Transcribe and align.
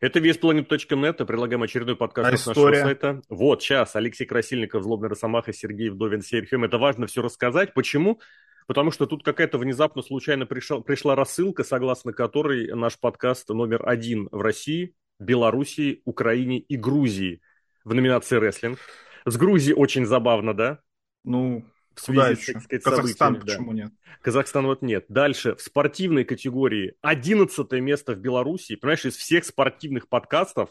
Это 0.00 0.20
весьplanet.net, 0.20 1.24
предлагаем 1.24 1.62
очередной 1.62 1.96
подкаст 1.96 2.32
а 2.32 2.36
с 2.36 2.46
нашего 2.46 2.72
сайта. 2.72 3.20
Вот, 3.28 3.62
сейчас, 3.62 3.96
Алексей 3.96 4.26
Красильников, 4.26 4.84
Злобный 4.84 5.08
Росомаха, 5.08 5.52
Сергей 5.52 5.90
Вдовин, 5.90 6.22
Серхием. 6.22 6.62
Это 6.62 6.78
важно 6.78 7.06
все 7.06 7.20
рассказать. 7.20 7.74
Почему? 7.74 8.20
Потому 8.68 8.92
что 8.92 9.06
тут 9.06 9.24
какая-то 9.24 9.58
внезапно 9.58 10.02
случайно 10.02 10.46
пришла, 10.46 10.80
пришла 10.80 11.16
рассылка, 11.16 11.64
согласно 11.64 12.12
которой 12.12 12.72
наш 12.74 12.98
подкаст 12.98 13.48
номер 13.48 13.82
один 13.88 14.28
в 14.30 14.40
России, 14.40 14.94
Белоруссии, 15.18 16.02
Украине 16.04 16.60
и 16.60 16.76
Грузии 16.76 17.40
в 17.84 17.92
номинации 17.92 18.36
«Рестлинг». 18.36 18.78
С 19.24 19.36
Грузией 19.36 19.74
очень 19.74 20.06
забавно, 20.06 20.54
да? 20.54 20.80
Ну, 21.24 21.64
в 21.98 22.02
связи 22.02 22.40
еще? 22.40 22.60
сказать, 22.60 22.82
Казахстан 22.82 23.34
событиями, 23.34 23.40
почему 23.40 23.72
да. 23.72 23.76
нет? 23.84 23.92
Казахстан 24.22 24.66
вот 24.66 24.82
нет. 24.82 25.06
Дальше, 25.08 25.54
в 25.54 25.60
спортивной 25.60 26.24
категории 26.24 26.94
11 27.02 27.72
место 27.72 28.14
в 28.14 28.18
Беларуси. 28.18 28.76
Понимаешь, 28.76 29.04
из 29.04 29.16
всех 29.16 29.44
спортивных 29.44 30.08
подкастов 30.08 30.70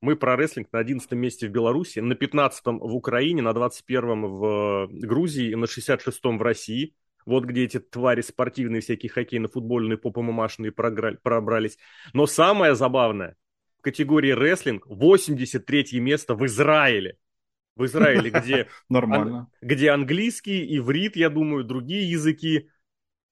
мы 0.00 0.16
про 0.16 0.36
рестлинг 0.36 0.68
на 0.72 0.78
11 0.78 1.10
месте 1.12 1.48
в 1.48 1.50
Беларуси, 1.50 1.98
на 1.98 2.14
15 2.14 2.62
в 2.66 2.94
Украине, 2.94 3.42
на 3.42 3.52
21 3.52 4.22
в 4.22 4.88
Грузии, 4.90 5.54
на 5.54 5.66
66 5.66 6.20
в 6.24 6.42
России. 6.42 6.94
Вот 7.26 7.44
где 7.44 7.64
эти 7.64 7.78
твари 7.78 8.22
спортивные, 8.22 8.80
всякие 8.80 9.10
хоккейно-футбольные, 9.10 9.98
поп-мамашные 9.98 10.72
пробрались. 10.72 11.76
Но 12.14 12.26
самое 12.26 12.74
забавное, 12.74 13.36
в 13.78 13.82
категории 13.82 14.30
рестлинг 14.30 14.86
83 14.86 16.00
место 16.00 16.34
в 16.34 16.46
Израиле 16.46 17.18
в 17.78 17.86
Израиле, 17.86 18.30
где, 18.30 18.66
Нормально. 18.88 19.48
где 19.62 19.90
английский, 19.90 20.76
иврит, 20.76 21.16
я 21.16 21.30
думаю, 21.30 21.64
другие 21.64 22.10
языки 22.10 22.68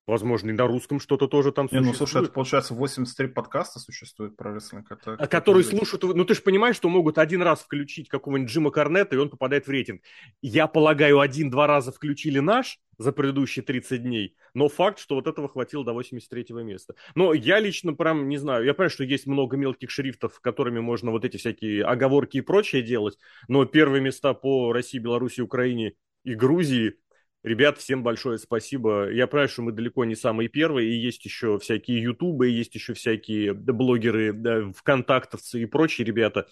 Возможно, 0.06 0.50
и 0.50 0.52
на 0.52 0.68
русском 0.68 1.00
что-то 1.00 1.26
тоже 1.26 1.50
там 1.50 1.64
не, 1.64 1.78
существует. 1.78 1.86
Ну, 1.86 1.94
слушай, 1.94 2.22
это 2.22 2.32
получается 2.32 2.74
83 2.74 3.26
подкаста 3.28 3.80
существует 3.80 4.36
про 4.36 4.54
рестлинг. 4.54 4.92
Это, 4.92 5.14
а 5.14 5.26
которые 5.26 5.64
слушают... 5.64 6.04
Ну, 6.04 6.24
ты 6.24 6.34
же 6.34 6.42
понимаешь, 6.42 6.76
что 6.76 6.88
могут 6.88 7.18
один 7.18 7.42
раз 7.42 7.60
включить 7.60 8.08
какого-нибудь 8.08 8.48
Джима 8.48 8.70
Корнета, 8.70 9.16
и 9.16 9.18
он 9.18 9.30
попадает 9.30 9.66
в 9.66 9.70
рейтинг. 9.70 10.02
Я 10.42 10.68
полагаю, 10.68 11.18
один-два 11.18 11.66
раза 11.66 11.90
включили 11.90 12.38
наш 12.38 12.78
за 12.98 13.10
предыдущие 13.10 13.64
30 13.64 14.00
дней, 14.00 14.36
но 14.54 14.68
факт, 14.68 15.00
что 15.00 15.16
вот 15.16 15.26
этого 15.26 15.48
хватило 15.48 15.84
до 15.84 15.92
83-го 15.92 16.62
места. 16.62 16.94
Но 17.16 17.34
я 17.34 17.58
лично 17.58 17.92
прям 17.92 18.28
не 18.28 18.38
знаю. 18.38 18.64
Я 18.64 18.74
понимаю, 18.74 18.90
что 18.90 19.02
есть 19.02 19.26
много 19.26 19.56
мелких 19.56 19.90
шрифтов, 19.90 20.38
которыми 20.40 20.78
можно 20.78 21.10
вот 21.10 21.24
эти 21.24 21.36
всякие 21.36 21.84
оговорки 21.84 22.36
и 22.36 22.42
прочее 22.42 22.82
делать, 22.82 23.18
но 23.48 23.64
первые 23.64 24.00
места 24.00 24.34
по 24.34 24.72
России, 24.72 25.00
Беларуси, 25.00 25.40
Украине 25.40 25.94
и 26.22 26.34
Грузии– 26.34 26.94
Ребят, 27.42 27.78
всем 27.78 28.02
большое 28.02 28.38
спасибо. 28.38 29.08
Я 29.10 29.28
понимаю, 29.28 29.48
что 29.48 29.62
мы 29.62 29.70
далеко 29.72 30.04
не 30.04 30.16
самые 30.16 30.48
первые, 30.48 30.90
и 30.90 30.96
есть 30.96 31.24
еще 31.24 31.58
всякие 31.60 32.02
ютубы, 32.02 32.48
есть 32.48 32.74
еще 32.74 32.92
всякие 32.94 33.52
блогеры, 33.54 34.32
да, 34.32 34.72
вконтактовцы 34.72 35.62
и 35.62 35.66
прочие 35.66 36.04
ребята. 36.04 36.48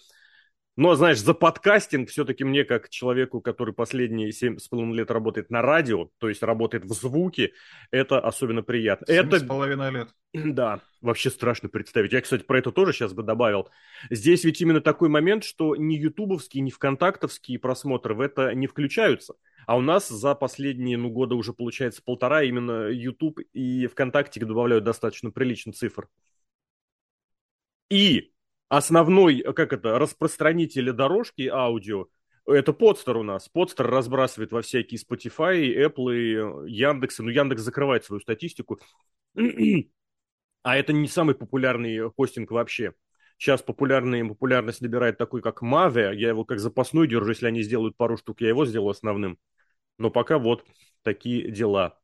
Но, 0.77 0.93
знаешь, 0.95 1.21
за 1.21 1.33
подкастинг 1.33 2.09
все-таки 2.09 2.43
мне, 2.43 2.65
как 2.65 2.89
человеку, 2.89 3.39
который 3.39 3.73
последние 3.73 4.33
семь 4.33 4.57
с 4.57 4.67
половиной 4.67 4.97
лет 4.97 5.11
работает 5.11 5.49
на 5.49 5.61
радио, 5.61 6.09
то 6.17 6.27
есть 6.27 6.43
работает 6.43 6.83
в 6.83 6.93
звуке, 6.93 7.53
это 7.91 8.19
особенно 8.19 8.61
приятно. 8.61 9.07
Семь 9.07 9.27
это... 9.27 9.39
с 9.39 9.43
половиной 9.43 9.91
лет. 9.91 10.09
Да, 10.33 10.81
вообще 10.99 11.29
страшно 11.29 11.69
представить. 11.69 12.11
Я, 12.11 12.19
кстати, 12.19 12.43
про 12.43 12.59
это 12.59 12.73
тоже 12.73 12.91
сейчас 12.91 13.13
бы 13.13 13.23
добавил. 13.23 13.69
Здесь 14.09 14.43
ведь 14.43 14.59
именно 14.59 14.81
такой 14.81 15.07
момент, 15.07 15.45
что 15.45 15.77
ни 15.77 15.95
ютубовские, 15.95 16.61
ни 16.61 16.71
вконтактовские 16.71 17.57
просмотры 17.57 18.13
в 18.13 18.19
это 18.19 18.53
не 18.53 18.67
включаются. 18.67 19.35
А 19.65 19.77
у 19.77 19.81
нас 19.81 20.09
за 20.09 20.35
последние 20.35 20.97
ну, 20.97 21.09
года 21.09 21.35
уже 21.35 21.53
получается 21.53 22.01
полтора 22.03 22.43
именно 22.43 22.89
YouTube 22.89 23.39
и 23.53 23.87
ВКонтакте 23.87 24.43
добавляют 24.45 24.83
достаточно 24.83 25.31
прилично 25.31 25.71
цифр. 25.71 26.09
И 27.89 28.34
основной, 28.69 29.41
как 29.55 29.73
это, 29.73 29.97
распространитель 29.99 30.91
дорожки 30.91 31.47
аудио 31.47 32.07
это 32.45 32.73
Подстер 32.73 33.17
у 33.17 33.23
нас. 33.23 33.49
Подстер 33.49 33.87
разбрасывает 33.87 34.51
во 34.51 34.61
всякие 34.61 34.99
Spotify, 34.99 35.87
Apple, 35.87 36.67
Яндекс. 36.67 37.19
Ну, 37.19 37.29
Яндекс 37.29 37.61
закрывает 37.61 38.05
свою 38.05 38.19
статистику. 38.21 38.79
А 39.35 40.77
это 40.77 40.93
не 40.93 41.07
самый 41.07 41.35
популярный 41.35 42.09
хостинг 42.11 42.51
вообще. 42.51 42.93
Сейчас 43.37 43.61
популярный, 43.61 44.23
популярность 44.25 44.81
набирает 44.81 45.17
такой, 45.17 45.41
как 45.41 45.61
Mave. 45.61 46.15
Я 46.15 46.29
его 46.29 46.45
как 46.45 46.59
запасной 46.59 47.07
держу. 47.07 47.29
Если 47.29 47.47
они 47.47 47.63
сделают 47.63 47.97
пару 47.97 48.17
штук, 48.17 48.41
я 48.41 48.49
его 48.49 48.65
сделаю 48.65 48.91
основным. 48.91 49.37
Но 49.97 50.09
пока 50.09 50.37
вот 50.39 50.65
такие 51.01 51.51
дела. 51.51 51.99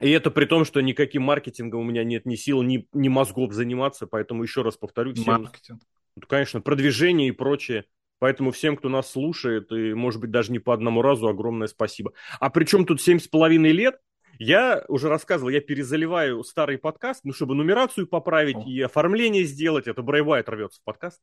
И 0.00 0.10
это 0.10 0.30
при 0.30 0.44
том, 0.44 0.64
что 0.64 0.80
никаким 0.80 1.22
маркетингом 1.22 1.80
у 1.80 1.84
меня 1.84 2.04
нет 2.04 2.26
ни 2.26 2.34
сил, 2.34 2.62
ни, 2.62 2.88
ни 2.92 3.08
мозгов 3.08 3.52
заниматься. 3.52 4.06
Поэтому 4.06 4.42
еще 4.42 4.62
раз 4.62 4.76
повторю. 4.76 5.14
Всем, 5.14 5.42
Маркетинг. 5.42 5.82
Конечно, 6.28 6.60
продвижение 6.60 7.28
и 7.28 7.32
прочее. 7.32 7.84
Поэтому 8.18 8.52
всем, 8.52 8.76
кто 8.76 8.88
нас 8.88 9.10
слушает, 9.10 9.70
и, 9.72 9.92
может 9.92 10.20
быть, 10.20 10.30
даже 10.30 10.52
не 10.52 10.58
по 10.58 10.72
одному 10.72 11.02
разу, 11.02 11.28
огромное 11.28 11.66
спасибо. 11.66 12.12
А 12.40 12.48
причем 12.48 12.86
тут 12.86 13.02
семь 13.02 13.18
с 13.18 13.28
половиной 13.28 13.72
лет, 13.72 13.98
я 14.38 14.84
уже 14.88 15.08
рассказывал, 15.08 15.50
я 15.50 15.60
перезаливаю 15.60 16.42
старый 16.42 16.78
подкаст, 16.78 17.20
ну, 17.24 17.32
чтобы 17.32 17.54
нумерацию 17.54 18.06
поправить 18.06 18.56
О. 18.56 18.64
и 18.68 18.80
оформление 18.80 19.44
сделать. 19.44 19.86
Это 19.86 20.02
Брейвайт 20.02 20.48
рвется 20.48 20.80
в 20.80 20.84
подкаст. 20.84 21.20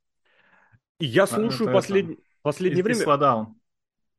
И 1.00 1.06
я 1.06 1.24
а, 1.24 1.28
слушаю 1.28 1.70
а, 1.70 1.74
послед... 1.74 2.12
это... 2.12 2.22
последнее 2.42 2.84
время... 2.84 3.00
Исладаун. 3.00 3.56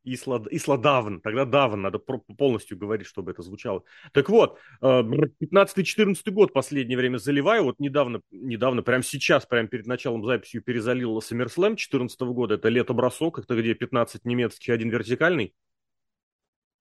Исла, 0.05 0.43
Исладавн, 0.51 1.21
тогда 1.21 1.45
Давн, 1.45 1.83
надо 1.83 1.99
полностью 1.99 2.77
говорить, 2.77 3.07
чтобы 3.07 3.31
это 3.31 3.43
звучало. 3.43 3.85
Так 4.13 4.29
вот, 4.29 4.59
15-14 4.81 6.17
э, 6.25 6.31
год 6.31 6.53
последнее 6.53 6.99
время 6.99 7.19
заливаю, 7.19 7.65
вот 7.65 7.79
недавно, 7.79 8.21
недавно, 8.31 8.83
прямо 8.83 9.03
сейчас, 9.03 9.47
прямо 9.47 9.69
перед 9.69 9.87
началом 9.87 10.25
записи 10.25 10.61
перезалил 10.61 11.19
SummerSlam 11.19 11.77
14 11.77 12.21
года, 12.21 12.55
это 12.55 12.69
лето 12.69 12.95
бросок, 12.95 13.39
это 13.39 13.55
где 13.61 13.75
15 13.75 14.25
немецких, 14.25 14.75
один 14.75 14.91
вертикальный. 14.91 15.55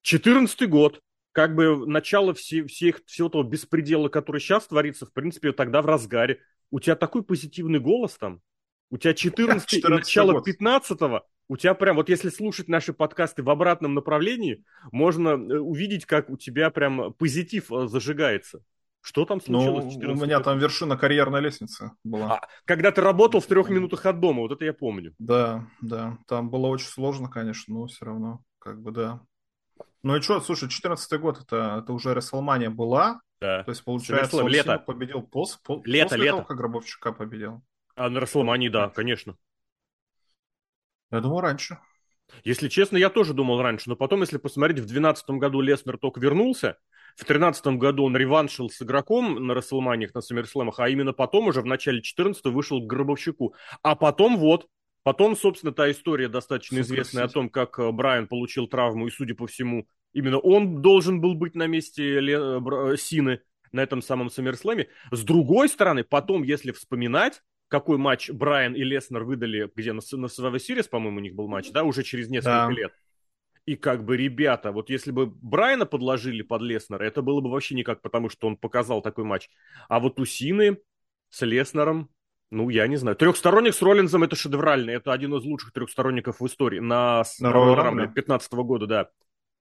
14 0.02 0.68
год, 0.68 1.02
как 1.32 1.56
бы 1.56 1.86
начало 1.88 2.34
все, 2.34 2.66
всех, 2.66 3.02
всего 3.06 3.30
того 3.30 3.44
беспредела, 3.44 4.10
который 4.10 4.42
сейчас 4.42 4.68
творится, 4.68 5.06
в 5.06 5.14
принципе, 5.14 5.52
тогда 5.52 5.82
в 5.82 5.86
разгаре. 5.86 6.40
У 6.72 6.80
тебя 6.80 6.96
такой 6.96 7.24
позитивный 7.24 7.80
голос 7.80 8.18
там, 8.18 8.42
у 8.90 8.98
тебя 8.98 9.14
14, 9.14 9.68
14 9.68 9.90
начало 9.90 10.44
15 10.44 11.00
у 11.48 11.58
тебя 11.58 11.74
прям, 11.74 11.98
вот 11.98 12.10
если 12.10 12.30
слушать 12.30 12.68
наши 12.68 12.94
подкасты 12.94 13.44
в 13.44 13.50
обратном 13.50 13.94
направлении, 13.94 14.64
можно 14.92 15.30
э, 15.30 15.60
увидеть, 15.60 16.06
как 16.06 16.30
у 16.30 16.38
тебя 16.38 16.70
прям 16.70 17.14
позитив 17.14 17.72
э, 17.72 17.88
зажигается. 17.88 18.62
Что 19.02 19.26
там 19.26 19.42
случилось? 19.42 19.96
Ну, 19.98 20.14
у 20.14 20.16
меня 20.16 20.40
там 20.42 20.60
вершина 20.60 20.96
карьерной 20.96 21.42
лестницы 21.42 21.92
была. 22.04 22.36
А, 22.36 22.48
когда 22.66 22.92
ты 22.92 23.02
работал 23.02 23.42
в 23.42 23.48
трех 23.48 23.70
минутах 23.70 24.06
от 24.06 24.20
дома, 24.20 24.42
вот 24.42 24.52
это 24.52 24.64
я 24.64 24.74
помню. 24.74 25.16
Да, 25.18 25.68
да. 25.82 26.20
Там 26.28 26.52
было 26.52 26.68
очень 26.68 26.88
сложно, 26.88 27.28
конечно, 27.28 27.74
но 27.74 27.88
все 27.88 28.06
равно, 28.06 28.44
как 28.60 28.80
бы, 28.80 28.92
да. 28.92 29.22
Ну 30.04 30.16
и 30.16 30.22
что, 30.22 30.40
слушай, 30.40 30.70
14 30.70 31.20
год, 31.20 31.42
это, 31.42 31.82
это 31.84 31.94
уже 31.94 32.14
Расселмания 32.14 32.70
была. 32.70 33.22
Да. 33.40 33.64
То 33.64 33.72
есть, 33.72 33.84
получается, 33.84 34.38
он 34.38 34.48
лето. 34.48 34.78
победил 34.78 35.24
пос, 35.24 35.58
по, 35.58 35.82
лето, 35.84 36.10
после 36.10 36.24
лето. 36.24 36.32
того, 36.38 36.46
как 36.46 36.58
Гробовщика 36.58 37.12
победил. 37.12 37.64
А 37.96 38.10
на 38.10 38.20
Расселмании, 38.20 38.70
да, 38.70 38.90
конечно. 38.90 39.36
Я 41.12 41.20
думал 41.20 41.42
раньше. 41.42 41.78
Если 42.44 42.70
честно, 42.70 42.98
я 42.98 43.10
тоже 43.10 43.34
думал 43.34 43.62
раньше, 43.62 43.90
но 43.90 43.96
потом, 43.96 44.22
если 44.22 44.38
посмотреть, 44.38 44.80
в 44.80 44.86
2012 44.88 45.30
году 45.32 45.62
Леснер 45.62 45.98
только 45.98 46.20
вернулся, 46.20 46.78
в 47.16 47.26
2013 47.26 47.68
году 47.78 48.06
он 48.06 48.16
реваншил 48.16 48.70
с 48.70 48.82
игроком 48.82 49.48
на 49.48 49.54
Расселманиях, 49.54 50.14
на 50.14 50.22
Саммерслэмах, 50.22 50.80
а 50.80 50.88
именно 50.88 51.12
потом 51.12 51.48
уже 51.48 51.62
в 51.62 51.66
начале 51.66 51.98
2014 51.98 52.46
вышел 52.46 52.82
к 52.82 52.88
Гробовщику. 52.88 53.54
А 53.84 53.96
потом 53.96 54.38
вот, 54.38 54.68
потом, 55.04 55.36
собственно, 55.36 55.74
та 55.74 55.92
история 55.92 56.30
достаточно 56.30 56.78
Супер 56.78 57.02
известная 57.02 57.26
о 57.26 57.28
том, 57.28 57.50
как 57.50 57.78
э, 57.80 57.92
Брайан 57.92 58.28
получил 58.28 58.68
травму, 58.68 59.08
и, 59.08 59.12
судя 59.12 59.36
по 59.36 59.46
всему, 59.46 59.88
именно 60.14 60.40
он 60.40 60.82
должен 60.82 61.20
был 61.20 61.36
быть 61.36 61.56
на 61.56 61.68
месте 61.68 62.22
Ле... 62.22 62.36
Э, 62.36 62.96
Сины 62.98 63.42
на 63.74 63.82
этом 63.82 64.02
самом 64.02 64.30
Саммерслэме. 64.30 64.88
С 65.12 65.24
другой 65.24 65.68
стороны, 65.68 66.04
потом, 66.04 66.44
если 66.44 66.72
вспоминать, 66.72 67.42
какой 67.72 67.98
матч 67.98 68.30
Брайан 68.30 68.74
и 68.74 68.84
Леснер 68.84 69.24
выдали, 69.24 69.72
где 69.74 69.94
на, 69.94 70.02
на 70.12 70.26
Survivor 70.26 70.58
Series, 70.58 70.90
по-моему, 70.90 71.18
у 71.18 71.22
них 71.22 71.34
был 71.34 71.48
матч, 71.48 71.72
да, 71.72 71.84
уже 71.84 72.04
через 72.04 72.28
несколько 72.28 72.68
да. 72.68 72.70
лет. 72.70 72.92
И 73.66 73.78
как 73.78 74.04
бы, 74.04 74.18
ребята, 74.18 74.74
вот 74.74 74.90
если 74.90 75.12
бы 75.12 75.28
Брайана 75.28 75.86
подложили 75.86 76.42
под 76.42 76.62
Леснера, 76.64 77.04
это 77.06 77.22
было 77.22 77.40
бы 77.40 77.50
вообще 77.50 77.76
никак, 77.76 78.02
потому 78.02 78.30
что 78.30 78.48
он 78.48 78.58
показал 78.58 79.02
такой 79.02 79.24
матч. 79.24 79.50
А 79.88 80.02
вот 80.02 80.20
у 80.20 80.26
Сины 80.26 80.80
с 81.30 81.46
Леснером, 81.46 82.10
ну, 82.50 82.68
я 82.68 82.88
не 82.88 82.98
знаю. 82.98 83.16
Трехсторонник 83.16 83.74
с 83.74 83.82
Роллинзом 83.82 84.24
это 84.24 84.36
шедевральный. 84.36 84.96
Это 84.96 85.14
один 85.14 85.34
из 85.36 85.44
лучших 85.46 85.72
трехсторонников 85.72 86.42
в 86.42 86.48
истории. 86.48 86.80
На, 86.80 87.24
на 87.40 87.48
Роyal 87.48 88.14
15 88.14 88.52
года, 88.54 88.86
да. 88.86 89.10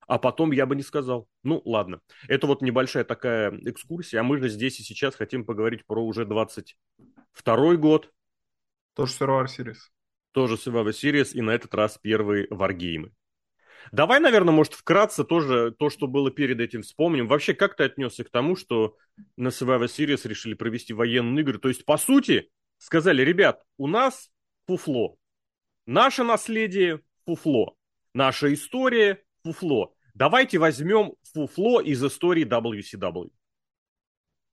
А 0.09 0.19
потом 0.19 0.51
я 0.51 0.67
бы 0.67 0.75
не 0.75 0.83
сказал. 0.83 1.29
Ну, 1.45 1.63
ладно. 1.65 2.01
Это 2.27 2.49
вот 2.49 2.63
небольшая 2.63 3.05
такая 3.05 3.57
экскурсия. 3.65 4.19
А 4.19 4.25
мы 4.25 4.39
же 4.39 4.49
здесь 4.49 4.81
и 4.81 4.83
сейчас 4.83 5.15
хотим 5.15 5.45
поговорить 5.45 5.87
про 5.87 6.05
уже 6.05 6.25
20 6.25 6.77
Второй 7.33 7.77
год. 7.77 8.13
Тоже 8.95 9.15
Survivor 9.19 9.47
Series. 9.47 9.79
Тоже 10.33 10.55
Survivor 10.55 10.91
Series, 10.91 11.33
и 11.33 11.41
на 11.41 11.51
этот 11.51 11.75
раз 11.75 11.99
первые 11.99 12.47
варгеймы. 12.51 13.13
Давай, 13.93 14.21
наверное, 14.21 14.53
может, 14.53 14.75
вкратце 14.75 15.25
тоже 15.25 15.75
то, 15.79 15.91
что 15.91 16.07
было 16.07 16.31
перед 16.31 16.61
этим, 16.61 16.83
вспомним. 16.83 17.27
Вообще, 17.27 17.55
как 17.55 17.77
ты 17.77 17.85
отнесся 17.85 18.25
к 18.25 18.31
тому, 18.31 18.57
что 18.57 18.97
на 19.37 19.49
Survivor 19.49 19.87
Series 19.87 20.29
решили 20.29 20.55
провести 20.55 20.93
военные 20.93 21.43
игры? 21.43 21.59
То 21.59 21.69
есть, 21.69 21.85
по 21.85 21.97
сути, 21.97 22.51
сказали, 22.79 23.23
ребят, 23.23 23.63
у 23.79 23.87
нас 23.87 24.31
фуфло. 24.67 25.17
Наше 25.87 26.23
наследие– 26.23 27.01
фуфло. 27.27 27.77
Наша 28.15 28.53
история– 28.53 29.23
фуфло. 29.43 29.95
Давайте 30.15 30.59
возьмем 30.59 31.15
фуфло 31.33 31.81
из 31.81 32.05
истории 32.05 32.45
WCW. 32.45 33.31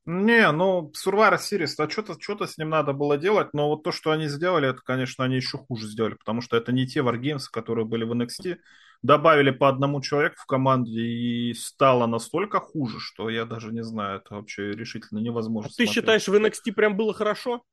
Не, 0.09 0.50
ну, 0.54 0.89
Survivor 0.95 1.38
Series, 1.38 1.74
а 1.80 1.89
что-то 1.89 2.15
что 2.18 2.48
с 2.48 2.57
ним 2.57 2.69
надо 2.69 2.94
было 2.94 3.18
делать, 3.18 3.50
но 3.51 3.68
вот 3.68 3.83
то, 3.83 3.92
что 3.92 4.12
они 4.12 4.30
сделали, 4.30 4.69
это, 4.69 4.80
конечно, 4.81 5.25
они 5.25 5.36
еще 5.36 5.57
хуже 5.57 5.86
сделали, 5.86 6.13
потому 6.13 6.39
что 6.39 6.56
это 6.56 6.71
не 6.71 6.88
те 6.88 7.01
Wargames, 7.01 7.44
которые 7.51 7.86
были 7.86 8.06
в 8.06 8.13
NXT. 8.13 8.57
Добавили 9.04 9.51
по 9.51 9.68
одному 9.68 10.01
человеку 10.01 10.38
в 10.38 10.45
команде, 10.45 11.01
и 11.01 11.54
стало 11.54 12.07
настолько 12.07 12.62
хуже, 12.62 13.01
что 13.01 13.30
я 13.30 13.44
даже 13.44 13.74
не 13.74 13.83
знаю, 13.83 14.21
это 14.21 14.36
вообще 14.36 14.71
решительно 14.71 15.19
невозможно 15.19 15.69
а 15.74 15.75
Ты 15.75 15.86
считаешь, 15.86 16.25
в 16.25 16.33
NXT 16.33 16.71
прям 16.71 16.95
было 16.95 17.13
хорошо? 17.13 17.63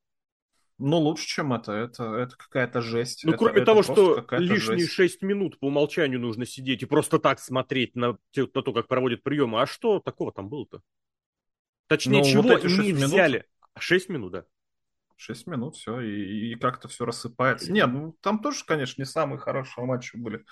Ну, 0.77 0.97
лучше, 0.97 1.25
чем 1.25 1.53
это. 1.53 1.71
Это, 1.71 2.15
это 2.15 2.35
какая-то 2.35 2.81
жесть. 2.81 3.23
Ну, 3.23 3.31
это, 3.31 3.37
кроме 3.37 3.55
это 3.61 3.65
того, 3.65 3.81
что 3.81 4.25
лишние 4.31 4.79
жесть. 4.79 4.91
6 4.91 5.21
минут 5.21 5.57
по 5.57 5.67
умолчанию 5.67 6.19
нужно 6.19 6.45
сидеть 6.45 6.83
и 6.83 6.85
просто 6.85 7.17
так 7.17 7.39
смотреть 7.39 7.95
на, 7.95 8.17
на 8.35 8.47
то, 8.47 8.73
как 8.73 8.89
проводят 8.89 9.23
приемы. 9.23 9.61
А 9.61 9.67
что 9.67 10.01
такого 10.01 10.33
там 10.33 10.49
было-то? 10.49 10.81
Точнее, 11.87 12.19
ну, 12.19 12.25
чего 12.25 12.41
вот 12.43 12.63
не 12.63 12.93
взяли? 12.93 13.37
Минут... 13.37 13.45
6 13.77 14.09
минут, 14.09 14.31
да. 14.31 14.45
6 15.17 15.47
минут, 15.47 15.75
все, 15.75 15.99
и, 15.99 16.51
и 16.51 16.55
как-то 16.55 16.87
все 16.87 17.05
рассыпается. 17.05 17.71
Нет, 17.71 17.87
ну 17.91 18.15
там 18.21 18.39
тоже, 18.39 18.63
конечно, 18.65 19.01
не 19.01 19.05
самые 19.05 19.39
хорошие 19.39 19.85
матчи 19.85 20.15
были. 20.15 20.45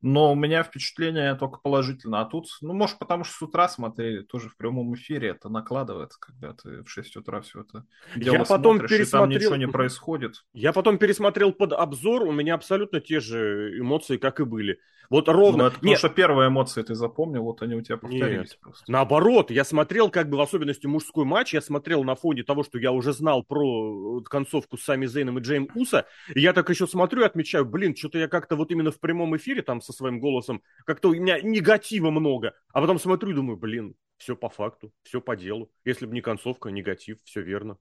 Но 0.00 0.30
у 0.30 0.36
меня 0.36 0.62
впечатление 0.62 1.34
только 1.34 1.58
положительно. 1.58 2.20
А 2.20 2.24
тут, 2.24 2.46
ну, 2.60 2.72
может, 2.72 2.98
потому 2.98 3.24
что 3.24 3.34
с 3.34 3.42
утра 3.42 3.68
смотрели, 3.68 4.22
тоже 4.22 4.48
в 4.48 4.56
прямом 4.56 4.94
эфире 4.94 5.30
это 5.30 5.48
накладывается, 5.48 6.20
когда 6.20 6.52
ты 6.52 6.84
в 6.84 6.88
6 6.88 7.16
утра 7.16 7.40
все 7.40 7.62
это 7.62 7.84
дело 8.14 8.34
Я 8.34 8.44
потом 8.44 8.76
смотришь, 8.76 8.90
пересмотрел... 8.90 9.30
и 9.30 9.32
там 9.32 9.42
ничего 9.42 9.56
не 9.56 9.66
происходит. 9.72 10.44
Я 10.52 10.72
потом 10.72 10.98
пересмотрел 10.98 11.52
под 11.52 11.72
обзор, 11.72 12.22
у 12.22 12.32
меня 12.32 12.54
абсолютно 12.54 13.00
те 13.00 13.18
же 13.18 13.76
эмоции, 13.78 14.18
как 14.18 14.38
и 14.38 14.44
были. 14.44 14.78
Вот 15.10 15.28
ровно. 15.28 15.64
Ну, 15.64 15.66
это 15.68 15.76
потому 15.76 15.96
что 15.96 16.08
первые 16.10 16.48
эмоции 16.48 16.82
ты 16.82 16.94
запомнил, 16.94 17.42
вот 17.42 17.62
они 17.62 17.74
у 17.74 17.80
тебя 17.80 17.96
повторились 17.96 18.50
Нет. 18.50 18.58
просто. 18.60 18.84
Наоборот, 18.92 19.50
я 19.50 19.64
смотрел, 19.64 20.10
как 20.10 20.28
бы 20.28 20.36
в 20.36 20.40
особенности 20.40 20.86
мужской 20.86 21.24
матч, 21.24 21.54
я 21.54 21.62
смотрел 21.62 22.04
на 22.04 22.14
фоне 22.14 22.42
того, 22.42 22.62
что 22.62 22.78
я 22.78 22.92
уже 22.92 23.12
знал 23.12 23.42
про 23.42 23.97
концовку 24.28 24.76
с 24.76 24.82
Сами 24.82 25.06
Зейном 25.06 25.38
и 25.38 25.42
Джейм 25.42 25.68
Уса, 25.74 26.06
и 26.34 26.40
я 26.40 26.52
так 26.52 26.68
еще 26.70 26.86
смотрю 26.86 27.22
и 27.22 27.26
отмечаю, 27.26 27.64
блин, 27.64 27.96
что-то 27.96 28.18
я 28.18 28.28
как-то 28.28 28.56
вот 28.56 28.70
именно 28.70 28.90
в 28.90 29.00
прямом 29.00 29.36
эфире 29.36 29.62
там 29.62 29.80
со 29.80 29.92
своим 29.92 30.20
голосом, 30.20 30.62
как-то 30.84 31.08
у 31.10 31.14
меня 31.14 31.40
негатива 31.40 32.10
много, 32.10 32.54
а 32.72 32.80
потом 32.80 32.98
смотрю 32.98 33.30
и 33.30 33.34
думаю, 33.34 33.56
блин, 33.56 33.94
все 34.18 34.36
по 34.36 34.48
факту, 34.48 34.92
все 35.02 35.20
по 35.20 35.36
делу. 35.36 35.70
Если 35.84 36.06
бы 36.06 36.12
не 36.12 36.20
концовка, 36.20 36.70
негатив, 36.70 37.18
все 37.24 37.40
верно. 37.40 37.78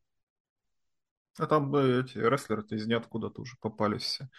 А 1.38 1.46
там 1.46 1.70
бы 1.70 2.04
эти 2.04 2.18
рестлеры-то 2.18 2.76
из 2.76 2.88
ниоткуда 2.88 3.30
тоже 3.30 3.56
попались 3.62 4.04
все. 4.04 4.30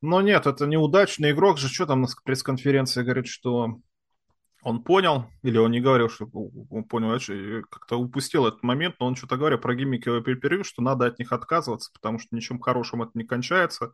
Но 0.00 0.20
нет, 0.20 0.46
это 0.46 0.66
неудачный 0.66 1.30
игрок 1.30 1.58
же. 1.58 1.68
Что 1.68 1.86
там 1.86 2.02
на 2.02 2.08
пресс-конференции 2.24 3.02
говорит, 3.02 3.26
что 3.26 3.80
он 4.64 4.82
понял, 4.82 5.26
или 5.42 5.58
он 5.58 5.70
не 5.70 5.80
говорил, 5.80 6.08
что 6.08 6.28
он 6.70 6.84
понял, 6.84 7.18
как-то 7.70 7.96
упустил 7.96 8.46
этот 8.46 8.62
момент, 8.62 8.96
но 8.98 9.06
он 9.06 9.14
что-то 9.14 9.36
говорил 9.36 9.58
про 9.58 9.74
гиммиковые 9.74 10.22
перерыв, 10.22 10.66
что 10.66 10.82
надо 10.82 11.06
от 11.06 11.18
них 11.18 11.32
отказываться, 11.32 11.90
потому 11.92 12.18
что 12.18 12.34
ничем 12.34 12.58
хорошим 12.58 13.02
это 13.02 13.12
не 13.14 13.24
кончается. 13.24 13.92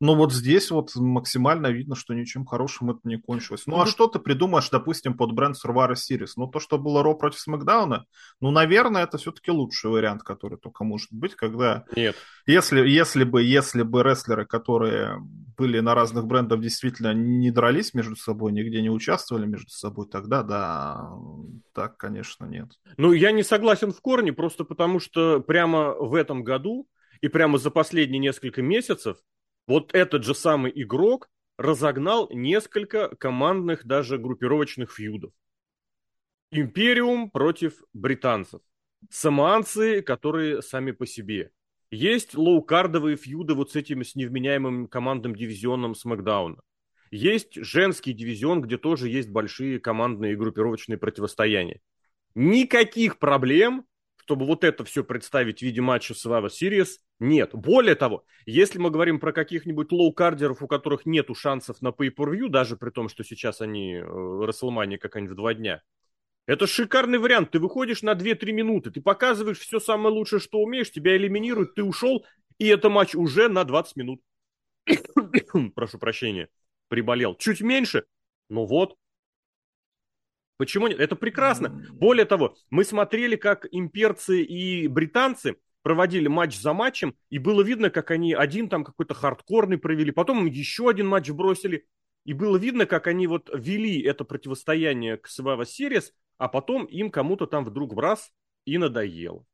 Но 0.00 0.14
вот 0.14 0.32
здесь 0.32 0.70
вот 0.70 0.94
максимально 0.96 1.68
видно, 1.68 1.94
что 1.94 2.14
ничем 2.14 2.44
хорошим 2.44 2.90
это 2.90 3.00
не 3.04 3.18
кончилось. 3.18 3.64
Ну, 3.66 3.80
а 3.80 3.86
что 3.86 4.08
ты 4.08 4.18
придумаешь, 4.18 4.70
допустим, 4.70 5.14
под 5.14 5.32
бренд 5.32 5.56
Survivor 5.56 5.92
Series? 5.92 6.32
Ну, 6.36 6.46
то, 6.46 6.58
что 6.58 6.78
было 6.78 7.02
Ро 7.02 7.14
против 7.14 7.38
Смакдауна, 7.38 8.06
ну, 8.40 8.50
наверное, 8.50 9.04
это 9.04 9.18
все-таки 9.18 9.50
лучший 9.50 9.90
вариант, 9.90 10.22
который 10.22 10.58
только 10.58 10.84
может 10.84 11.12
быть, 11.12 11.34
когда... 11.34 11.84
Нет. 11.94 12.16
Если, 12.46 12.80
если 12.88 13.24
бы, 13.24 13.42
если 13.42 13.82
бы 13.82 14.02
рестлеры, 14.02 14.46
которые 14.46 15.20
были 15.56 15.80
на 15.80 15.94
разных 15.94 16.26
брендах, 16.26 16.60
действительно 16.60 17.12
не 17.12 17.50
дрались 17.50 17.92
между 17.92 18.16
собой, 18.16 18.52
нигде 18.52 18.80
не 18.80 18.90
участвовали 18.90 19.46
между 19.46 19.70
собой, 19.70 19.99
будет 20.00 20.10
тогда, 20.10 20.42
да, 20.42 21.10
так, 21.72 21.96
конечно, 21.96 22.44
нет. 22.44 22.68
Ну, 22.96 23.12
я 23.12 23.32
не 23.32 23.42
согласен 23.42 23.92
в 23.92 24.00
корне, 24.00 24.32
просто 24.32 24.64
потому 24.64 25.00
что 25.00 25.40
прямо 25.40 25.94
в 25.94 26.14
этом 26.14 26.42
году 26.42 26.88
и 27.20 27.28
прямо 27.28 27.58
за 27.58 27.70
последние 27.70 28.18
несколько 28.18 28.62
месяцев 28.62 29.18
вот 29.66 29.94
этот 29.94 30.24
же 30.24 30.34
самый 30.34 30.72
игрок 30.74 31.28
разогнал 31.58 32.28
несколько 32.32 33.14
командных, 33.16 33.84
даже 33.84 34.18
группировочных 34.18 34.92
фьюдов. 34.92 35.32
Империум 36.50 37.30
против 37.30 37.82
британцев. 37.92 38.60
Самоанцы, 39.10 40.02
которые 40.02 40.62
сами 40.62 40.90
по 40.90 41.06
себе. 41.06 41.50
Есть 41.90 42.34
low-card 42.34 42.89
овые 42.89 43.16
feud 43.16 43.46
ы 43.46 43.54
вот 43.54 43.72
с 43.72 43.76
этим 43.76 44.04
с 44.04 44.14
невменяемым 44.14 44.86
командным 44.88 45.34
дивизионом 45.34 45.94
SmackDown 45.94 46.48
а. 46.48 46.60
Есть 47.10 47.56
женский 47.56 48.12
дивизион, 48.12 48.62
где 48.62 48.78
тоже 48.78 49.08
есть 49.08 49.28
большие 49.30 49.80
командные 49.80 50.32
и 50.32 50.36
группировочные 50.36 50.96
противостояния. 50.96 51.80
Никаких 52.36 53.18
проблем, 53.18 53.84
чтобы 54.16 54.46
вот 54.46 54.62
это 54.62 54.84
все 54.84 55.02
представить 55.02 55.58
в 55.58 55.62
виде 55.62 55.80
матча 55.80 56.14
Survivor 56.14 56.48
Series, 56.48 56.98
нет. 57.18 57.50
Более 57.52 57.96
того, 57.96 58.24
если 58.46 58.78
мы 58.78 58.90
говорим 58.90 59.18
про 59.18 59.32
каких-нибудь 59.32 59.90
low-carder 59.90 60.45
ов, 60.45 60.62
у 60.62 60.68
которых 60.68 61.04
нету 61.04 61.34
шансов 61.34 61.82
на 61.82 61.88
pay-per-view, 61.88 62.48
даже 62.48 62.76
при 62.76 62.90
том, 62.90 63.08
что 63.08 63.24
сейчас 63.24 63.60
они 63.60 63.94
э, 63.94 64.02
WrestleMania 64.04 64.96
какая-нибудь 64.96 65.32
в 65.32 65.36
два 65.36 65.54
дня, 65.54 65.82
это 66.46 66.68
шикарный 66.68 67.18
вариант. 67.18 67.50
Ты 67.50 67.58
выходишь 67.58 68.02
на 68.02 68.14
2-3 68.14 68.52
минуты, 68.52 68.92
ты 68.92 69.00
показываешь 69.00 69.58
все 69.58 69.80
самое 69.80 70.14
лучшее, 70.14 70.38
что 70.38 70.60
умеешь, 70.60 70.92
тебя 70.92 71.16
элиминируют, 71.16 71.74
ты 71.74 71.82
ушел, 71.82 72.24
и 72.58 72.68
это 72.68 72.88
матч 72.88 73.16
уже 73.16 73.48
на 73.48 73.64
20 73.64 73.96
минут. 73.96 74.22
Прошу 75.74 75.98
прощения 75.98 76.48
приболел. 76.90 77.34
Чуть 77.36 77.62
меньше, 77.62 78.04
ну 78.50 78.66
вот. 78.66 78.96
Почему 80.58 80.88
нет? 80.88 81.00
Это 81.00 81.16
прекрасно. 81.16 81.86
Более 81.92 82.26
того, 82.26 82.54
мы 82.68 82.84
смотрели, 82.84 83.36
как 83.36 83.66
имперцы 83.70 84.42
и 84.42 84.88
британцы 84.88 85.56
проводили 85.80 86.28
матч 86.28 86.58
за 86.58 86.74
матчем, 86.74 87.14
и 87.30 87.38
было 87.38 87.62
видно, 87.62 87.88
как 87.88 88.10
они 88.10 88.34
один 88.34 88.68
там 88.68 88.84
какой-то 88.84 89.14
хардкорный 89.14 89.78
провели, 89.78 90.10
потом 90.10 90.44
еще 90.44 90.90
один 90.90 91.06
матч 91.06 91.30
бросили, 91.30 91.86
и 92.26 92.34
было 92.34 92.58
видно, 92.58 92.84
как 92.84 93.06
они 93.06 93.26
вот 93.26 93.48
вели 93.54 94.02
это 94.02 94.24
противостояние 94.24 95.16
к 95.16 95.28
Survivor 95.28 95.64
Series, 95.64 96.10
а 96.36 96.48
потом 96.48 96.84
им 96.84 97.10
кому-то 97.10 97.46
там 97.46 97.64
вдруг 97.64 97.94
в 97.94 97.98
раз 97.98 98.30
и 98.66 98.76
надоело. 98.76 99.46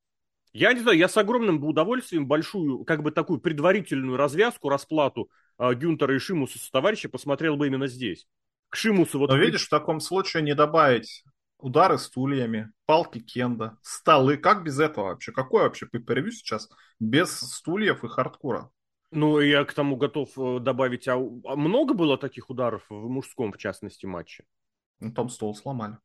Я 0.52 0.72
не 0.72 0.80
знаю, 0.80 0.98
я 0.98 1.08
с 1.08 1.16
огромным 1.16 1.62
удовольствием 1.62 2.26
большую, 2.26 2.84
как 2.84 3.02
бы 3.02 3.12
такую 3.12 3.40
предварительную 3.40 4.16
развязку, 4.16 4.68
расплату 4.70 5.30
э, 5.58 5.74
Гюнтера 5.74 6.14
и 6.14 6.18
Шимуса 6.18 6.58
с 6.58 6.70
товарища 6.70 7.08
посмотрел 7.08 7.56
бы 7.56 7.66
именно 7.66 7.86
здесь. 7.86 8.26
К 8.68 8.76
Шимусу 8.76 9.18
вот... 9.18 9.30
Но 9.30 9.36
видишь, 9.36 9.66
в 9.66 9.70
таком 9.70 10.00
случае 10.00 10.42
не 10.42 10.54
добавить 10.54 11.24
удары 11.58 11.98
стульями, 11.98 12.72
палки 12.86 13.20
кенда, 13.20 13.78
столы. 13.82 14.36
Как 14.36 14.62
без 14.62 14.78
этого 14.78 15.06
вообще? 15.06 15.32
Какой 15.32 15.62
вообще 15.62 15.86
пейпервью 15.86 16.32
сейчас 16.32 16.68
без 17.00 17.30
стульев 17.38 18.04
и 18.04 18.08
хардкора? 18.08 18.70
Ну, 19.12 19.40
я 19.40 19.64
к 19.64 19.72
тому 19.72 19.96
готов 19.96 20.30
э, 20.36 20.58
добавить, 20.60 21.06
а, 21.08 21.14
а 21.14 21.56
много 21.56 21.94
было 21.94 22.18
таких 22.18 22.50
ударов 22.50 22.84
в 22.88 23.08
мужском, 23.08 23.52
в 23.52 23.56
частности, 23.56 24.04
матче? 24.04 24.44
Ну, 24.98 25.12
там 25.12 25.28
стол 25.28 25.54
сломали 25.54 25.98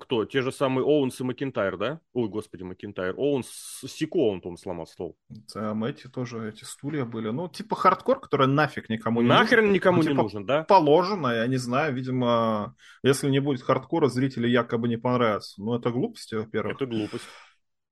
кто? 0.00 0.24
Те 0.24 0.42
же 0.42 0.52
самые 0.52 0.84
Оуэнс 0.84 1.20
и 1.20 1.24
Макинтайр, 1.24 1.76
да? 1.76 2.00
Ой, 2.12 2.28
господи, 2.28 2.62
Макинтайр. 2.62 3.14
Оуэнс, 3.16 3.46
Сико 3.86 4.28
он 4.28 4.40
там 4.40 4.56
сломал 4.56 4.86
стол. 4.86 5.16
Там 5.52 5.84
эти 5.84 6.08
тоже, 6.08 6.48
эти 6.48 6.64
стулья 6.64 7.04
были. 7.04 7.30
Ну, 7.30 7.48
типа 7.48 7.76
хардкор, 7.76 8.20
который 8.20 8.46
нафиг 8.46 8.88
никому 8.88 9.22
не 9.22 9.28
Нахрен 9.28 9.60
нужен. 9.60 9.72
никому 9.72 9.98
ну, 9.98 10.02
не 10.02 10.08
типа, 10.10 10.22
нужен, 10.22 10.46
да? 10.46 10.64
Положено, 10.64 11.28
я 11.28 11.46
не 11.46 11.56
знаю, 11.56 11.94
видимо, 11.94 12.74
если 13.02 13.30
не 13.30 13.40
будет 13.40 13.62
хардкора, 13.62 14.08
зрители 14.08 14.48
якобы 14.48 14.88
не 14.88 14.96
понравятся. 14.96 15.62
Ну, 15.62 15.74
это 15.74 15.90
глупости, 15.90 16.34
во-первых. 16.34 16.76
Это 16.76 16.86
глупость. 16.86 17.24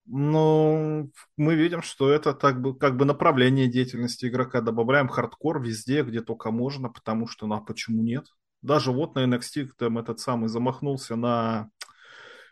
Ну, 0.06 1.10
мы 1.36 1.56
видим, 1.56 1.82
что 1.82 2.10
это 2.10 2.32
так 2.32 2.60
бы, 2.60 2.76
как 2.76 2.96
бы 2.96 3.04
направление 3.04 3.66
деятельности 3.66 4.26
игрока. 4.26 4.60
Добавляем 4.60 5.08
хардкор 5.08 5.60
везде, 5.60 6.02
где 6.02 6.22
только 6.22 6.52
можно, 6.52 6.88
потому 6.88 7.26
что, 7.26 7.46
ну, 7.46 7.56
а 7.56 7.60
почему 7.60 8.02
нет? 8.02 8.26
Даже 8.66 8.90
вот 8.90 9.14
на 9.14 9.24
NXT 9.24 9.70
там 9.78 9.98
этот 9.98 10.18
самый 10.18 10.48
замахнулся 10.48 11.14
на 11.16 11.70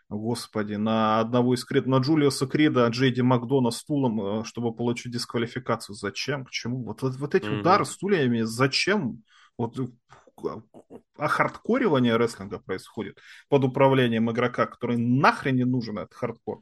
господи, 0.07 0.75
на 0.75 1.19
одного 1.19 1.55
из 1.55 1.65
Крид, 1.65 1.87
на 1.87 1.97
Джулиуса 1.97 2.47
Крида, 2.47 2.87
Джейди 2.87 3.21
Макдона 3.21 3.71
стулом, 3.71 4.21
э, 4.21 4.43
чтобы 4.45 4.73
получить 4.73 5.11
дисквалификацию. 5.11 5.95
Зачем? 5.95 6.45
К 6.45 6.51
чему? 6.51 6.83
Вот, 6.83 7.01
вот, 7.01 7.15
вот 7.15 7.35
эти 7.35 7.45
mm-hmm. 7.45 7.59
удары 7.59 7.85
стульями, 7.85 8.41
зачем? 8.41 9.23
Вот 9.57 9.77
охардкоривание 11.17 12.13
э, 12.13 12.17
рестлинга 12.17 12.59
происходит 12.59 13.19
под 13.49 13.63
управлением 13.63 14.31
игрока, 14.31 14.67
который 14.67 14.97
нахрен 14.97 15.55
не 15.55 15.65
нужен 15.65 15.97
этот 15.97 16.13
хардкор. 16.13 16.61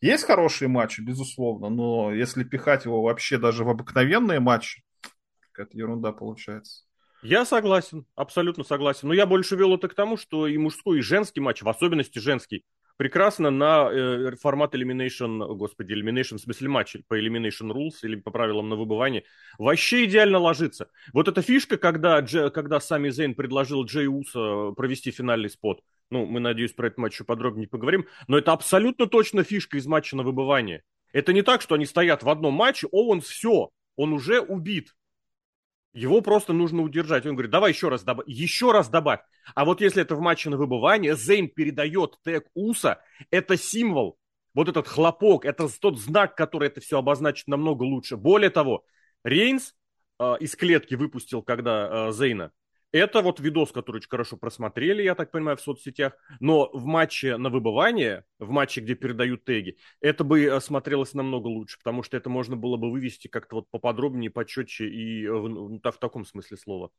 Есть 0.00 0.24
хорошие 0.24 0.68
матчи, 0.68 1.00
безусловно, 1.00 1.68
но 1.68 2.12
если 2.12 2.44
пихать 2.44 2.84
его 2.84 3.02
вообще 3.02 3.36
даже 3.36 3.64
в 3.64 3.68
обыкновенные 3.68 4.38
матчи, 4.38 4.84
какая-то 5.50 5.76
ерунда 5.76 6.12
получается. 6.12 6.84
Я 7.22 7.44
согласен, 7.44 8.06
абсолютно 8.14 8.64
согласен. 8.64 9.08
Но 9.08 9.14
я 9.14 9.26
больше 9.26 9.56
вел 9.56 9.74
это 9.74 9.88
к 9.88 9.94
тому, 9.94 10.16
что 10.16 10.46
и 10.46 10.56
мужской, 10.56 10.98
и 10.98 11.02
женский 11.02 11.40
матч, 11.40 11.62
в 11.62 11.68
особенности 11.68 12.20
женский, 12.20 12.64
прекрасно 12.96 13.50
на 13.50 13.88
э, 13.90 14.36
формат 14.36 14.74
Elimination, 14.74 15.54
господи, 15.54 15.94
Elimination, 15.94 16.36
в 16.36 16.40
смысле 16.40 16.68
матч 16.68 16.96
по 17.08 17.18
Elimination 17.18 17.72
Rules 17.72 17.94
или 18.02 18.16
по 18.16 18.30
правилам 18.30 18.68
на 18.68 18.76
выбывание, 18.76 19.24
вообще 19.58 20.04
идеально 20.04 20.38
ложится. 20.38 20.90
Вот 21.12 21.26
эта 21.26 21.42
фишка, 21.42 21.76
когда, 21.76 22.20
Дж, 22.20 22.50
когда 22.50 22.78
Сами 22.78 23.10
Зейн 23.10 23.34
предложил 23.34 23.84
Джей 23.84 24.06
Уса 24.06 24.72
провести 24.76 25.10
финальный 25.10 25.50
спот, 25.50 25.80
ну, 26.10 26.24
мы, 26.24 26.40
надеюсь, 26.40 26.72
про 26.72 26.86
этот 26.86 26.98
матч 26.98 27.14
еще 27.14 27.24
подробнее 27.24 27.68
поговорим, 27.68 28.06
но 28.28 28.38
это 28.38 28.52
абсолютно 28.52 29.06
точно 29.06 29.42
фишка 29.42 29.76
из 29.76 29.86
матча 29.86 30.16
на 30.16 30.22
выбывание. 30.22 30.82
Это 31.12 31.32
не 31.32 31.42
так, 31.42 31.62
что 31.62 31.74
они 31.74 31.86
стоят 31.86 32.22
в 32.22 32.28
одном 32.28 32.54
матче, 32.54 32.86
Оуэнс 32.90 33.24
все, 33.24 33.70
он 33.96 34.12
уже 34.12 34.40
убит. 34.40 34.94
Его 35.98 36.20
просто 36.20 36.52
нужно 36.52 36.82
удержать. 36.82 37.26
Он 37.26 37.32
говорит, 37.32 37.50
давай 37.50 37.72
еще 37.72 37.88
раз 37.88 38.04
добавь, 38.04 38.24
еще 38.28 38.70
раз 38.70 38.88
добавь. 38.88 39.18
А 39.56 39.64
вот 39.64 39.80
если 39.80 40.02
это 40.02 40.14
в 40.14 40.20
матче 40.20 40.48
на 40.48 40.56
выбывание, 40.56 41.16
Зейн 41.16 41.48
передает 41.48 42.18
тег 42.22 42.46
Уса, 42.54 43.02
это 43.32 43.56
символ, 43.56 44.16
вот 44.54 44.68
этот 44.68 44.86
хлопок, 44.86 45.44
это 45.44 45.68
тот 45.80 45.98
знак, 45.98 46.36
который 46.36 46.68
это 46.68 46.80
все 46.80 46.98
обозначит 46.98 47.48
намного 47.48 47.82
лучше. 47.82 48.16
Более 48.16 48.50
того, 48.50 48.84
Рейнс 49.24 49.74
э, 50.20 50.34
из 50.38 50.54
клетки 50.54 50.94
выпустил, 50.94 51.42
когда 51.42 51.88
э, 52.08 52.12
Зейна, 52.12 52.52
это 52.92 53.20
вот 53.20 53.40
видос, 53.40 53.72
который 53.72 53.96
очень 53.98 54.08
хорошо 54.08 54.36
просмотрели, 54.36 55.02
я 55.02 55.14
так 55.14 55.30
понимаю, 55.30 55.56
в 55.56 55.60
соцсетях. 55.60 56.14
Но 56.40 56.70
в 56.72 56.84
матче 56.84 57.36
на 57.36 57.50
выбывание, 57.50 58.24
в 58.38 58.50
матче, 58.50 58.80
где 58.80 58.94
передают 58.94 59.44
теги, 59.44 59.76
это 60.00 60.24
бы 60.24 60.42
э, 60.42 60.60
смотрелось 60.60 61.14
намного 61.14 61.48
лучше, 61.48 61.78
потому 61.78 62.02
что 62.02 62.16
это 62.16 62.30
можно 62.30 62.56
было 62.56 62.76
бы 62.76 62.90
вывести 62.90 63.28
как-то 63.28 63.56
вот 63.56 63.70
поподробнее, 63.70 64.30
почетче 64.30 64.88
и 64.88 65.28
в, 65.28 65.48
в, 65.48 65.80
в 65.80 65.98
таком 65.98 66.24
смысле 66.24 66.56
слова. 66.56 66.90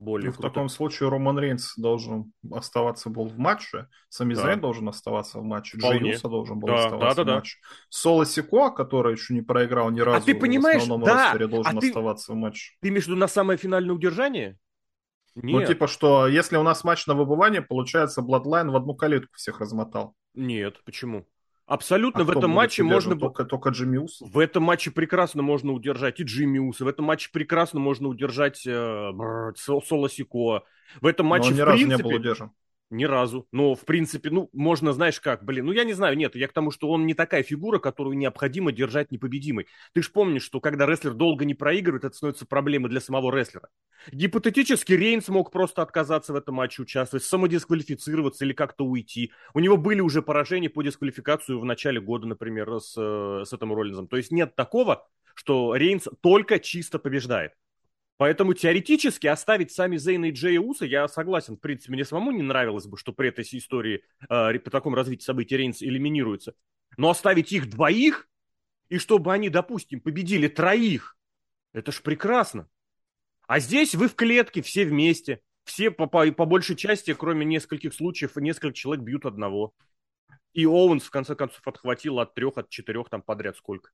Более 0.00 0.30
ну, 0.30 0.32
в 0.32 0.40
таком 0.40 0.68
случае 0.68 1.08
Роман 1.08 1.40
Рейнс 1.40 1.74
должен 1.76 2.32
оставаться 2.52 3.10
был 3.10 3.26
в 3.26 3.36
матче, 3.36 3.88
Сами 4.08 4.34
да. 4.34 4.42
Зайн 4.42 4.60
должен 4.60 4.88
оставаться 4.88 5.40
в 5.40 5.42
матче, 5.42 5.76
Джейуса 5.76 6.28
должен 6.28 6.60
был 6.60 6.68
да, 6.68 6.84
оставаться 6.84 7.16
да, 7.16 7.24
да, 7.24 7.32
в 7.32 7.34
матче. 7.36 7.58
Да. 7.60 7.68
Соло 7.88 8.24
Сико, 8.24 8.70
который 8.70 9.14
еще 9.14 9.34
не 9.34 9.42
проиграл 9.42 9.90
ни 9.90 9.98
разу 9.98 10.18
а 10.18 10.20
ты 10.20 10.36
понимаешь, 10.36 10.82
в 10.82 10.84
основном 10.84 11.08
да, 11.08 11.24
ростере, 11.24 11.48
должен 11.48 11.78
а 11.78 11.80
ты, 11.80 11.88
оставаться 11.88 12.32
в 12.32 12.36
матче. 12.36 12.76
Ты 12.80 12.90
между 12.90 13.16
на 13.16 13.26
самое 13.26 13.58
финальное 13.58 13.92
удержание? 13.92 14.56
Ну, 15.42 15.64
типа, 15.64 15.86
что 15.86 16.26
если 16.26 16.56
у 16.56 16.62
нас 16.62 16.84
матч 16.84 17.06
на 17.06 17.14
выбывание, 17.14 17.62
получается, 17.62 18.22
Bloodline 18.22 18.70
в 18.70 18.76
одну 18.76 18.94
калитку 18.94 19.34
всех 19.36 19.60
размотал. 19.60 20.14
Нет, 20.34 20.82
почему? 20.84 21.26
Абсолютно 21.66 22.22
а 22.22 22.24
в 22.24 22.30
этом 22.30 22.50
матче 22.50 22.82
можно... 22.82 23.18
Только, 23.18 23.44
только 23.44 23.68
Джимми 23.68 23.98
Ус? 23.98 24.20
В 24.22 24.38
этом 24.38 24.62
матче 24.62 24.90
прекрасно 24.90 25.42
можно 25.42 25.72
удержать 25.72 26.18
и 26.18 26.22
Джимми 26.22 26.58
Уса. 26.58 26.86
В 26.86 26.88
этом 26.88 27.04
матче 27.04 27.28
прекрасно 27.30 27.78
можно 27.78 28.08
удержать 28.08 28.66
э, 28.66 29.12
Соло 29.54 30.08
Сикоа. 30.08 30.62
В 31.02 31.06
этом 31.06 31.26
матче, 31.26 31.50
Но 31.50 31.50
он 31.50 31.56
ни 31.56 31.60
в 31.60 31.64
разу 31.64 31.78
принципе... 31.78 32.02
не 32.02 32.10
был 32.10 32.16
удержан. 32.18 32.52
Ни 32.90 33.04
разу. 33.04 33.46
Но, 33.52 33.74
в 33.74 33.84
принципе, 33.84 34.30
ну, 34.30 34.48
можно, 34.54 34.94
знаешь 34.94 35.20
как, 35.20 35.44
блин, 35.44 35.66
ну, 35.66 35.72
я 35.72 35.84
не 35.84 35.92
знаю, 35.92 36.16
нет, 36.16 36.34
я 36.36 36.48
к 36.48 36.54
тому, 36.54 36.70
что 36.70 36.88
он 36.88 37.04
не 37.04 37.12
такая 37.12 37.42
фигура, 37.42 37.78
которую 37.78 38.16
необходимо 38.16 38.72
держать 38.72 39.12
непобедимой. 39.12 39.66
Ты 39.92 40.02
же 40.02 40.10
помнишь, 40.10 40.42
что 40.42 40.60
когда 40.60 40.86
рестлер 40.86 41.12
долго 41.12 41.44
не 41.44 41.54
проигрывает, 41.54 42.04
это 42.04 42.16
становится 42.16 42.46
проблемой 42.46 42.88
для 42.88 43.00
самого 43.00 43.30
рестлера. 43.30 43.68
Гипотетически 44.10 44.94
Рейнс 44.94 45.28
мог 45.28 45.50
просто 45.50 45.82
отказаться 45.82 46.32
в 46.32 46.36
этом 46.36 46.54
матче 46.54 46.80
участвовать, 46.80 47.24
самодисквалифицироваться 47.24 48.46
или 48.46 48.54
как-то 48.54 48.86
уйти. 48.86 49.32
У 49.52 49.60
него 49.60 49.76
были 49.76 50.00
уже 50.00 50.22
поражения 50.22 50.70
по 50.70 50.82
дисквалификацию 50.82 51.60
в 51.60 51.66
начале 51.66 52.00
года, 52.00 52.26
например, 52.26 52.80
с, 52.80 52.94
э, 52.96 53.44
с 53.44 53.52
этим 53.52 53.74
Роллинзом. 53.74 54.08
То 54.08 54.16
есть 54.16 54.30
нет 54.30 54.56
такого, 54.56 55.06
что 55.34 55.74
Рейнс 55.74 56.08
только 56.22 56.58
чисто 56.58 56.98
побеждает. 56.98 57.52
Поэтому 58.18 58.52
теоретически 58.52 59.28
оставить 59.28 59.70
сами 59.70 59.96
Зейна 59.96 60.26
и 60.26 60.32
Джея 60.32 60.60
Уса, 60.60 60.84
я 60.84 61.06
согласен, 61.06 61.56
в 61.56 61.60
принципе, 61.60 61.92
мне 61.92 62.04
самому 62.04 62.32
не 62.32 62.42
нравилось 62.42 62.86
бы, 62.86 62.98
что 62.98 63.12
при 63.12 63.28
этой 63.28 63.44
истории, 63.44 64.02
э, 64.28 64.58
по 64.58 64.70
такому 64.70 64.96
развитию 64.96 65.24
событий 65.24 65.56
Рейнс 65.56 65.82
элиминируется. 65.82 66.54
Но 66.96 67.10
оставить 67.10 67.52
их 67.52 67.70
двоих, 67.70 68.28
и 68.88 68.98
чтобы 68.98 69.32
они, 69.32 69.50
допустим, 69.50 70.00
победили 70.00 70.48
троих, 70.48 71.16
это 71.72 71.92
ж 71.92 72.02
прекрасно. 72.02 72.68
А 73.46 73.60
здесь 73.60 73.94
вы 73.94 74.08
в 74.08 74.16
клетке, 74.16 74.62
все 74.62 74.84
вместе. 74.84 75.40
Все 75.62 75.92
по, 75.92 76.06
по, 76.06 76.30
по 76.32 76.44
большей 76.44 76.74
части, 76.74 77.14
кроме 77.14 77.44
нескольких 77.44 77.94
случаев, 77.94 78.34
несколько 78.36 78.72
человек 78.72 79.04
бьют 79.04 79.26
одного. 79.26 79.74
И 80.54 80.66
Оуэнс, 80.66 81.04
в 81.04 81.10
конце 81.10 81.36
концов, 81.36 81.60
отхватил 81.66 82.18
от 82.18 82.34
трех, 82.34 82.58
от 82.58 82.68
четырех 82.68 83.10
там 83.10 83.22
подряд 83.22 83.56
сколько. 83.56 83.90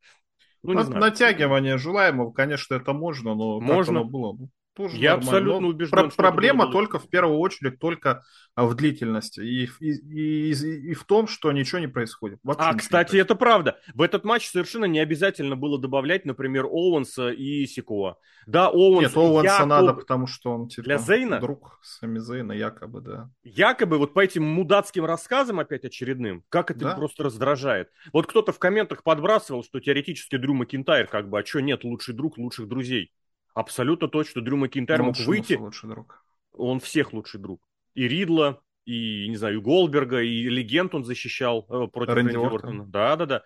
Ну, 0.65 0.83
знаю. 0.83 1.01
Натягивание 1.01 1.79
желаемого, 1.79 2.33
конечно, 2.33 2.75
это 2.75 2.93
можно, 2.93 3.35
но 3.35 3.61
можно. 3.61 3.79
как 3.79 3.89
оно 3.89 4.05
было? 4.05 4.49
Тоже 4.75 4.97
Я 4.97 5.11
нормально. 5.11 5.31
абсолютно 5.31 5.61
но 5.61 5.69
убежден. 5.69 6.11
Про- 6.11 6.11
проблема 6.11 6.73
только 6.73 6.99
в 6.99 7.09
первую 7.09 7.39
очередь 7.39 7.79
только 7.79 8.25
в 8.57 8.75
длительности 8.75 9.41
и, 9.41 9.69
и, 9.81 9.91
и, 9.91 10.53
и, 10.53 10.91
и 10.91 10.95
в 10.95 11.05
том, 11.05 11.29
что 11.29 11.53
ничего 11.53 11.79
не 11.79 11.87
происходит. 11.87 12.41
Вообще 12.43 12.69
а, 12.71 12.75
кстати, 12.75 13.17
это 13.17 13.37
правда. 13.37 13.79
В 13.95 14.03
этот 14.03 14.25
матч 14.25 14.49
совершенно 14.49 14.87
не 14.87 14.99
обязательно 14.99 15.55
было 15.55 15.79
добавлять, 15.79 16.25
например, 16.25 16.67
Оуэнса 16.67 17.31
и 17.31 17.67
Сикоа. 17.67 18.17
Да, 18.47 18.69
Оуэнс... 18.69 19.09
Нет, 19.09 19.17
Оуэнса 19.17 19.53
якобы... 19.53 19.69
надо, 19.69 19.95
потому 19.95 20.27
что 20.27 20.53
он 20.53 20.69
типа 20.69 20.85
Для 20.85 20.99
Зейна? 20.99 21.39
друг 21.41 21.79
Сами 21.83 22.19
Зейна, 22.19 22.53
якобы, 22.53 23.01
да. 23.01 23.31
Якобы 23.45 23.99
вот 23.99 24.13
по 24.13 24.21
этим 24.21 24.45
мудацким 24.45 25.05
рассказам 25.05 25.61
опять 25.61 25.85
очередным, 25.85 26.45
как 26.49 26.71
это 26.73 26.81
да? 26.81 26.95
просто 26.95 27.23
раздражает. 27.23 27.91
Вот 28.13 28.27
кто-то 28.27 28.53
в 28.53 28.59
комментах 28.59 29.03
подбрасывал, 29.05 29.63
что 29.63 29.79
теоретически 29.79 30.37
Дрю 30.37 30.55
Макинтайр 30.55 31.07
как 31.07 31.29
бы, 31.29 31.39
а 31.39 31.45
что 31.45 31.61
нет, 31.61 31.85
лучший 31.85 32.15
друг 32.15 32.39
лучших 32.39 32.67
друзей. 32.69 33.13
Абсолютно 33.55 34.09
точно, 34.09 34.43
Дрю 34.43 34.57
Макинтайр 34.57 35.01
ну, 35.01 35.07
мог 35.07 35.19
выйти. 35.21 35.55
Лучший 35.55 35.89
друг. 35.89 36.25
Он 36.53 36.81
всех 36.81 37.13
лучший 37.13 37.41
друг. 37.41 37.61
И 37.95 38.07
Ридла, 38.09 38.61
и, 38.85 39.29
не 39.29 39.37
знаю, 39.37 39.59
и 39.59 39.61
Голдберга, 39.61 40.21
и 40.21 40.49
Легенд 40.49 40.95
он 40.95 41.05
защищал 41.05 41.67
э, 41.69 41.87
против 41.87 42.15
Рэнди, 42.15 42.33
Рэнди 42.33 42.55
Ортона. 42.55 42.87
Да, 42.87 43.17
да, 43.17 43.27
да. 43.27 43.43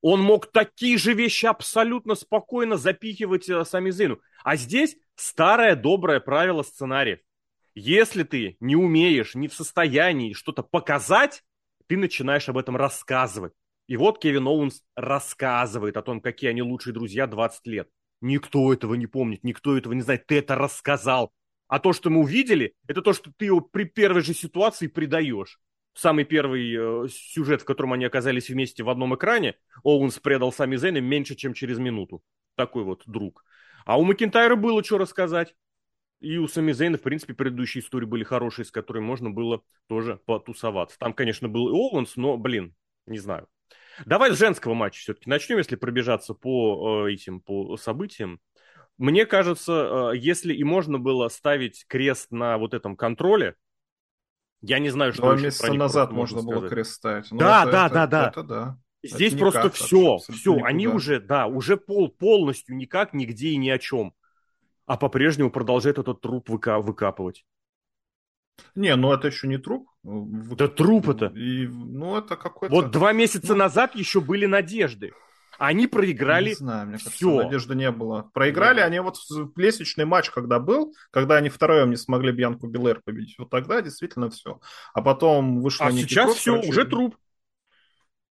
Он 0.00 0.22
мог 0.22 0.50
такие 0.50 0.96
же 0.96 1.12
вещи 1.12 1.44
абсолютно 1.44 2.14
спокойно 2.14 2.76
запихивать 2.78 3.48
э, 3.50 3.64
сами 3.64 3.90
Зейну. 3.90 4.18
А 4.42 4.56
здесь 4.56 4.96
старое 5.14 5.76
доброе 5.76 6.20
правило 6.20 6.62
сценария. 6.62 7.20
Если 7.74 8.22
ты 8.24 8.56
не 8.60 8.76
умеешь, 8.76 9.34
не 9.34 9.46
в 9.46 9.54
состоянии 9.54 10.32
что-то 10.32 10.62
показать, 10.62 11.44
ты 11.86 11.96
начинаешь 11.96 12.48
об 12.48 12.56
этом 12.56 12.76
рассказывать. 12.76 13.52
И 13.86 13.96
вот 13.96 14.20
Кевин 14.20 14.46
Оуэнс 14.46 14.82
рассказывает 14.96 15.96
о 15.96 16.02
том, 16.02 16.20
какие 16.20 16.50
они 16.50 16.62
лучшие 16.62 16.94
друзья 16.94 17.26
20 17.26 17.66
лет. 17.66 17.88
Никто 18.20 18.72
этого 18.72 18.94
не 18.94 19.06
помнит, 19.06 19.44
никто 19.44 19.76
этого 19.76 19.92
не 19.92 20.02
знает. 20.02 20.26
Ты 20.26 20.38
это 20.38 20.54
рассказал. 20.54 21.32
А 21.68 21.78
то, 21.78 21.92
что 21.92 22.10
мы 22.10 22.20
увидели, 22.20 22.74
это 22.86 23.00
то, 23.00 23.12
что 23.12 23.32
ты 23.36 23.46
его 23.46 23.60
при 23.60 23.84
первой 23.84 24.22
же 24.22 24.34
ситуации 24.34 24.88
предаешь. 24.88 25.58
Самый 25.94 26.24
первый 26.24 26.74
э, 26.74 27.08
сюжет, 27.08 27.62
в 27.62 27.64
котором 27.64 27.92
они 27.92 28.04
оказались 28.04 28.48
вместе 28.48 28.82
в 28.82 28.90
одном 28.90 29.14
экране, 29.14 29.56
Оуэнс 29.82 30.18
предал 30.18 30.52
Сами 30.52 30.76
Зейна 30.76 31.00
меньше, 31.00 31.34
чем 31.34 31.54
через 31.54 31.78
минуту. 31.78 32.22
Такой 32.56 32.84
вот 32.84 33.02
друг. 33.06 33.44
А 33.84 33.98
у 33.98 34.04
Макинтайра 34.04 34.56
было 34.56 34.84
что 34.84 34.98
рассказать. 34.98 35.54
И 36.20 36.36
у 36.36 36.48
Сами 36.48 36.72
Зейна, 36.72 36.98
в 36.98 37.02
принципе, 37.02 37.34
предыдущие 37.34 37.82
истории 37.82 38.04
были 38.04 38.24
хорошие, 38.24 38.64
с 38.64 38.70
которыми 38.70 39.04
можно 39.04 39.30
было 39.30 39.62
тоже 39.88 40.20
потусоваться. 40.26 40.98
Там, 40.98 41.12
конечно, 41.14 41.48
был 41.48 41.68
и 41.68 41.72
Оуэнс, 41.72 42.16
но, 42.16 42.36
блин, 42.36 42.74
не 43.06 43.18
знаю. 43.18 43.48
Давай 44.06 44.32
с 44.32 44.38
женского 44.38 44.74
матча 44.74 45.00
все-таки 45.00 45.28
начнем, 45.28 45.58
если 45.58 45.76
пробежаться 45.76 46.34
по 46.34 47.06
э, 47.06 47.12
этим 47.12 47.40
по 47.40 47.76
событиям. 47.76 48.40
Мне 48.98 49.26
кажется, 49.26 50.12
э, 50.12 50.18
если 50.18 50.52
и 50.54 50.64
можно 50.64 50.98
было 50.98 51.28
ставить 51.28 51.84
крест 51.86 52.30
на 52.30 52.58
вот 52.58 52.74
этом 52.74 52.96
контроле, 52.96 53.56
я 54.62 54.78
не 54.78 54.90
знаю, 54.90 55.12
что 55.12 55.22
Два 55.22 55.36
месяца 55.36 55.72
назад 55.72 56.12
можно 56.12 56.42
было 56.42 56.68
крест 56.68 56.92
ставить. 56.94 57.28
да, 57.30 57.62
это, 57.62 57.70
да, 57.70 57.86
это, 57.86 57.94
да, 57.94 58.06
да. 58.06 58.28
Это, 58.28 58.42
да. 58.42 58.78
Здесь 59.02 59.32
это 59.32 59.38
просто 59.38 59.70
все, 59.70 60.18
все, 60.18 60.54
никуда. 60.54 60.68
они 60.68 60.86
уже, 60.86 61.20
да, 61.20 61.46
уже 61.46 61.78
пол, 61.78 62.08
полностью 62.08 62.76
никак, 62.76 63.14
нигде 63.14 63.48
и 63.48 63.56
ни 63.56 63.70
о 63.70 63.78
чем. 63.78 64.14
А 64.84 64.96
по-прежнему 64.98 65.50
продолжает 65.50 65.98
этот 65.98 66.20
труп 66.20 66.50
выка- 66.50 66.80
выкапывать. 66.80 67.46
Не, 68.74 68.96
ну 68.96 69.12
это 69.12 69.28
еще 69.28 69.48
не 69.48 69.58
труп. 69.58 69.88
Да 70.02 70.68
труп 70.68 71.10
это. 71.10 71.26
И, 71.26 71.66
ну 71.66 72.16
это 72.16 72.36
какой-то... 72.36 72.74
Вот 72.74 72.90
два 72.90 73.12
месяца 73.12 73.52
ну... 73.52 73.56
назад 73.56 73.94
еще 73.94 74.20
были 74.20 74.46
надежды. 74.46 75.12
Они 75.58 75.86
проиграли. 75.86 76.48
Не 76.48 76.54
знаю, 76.54 76.86
мне 76.86 76.92
кажется, 76.94 77.12
все. 77.12 77.42
надежды 77.42 77.74
не 77.74 77.90
было. 77.90 78.30
Проиграли 78.32 78.78
да. 78.78 78.86
они 78.86 78.98
вот 79.00 79.16
лестничный 79.56 80.06
матч, 80.06 80.30
когда 80.30 80.58
был, 80.58 80.94
когда 81.10 81.36
они 81.36 81.50
втроем 81.50 81.90
не 81.90 81.96
смогли 81.96 82.32
Бьянку 82.32 82.66
Белэр 82.66 83.02
победить. 83.04 83.34
Вот 83.38 83.50
тогда 83.50 83.82
действительно 83.82 84.30
все. 84.30 84.58
А 84.94 85.02
потом 85.02 85.60
вышло... 85.60 85.86
А 85.86 85.92
сейчас 85.92 86.34
все, 86.34 86.52
короче, 86.52 86.70
уже 86.70 86.84
труп. 86.86 87.16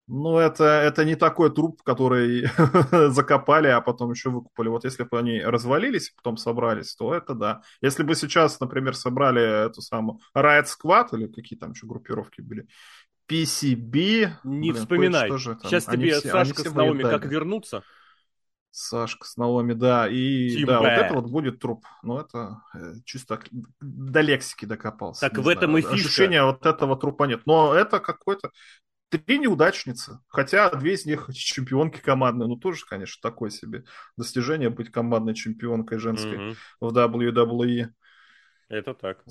Ну, 0.08 0.38
это, 0.38 0.64
это 0.64 1.04
не 1.04 1.16
такой 1.16 1.52
труп, 1.52 1.82
который 1.82 2.48
закопали, 3.10 3.66
а 3.68 3.80
потом 3.80 4.12
еще 4.12 4.30
выкупали. 4.30 4.68
Вот 4.68 4.84
если 4.84 5.02
бы 5.02 5.18
они 5.18 5.40
развалились, 5.40 6.10
потом 6.10 6.36
собрались, 6.36 6.94
то 6.94 7.12
это 7.12 7.34
да. 7.34 7.62
Если 7.80 8.04
бы 8.04 8.14
сейчас, 8.14 8.60
например, 8.60 8.94
собрали 8.94 9.66
эту 9.66 9.82
самую 9.82 10.20
Riot 10.36 10.66
Squad, 10.66 11.08
или 11.12 11.26
какие 11.26 11.58
там 11.58 11.72
еще 11.72 11.86
группировки 11.86 12.40
были, 12.40 12.68
PCB... 13.28 14.28
Не 14.44 14.70
блин, 14.70 14.74
вспоминай. 14.74 15.36
Же, 15.36 15.58
сейчас 15.62 15.88
они 15.88 16.04
тебе 16.04 16.20
все, 16.20 16.30
Сашка 16.30 16.62
с 16.62 16.72
Наоми 16.72 17.02
как 17.02 17.24
вернуться. 17.24 17.82
Сашка 18.70 19.26
с 19.26 19.36
Наоми, 19.36 19.72
да. 19.72 20.06
И 20.06 20.50
Тим 20.50 20.66
да, 20.66 20.80
Б. 20.80 20.88
вот 20.88 21.04
это 21.04 21.14
вот 21.14 21.30
будет 21.30 21.58
труп. 21.60 21.84
Ну, 22.02 22.18
это 22.18 22.60
э, 22.74 22.96
чисто 23.04 23.40
до 23.80 24.20
лексики 24.20 24.66
докопался. 24.66 25.22
Так 25.22 25.38
в 25.38 25.42
знаю. 25.42 25.56
этом 25.56 25.78
и 25.78 25.80
фишка. 25.80 25.94
Ощущения 25.94 26.44
вот 26.44 26.64
этого 26.66 26.94
трупа 26.94 27.24
нет. 27.24 27.40
Но 27.46 27.74
это 27.74 28.00
какой-то 28.00 28.50
три 29.10 29.38
неудачницы. 29.38 30.20
Хотя 30.28 30.70
две 30.70 30.94
из 30.94 31.06
них 31.06 31.28
чемпионки 31.32 32.00
командные. 32.00 32.48
Ну, 32.48 32.56
тоже, 32.56 32.84
конечно, 32.86 33.20
такое 33.22 33.50
себе 33.50 33.84
достижение 34.16 34.70
быть 34.70 34.90
командной 34.90 35.34
чемпионкой 35.34 35.98
женской 35.98 36.36
mm-hmm. 36.36 36.56
в 36.80 36.96
WWE. 36.96 37.88
Это 38.68 38.94
так. 38.94 39.22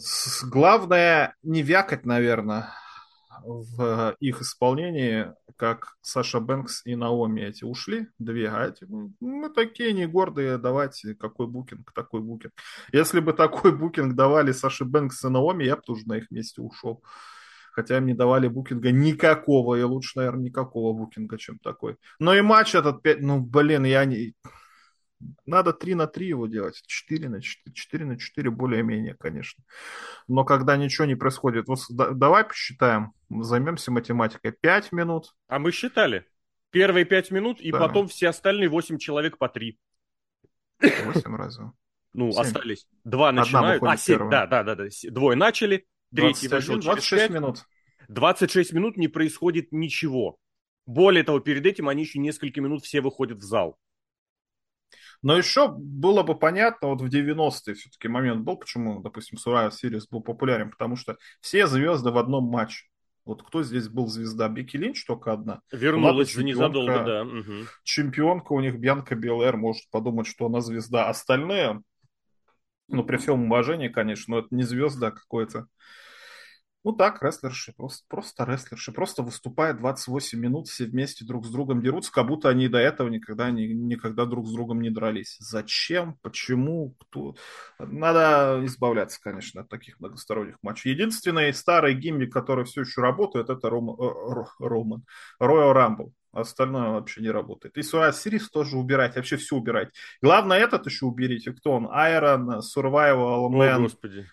Главное 0.43 1.35
не 1.43 1.61
вякать, 1.61 2.05
наверное, 2.05 2.71
в 3.43 4.15
их 4.19 4.41
исполнении, 4.41 5.33
как 5.57 5.95
Саша 6.01 6.39
Бэнкс 6.39 6.85
и 6.85 6.95
Наоми 6.95 7.41
эти 7.41 7.63
ушли, 7.63 8.07
две, 8.19 8.49
а 8.49 8.67
эти, 8.67 8.85
мы 9.19 9.49
такие 9.49 9.93
не 9.93 10.05
гордые, 10.05 10.57
давайте, 10.57 11.15
какой 11.15 11.47
букинг, 11.47 11.91
такой 11.93 12.21
букинг. 12.21 12.53
Если 12.91 13.19
бы 13.19 13.33
такой 13.33 13.75
букинг 13.75 14.15
давали 14.15 14.51
Саше 14.51 14.85
Бэнкс 14.85 15.25
и 15.25 15.29
Наоми, 15.29 15.65
я 15.65 15.75
бы 15.75 15.81
тоже 15.81 16.07
на 16.07 16.17
их 16.17 16.31
месте 16.31 16.61
ушел. 16.61 17.03
Хотя 17.75 17.97
им 17.97 18.05
не 18.05 18.13
давали 18.13 18.47
букинга 18.47 18.91
никакого, 18.91 19.75
и 19.75 19.83
лучше, 19.83 20.13
наверное, 20.15 20.45
никакого 20.45 20.97
букинга, 20.97 21.37
чем 21.37 21.59
такой. 21.59 21.97
Но 22.19 22.33
и 22.33 22.39
матч 22.39 22.73
этот, 22.73 23.03
ну, 23.19 23.41
блин, 23.41 23.83
я 23.83 24.05
не... 24.05 24.33
Надо 25.45 25.73
3 25.73 25.95
на 25.95 26.07
3 26.07 26.25
его 26.25 26.47
делать, 26.47 26.81
4 26.85 27.27
на 27.27 27.41
4, 27.41 27.73
4 27.73 28.05
на 28.05 28.17
4 28.17 28.49
более-менее, 28.49 29.15
конечно. 29.19 29.61
Но 30.29 30.45
когда 30.45 30.77
ничего 30.77 31.05
не 31.05 31.15
происходит, 31.15 31.67
вот 31.67 31.79
да, 31.89 32.11
давай 32.11 32.45
посчитаем, 32.45 33.11
займемся 33.29 33.91
математикой. 33.91 34.53
5 34.53 34.93
минут. 34.93 35.35
А 35.49 35.59
мы 35.59 35.73
считали. 35.73 36.25
Первые 36.69 37.03
5 37.03 37.31
минут, 37.31 37.59
и 37.59 37.73
потом 37.73 38.07
все 38.07 38.29
остальные 38.29 38.69
8 38.69 38.99
человек 38.99 39.37
по 39.37 39.49
3. 39.49 39.77
8 40.79 41.35
разве? 41.35 41.71
Ну, 42.13 42.31
7. 42.31 42.41
остались. 42.41 42.87
Два 43.03 43.33
начинают. 43.33 43.83
А, 43.83 43.97
7, 43.97 44.29
да, 44.29 44.47
да, 44.47 44.63
да, 44.63 44.75
да. 44.75 44.85
Двое 45.11 45.35
начали, 45.35 45.85
третий 46.15 46.47
21, 46.47 46.75
вышел 46.75 46.81
26 46.81 47.27
5. 47.27 47.31
минут. 47.31 47.65
26 48.07 48.73
минут 48.73 48.97
не 48.97 49.07
происходит 49.07 49.71
ничего. 49.71 50.37
Более 50.85 51.23
того, 51.23 51.39
перед 51.39 51.65
этим 51.65 51.89
они 51.89 52.03
еще 52.03 52.19
несколько 52.19 52.61
минут 52.61 52.83
все 52.83 53.01
выходят 53.01 53.39
в 53.39 53.43
зал. 53.43 53.77
Но 55.21 55.37
еще 55.37 55.69
было 55.69 56.23
бы 56.23 56.37
понятно, 56.37 56.89
вот 56.89 57.01
в 57.01 57.05
90-е 57.05 57.73
все-таки 57.73 58.07
момент 58.07 58.43
был, 58.43 58.57
почему, 58.57 59.01
допустим, 59.01 59.37
Сурайя 59.37 59.71
Сириус 59.71 60.07
был 60.07 60.21
популярен, 60.21 60.69
потому 60.69 60.95
что 60.95 61.17
все 61.41 61.65
звезды 61.67 62.11
в 62.11 62.17
одном 62.17 62.45
матче. 62.45 62.85
Вот 63.25 63.41
кто 63.41 63.63
здесь 63.63 63.87
был 63.89 64.05
звезда? 64.07 64.47
Бекки 64.47 64.77
Линч 64.77 65.03
только 65.03 65.33
одна. 65.33 65.61
Вернулась 65.71 66.31
же 66.31 66.43
незадолго, 66.43 67.03
да. 67.03 67.23
Угу. 67.23 67.67
Чемпионка 67.83 68.53
у 68.53 68.59
них 68.59 68.77
Бьянка 68.77 69.15
Белэр 69.15 69.57
может 69.57 69.89
подумать, 69.89 70.27
что 70.27 70.45
она 70.45 70.61
звезда. 70.61 71.09
Остальные, 71.09 71.81
ну, 72.87 73.03
при 73.03 73.17
всем 73.17 73.45
уважении, 73.45 73.87
конечно, 73.87 74.35
но 74.35 74.39
это 74.41 74.49
не 74.51 74.61
звезда 74.61 75.09
какой-то. 75.09 75.65
Ну 76.85 76.93
так, 76.93 77.23
рестлерши, 77.23 77.73
просто, 77.75 78.05
просто 78.07 78.45
рестлерши, 78.45 78.91
просто 78.91 79.23
выступают 79.23 79.79
28 79.79 80.39
минут, 80.39 80.67
все 80.67 80.85
вместе 80.85 81.25
друг 81.25 81.47
с 81.47 81.49
другом 81.49 81.81
дерутся, 81.81 82.11
как 82.11 82.27
будто 82.27 82.47
они 82.47 82.67
до 82.67 82.77
этого 82.77 83.09
никогда, 83.09 83.49
ни, 83.49 83.63
никогда 83.63 84.25
друг 84.25 84.45
с 84.45 84.53
другом 84.53 84.81
не 84.81 84.91
дрались. 84.91 85.35
Зачем? 85.39 86.19
Почему? 86.21 86.93
Кто? 86.99 87.35
Надо 87.79 88.63
избавляться, 88.65 89.19
конечно, 89.19 89.61
от 89.61 89.69
таких 89.69 89.99
многосторонних 89.99 90.57
матчей. 90.61 90.91
Единственный 90.91 91.51
старый 91.55 91.95
гиммик, 91.95 92.31
который 92.31 92.65
все 92.65 92.81
еще 92.81 93.01
работает, 93.01 93.49
это 93.49 93.67
Ром, 93.67 93.89
э, 93.89 94.45
Роман, 94.59 95.05
Роял 95.39 95.73
Рамбл. 95.73 96.13
Остальное 96.33 96.89
вообще 96.89 97.21
не 97.21 97.31
работает. 97.31 97.77
И 97.77 97.81
Суа 97.81 98.11
Сирис 98.11 98.51
тоже 98.51 98.77
убирать, 98.77 99.15
вообще 99.15 99.37
все 99.37 99.55
убирать. 99.55 99.89
Главное 100.21 100.59
этот 100.59 100.85
еще 100.85 101.07
уберите. 101.07 101.51
Кто 101.51 101.71
он? 101.71 101.87
Айрон, 101.89 102.59
Survival 102.59 103.49
Man, 103.49 103.89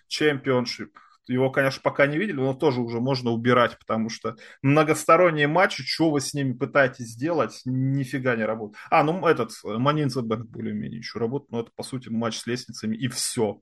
Championship 0.07 0.89
его, 1.27 1.49
конечно, 1.49 1.81
пока 1.83 2.07
не 2.07 2.17
видели, 2.17 2.35
но 2.35 2.53
тоже 2.53 2.81
уже 2.81 2.99
можно 2.99 3.31
убирать, 3.31 3.77
потому 3.79 4.09
что 4.09 4.35
многосторонние 4.61 5.47
матчи, 5.47 5.83
что 5.83 6.11
вы 6.11 6.21
с 6.21 6.33
ними 6.33 6.53
пытаетесь 6.53 7.07
сделать, 7.07 7.61
нифига 7.65 8.35
не 8.35 8.43
работает. 8.43 8.77
А, 8.89 9.03
ну 9.03 9.25
этот, 9.25 9.51
Манинза 9.63 10.21
Бэнк 10.21 10.49
более-менее 10.49 10.99
еще 10.99 11.19
работает, 11.19 11.51
но 11.51 11.59
это, 11.61 11.71
по 11.75 11.83
сути, 11.83 12.09
матч 12.09 12.37
с 12.37 12.47
лестницами, 12.47 12.95
и 12.95 13.07
все. 13.07 13.61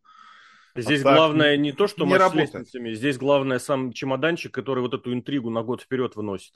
Здесь 0.75 1.01
а 1.01 1.13
главное 1.13 1.58
не 1.58 1.74
то, 1.74 1.88
что 1.88 2.06
не 2.06 2.12
матч 2.12 2.20
работает. 2.20 2.50
с 2.50 2.53
лестницами, 2.53 2.93
здесь 2.93 3.17
главное 3.17 3.60
сам 3.60 3.91
чемоданчик, 3.91 4.54
который 4.54 4.82
вот 4.82 4.93
эту 4.93 5.13
интригу 5.13 5.50
на 5.50 5.63
год 5.63 5.82
вперед 5.82 6.15
выносит. 6.15 6.54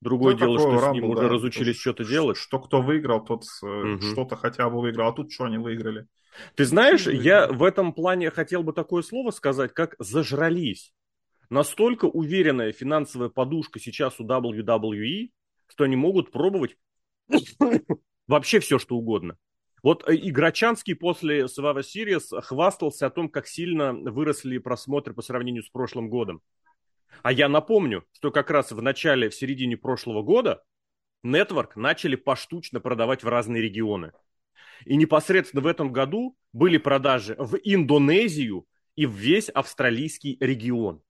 Другое 0.00 0.34
ну, 0.34 0.40
дело, 0.40 0.58
что 0.58 0.80
Рамбл, 0.80 0.90
с 0.90 0.92
ним 0.92 1.14
да, 1.14 1.18
уже 1.18 1.28
разучились 1.28 1.80
что-то 1.80 2.04
делать. 2.04 2.36
Что 2.36 2.60
кто 2.60 2.82
выиграл, 2.82 3.24
тот 3.24 3.44
угу. 3.62 4.00
что-то 4.02 4.36
хотя 4.36 4.68
бы 4.68 4.80
выиграл, 4.80 5.08
а 5.08 5.12
тут 5.12 5.32
что 5.32 5.44
они 5.44 5.58
выиграли? 5.58 6.06
Ты 6.54 6.64
знаешь, 6.64 7.06
я 7.06 7.48
в 7.48 7.62
этом 7.62 7.92
плане 7.92 8.30
хотел 8.30 8.62
бы 8.62 8.72
такое 8.72 9.02
слово 9.02 9.30
сказать, 9.30 9.72
как 9.72 9.94
«зажрались». 9.98 10.92
Настолько 11.48 12.06
уверенная 12.06 12.72
финансовая 12.72 13.28
подушка 13.28 13.78
сейчас 13.78 14.18
у 14.18 14.26
WWE, 14.26 15.30
что 15.68 15.84
они 15.84 15.94
могут 15.96 16.32
пробовать 16.32 16.76
вообще 18.26 18.60
все, 18.60 18.78
что 18.78 18.96
угодно. 18.96 19.36
Вот 19.82 20.08
э, 20.08 20.16
Играчанский 20.16 20.96
после 20.96 21.44
Survivor 21.44 21.82
Series 21.82 22.40
хвастался 22.40 23.06
о 23.06 23.10
том, 23.10 23.28
как 23.28 23.46
сильно 23.46 23.92
выросли 23.92 24.58
просмотры 24.58 25.14
по 25.14 25.22
сравнению 25.22 25.62
с 25.62 25.68
прошлым 25.68 26.08
годом. 26.08 26.42
А 27.22 27.32
я 27.32 27.48
напомню, 27.48 28.04
что 28.12 28.30
как 28.30 28.50
раз 28.50 28.72
в 28.72 28.82
начале, 28.82 29.30
в 29.30 29.34
середине 29.34 29.76
прошлого 29.76 30.22
года 30.22 30.64
Network 31.24 31.70
начали 31.76 32.16
поштучно 32.16 32.80
продавать 32.80 33.22
в 33.22 33.28
разные 33.28 33.62
регионы. 33.62 34.12
И 34.84 34.96
непосредственно 34.96 35.62
в 35.62 35.66
этом 35.66 35.92
году 35.92 36.36
были 36.52 36.76
продажи 36.76 37.34
в 37.38 37.56
Индонезию 37.62 38.66
и 38.94 39.06
в 39.06 39.12
весь 39.12 39.48
австралийский 39.48 40.36
регион. 40.40 41.02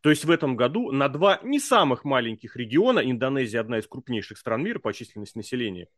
То 0.00 0.10
есть 0.10 0.24
в 0.24 0.30
этом 0.30 0.54
году 0.56 0.92
на 0.92 1.08
два 1.08 1.40
не 1.42 1.58
самых 1.58 2.04
маленьких 2.04 2.56
региона, 2.56 3.00
Индонезия 3.00 3.60
одна 3.60 3.78
из 3.78 3.86
крупнейших 3.86 4.36
стран 4.36 4.62
мира 4.62 4.78
по 4.78 4.92
численности 4.92 5.38
населения, 5.38 5.88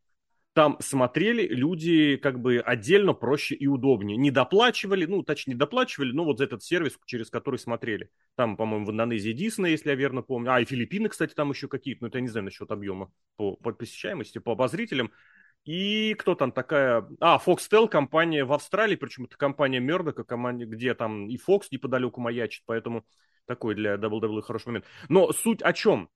там 0.56 0.78
смотрели 0.80 1.46
люди 1.46 2.16
как 2.16 2.40
бы 2.40 2.60
отдельно 2.60 3.12
проще 3.12 3.54
и 3.54 3.66
удобнее. 3.66 4.16
Не 4.16 4.30
доплачивали, 4.30 5.04
ну, 5.04 5.22
точнее, 5.22 5.52
не 5.52 5.58
доплачивали, 5.58 6.12
но 6.12 6.24
вот 6.24 6.38
за 6.38 6.44
этот 6.44 6.62
сервис, 6.62 6.98
через 7.04 7.28
который 7.28 7.58
смотрели. 7.58 8.08
Там, 8.36 8.56
по-моему, 8.56 8.86
в 8.86 8.90
Индонезии 8.90 9.32
Дисней, 9.32 9.72
если 9.72 9.90
я 9.90 9.96
верно 9.96 10.22
помню. 10.22 10.52
А, 10.54 10.60
и 10.62 10.64
Филиппины, 10.64 11.10
кстати, 11.10 11.34
там 11.34 11.50
еще 11.50 11.68
какие-то, 11.68 12.04
но 12.04 12.08
это 12.08 12.16
я 12.16 12.22
не 12.22 12.28
знаю 12.28 12.44
насчет 12.44 12.70
объема 12.70 13.12
по, 13.36 13.56
по 13.56 13.72
посещаемости, 13.72 14.38
по 14.38 14.52
обозрителям. 14.52 15.12
И 15.66 16.14
кто 16.14 16.36
там 16.36 16.52
такая... 16.52 17.06
А, 17.20 17.40
Foxtel 17.44 17.88
компания 17.88 18.44
в 18.44 18.52
Австралии, 18.52 18.94
причем 18.94 19.24
это 19.24 19.36
компания 19.36 19.80
Мердока, 19.80 20.24
где 20.52 20.94
там 20.94 21.28
и 21.28 21.36
Fox 21.36 21.64
неподалеку 21.72 22.20
маячит, 22.20 22.62
поэтому 22.66 23.04
такой 23.46 23.74
для 23.74 23.96
WWE 23.96 24.42
хороший 24.42 24.68
момент. 24.68 24.84
Но 25.08 25.32
суть 25.32 25.62
о 25.62 25.72
чем? 25.72 26.08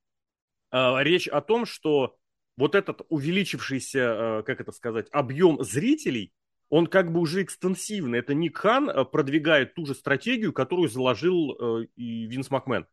А, 0.70 1.02
речь 1.02 1.26
о 1.26 1.40
том, 1.40 1.66
что 1.66 2.16
вот 2.56 2.76
этот 2.76 3.02
увеличившийся, 3.08 4.00
а, 4.38 4.42
как 4.44 4.60
это 4.60 4.70
сказать, 4.70 5.08
объем 5.10 5.60
зрителей, 5.64 6.32
он 6.68 6.86
как 6.86 7.12
бы 7.12 7.18
уже 7.18 7.42
экстенсивный. 7.42 8.20
Это 8.20 8.34
Ник 8.34 8.56
Хан 8.56 8.88
а, 8.88 9.04
продвигает 9.04 9.74
ту 9.74 9.84
же 9.84 9.96
стратегию, 9.96 10.52
которую 10.52 10.88
заложил 10.88 11.82
и 11.96 12.26
Винс 12.26 12.50
Макмен. 12.50 12.86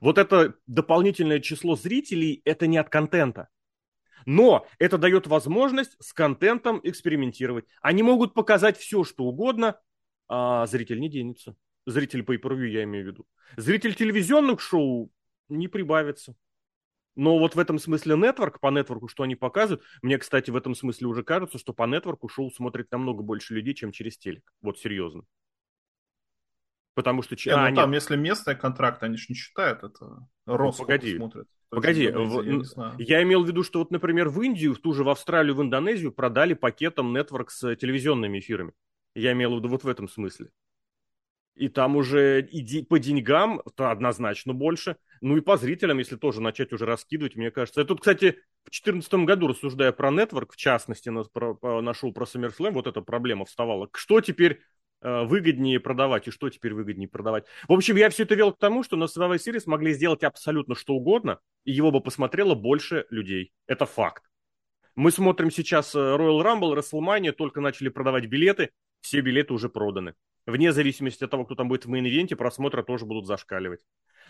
Вот 0.00 0.16
это 0.16 0.54
дополнительное 0.66 1.40
число 1.40 1.76
зрителей, 1.76 2.40
это 2.46 2.66
не 2.66 2.78
от 2.78 2.88
контента. 2.88 3.48
Но 4.26 4.66
это 4.78 4.98
дает 4.98 5.26
возможность 5.26 5.96
с 6.00 6.12
контентом 6.12 6.80
экспериментировать. 6.82 7.66
Они 7.80 8.02
могут 8.02 8.34
показать 8.34 8.76
все, 8.76 9.04
что 9.04 9.24
угодно, 9.24 9.78
а 10.28 10.66
зритель 10.66 11.00
не 11.00 11.08
денется. 11.08 11.56
Зритель 11.86 12.22
по 12.22 12.34
per 12.34 12.66
я 12.66 12.84
имею 12.84 13.04
в 13.04 13.08
виду. 13.08 13.26
Зритель 13.56 13.94
телевизионных 13.94 14.60
шоу 14.60 15.10
не 15.48 15.68
прибавится. 15.68 16.34
Но 17.16 17.38
вот 17.38 17.54
в 17.54 17.58
этом 17.58 17.78
смысле 17.78 18.16
нетворк, 18.16 18.60
по 18.60 18.70
нетворку, 18.70 19.08
что 19.08 19.24
они 19.24 19.34
показывают, 19.34 19.82
мне, 20.00 20.16
кстати, 20.18 20.50
в 20.50 20.56
этом 20.56 20.74
смысле 20.74 21.08
уже 21.08 21.24
кажется, 21.24 21.58
что 21.58 21.72
по 21.72 21.86
нетворку 21.86 22.28
шоу 22.28 22.50
смотрит 22.50 22.90
намного 22.92 23.22
больше 23.22 23.54
людей, 23.54 23.74
чем 23.74 23.92
через 23.92 24.16
телек. 24.16 24.52
Вот 24.62 24.78
серьезно. 24.78 25.24
Потому 27.00 27.22
что... 27.22 27.34
Не, 27.34 27.52
а, 27.52 27.70
ну, 27.70 27.76
там, 27.76 27.90
нет. 27.90 28.02
если 28.02 28.16
местные 28.16 28.54
контракты, 28.54 29.06
они 29.06 29.16
же 29.16 29.26
не 29.30 29.34
считают 29.34 29.82
это. 29.82 30.26
Рос 30.44 30.78
ну, 30.78 30.84
погоди. 30.84 31.16
смотрят. 31.16 31.48
Погоди, 31.70 32.08
в, 32.08 32.42
я, 32.42 32.94
я 32.98 33.22
имел 33.22 33.42
в 33.42 33.48
виду, 33.48 33.62
что 33.62 33.78
вот, 33.78 33.90
например, 33.90 34.28
в 34.28 34.42
Индию, 34.42 34.74
в 34.74 34.80
ту 34.80 34.92
же 34.92 35.02
в 35.02 35.08
Австралию, 35.08 35.54
в 35.54 35.62
Индонезию 35.62 36.12
продали 36.12 36.52
пакетом 36.52 37.16
Network 37.16 37.46
с 37.48 37.74
телевизионными 37.76 38.40
эфирами. 38.40 38.72
Я 39.14 39.32
имел 39.32 39.54
в 39.54 39.58
виду 39.58 39.68
вот 39.68 39.84
в 39.84 39.88
этом 39.88 40.08
смысле. 40.08 40.50
И 41.54 41.68
там 41.68 41.96
уже 41.96 42.42
и 42.42 42.82
по 42.82 42.98
деньгам 42.98 43.62
то 43.76 43.90
однозначно 43.90 44.52
больше. 44.52 44.96
Ну 45.22 45.38
и 45.38 45.40
по 45.40 45.56
зрителям, 45.56 45.98
если 45.98 46.16
тоже 46.16 46.42
начать 46.42 46.72
уже 46.72 46.84
раскидывать, 46.84 47.36
мне 47.36 47.50
кажется. 47.50 47.80
Я 47.80 47.86
тут, 47.86 48.00
кстати, 48.00 48.38
в 48.64 48.70
2014 48.70 49.14
году, 49.26 49.46
рассуждая 49.48 49.92
про 49.92 50.10
Network, 50.10 50.52
в 50.52 50.56
частности, 50.56 51.08
на, 51.08 51.24
про, 51.24 51.56
SummerSlam, 51.62 52.72
вот 52.72 52.86
эта 52.86 53.00
проблема 53.00 53.46
вставала. 53.46 53.88
Что 53.94 54.20
теперь 54.20 54.60
Э, 54.60 54.79
выгоднее 55.02 55.80
продавать 55.80 56.28
и 56.28 56.30
что 56.30 56.50
теперь 56.50 56.74
выгоднее 56.74 57.08
продавать. 57.08 57.46
В 57.68 57.72
общем, 57.72 57.96
я 57.96 58.10
все 58.10 58.24
это 58.24 58.34
вел 58.34 58.52
к 58.52 58.58
тому, 58.58 58.82
что 58.82 58.96
на 58.96 59.04
Survivor 59.04 59.36
Series 59.36 59.62
могли 59.66 59.92
сделать 59.92 60.22
абсолютно 60.22 60.74
что 60.74 60.94
угодно, 60.94 61.38
и 61.64 61.72
его 61.72 61.90
бы 61.90 62.00
посмотрело 62.00 62.54
больше 62.54 63.06
людей. 63.10 63.52
Это 63.66 63.86
факт. 63.86 64.24
Мы 64.96 65.10
смотрим 65.10 65.50
сейчас 65.50 65.94
э, 65.94 65.98
Royal 65.98 66.42
Rumble, 66.42 66.76
WrestleMania, 66.76 67.32
только 67.32 67.60
начали 67.60 67.88
продавать 67.88 68.26
билеты, 68.26 68.70
все 69.00 69.20
билеты 69.20 69.54
уже 69.54 69.68
проданы. 69.68 70.14
Вне 70.46 70.72
зависимости 70.72 71.24
от 71.24 71.30
того, 71.30 71.44
кто 71.44 71.54
там 71.54 71.68
будет 71.68 71.86
в 71.86 71.90
main 71.90 72.07
event 72.07 72.28
е, 72.28 72.36
просмотры 72.36 72.82
тоже 72.82 73.06
будут 73.06 73.26
зашкаливать. 73.26 73.80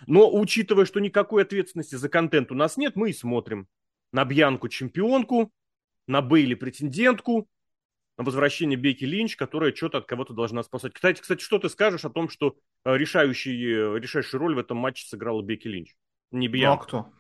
Но 0.07 0.31
учитывая, 0.33 0.85
что 0.85 1.01
никакой 1.01 1.43
ответственности 1.43 1.95
за 1.95 2.09
контент 2.09 2.53
у 2.53 2.55
нас 2.55 2.77
нет, 2.77 2.97
мы 2.97 3.11
и 3.11 3.13
смотрим 3.15 3.69
на 4.13 4.25
Бьянку 4.25 4.69
чемпионку, 4.69 5.53
на 6.07 6.21
Бейли 6.21 6.55
претендентку, 6.55 7.49
возвращение 8.25 8.79
Беки 8.79 9.05
Линч, 9.05 9.37
которая 9.37 9.75
что-то 9.75 9.99
от 9.99 10.07
кого-то 10.07 10.33
должна 10.33 10.63
спасать. 10.63 10.93
Кстати, 10.93 11.21
кстати, 11.21 11.43
что 11.43 11.59
ты 11.59 11.69
скажешь 11.69 12.05
о 12.05 12.11
том, 12.11 12.29
что 12.29 12.57
э, 12.85 12.97
решающий, 12.97 13.73
э, 13.73 13.99
решающую 13.99 14.41
роль 14.41 14.55
в 14.55 14.59
этом 14.59 14.77
матче 14.77 15.07
сыграла 15.07 15.43
Беки 15.43 15.69
Линч? 15.69 15.95
Не 16.31 16.49
Бьянка. 16.49 16.77
Ну, 16.77 16.83
а 16.83 16.85
кто? 16.85 17.13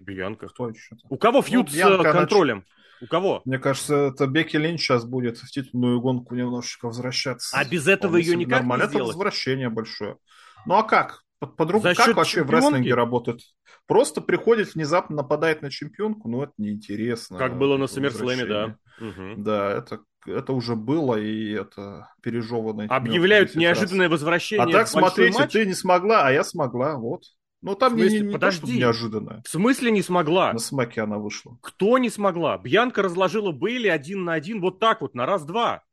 Бьянка. 0.00 0.48
Кто 0.48 0.68
еще? 0.68 0.96
У 1.08 1.16
кого 1.16 1.38
ну, 1.38 1.42
фьюд 1.42 1.68
ну, 1.72 2.02
с 2.02 2.12
контролем? 2.12 2.64
У 3.00 3.06
кого? 3.06 3.42
Мне 3.44 3.58
кажется, 3.58 4.12
это 4.14 4.28
Бекки 4.28 4.56
Линч 4.56 4.80
сейчас 4.80 5.04
будет 5.04 5.38
в 5.38 5.50
титульную 5.50 6.00
гонку 6.00 6.36
немножечко 6.36 6.86
возвращаться. 6.86 7.56
А 7.56 7.64
без 7.64 7.88
этого 7.88 8.16
ее 8.16 8.36
никак 8.36 8.60
нормально. 8.60 8.84
не 8.84 8.90
сделать? 8.90 9.08
Это 9.08 9.16
возвращение 9.16 9.68
большое. 9.68 10.18
Ну 10.66 10.76
а 10.76 10.84
как? 10.84 11.24
По-другому, 11.40 11.94
как 11.96 12.14
вообще 12.14 12.38
чемпионки? 12.38 12.64
в 12.64 12.66
рестлинге 12.66 12.94
работает? 12.94 13.40
Просто 13.86 14.20
приходит, 14.20 14.74
внезапно 14.74 15.16
нападает 15.16 15.62
на 15.62 15.70
чемпионку, 15.70 16.28
ну 16.28 16.44
это 16.44 16.52
неинтересно. 16.56 17.36
Как 17.36 17.58
было 17.58 17.76
на 17.76 17.88
Саммерслэме, 17.88 18.44
да. 18.46 18.76
Угу. 19.00 19.34
Да, 19.38 19.72
это, 19.72 20.00
это 20.26 20.52
уже 20.52 20.76
было, 20.76 21.16
и 21.16 21.50
это 21.50 22.08
пережеванное. 22.22 22.88
Объявляют 22.88 23.54
неожиданное 23.54 24.06
раз. 24.08 24.12
возвращение. 24.12 24.66
А 24.66 24.70
так, 24.70 24.88
смотрите, 24.88 25.38
матч? 25.38 25.52
ты 25.52 25.66
не 25.66 25.74
смогла, 25.74 26.26
а 26.26 26.32
я 26.32 26.44
смогла, 26.44 26.96
вот. 26.96 27.24
Ну, 27.62 27.76
там 27.76 27.92
смысле, 27.92 28.20
не, 28.20 28.26
не, 28.26 28.32
подожди. 28.32 28.78
неожиданно. 28.78 29.40
В 29.44 29.48
смысле 29.48 29.92
не 29.92 30.02
смогла? 30.02 30.52
На 30.52 30.58
смаке 30.58 31.02
она 31.02 31.18
вышла. 31.18 31.56
Кто 31.62 31.96
не 31.98 32.10
смогла? 32.10 32.58
Бьянка 32.58 33.02
разложила 33.02 33.52
Бейли 33.52 33.86
один 33.86 34.24
на 34.24 34.32
один, 34.32 34.60
вот 34.60 34.80
так 34.80 35.00
вот, 35.00 35.14
на 35.14 35.26
раз-два. 35.26 35.84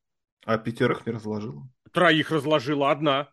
А 0.45 0.57
пятерых 0.57 1.05
не 1.05 1.11
разложила? 1.11 1.69
Троих 1.91 2.31
разложила, 2.31 2.89
одна. 2.89 3.29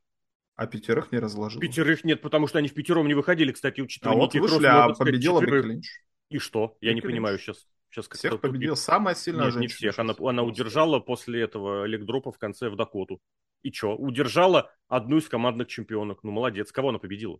А 0.54 0.66
пятерых 0.66 1.12
не 1.12 1.18
разложила? 1.18 1.62
Пятерых 1.62 2.04
нет, 2.04 2.20
потому 2.20 2.46
что 2.46 2.58
они 2.58 2.68
в 2.68 2.74
пятером 2.74 3.06
не 3.08 3.14
выходили, 3.14 3.52
кстати, 3.52 3.80
учитывая 3.80 4.14
А 4.14 4.18
вот 4.18 4.34
вышли, 4.34 4.66
а 4.66 4.92
победила 4.92 5.40
Бекки. 5.40 5.88
И 6.28 6.38
что? 6.38 6.76
Я 6.80 6.92
Бекки 6.92 7.06
не 7.06 7.10
понимаю 7.10 7.38
сейчас. 7.38 7.66
Сейчас 7.90 8.08
всех 8.08 8.40
победила 8.40 8.74
самая 8.74 9.14
сильная 9.14 9.46
Нет, 9.46 9.54
женщина. 9.54 9.60
не 9.62 9.68
всех. 9.68 9.98
Она, 9.98 10.14
она 10.18 10.42
удержала 10.42 11.00
после 11.00 11.42
этого 11.42 11.84
легдропа 11.84 12.32
в 12.32 12.38
конце 12.38 12.68
в 12.68 12.76
Дакоту. 12.76 13.20
И 13.62 13.72
что? 13.72 13.96
Удержала 13.96 14.70
одну 14.88 15.16
из 15.16 15.28
командных 15.28 15.68
чемпионок. 15.68 16.22
Ну, 16.22 16.30
молодец. 16.30 16.72
Кого 16.72 16.90
она 16.90 16.98
победила? 16.98 17.38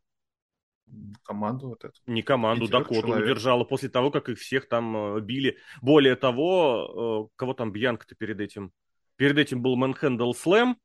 команду 1.25 1.69
вот 1.71 1.85
эту. 1.85 2.01
Не 2.07 2.23
команду, 2.23 2.69
Дакоту 2.69 3.01
человек. 3.03 3.25
удержала 3.25 3.65
после 3.65 3.89
того, 3.89 4.11
как 4.11 4.29
их 4.29 4.39
всех 4.39 4.69
там 4.69 5.17
э, 5.17 5.21
били. 5.21 5.59
Более 5.83 6.17
того, 6.17 7.29
э, 7.29 7.37
кого 7.37 7.55
там 7.55 7.73
Бьянка-то 7.73 8.15
перед 8.15 8.41
этим? 8.41 8.73
Перед 9.17 9.39
этим 9.39 9.63
был 9.63 9.77
Мэнхендл 9.77 10.33
Слэм 10.33 10.77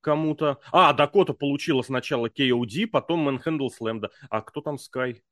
кому-то. 0.00 0.60
А, 0.72 0.92
Дакота 0.92 1.32
получила 1.32 1.82
сначала 1.82 2.28
KOD, 2.28 2.86
потом 2.86 3.20
Мэнхендл 3.20 3.68
Слэм. 3.70 4.00
Да. 4.00 4.10
А 4.30 4.42
кто 4.42 4.60
там 4.60 4.78
Скай? 4.78 5.22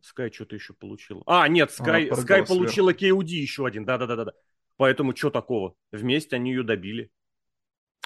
Скай 0.00 0.32
что-то 0.32 0.54
еще 0.54 0.72
получила. 0.74 1.22
А, 1.26 1.48
нет, 1.48 1.70
Скай, 1.70 2.10
Скай 2.14 2.46
получила 2.46 2.92
KOD 2.92 3.26
еще 3.26 3.66
один. 3.66 3.84
Да-да-да-да. 3.84 4.32
Поэтому 4.76 5.16
что 5.16 5.30
такого? 5.30 5.74
Вместе 5.90 6.36
они 6.36 6.50
ее 6.50 6.62
добили 6.62 7.10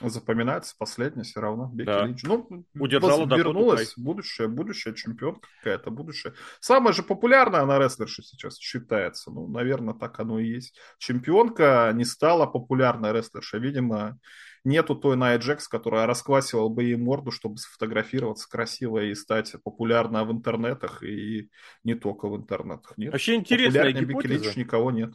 запоминается 0.09 0.75
последняя 0.79 1.25
все 1.25 1.41
равно. 1.41 1.71
Да. 1.75 2.07
Линч. 2.07 2.23
Ну, 2.23 2.65
Удержала 2.75 3.27
вернулась, 3.27 3.95
будущая, 3.97 4.49
будущая 4.49 4.95
чемпионка 4.95 5.49
какая-то, 5.59 5.91
будущая. 5.91 6.35
Самая 6.61 6.95
же 6.95 7.03
популярная 7.03 7.61
она 7.61 7.79
рестлерша 7.79 8.23
сейчас 8.23 8.59
считается. 8.59 9.31
Ну, 9.31 9.47
наверное, 9.49 9.95
так 9.95 10.19
оно 10.21 10.39
и 10.39 10.47
есть. 10.47 10.79
Чемпионка 10.99 11.91
не 11.95 12.05
стала 12.05 12.47
популярной 12.47 13.13
рестлерша. 13.13 13.59
Видимо, 13.59 14.19
нету 14.65 14.95
той 14.95 15.17
Найя 15.17 15.39
Джекс, 15.39 15.69
которая 15.69 16.07
расквасивала 16.07 16.69
бы 16.69 16.85
ей 16.85 16.97
морду, 16.97 17.31
чтобы 17.31 17.59
сфотографироваться 17.59 18.49
красиво 18.49 18.99
и 18.99 19.15
стать 19.15 19.55
популярной 19.63 20.25
в 20.25 20.33
интернетах, 20.33 21.03
и 21.03 21.51
не 21.85 21.95
только 21.95 22.29
в 22.29 22.37
интернетах. 22.37 22.97
Нет. 22.97 23.13
Вообще 23.13 23.35
интересная 23.35 23.93
гипотеза. 23.93 24.59
Никого 24.59 24.91
нет. 24.91 25.13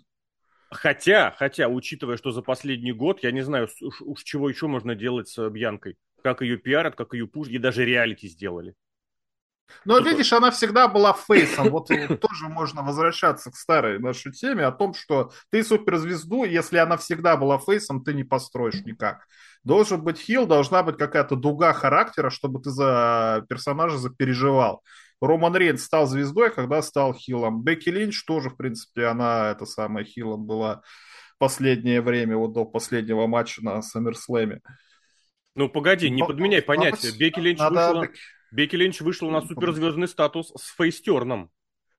Хотя, 0.71 1.31
хотя, 1.37 1.69
учитывая, 1.69 2.17
что 2.17 2.31
за 2.31 2.41
последний 2.41 2.91
год, 2.91 3.23
я 3.23 3.31
не 3.31 3.41
знаю, 3.41 3.69
уж, 3.81 4.01
уж 4.01 4.23
чего 4.23 4.49
еще 4.49 4.67
можно 4.67 4.95
делать 4.95 5.29
с 5.29 5.49
Бьянкой. 5.49 5.97
Как 6.23 6.41
ее 6.41 6.57
пиарят, 6.57 6.95
как 6.95 7.13
ее 7.13 7.27
пуш, 7.27 7.47
и 7.49 7.57
даже 7.59 7.85
реалити 7.85 8.27
сделали. 8.27 8.73
Но 9.83 9.99
видишь, 9.99 10.33
она 10.33 10.51
всегда 10.51 10.87
была 10.87 11.13
фейсом. 11.13 11.69
Вот 11.69 11.87
тоже 11.87 12.49
можно 12.49 12.81
возвращаться 12.81 13.51
к 13.51 13.55
старой 13.55 13.99
нашей 13.99 14.31
теме 14.31 14.65
о 14.65 14.71
том, 14.71 14.93
что 14.93 15.31
ты 15.51 15.63
суперзвезду, 15.63 16.43
если 16.43 16.77
она 16.77 16.97
всегда 16.97 17.37
была 17.37 17.57
фейсом, 17.57 18.03
ты 18.03 18.13
не 18.13 18.23
построишь 18.23 18.83
никак. 18.85 19.25
Должен 19.63 20.01
быть 20.01 20.19
хил, 20.19 20.45
должна 20.45 20.83
быть 20.83 20.97
какая-то 20.97 21.35
дуга 21.35 21.73
характера, 21.73 22.29
чтобы 22.29 22.61
ты 22.61 22.69
за 22.69 23.45
персонажа 23.49 23.97
запереживал. 23.97 24.81
Роман 25.21 25.55
Рейнс 25.55 25.83
стал 25.83 26.07
звездой, 26.07 26.53
когда 26.53 26.81
стал 26.81 27.13
хилом. 27.13 27.63
Бекки 27.63 27.89
Линч 27.89 28.25
тоже, 28.25 28.49
в 28.49 28.57
принципе, 28.57 29.05
она 29.05 29.51
это 29.51 29.65
самая 29.65 30.03
хилом 30.03 30.45
была 30.45 30.81
последнее 31.37 32.01
время, 32.01 32.37
вот 32.37 32.53
до 32.53 32.65
последнего 32.65 33.27
матча 33.27 33.63
на 33.63 33.81
Саммерслэме. 33.81 34.61
Ну, 35.55 35.69
погоди, 35.69 36.09
не 36.09 36.23
подменяй 36.23 36.61
понятие. 36.61 37.13
Бекки 37.17 37.39
Линч, 37.39 37.59
надо... 37.59 37.99
вышла, 37.99 38.13
Бекки 38.55 38.77
Линч 38.77 39.01
вышла 39.01 39.29
на 39.29 39.41
суперзвездный 39.41 40.07
статус 40.07 40.53
с 40.55 40.73
фейс-тёрном. 40.75 41.51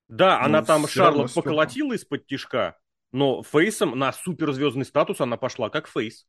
Да, 0.08 0.38
ну, 0.38 0.46
она 0.46 0.62
там 0.62 0.88
Шарлот 0.88 1.34
поколотила 1.34 1.92
исподтишка, 1.92 2.78
но 3.12 3.42
фейсом 3.42 3.98
на 3.98 4.10
суперзвездный 4.12 4.86
статус 4.86 5.20
она 5.20 5.36
пошла 5.36 5.68
как 5.68 5.86
фейс. 5.86 6.26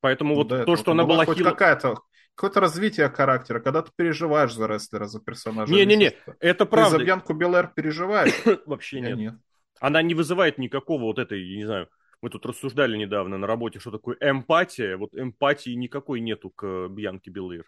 Поэтому 0.00 0.30
ну, 0.30 0.36
вот 0.36 0.48
да, 0.48 0.64
то, 0.64 0.76
что 0.76 0.92
она 0.92 1.04
была, 1.04 1.16
была 1.16 1.24
хоть 1.26 1.36
хил... 1.36 1.44
какая-то 1.44 1.96
какое-то 2.34 2.60
развитие 2.60 3.08
характера, 3.10 3.60
когда 3.60 3.82
ты 3.82 3.90
переживаешь 3.94 4.54
за 4.54 4.66
рестлера, 4.66 5.04
за 5.06 5.20
персонажа. 5.20 5.72
Не-не-не, 5.72 6.14
это 6.40 6.64
правда. 6.64 6.92
Ты 6.92 6.98
за 6.98 7.04
Бьянку 7.04 7.34
Белэр 7.34 7.72
переживаешь? 7.74 8.32
Вообще 8.66 9.00
нет. 9.00 9.18
нет. 9.18 9.34
Она 9.78 10.00
не 10.00 10.14
вызывает 10.14 10.56
никакого 10.56 11.02
вот 11.02 11.18
этой, 11.18 11.42
я 11.42 11.56
не 11.58 11.64
знаю, 11.66 11.88
мы 12.22 12.30
тут 12.30 12.46
рассуждали 12.46 12.96
недавно 12.96 13.36
на 13.36 13.46
работе, 13.46 13.78
что 13.78 13.90
такое 13.90 14.16
эмпатия. 14.20 14.96
Вот 14.96 15.14
эмпатии 15.14 15.70
никакой 15.70 16.20
нету 16.20 16.48
к 16.48 16.88
Бьянке 16.88 17.30
Белэр. 17.30 17.66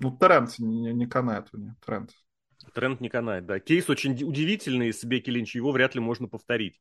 Ну, 0.00 0.10
тренд 0.16 0.58
не, 0.58 0.92
не 0.92 1.06
канает 1.06 1.48
у 1.52 1.58
нее, 1.58 1.76
тренд. 1.84 2.10
Тренд 2.72 3.00
не 3.00 3.08
канает, 3.08 3.46
да. 3.46 3.60
Кейс 3.60 3.88
очень 3.88 4.12
удивительный 4.24 4.92
с 4.92 5.04
Бекки 5.04 5.30
Линч, 5.30 5.54
его 5.54 5.72
вряд 5.72 5.94
ли 5.94 6.00
можно 6.00 6.28
повторить. 6.28 6.80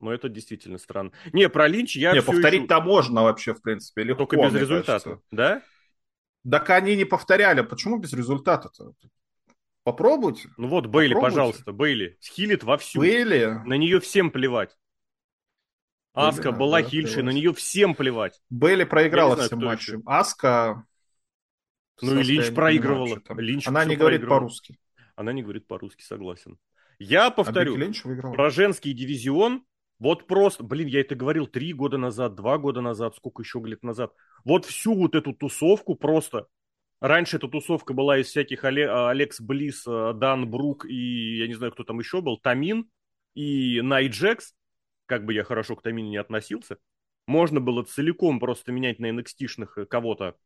Но 0.00 0.12
это 0.12 0.28
действительно 0.28 0.78
странно. 0.78 1.12
Не, 1.32 1.48
про 1.48 1.68
Линч 1.68 1.96
я... 1.96 2.12
Не, 2.12 2.22
повторить-то 2.22 2.74
еще... 2.76 2.84
можно 2.84 3.22
вообще, 3.22 3.54
в 3.54 3.62
принципе, 3.62 4.02
легко. 4.02 4.26
Только 4.26 4.48
без 4.48 4.60
результата, 4.60 5.04
кажется. 5.04 5.24
да? 5.30 5.62
Так 6.48 6.70
они 6.70 6.96
не 6.96 7.04
повторяли. 7.04 7.62
Почему 7.62 7.98
без 7.98 8.12
результата-то? 8.12 8.94
Попробуйте. 9.84 10.48
Ну 10.56 10.68
вот, 10.68 10.86
Бейли, 10.86 11.14
Попробуйте. 11.14 11.36
пожалуйста, 11.36 11.72
Бейли. 11.72 12.16
Схилит 12.20 12.64
вовсю. 12.64 13.00
Бейли. 13.00 13.60
На 13.64 13.74
нее 13.74 14.00
всем 14.00 14.30
плевать. 14.30 14.76
Аска 16.14 16.50
Бейли, 16.50 16.58
была 16.58 16.82
да, 16.82 16.88
хильшей, 16.88 17.22
на 17.22 17.30
нее 17.30 17.54
всем 17.54 17.94
плевать. 17.94 18.40
Бейли 18.50 18.84
проиграла 18.84 19.36
всем 19.36 19.60
матчам. 19.60 20.02
Аска... 20.04 20.84
Ну 22.02 22.20
и 22.20 22.22
Линч 22.22 22.52
проигрывала. 22.54 23.22
Линч 23.36 23.66
Она 23.66 23.84
не 23.84 23.96
говорит 23.96 24.26
по-русски. 24.26 24.78
Она 25.16 25.32
не 25.32 25.42
говорит 25.42 25.66
по-русски, 25.66 26.02
согласен. 26.02 26.58
Я 26.98 27.30
повторю, 27.30 27.76
а 27.76 28.32
про 28.32 28.50
женский 28.50 28.92
дивизион 28.92 29.64
вот 30.02 30.26
просто, 30.26 30.64
блин, 30.64 30.88
я 30.88 31.00
это 31.00 31.14
говорил 31.14 31.46
три 31.46 31.72
года 31.72 31.96
назад, 31.96 32.34
два 32.34 32.58
года 32.58 32.80
назад, 32.80 33.14
сколько 33.14 33.42
еще 33.42 33.60
лет 33.64 33.84
назад. 33.84 34.12
Вот 34.44 34.64
всю 34.64 34.96
вот 34.96 35.14
эту 35.14 35.32
тусовку 35.32 35.94
просто. 35.94 36.48
Раньше 37.00 37.36
эта 37.36 37.46
тусовка 37.46 37.94
была 37.94 38.18
из 38.18 38.26
всяких 38.26 38.64
а, 38.64 39.10
Алекс 39.10 39.40
Близ, 39.40 39.84
а, 39.86 40.12
Дан 40.12 40.50
Брук 40.50 40.86
и 40.86 41.38
я 41.38 41.46
не 41.46 41.54
знаю, 41.54 41.70
кто 41.70 41.84
там 41.84 42.00
еще 42.00 42.20
был, 42.20 42.36
Тамин 42.36 42.90
и 43.34 43.80
Найджекс. 43.80 44.54
Как 45.06 45.24
бы 45.24 45.34
я 45.34 45.44
хорошо 45.44 45.76
к 45.76 45.82
Тамине 45.82 46.10
не 46.10 46.16
относился. 46.16 46.78
Можно 47.28 47.60
было 47.60 47.84
целиком 47.84 48.40
просто 48.40 48.72
менять 48.72 48.98
на 48.98 49.10
NXT-шных 49.10 49.86
кого-то 49.86 50.36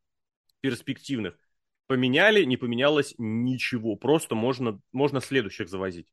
перспективных. 0.60 1.38
Поменяли, 1.86 2.44
не 2.44 2.56
поменялось 2.56 3.14
ничего. 3.18 3.96
Просто 3.96 4.34
можно, 4.34 4.80
можно 4.92 5.20
следующих 5.20 5.68
завозить. 5.68 6.08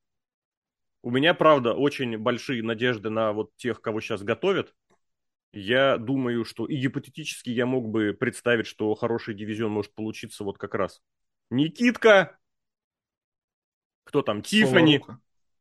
У 1.01 1.09
меня, 1.09 1.33
правда, 1.33 1.73
очень 1.73 2.17
большие 2.17 2.63
надежды 2.63 3.09
на 3.09 3.33
вот 3.33 3.55
тех, 3.57 3.81
кого 3.81 3.99
сейчас 3.99 4.23
готовят. 4.23 4.73
Я 5.51 5.97
думаю, 5.97 6.45
что 6.45 6.65
и 6.65 6.75
гипотетически 6.77 7.49
я 7.49 7.65
мог 7.65 7.89
бы 7.89 8.13
представить, 8.13 8.67
что 8.67 8.93
хороший 8.95 9.35
дивизион 9.35 9.71
может 9.71 9.93
получиться 9.93 10.43
вот 10.43 10.57
как 10.57 10.73
раз. 10.75 11.01
Никитка, 11.49 12.37
кто 14.03 14.21
там, 14.21 14.41
Тифани. 14.41 15.01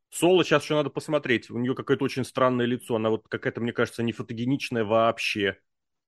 Соло 0.09 0.43
сейчас 0.43 0.63
еще 0.63 0.75
надо 0.75 0.91
посмотреть. 0.91 1.49
У 1.49 1.57
нее 1.57 1.75
какое-то 1.75 2.05
очень 2.05 2.23
странное 2.23 2.67
лицо. 2.67 2.95
Она 2.95 3.09
вот 3.09 3.27
какая-то, 3.27 3.61
мне 3.61 3.73
кажется, 3.73 4.03
не 4.03 4.11
фотогеничная 4.11 4.83
вообще. 4.83 5.57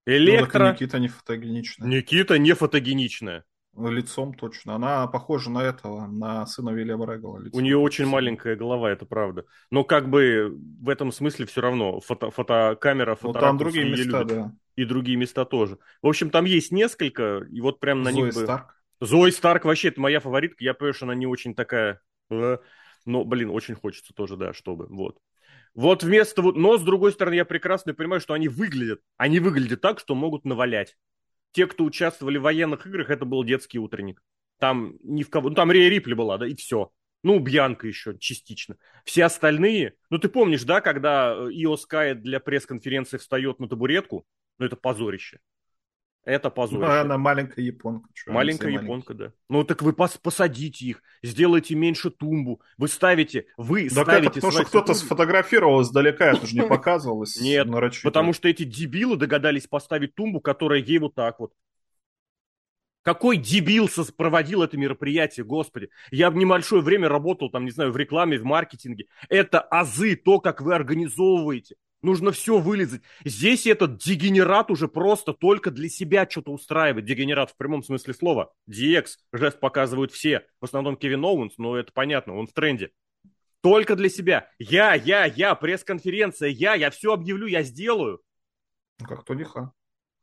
Электро. 0.06 0.66
Ну, 0.68 0.74
Никита 0.74 1.00
не 1.00 1.08
фотогеничная. 1.08 1.88
Никита 1.88 2.38
не 2.38 2.54
фотогеничная. 2.54 3.46
Лицом 3.78 4.34
точно. 4.34 4.76
Она 4.76 5.06
похожа 5.08 5.50
на 5.50 5.64
этого, 5.64 6.08
на 6.08 6.46
сына 6.46 6.70
Вильяма 6.70 7.12
Регала. 7.12 7.42
У 7.52 7.60
нее 7.60 7.78
очень 7.78 8.06
маленькая 8.06 8.56
голова, 8.56 8.90
это 8.90 9.06
правда. 9.06 9.46
Но 9.70 9.84
как 9.84 10.10
бы 10.10 10.58
в 10.82 10.88
этом 10.88 11.12
смысле 11.12 11.46
все 11.46 11.62
равно 11.62 12.00
фото, 12.00 12.32
фотокамера, 12.32 13.16
фоторакурс 13.16 13.42
ну, 13.42 13.42
там 13.42 13.58
другие 13.58 13.90
места, 13.90 14.22
любят. 14.22 14.28
да. 14.28 14.54
И 14.76 14.86
другие 14.86 15.18
места 15.18 15.44
тоже. 15.46 15.78
В 16.02 16.08
общем, 16.08 16.30
там 16.30 16.46
есть 16.46 16.72
несколько, 16.72 17.46
и 17.52 17.60
вот 17.60 17.80
прям 17.80 18.02
на 18.02 18.12
Зои 18.12 18.22
них 18.24 18.34
бы... 18.34 18.44
Старк. 18.44 18.76
Зои 19.02 19.30
Старк 19.32 19.66
вообще, 19.66 19.90
это 19.90 20.00
моя 20.00 20.20
фаворитка. 20.22 20.64
Я 20.64 20.74
понимаю, 20.74 20.94
что 20.94 21.06
она 21.06 21.16
не 21.16 21.28
очень 21.28 21.54
такая... 21.54 22.02
э, 22.30 22.58
Но, 23.06 23.26
блин, 23.26 23.50
очень 23.50 23.76
хочется 23.76 24.14
тоже, 24.14 24.38
да, 24.38 24.54
чтобы. 24.54 24.88
Вот. 24.90 25.18
Вот 25.74 26.04
вместо 26.04 26.42
вот... 26.42 26.56
Но, 26.56 26.78
с 26.78 26.82
другой 26.82 27.12
стороны, 27.12 27.36
я 27.36 27.44
прекрасно 27.44 27.94
понимаю, 27.94 28.22
что 28.22 28.34
они 28.34 28.48
выглядят. 28.48 29.02
Они 29.18 29.40
выглядят 29.40 29.82
так, 29.82 30.00
что 30.00 30.16
могут 30.16 30.46
навалять. 30.46 30.96
Те, 31.56 31.68
кто 31.68 31.86
участвовали 31.86 32.38
в 32.38 32.42
военных 32.42 32.86
играх, 32.86 33.10
это 33.10 33.24
был 33.24 33.42
детский 33.46 33.80
утренник. 33.80 34.22
Там 34.60 34.98
ни 35.04 35.24
в 35.24 35.30
кого... 35.30 35.48
Ну, 35.48 35.56
там 35.56 35.72
Рия 35.72 35.88
Рипли 35.88 36.14
была, 36.14 36.38
да, 36.38 36.46
и 36.46 36.54
все. 36.54 36.92
Ну, 37.24 37.40
Бьянка 37.40 37.88
еще 37.88 38.18
частично. 38.20 38.76
Все 39.06 39.24
остальные... 39.24 39.94
Ну, 40.10 40.18
ты 40.18 40.28
помнишь, 40.28 40.64
да, 40.64 40.82
когда 40.82 41.34
Ио 41.34 41.78
Скай 41.78 42.14
для 42.14 42.42
пресс-конференции 42.42 43.16
встает 43.16 43.62
на 43.62 43.70
табуретку? 43.70 44.26
Ну, 44.58 44.66
это 44.66 44.76
позорище. 44.76 45.40
Это 46.26 46.50
позорище. 46.50 46.88
Ну, 46.88 46.92
она 47.02 47.18
маленькая 47.20 47.62
японка. 47.62 48.10
Они 48.26 48.34
Маленькая 48.34 48.72
японка, 48.72 49.14
да. 49.14 49.32
Ну 49.48 49.64
так 49.64 49.84
вы 49.84 49.92
пос- 49.92 50.20
посадите 50.22 50.86
их, 50.86 51.04
сделайте 51.22 51.76
меньше 51.76 52.10
тумбу. 52.10 52.62
Вы 52.78 52.88
ставите, 52.88 53.46
вы 53.58 53.88
маленькие. 53.92 53.96
Так 53.96 54.08
это 54.08 54.10
ставите 54.10 54.34
потому, 54.34 54.52
что 54.52 54.64
кто-то 54.66 54.88
тумбу. 54.88 55.00
сфотографировал 55.00 55.82
издалека, 55.84 56.32
это 56.32 56.48
же 56.48 56.56
не 56.56 56.64
показывалось. 56.68 57.40
Нет, 57.40 57.68
нарочито. 57.68 58.08
Потому 58.10 58.34
что 58.34 58.48
эти 58.48 58.64
дебилы 58.64 59.18
догадались 59.18 59.68
поставить 59.68 60.16
тумбу, 60.16 60.42
которая 60.42 60.80
ей 60.80 60.98
вот 60.98 61.14
так 61.14 61.40
вот. 61.40 61.54
Какой 63.04 63.38
дебил 63.38 63.88
проводил 64.18 64.64
это 64.64 64.78
мероприятие, 64.78 65.46
господи. 65.46 65.90
Я 66.10 66.32
в 66.32 66.36
небольшое 66.36 66.82
время 66.82 67.08
работал, 67.08 67.52
там, 67.52 67.66
не 67.66 67.70
знаю, 67.72 67.92
в 67.92 67.98
рекламе, 67.98 68.40
в 68.40 68.44
маркетинге. 68.44 69.06
Это 69.30 69.62
азы, 69.62 70.16
то, 70.16 70.40
как 70.40 70.60
вы 70.60 70.74
организовываете. 70.74 71.76
Нужно 72.06 72.32
все 72.32 72.60
вылезать. 72.60 73.02
Здесь 73.24 73.66
этот 73.66 73.98
дегенерат 73.98 74.70
уже 74.70 74.88
просто 74.88 75.34
только 75.34 75.72
для 75.72 75.90
себя 75.90 76.28
что-то 76.30 76.52
устраивает. 76.52 77.04
Дегенерат 77.04 77.50
в 77.50 77.58
прямом 77.58 77.82
смысле 77.82 78.14
слова. 78.14 78.54
DX. 78.70 79.06
Жест 79.34 79.60
показывают 79.60 80.12
все. 80.12 80.46
В 80.62 80.66
основном 80.66 80.98
Кевин 80.98 81.26
Оуэнс, 81.26 81.58
но 81.58 81.76
это 81.76 81.92
понятно, 81.92 82.38
он 82.38 82.46
в 82.46 82.54
тренде. 82.54 82.92
Только 83.62 83.96
для 83.96 84.10
себя. 84.10 84.52
Я, 84.60 84.94
я, 84.94 85.26
я, 85.26 85.56
пресс-конференция, 85.56 86.50
я, 86.50 86.76
я 86.76 86.92
все 86.92 87.12
объявлю, 87.12 87.48
я 87.48 87.64
сделаю. 87.64 88.22
Ну, 89.00 89.08
Как 89.08 89.26
Тони 89.26 89.44
Хан. 89.44 89.72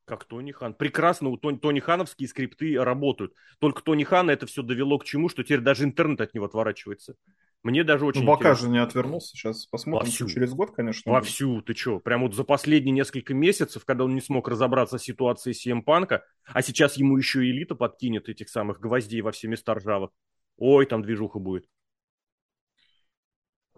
Как 0.05 0.25
Тони 0.25 0.53
Хан. 0.53 0.75
Прекрасно 0.75 1.31
у 1.31 1.37
Тони, 1.37 1.57
Тони 1.57 1.81
Хановские 1.81 2.29
скрипты 2.29 2.77
работают. 2.81 3.35
Только 3.59 3.83
Тони 3.83 4.05
Хана 4.05 4.31
это 4.31 4.47
все 4.47 4.63
довело 4.63 5.01
к 5.01 5.05
чему, 5.05 5.29
что 5.29 5.43
теперь 5.43 5.63
даже 5.63 5.83
интернет 5.83 6.21
от 6.21 6.33
него 6.33 6.45
отворачивается. 6.45 7.17
Мне 7.63 7.85
даже 7.85 8.05
очень 8.05 8.23
Ну, 8.23 8.27
Бока 8.27 8.41
интересно. 8.51 8.67
же 8.67 8.73
не 8.73 8.79
отвернулся. 8.83 9.37
Сейчас 9.37 9.67
посмотрим, 9.67 10.07
Вовсю. 10.11 10.29
через 10.29 10.53
год, 10.53 10.73
конечно. 10.75 11.11
будет. 11.13 11.21
Вовсю, 11.23 11.63
ты 11.63 11.75
что? 11.75 12.01
Прям 12.01 12.23
вот 12.23 12.35
за 12.35 12.43
последние 12.43 12.93
несколько 12.93 13.35
месяцев, 13.35 13.85
когда 13.85 14.03
он 14.05 14.15
не 14.17 14.21
смог 14.21 14.49
разобраться 14.49 14.99
с 14.99 15.03
ситуацией 15.03 15.55
CM 15.55 15.83
Панка, 15.83 16.25
а 16.47 16.61
сейчас 16.63 16.97
ему 16.97 17.17
еще 17.17 17.41
элита 17.49 17.77
подкинет 17.77 18.29
этих 18.29 18.49
самых 18.49 18.81
гвоздей 18.81 19.21
во 19.21 19.31
все 19.31 19.47
места 19.47 19.75
ржавых. 19.75 20.11
Ой, 20.57 20.87
там 20.87 21.03
движуха 21.03 21.39
будет. 21.39 21.67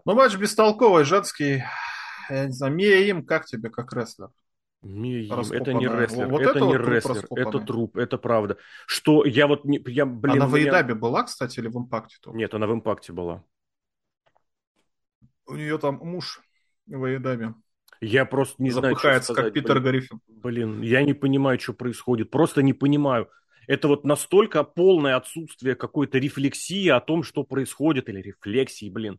Ну, 0.07 0.15
матч 0.15 0.37
бестолковый, 0.37 1.05
женский. 1.05 1.63
Я 2.31 2.47
не 2.47 2.53
знаю, 2.53 2.75
Мия 2.75 2.99
им, 3.01 3.25
как 3.25 3.45
тебе, 3.45 3.69
как 3.71 3.93
рестлер? 3.93 4.29
Мия 4.83 5.31
это 5.53 5.73
не 5.75 5.87
рестлер, 5.87 6.29
Вот 6.29 6.41
это, 6.43 6.51
это 6.51 6.61
не 6.61 6.65
вот 6.67 6.73
труп 6.77 6.89
рестлер, 6.89 7.15
раскопанный. 7.17 7.49
это 7.49 7.61
труп, 7.61 7.97
это 7.97 8.19
правда. 8.19 8.57
Что 8.87 9.25
я 9.25 9.47
вот, 9.47 9.65
не, 9.65 9.83
я, 9.87 10.05
блин, 10.05 10.37
Она 10.37 10.47
в 10.47 10.53
меня- 10.55 10.67
Эйдабе 10.67 10.95
была, 10.95 11.23
кстати, 11.25 11.59
или 11.61 11.69
в 11.69 11.77
Импакте? 11.79 12.17
только? 12.23 12.37
Нет, 12.39 12.53
она 12.55 12.67
в 12.67 12.73
импакте 12.73 13.13
была. 13.15 13.43
У 15.47 15.55
нее 15.55 15.79
там 15.79 15.97
муж 15.97 16.41
в 16.87 17.05
Эйдабе. 17.05 17.55
Я 18.01 18.25
просто 18.25 18.63
не 18.63 18.71
знаю, 18.71 18.95
что 18.97 19.03
Запыхается, 19.03 19.33
сказать. 19.33 19.53
как 19.53 19.55
Питер 19.55 19.75
блин. 19.75 19.85
Гарифин. 19.85 20.21
Блин, 20.27 20.83
я 20.83 21.03
не 21.03 21.15
понимаю, 21.15 21.59
что 21.59 21.73
происходит. 21.73 22.31
Просто 22.31 22.63
не 22.63 22.73
понимаю. 22.73 23.29
Это 23.67 23.89
вот 23.89 24.05
настолько 24.05 24.63
полное 24.63 25.17
отсутствие 25.17 25.75
какой-то 25.75 26.19
рефлексии 26.19 26.89
о 26.89 27.01
том, 27.01 27.23
что 27.23 27.45
происходит, 27.45 28.09
или 28.09 28.21
рефлексии, 28.21 28.91
блин. 28.91 29.19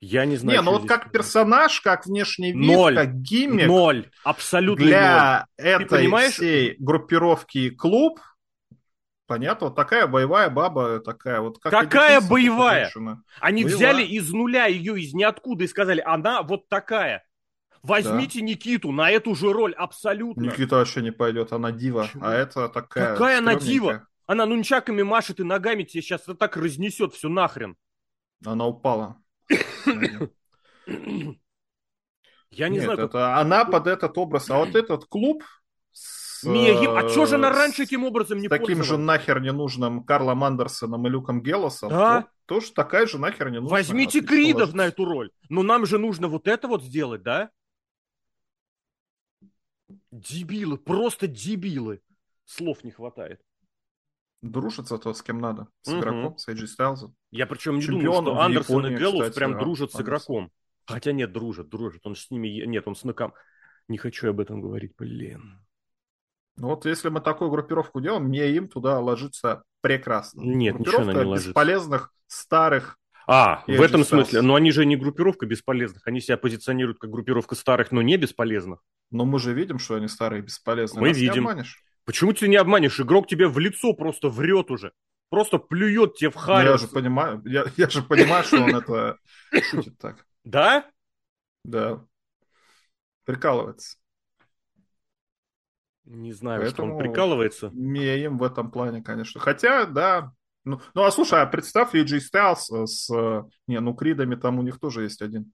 Я 0.00 0.26
не 0.26 0.36
знаю. 0.36 0.58
Не, 0.58 0.64
ну 0.64 0.72
вот 0.72 0.82
как 0.86 1.00
сказать. 1.00 1.12
персонаж, 1.12 1.80
как 1.80 2.06
внешний 2.06 2.52
вид, 2.52 2.66
Ноль. 2.66 2.94
как 2.94 3.14
гиммик 3.20 3.66
Ноль. 3.66 4.10
Абсолютно 4.24 4.84
ноль. 4.84 4.90
для 4.90 5.46
этой 5.56 5.86
понимаешь? 5.86 6.34
всей 6.34 6.76
группировки 6.78 7.70
клуб, 7.70 8.20
понятно, 9.28 9.68
вот 9.68 9.76
такая 9.76 10.08
боевая 10.08 10.50
баба, 10.50 10.98
такая 10.98 11.40
вот. 11.40 11.60
Как 11.60 11.70
Какая 11.70 12.20
боевая? 12.20 12.86
женщина. 12.86 13.22
Они 13.40 13.62
Боевая. 13.62 13.76
взяли 13.76 14.02
из 14.04 14.32
нуля 14.32 14.66
ее 14.66 15.00
из 15.00 15.14
ниоткуда 15.14 15.62
и 15.64 15.68
сказали, 15.68 16.02
она 16.04 16.42
вот 16.42 16.68
такая. 16.68 17.24
Возьмите 17.84 18.40
Никиту 18.42 18.90
на 18.90 19.08
эту 19.10 19.36
же 19.36 19.52
роль, 19.52 19.72
абсолютно. 19.74 20.42
Никита 20.42 20.76
вообще 20.76 21.00
не 21.00 21.12
пойдет, 21.12 21.52
она 21.52 21.70
дива, 21.70 22.02
Почему? 22.02 22.24
а 22.24 22.34
это 22.34 22.68
такая... 22.68 23.12
Какая 23.12 23.38
она 23.38 23.54
дива? 23.54 24.08
Она 24.26 24.46
нунчаками 24.46 25.02
машет 25.02 25.38
и 25.40 25.44
ногами 25.44 25.84
тебе 25.84 26.02
сейчас 26.02 26.22
это 26.22 26.34
так 26.34 26.56
разнесет 26.56 27.14
все 27.14 27.28
нахрен. 27.28 27.76
Она 28.44 28.66
упала. 28.66 29.16
Я 32.50 32.68
не 32.68 32.76
Нет, 32.76 32.84
знаю, 32.84 32.98
как... 32.98 33.10
это 33.10 33.36
она 33.36 33.64
под 33.66 33.86
этот 33.86 34.18
образ, 34.18 34.50
а 34.50 34.58
вот 34.58 34.74
этот 34.74 35.04
клуб 35.04 35.44
с, 36.40 36.44
Мия 36.44 36.72
Йим- 36.80 36.96
А 36.96 37.08
что 37.08 37.26
же 37.26 37.34
она 37.36 37.48
э, 37.48 37.52
раньше 37.52 37.78
с 37.84 37.88
этим 37.88 38.04
образом 38.04 38.38
не 38.38 38.48
таким 38.48 38.82
же 38.82 38.96
нахер 38.96 39.40
ненужным 39.40 40.04
Карлом 40.04 40.44
Андерсоном 40.44 41.06
и 41.06 41.10
Люком 41.10 41.42
Геллосом, 41.42 41.88
Да. 41.90 42.22
то 42.22 42.28
тоже 42.56 42.72
такая 42.72 43.06
же 43.06 43.18
нахер 43.18 43.50
ненужная. 43.50 43.78
Возьмите 43.78 44.20
Кридов 44.20 44.72
на 44.74 44.86
эту 44.86 45.04
роль. 45.04 45.30
Но 45.48 45.62
нам 45.62 45.86
же 45.86 45.98
нужно 45.98 46.28
вот 46.28 46.46
это 46.46 46.68
вот 46.68 46.82
сделать, 46.82 47.22
да? 47.22 47.50
Дебилы, 50.10 50.78
просто 50.78 51.26
дебилы. 51.26 52.00
Слов 52.44 52.84
не 52.84 52.90
хватает. 52.90 53.40
Дружится 54.40 54.98
то, 54.98 55.12
с 55.12 55.22
кем 55.22 55.40
надо. 55.40 55.68
С 55.82 55.88
Мгм. 55.90 55.98
игроком, 56.00 56.38
с 56.38 56.48
AJ 56.48 56.66
Styles. 56.78 57.10
Я 57.30 57.46
причем 57.46 57.76
не 57.76 57.82
Чемпион 57.82 58.24
думаю, 58.24 58.36
что 58.36 58.40
Андерсон 58.44 58.76
Японии, 58.78 58.94
и 58.94 58.98
Гэллоус 58.98 59.22
кстати, 59.22 59.34
прям 59.36 59.52
да, 59.54 59.58
дружат 59.58 59.92
с 59.92 60.00
игроком. 60.00 60.50
Хотя 60.86 61.12
нет, 61.12 61.32
дружат, 61.32 61.68
дружат. 61.68 62.06
Он 62.06 62.14
с 62.14 62.30
ними... 62.30 62.64
Нет, 62.66 62.86
он 62.86 62.94
с 62.94 63.04
Накам... 63.04 63.34
Не 63.88 63.98
хочу 63.98 64.30
об 64.30 64.40
этом 64.40 64.60
говорить, 64.60 64.92
блин. 64.96 65.60
Ну 66.58 66.68
вот 66.68 66.84
если 66.86 67.08
мы 67.08 67.20
такую 67.20 67.50
группировку 67.50 68.00
делаем, 68.00 68.24
мне 68.24 68.50
им 68.50 68.68
туда 68.68 68.98
ложится 69.00 69.62
прекрасно. 69.80 70.40
Нет, 70.42 70.78
ничего 70.78 71.02
она 71.02 71.12
не 71.12 71.20
ложится. 71.24 71.50
бесполезных 71.50 72.12
старых. 72.26 72.98
А, 73.26 73.62
Я 73.66 73.78
в 73.78 73.82
этом 73.82 74.00
остался. 74.00 74.24
смысле. 74.24 74.42
Но 74.42 74.54
они 74.54 74.70
же 74.72 74.84
не 74.86 74.96
группировка 74.96 75.46
бесполезных. 75.46 76.06
Они 76.06 76.20
себя 76.20 76.36
позиционируют 76.36 76.98
как 76.98 77.10
группировка 77.10 77.54
старых, 77.54 77.92
но 77.92 78.02
не 78.02 78.16
бесполезных. 78.16 78.80
Но 79.10 79.24
мы 79.24 79.38
же 79.38 79.52
видим, 79.52 79.78
что 79.78 79.94
они 79.94 80.08
старые 80.08 80.40
и 80.40 80.44
бесполезные. 80.44 81.00
Мы 81.00 81.08
Нас 81.08 81.16
не 81.16 81.22
видим. 81.24 81.46
обманешь. 81.46 81.82
Почему 82.04 82.32
ты 82.32 82.48
не 82.48 82.56
обманешь? 82.56 82.98
Игрок 82.98 83.28
тебе 83.28 83.46
в 83.46 83.58
лицо 83.58 83.92
просто 83.92 84.28
врет 84.28 84.70
уже. 84.70 84.92
Просто 85.30 85.58
плюет 85.58 86.14
тебе 86.16 86.30
в 86.30 86.36
харю. 86.36 86.70
я 86.70 86.78
же 86.78 86.88
понимаю, 86.88 87.42
я, 87.44 87.66
я 87.76 87.88
же 87.90 88.02
понимаю, 88.02 88.44
что 88.44 88.62
он 88.62 88.74
это 88.74 89.18
шутит 89.70 89.98
так. 89.98 90.24
Да? 90.42 90.86
Да. 91.64 92.02
Прикалывается. 93.26 93.97
Не 96.08 96.32
знаю, 96.32 96.66
что 96.70 96.82
он 96.82 96.90
Поэтому- 96.90 96.98
прикалывается. 96.98 97.70
Меем 97.74 98.38
в 98.38 98.42
этом 98.42 98.70
плане, 98.70 99.02
конечно. 99.02 99.40
Хотя, 99.40 99.84
да. 99.86 100.32
Ну, 100.64 100.80
ну 100.94 101.04
а 101.04 101.10
слушай, 101.10 101.40
а 101.40 101.46
представь 101.46 101.94
AJ 101.94 102.20
Styles 102.32 102.86
с... 102.86 103.10
э, 103.14 103.42
Не, 103.66 103.80
ну 103.80 103.94
Кридами 103.94 104.34
там 104.34 104.58
у 104.58 104.62
них 104.62 104.80
тоже 104.80 105.02
есть 105.02 105.22
один 105.22 105.52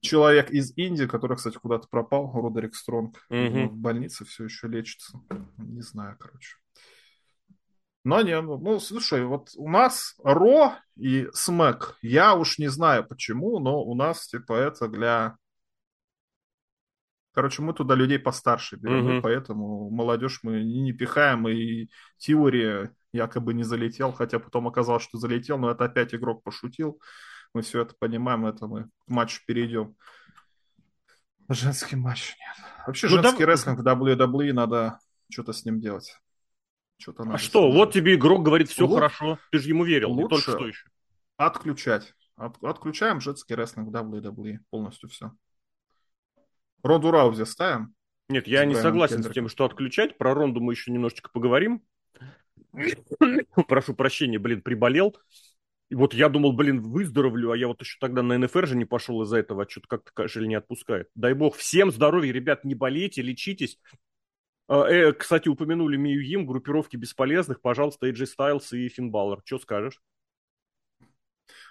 человек 0.00 0.50
из 0.50 0.76
Индии, 0.76 1.06
который, 1.06 1.36
кстати, 1.36 1.58
куда-то 1.58 1.88
пропал, 1.88 2.30
Родерик 2.32 2.74
Стронг. 2.74 3.16
Видимо, 3.30 3.68
В 3.68 3.76
больнице 3.76 4.24
все 4.24 4.44
еще 4.44 4.68
лечится. 4.68 5.18
Не 5.56 5.82
знаю, 5.82 6.16
короче. 6.18 6.56
Но 8.04 8.22
не, 8.22 8.40
ну, 8.40 8.58
ну, 8.58 8.78
слушай, 8.80 9.24
вот 9.24 9.50
у 9.56 9.68
нас 9.68 10.14
Ро 10.22 10.74
и 10.96 11.28
Смэк, 11.32 11.96
я 12.00 12.34
уж 12.36 12.58
не 12.58 12.68
знаю 12.68 13.04
почему, 13.06 13.58
но 13.58 13.82
у 13.82 13.94
нас, 13.94 14.28
типа, 14.28 14.52
это 14.54 14.88
для... 14.88 15.36
Короче, 17.38 17.62
мы 17.62 17.72
туда 17.72 17.94
людей 17.94 18.18
постарше 18.18 18.74
берем, 18.74 19.18
и 19.18 19.20
поэтому 19.20 19.90
молодежь 19.90 20.40
мы 20.42 20.64
не, 20.64 20.92
пихаем, 20.92 21.46
и 21.46 21.88
теория 22.16 22.92
якобы 23.12 23.54
не 23.54 23.62
залетел, 23.62 24.10
хотя 24.12 24.40
потом 24.40 24.66
оказалось, 24.66 25.04
что 25.04 25.18
залетел, 25.18 25.56
но 25.56 25.70
это 25.70 25.84
опять 25.84 26.12
игрок 26.12 26.42
пошутил. 26.42 27.00
Мы 27.54 27.62
все 27.62 27.82
это 27.82 27.94
понимаем, 27.96 28.44
это 28.44 28.66
мы 28.66 28.86
к 29.06 29.08
матчу 29.08 29.40
перейдем. 29.46 29.94
Женский 31.48 31.94
матч 31.94 32.34
нет. 32.40 32.66
Вообще 32.88 33.06
Ну, 33.06 33.22
женский 33.22 33.44
дав- 33.44 33.48
рестлинг 33.54 33.78
в 33.78 33.86
WWE 33.86 34.52
надо 34.52 34.98
что-то 35.30 35.52
с 35.52 35.64
ним 35.64 35.78
делать. 35.80 36.18
Что-то 37.00 37.22
А 37.22 37.38
что, 37.38 37.60
ним 37.62 37.68
вот 37.68 37.74
делать. 37.76 37.94
тебе 37.94 38.14
игрок 38.16 38.42
говорит, 38.42 38.68
все 38.68 38.84
Лу- 38.84 38.94
хорошо. 38.96 39.38
Ты 39.52 39.60
же 39.60 39.68
ему 39.68 39.84
верил, 39.84 40.08
не 40.16 40.24
лучше- 40.24 40.44
только 40.44 40.58
что 40.58 40.66
еще. 40.66 40.88
Отключать. 41.36 42.14
От- 42.34 42.60
отключаем 42.64 43.20
женский 43.20 43.54
рестлинг 43.54 43.90
в 43.90 43.92
WWE. 43.92 44.58
Полностью 44.70 45.08
все. 45.08 45.30
Ронду 46.82 47.10
Раузи 47.10 47.44
ставим. 47.44 47.94
Нет, 48.28 48.46
я 48.46 48.64
С 48.64 48.66
не 48.66 48.74
согласен 48.74 49.16
с 49.16 49.16
Кендриком. 49.18 49.34
тем, 49.34 49.48
что 49.48 49.64
отключать. 49.64 50.18
Про 50.18 50.34
Ронду 50.34 50.60
мы 50.60 50.74
еще 50.74 50.90
немножечко 50.90 51.30
поговорим. 51.30 51.82
Прошу 53.68 53.94
прощения, 53.94 54.38
блин, 54.38 54.60
приболел. 54.60 55.16
И 55.88 55.94
вот 55.94 56.12
я 56.12 56.28
думал, 56.28 56.52
блин, 56.52 56.82
выздоровлю, 56.82 57.50
а 57.50 57.56
я 57.56 57.66
вот 57.66 57.80
еще 57.80 57.96
тогда 57.98 58.22
на 58.22 58.36
НФР 58.36 58.66
же 58.66 58.76
не 58.76 58.84
пошел 58.84 59.22
из-за 59.22 59.38
этого, 59.38 59.64
а 59.64 59.68
что-то 59.68 59.88
как-то 59.88 60.10
кашель 60.12 60.46
не 60.46 60.54
отпускает. 60.54 61.08
Дай 61.14 61.32
бог, 61.32 61.56
всем 61.56 61.90
здоровья, 61.90 62.30
ребят, 62.30 62.64
не 62.64 62.74
болейте, 62.74 63.22
лечитесь. 63.22 63.80
А, 64.68 64.86
э, 64.86 65.12
кстати, 65.14 65.48
упомянули 65.48 65.96
Мию 65.96 66.22
Им, 66.22 66.46
группировки 66.46 66.96
бесполезных. 66.96 67.62
Пожалуйста, 67.62 68.06
AJ 68.06 68.26
Styles 68.38 68.76
и 68.76 68.88
Финн 68.90 69.10
Баллар. 69.10 69.40
Что 69.46 69.58
скажешь? 69.58 70.02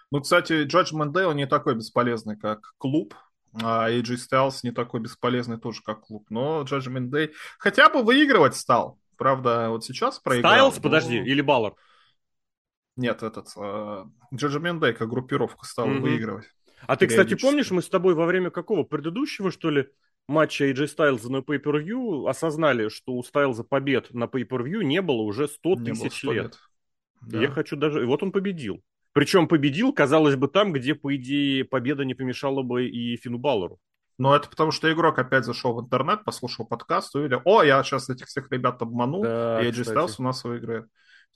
Ну, 0.10 0.22
кстати, 0.22 0.66
Day, 0.66 1.24
он 1.26 1.36
не 1.36 1.46
такой 1.46 1.76
бесполезный, 1.76 2.38
как 2.38 2.74
клуб. 2.80 3.14
А 3.54 3.90
AJ 3.90 4.18
Styles 4.30 4.60
не 4.64 4.72
такой 4.72 5.00
бесполезный 5.00 5.58
тоже, 5.58 5.82
как 5.84 6.02
клуб. 6.02 6.26
Но 6.30 6.64
Judgment 6.64 7.10
Day 7.10 7.32
хотя 7.60 7.90
бы 7.90 8.04
выигрывать 8.04 8.56
стал. 8.56 9.00
Правда, 9.18 9.70
вот 9.70 9.84
сейчас 9.84 10.20
проиграл. 10.20 10.54
Стайлс, 10.54 10.76
но... 10.76 10.82
подожди, 10.82 11.18
или 11.18 11.42
Баллар? 11.42 11.74
Нет, 12.96 13.24
этот... 13.24 13.48
Uh, 13.56 14.08
Judgment 14.34 14.80
Day 14.80 14.94
как 14.94 15.10
группировка 15.10 15.66
стала 15.66 15.92
угу. 15.92 16.02
выигрывать. 16.02 16.46
А 16.86 16.96
ты, 16.96 17.08
кстати, 17.08 17.36
помнишь, 17.36 17.72
мы 17.72 17.82
с 17.82 17.90
тобой 17.90 18.14
во 18.14 18.26
время 18.26 18.52
какого 18.52 18.84
предыдущего, 18.84 19.52
что 19.52 19.70
ли, 19.70 19.90
матча 20.28 20.70
AJ 20.70 20.96
Styles 20.96 21.28
на 21.30 21.38
Pay-Per-View 21.38 22.30
осознали, 22.30 22.90
что 22.90 23.14
у 23.14 23.24
Стайлза 23.24 23.64
побед 23.64 24.14
на 24.14 24.26
Pay-Per-View 24.26 24.84
не 24.84 25.02
было 25.02 25.22
уже 25.22 25.48
100 25.48 25.76
не 25.76 25.92
тысяч 25.92 26.24
лет. 26.24 26.34
лет. 26.34 26.58
Да. 27.22 27.42
Я 27.42 27.50
хочу 27.50 27.76
даже... 27.76 28.04
И 28.04 28.06
вот 28.06 28.22
он 28.22 28.32
победил. 28.32 28.84
Причем 29.18 29.48
победил, 29.48 29.94
казалось 29.94 30.36
бы, 30.36 30.48
там, 30.48 30.72
где, 30.72 30.94
по 30.94 31.16
идее, 31.16 31.66
победа 31.66 32.06
не 32.06 32.14
помешала 32.14 32.62
бы 32.62 32.86
и 32.86 33.18
Фину 33.18 33.40
Баллару. 33.40 33.80
Но 34.20 34.36
это 34.36 34.48
потому, 34.48 34.70
что 34.70 34.94
игрок 34.94 35.18
опять 35.18 35.44
зашел 35.44 35.74
в 35.74 35.82
интернет, 35.82 36.24
послушал 36.24 36.68
подкаст, 36.68 37.16
увидел, 37.16 37.42
о, 37.44 37.64
я 37.64 37.82
сейчас 37.82 38.12
этих 38.12 38.28
всех 38.28 38.52
ребят 38.52 38.80
обманул, 38.80 39.24
да, 39.24 39.60
и 39.64 39.72
AJ 39.72 39.92
Styles 39.92 40.16
у 40.20 40.22
нас 40.22 40.44
выиграет. 40.44 40.86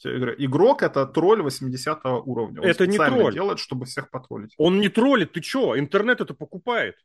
Игрок 0.03 0.83
это 0.83 1.07
тролль 1.07 1.41
80 1.41 2.05
уровня. 2.05 2.61
Он 2.61 2.67
это 2.67 2.85
не 2.85 2.99
тролль. 2.99 3.33
делает, 3.33 3.57
чтобы 3.57 3.87
всех 3.87 4.11
потроллить. 4.11 4.53
Он 4.59 4.79
не 4.79 4.89
троллит, 4.89 5.31
ты 5.31 5.41
чё? 5.41 5.75
Интернет 5.75 6.21
это 6.21 6.35
покупает. 6.35 6.97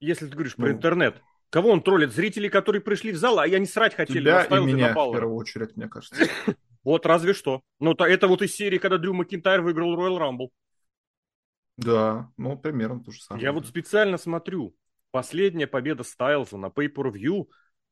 Если 0.00 0.26
ты 0.26 0.32
говоришь 0.32 0.54
ну, 0.56 0.64
про 0.64 0.72
интернет. 0.72 1.20
Кого 1.50 1.68
он 1.68 1.82
троллит? 1.82 2.14
Зрителей, 2.14 2.48
которые 2.48 2.80
пришли 2.80 3.12
в 3.12 3.18
зал, 3.18 3.40
а 3.40 3.46
я 3.46 3.58
не 3.58 3.66
срать 3.66 3.94
хотели. 3.94 4.20
Тебя 4.20 4.44
и 4.44 4.64
меня, 4.64 4.92
в 4.92 5.12
первую 5.12 5.34
очередь, 5.34 5.76
мне 5.76 5.86
кажется. 5.86 6.16
Вот, 6.84 7.06
разве 7.06 7.32
что. 7.32 7.62
Ну, 7.80 7.92
это 7.92 8.28
вот 8.28 8.42
из 8.42 8.54
серии, 8.54 8.78
когда 8.78 8.98
Дрю 8.98 9.14
Макинтайр 9.14 9.62
выиграл 9.62 9.96
Royal 9.98 10.18
Rumble. 10.18 10.48
Да, 11.76 12.30
ну, 12.36 12.56
примерно 12.56 13.02
то 13.02 13.10
же 13.10 13.20
самое. 13.20 13.42
Я 13.42 13.52
вот 13.52 13.66
специально 13.66 14.18
смотрю. 14.18 14.76
Последняя 15.10 15.66
победа 15.66 16.02
Стайлза 16.02 16.56
на 16.56 16.66
Pay-Per-View 16.66 17.48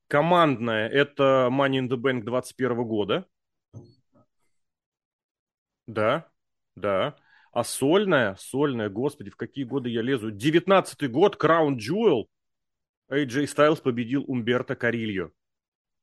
командная, 0.08 0.88
это 0.88 1.48
Money 1.50 1.80
in 1.80 1.88
the 1.88 1.96
Bank 1.96 2.22
21 2.22 2.84
года. 2.84 3.26
Да, 5.86 6.28
да. 6.76 7.16
А 7.52 7.64
сольная, 7.64 8.36
сольная, 8.38 8.88
господи, 8.88 9.30
в 9.30 9.36
какие 9.36 9.64
годы 9.64 9.88
я 9.88 10.02
лезу? 10.02 10.30
19-й 10.30 11.08
год, 11.08 11.42
Crown 11.42 11.76
Jewel. 11.76 12.26
AJ 13.10 13.44
Styles 13.44 13.82
победил 13.82 14.24
Умберто 14.26 14.74
Карильо. 14.74 15.30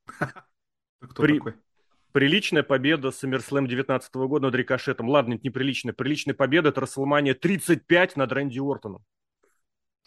Кто 0.99 1.23
При... 1.23 1.37
такой? 1.37 1.55
Приличная 2.11 2.63
победа 2.63 3.09
SummerSlam 3.09 3.67
19 3.67 4.15
года 4.15 4.47
над 4.47 4.55
Рикошетом. 4.55 5.09
Ладно, 5.09 5.35
это 5.35 5.43
не 5.43 5.51
приличная. 5.51 5.93
Победа– 5.93 6.69
это 6.69 6.81
WrestleMania 6.81 7.35
35 7.35 8.15
над 8.15 8.31
Рэнди 8.31 8.59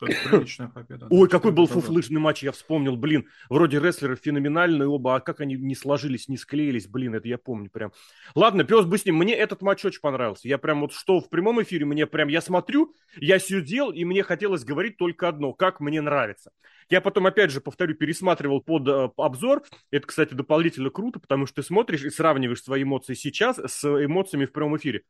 Приличная 0.07 0.69
победа. 0.69 1.07
Ой, 1.11 1.29
какой 1.29 1.53
был 1.53 1.67
фуфлыжный 1.67 2.21
матч, 2.21 2.43
я 2.43 2.53
вспомнил, 2.53 2.97
блин. 2.97 3.27
Вроде 3.49 3.79
рестлеры 3.79 4.17
феноменальные 4.17 4.89
оба, 4.89 5.17
а 5.17 5.21
как 5.21 5.41
они 5.41 5.55
не 5.55 5.75
сложились, 5.75 6.29
не 6.29 6.37
склеились, 6.37 6.89
блин, 6.89 7.15
это 7.15 7.29
я 7.29 7.39
помню 7.39 7.71
прям. 7.71 7.93
Ладно, 8.35 8.65
пес 8.65 8.85
бы 8.85 8.99
с 8.99 9.05
ним. 9.05 9.17
Мне 9.17 9.35
этот 9.35 9.63
матч 9.63 9.85
очень 9.85 10.01
понравился. 10.01 10.49
Я 10.49 10.59
прям 10.59 10.81
вот 10.81 10.93
что 10.93 11.21
в 11.21 11.29
прямом 11.29 11.63
эфире, 11.63 11.85
мне 11.85 12.07
прям, 12.07 12.29
я 12.29 12.41
смотрю, 12.41 12.95
я 13.17 13.39
сидел, 13.39 13.91
и 13.91 14.05
мне 14.05 14.23
хотелось 14.23 14.65
говорить 14.65 14.97
только 14.97 15.29
одно, 15.29 15.53
как 15.53 15.81
мне 15.81 16.01
нравится. 16.01 16.53
Я 16.89 17.01
потом, 17.01 17.27
опять 17.27 17.51
же, 17.51 17.61
повторю, 17.61 17.95
пересматривал 17.95 18.61
под 18.61 18.89
э, 18.89 19.11
обзор. 19.17 19.63
Это, 19.91 20.07
кстати, 20.07 20.35
дополнительно 20.35 20.91
круто, 20.91 21.21
потому 21.21 21.47
что 21.47 21.57
ты 21.57 21.67
смотришь 21.67 22.05
и 22.05 22.11
сравниваешь 22.11 22.63
свои 22.63 22.83
эмоции 22.83 23.15
сейчас 23.15 23.59
с 23.59 23.85
эмоциями 23.85 24.47
в 24.47 24.53
прямом 24.53 24.77
эфире. 24.77 25.03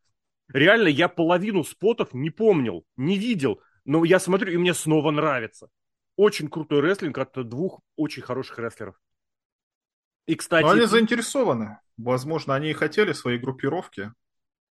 Реально, 0.53 0.89
я 0.89 1.09
половину 1.09 1.65
спотов 1.65 2.13
не 2.13 2.31
помнил, 2.31 2.85
не 2.97 3.19
видел. 3.19 3.61
Но 3.85 4.05
я 4.05 4.21
смотрю, 4.21 4.53
и 4.53 4.57
мне 4.57 4.75
снова 4.75 5.11
нравится. 5.11 5.69
Очень 6.17 6.49
крутой 6.49 6.81
рестлинг 6.81 7.19
от 7.19 7.49
двух 7.49 7.81
очень 7.97 8.23
хороших 8.23 8.59
рестлеров. 8.59 9.01
И, 10.27 10.35
кстати... 10.35 10.63
Но 10.63 10.71
они 10.71 10.87
заинтересованы. 10.87 11.79
Возможно, 11.97 12.55
они 12.55 12.71
и 12.71 12.75
хотели 12.75 13.13
свои 13.13 13.39
группировки. 13.39 14.13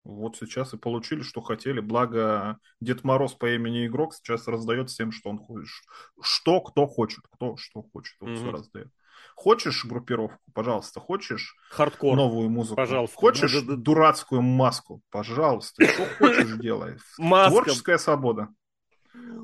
Вот 0.05 0.37
сейчас 0.37 0.75
и 0.75 0.79
получили, 0.79 1.23
что 1.23 1.41
хотели. 1.41 1.81
Благо, 1.81 2.59
Дед 2.81 3.05
Мороз 3.05 3.35
по 3.35 3.55
имени 3.55 3.87
Игрок 3.87 4.15
сейчас 4.15 4.47
раздает 4.47 4.91
всем, 4.91 5.13
что 5.13 5.31
он 5.31 5.39
хочет. 5.39 5.85
Что 6.21 6.61
кто 6.61 6.87
хочет. 6.87 7.25
Кто 7.33 7.57
что 7.57 7.83
хочет. 7.83 8.17
Он 8.21 8.31
mm-hmm. 8.31 8.37
все 8.37 8.51
раздает. 8.51 8.89
Хочешь 9.35 9.85
группировку? 9.85 10.39
Пожалуйста. 10.53 11.01
Хочешь 11.01 11.57
Хардкор. 11.71 12.17
новую 12.17 12.51
музыку? 12.51 12.77
Пожалуйста. 12.77 13.17
Хочешь 13.17 13.63
да. 13.63 13.77
дурацкую 13.77 14.43
маску? 14.43 15.03
Пожалуйста. 15.11 15.87
Что 15.87 16.07
хочешь 16.19 16.59
делай. 16.59 16.97
Творческая 17.17 17.99
свобода. 17.99 18.49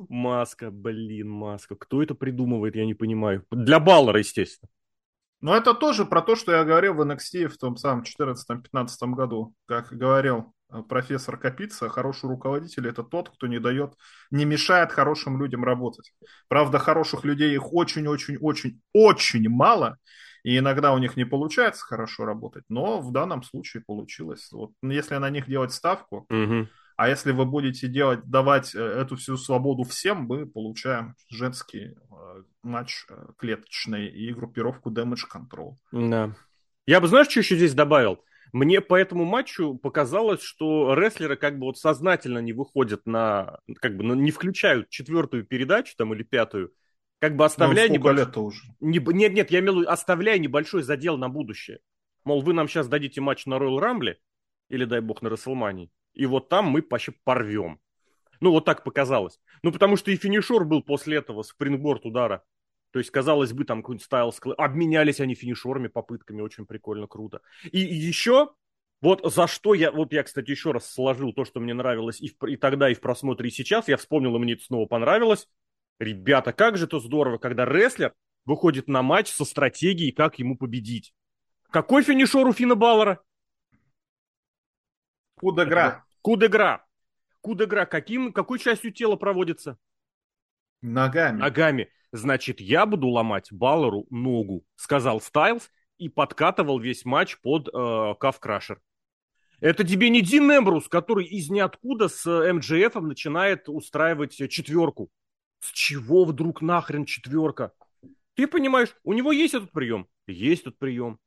Маска, 0.08 0.70
блин, 0.70 1.28
маска. 1.28 1.76
Кто 1.76 2.02
это 2.02 2.14
придумывает, 2.14 2.76
я 2.76 2.87
не 2.87 2.94
понимаю. 2.94 3.44
Для 3.50 3.80
Баллера, 3.80 4.18
естественно. 4.18 4.68
Но 5.40 5.54
это 5.54 5.74
тоже 5.74 6.06
про 6.06 6.22
то, 6.22 6.37
что 6.37 6.52
я 6.52 6.64
говорил 6.64 6.94
в 6.94 7.02
NXT 7.02 7.48
в 7.48 7.58
том 7.58 7.76
самом 7.76 8.02
14-15 8.04 9.14
году. 9.14 9.54
Как 9.66 9.92
говорил 9.92 10.54
э, 10.72 10.82
профессор 10.88 11.37
Капица, 11.37 11.90
хороший 11.90 12.30
руководитель– 12.30 12.88
это 12.88 13.02
тот, 13.02 13.28
кто 13.28 13.46
не 13.46 13.58
дает, 13.58 13.92
не 14.30 14.46
мешает 14.46 14.90
хорошим 14.90 15.38
людям 15.38 15.62
работать. 15.62 16.14
Правда, 16.48 16.78
хороших 16.78 17.24
людей 17.24 17.54
их 17.54 17.74
очень-очень-очень-очень 17.74 19.48
мало, 19.50 19.98
и 20.44 20.56
иногда 20.56 20.94
у 20.94 20.98
них 20.98 21.14
не 21.14 21.26
получается 21.26 21.84
хорошо 21.84 22.24
работать, 22.24 22.64
но 22.70 23.00
в 23.00 23.12
данном 23.12 23.42
случае 23.42 23.82
получилось. 23.87 24.48
Вот, 24.50 24.70
если 24.82 25.16
на 25.16 25.28
них 25.28 25.46
делать 25.46 25.72
ставку, 25.72 26.26
угу 26.30 26.68
а 26.96 27.09
если 27.09 27.33
вы 27.33 27.44
будете 27.44 27.88
делать, 27.88 28.24
давать 28.24 28.74
э, 28.74 28.78
эту 28.78 29.16
всю 29.16 29.37
свободу 29.37 29.83
всем, 29.83 30.22
мы 30.22 30.46
получаем 30.46 31.16
женский 31.28 31.94
э, 31.94 32.42
матч 32.62 33.07
э, 33.09 33.26
клеточный 33.37 34.09
и 34.09 34.33
группировку 34.33 34.90
Damage 34.90 35.24
Control. 35.33 35.76
Да. 35.90 36.37
Я 36.87 37.00
бы, 37.00 37.09
знаешь, 37.09 37.28
что 37.28 37.40
еще 37.40 37.57
здесь 37.57 37.74
добавил? 37.74 38.20
Мне 38.52 38.80
по 38.80 38.94
этому 38.94 39.24
матчу 39.24 39.74
показалось, 39.74 40.40
что 40.40 40.94
рестлеры 40.94 41.37
как 41.37 41.59
бы 41.59 41.66
вот 41.66 41.78
сознательно 41.78 42.38
не 42.38 42.52
выходят 42.52 43.04
на, 43.04 43.59
как 43.80 43.96
бы, 43.96 44.04
ну, 44.04 44.14
не 44.14 44.30
включают 44.30 44.88
четвертую 44.90 45.44
передачу 45.44 45.94
там 45.96 46.14
или 46.14 46.22
пятую, 46.22 46.72
как 47.18 47.35
бы 47.35 47.44
оставляя 47.44 47.88
ну, 47.88 47.94
небольшой... 47.94 48.26
лет 48.26 48.37
уже? 48.37 48.62
Не... 48.78 48.98
Нет, 48.98 49.33
нет, 49.33 49.50
я 49.50 49.59
имею 49.59 49.72
в 49.72 49.76
виду, 49.78 49.90
оставляя 49.90 50.38
небольшой 50.38 50.85
задел 50.85 51.16
на 51.16 51.28
будущее. 51.28 51.80
Мол, 52.22 52.42
вы 52.42 52.52
нам 52.52 52.68
сейчас 52.68 52.87
дадите 52.87 53.20
матч 53.20 53.44
на 53.46 53.54
Royal 53.54 53.80
Rumble, 53.80 54.14
или, 54.68 54.85
дай 54.85 55.00
бог, 55.00 55.22
на 55.22 55.30
Расселмании, 55.30 55.90
и 56.14 56.27
вот 56.27 56.48
там 56.48 56.66
мы 56.66 56.85
вообще 56.88 57.12
порвем. 57.24 57.81
Ну, 58.40 58.50
вот 58.50 58.64
так 58.64 58.85
показалось. 58.85 59.38
Ну, 59.62 59.72
потому 59.72 59.96
что 59.96 60.11
и 60.11 60.16
финишер 60.16 60.64
был 60.64 60.83
после 60.83 61.18
этого, 61.18 61.42
спрингборд 61.42 62.05
удара. 62.05 62.44
То 62.90 62.98
есть, 62.98 63.11
казалось 63.11 63.53
бы, 63.53 63.64
там 63.64 63.83
какой-нибудь 63.83 64.05
стайлс... 64.05 64.40
Обменялись 64.57 65.20
они 65.20 65.35
финишерами, 65.35 65.88
попытками, 65.88 66.40
очень 66.40 66.66
прикольно, 66.66 67.07
круто. 67.07 67.40
И, 67.64 67.81
еще, 67.81 68.53
вот 69.00 69.20
за 69.33 69.46
что 69.46 69.74
я... 69.74 69.90
Вот 69.90 70.12
я, 70.12 70.22
кстати, 70.22 70.50
еще 70.50 70.70
раз 70.70 70.90
сложил 70.92 71.33
то, 71.33 71.44
что 71.44 71.61
мне 71.61 71.74
нравилось 71.74 72.20
и, 72.20 72.29
в, 72.29 72.44
и 72.46 72.57
тогда, 72.57 72.88
и 72.90 72.94
в 72.94 73.00
просмотре, 73.00 73.48
и 73.48 73.53
сейчас. 73.53 73.88
Я 73.88 73.96
вспомнил, 73.96 74.37
и 74.37 74.38
мне 74.38 74.53
это 74.53 74.64
снова 74.64 74.87
понравилось. 74.87 75.48
Ребята, 75.98 76.53
как 76.53 76.77
же 76.77 76.85
это 76.85 77.00
здорово, 77.00 77.38
когда 77.38 77.64
рестлер 77.64 78.14
выходит 78.44 78.88
на 78.88 79.03
матч 79.03 79.29
со 79.31 79.44
стратегией, 79.44 80.12
как 80.12 80.38
ему 80.38 80.57
победить. 80.57 81.14
Какой 81.70 82.03
финишер 82.03 82.46
у 82.46 82.53
Фина 82.53 82.74
Баллера? 82.74 83.20
Кудегра. 85.44 86.07
Кудегра. 86.22 86.87
Кудегра 87.42 87.85
каким, 87.85 88.33
какой 88.33 88.59
частью 88.59 88.92
тела 88.92 89.16
проводится? 89.16 89.76
Ногами. 90.80 91.38
Ногами. 91.38 91.90
Значит, 92.12 92.62
я 92.62 92.87
буду 92.87 93.09
ломать 93.09 93.52
Баллеру 93.52 94.07
ногу, 94.09 94.64
сказал 94.76 95.20
Стайлз 95.20 95.70
и 95.98 96.09
подкатывал 96.09 96.78
весь 96.78 97.04
матч 97.04 97.38
под 97.42 97.68
э, 97.68 98.14
Кавкрашер. 98.18 98.80
Это 99.61 99.85
тебе 99.85 100.09
не 100.09 100.22
Дин 100.22 100.50
Эмбрус, 100.50 100.88
который 100.88 101.26
из 101.26 101.50
ниоткуда 101.50 102.09
с 102.09 102.24
МДФ 102.24 102.94
начинает 103.02 103.68
устраивать 103.68 104.37
четверку. 104.50 105.10
С 105.60 105.73
чего 105.73 106.25
вдруг 106.25 106.62
нахрен 106.62 107.04
четверка? 107.04 107.73
Ты 108.33 108.46
понимаешь, 108.46 108.96
у 109.02 109.12
него 109.12 109.31
есть 109.31 109.52
этот 109.52 109.73
прием? 109.73 110.08
Есть 110.27 110.62
этот 110.62 110.79
прием. 110.79 111.18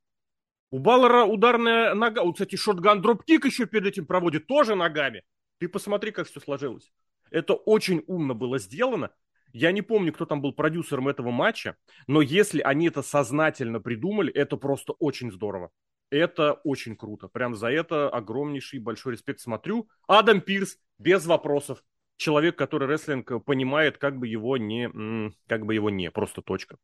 У 0.69 0.79
Баллера 0.79 1.23
ударная 1.23 1.93
нога. 1.93 2.23
Вот, 2.23 2.33
кстати, 2.33 2.55
шотган 2.55 3.01
дропкик 3.01 3.45
еще 3.45 3.65
перед 3.65 3.87
этим 3.87 4.05
проводит 4.05 4.47
тоже 4.47 4.75
ногами. 4.75 5.23
Ты 5.59 5.69
посмотри, 5.69 6.11
как 6.11 6.27
все 6.27 6.39
сложилось. 6.39 6.91
Это 7.31 7.53
очень 7.53 8.03
умно 8.07 8.35
было 8.35 8.59
сделано. 8.59 9.11
Я 9.53 9.71
не 9.71 9.81
помню, 9.81 10.13
кто 10.13 10.25
там 10.25 10.41
был 10.41 10.53
продюсером 10.53 11.07
этого 11.07 11.31
матча, 11.31 11.77
но 12.05 12.21
если 12.21 12.61
они 12.61 12.89
это 12.89 13.01
сознательно 13.01 13.79
придумали, 13.79 14.31
это 14.31 14.57
просто 14.57 14.93
очень 14.93 15.31
здорово. 15.31 15.71
Это 16.09 16.53
очень 16.63 16.95
круто. 16.95 17.27
Прям 17.27 17.55
за 17.55 17.67
это 17.67 18.09
огромнейший 18.09 18.79
большой 18.79 19.13
респект 19.13 19.39
смотрю. 19.39 19.89
Адам 20.07 20.41
Пирс, 20.41 20.77
без 20.99 21.25
вопросов. 21.25 21.83
Человек, 22.17 22.57
который 22.57 22.87
рестлинг 22.87 23.43
понимает, 23.45 23.97
как 23.97 24.17
бы 24.17 24.27
его 24.27 24.57
не, 24.57 25.31
как 25.47 25.65
бы 25.65 25.75
его 25.75 25.89
не, 25.89 26.11
просто 26.11 26.41
точка. 26.41 26.77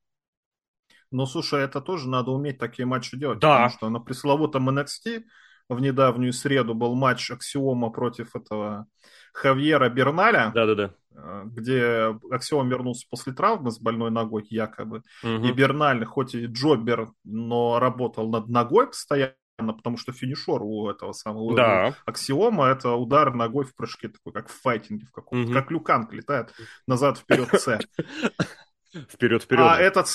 Ну, 1.14 1.26
слушай, 1.28 1.62
это 1.64 1.80
тоже 1.80 2.10
надо 2.10 2.32
уметь 2.32 2.58
такие 2.58 2.86
матчи 2.88 3.16
делать, 3.18 3.40
Да. 3.40 3.50
потому 3.54 3.70
что 3.70 3.90
на 3.90 4.00
пресловутом 4.00 4.68
NXT 4.70 5.24
в 5.70 5.80
недавнюю 5.80 6.34
среду 6.34 6.74
был 6.74 6.96
матч 6.96 7.30
Аксиома 7.32 7.90
против 7.92 8.36
этого 8.36 8.88
Хавьера 9.32 9.90
Берналя, 9.90 10.52
Да-да-да. 10.56 10.94
э, 11.16 11.44
где 11.46 12.16
Аксиом 12.32 12.68
вернулся 12.68 13.06
после 13.10 13.32
травмы 13.34 13.72
с 13.72 13.80
больной 13.80 14.10
ногой 14.12 14.46
якобы, 14.50 15.04
Мгм. 15.24 15.46
и 15.46 15.52
Берналь, 15.52 16.04
хоть 16.04 16.34
и 16.36 16.48
джобер, 16.48 17.12
но 17.24 17.80
работал 17.80 18.30
над 18.30 18.50
ногой 18.50 18.88
постоянно, 18.88 19.34
потому 19.60 19.98
что 19.98 20.12
финишер 20.14 20.62
у 20.64 20.90
этого 20.90 21.14
самого 21.14 21.56
Да. 21.56 21.96
Аксиома 22.06 22.66
это 22.68 22.90
удар 22.94 23.34
ногой 23.36 23.66
в 23.66 23.76
прыжке, 23.76 24.10
такой, 24.10 24.34
как 24.34 24.50
в 24.50 24.62
файтинге 24.62 25.06
в 25.06 25.12
каком-то, 25.12 25.46
Мгм. 25.50 25.54
как 25.54 25.70
Люканг 25.72 26.12
летает 26.12 26.52
назад-вперед 26.88 27.50
С. 27.54 27.80
Вперед-вперед. 29.10 29.66
А 29.66 29.78
этот... 29.80 30.08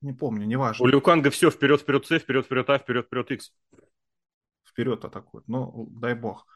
Не 0.00 0.12
помню, 0.12 0.46
неважно. 0.46 0.84
У 0.84 0.88
Люканга 0.88 1.30
все 1.30 1.50
вперед-вперед 1.50 2.06
С, 2.06 2.18
вперед-вперед 2.18 2.70
А, 2.70 2.78
вперед-вперед 2.78 3.30
X. 3.32 3.52
вперед 4.64 5.04
атакует. 5.04 5.44
Ну, 5.48 5.88
дай 5.90 6.14
бог. 6.14 6.46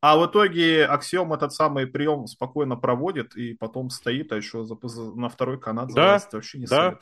А 0.00 0.16
в 0.16 0.26
итоге 0.26 0.86
Аксиом 0.86 1.32
этот 1.34 1.52
самый 1.52 1.86
прием 1.86 2.26
спокойно 2.26 2.76
проводит 2.76 3.36
и 3.36 3.52
потом 3.52 3.90
стоит, 3.90 4.32
а 4.32 4.36
еще 4.36 4.66
на 5.14 5.28
второй 5.28 5.60
канат 5.60 5.92
Да. 5.94 6.18
Вообще 6.32 6.58
не 6.58 6.66
да. 6.66 6.98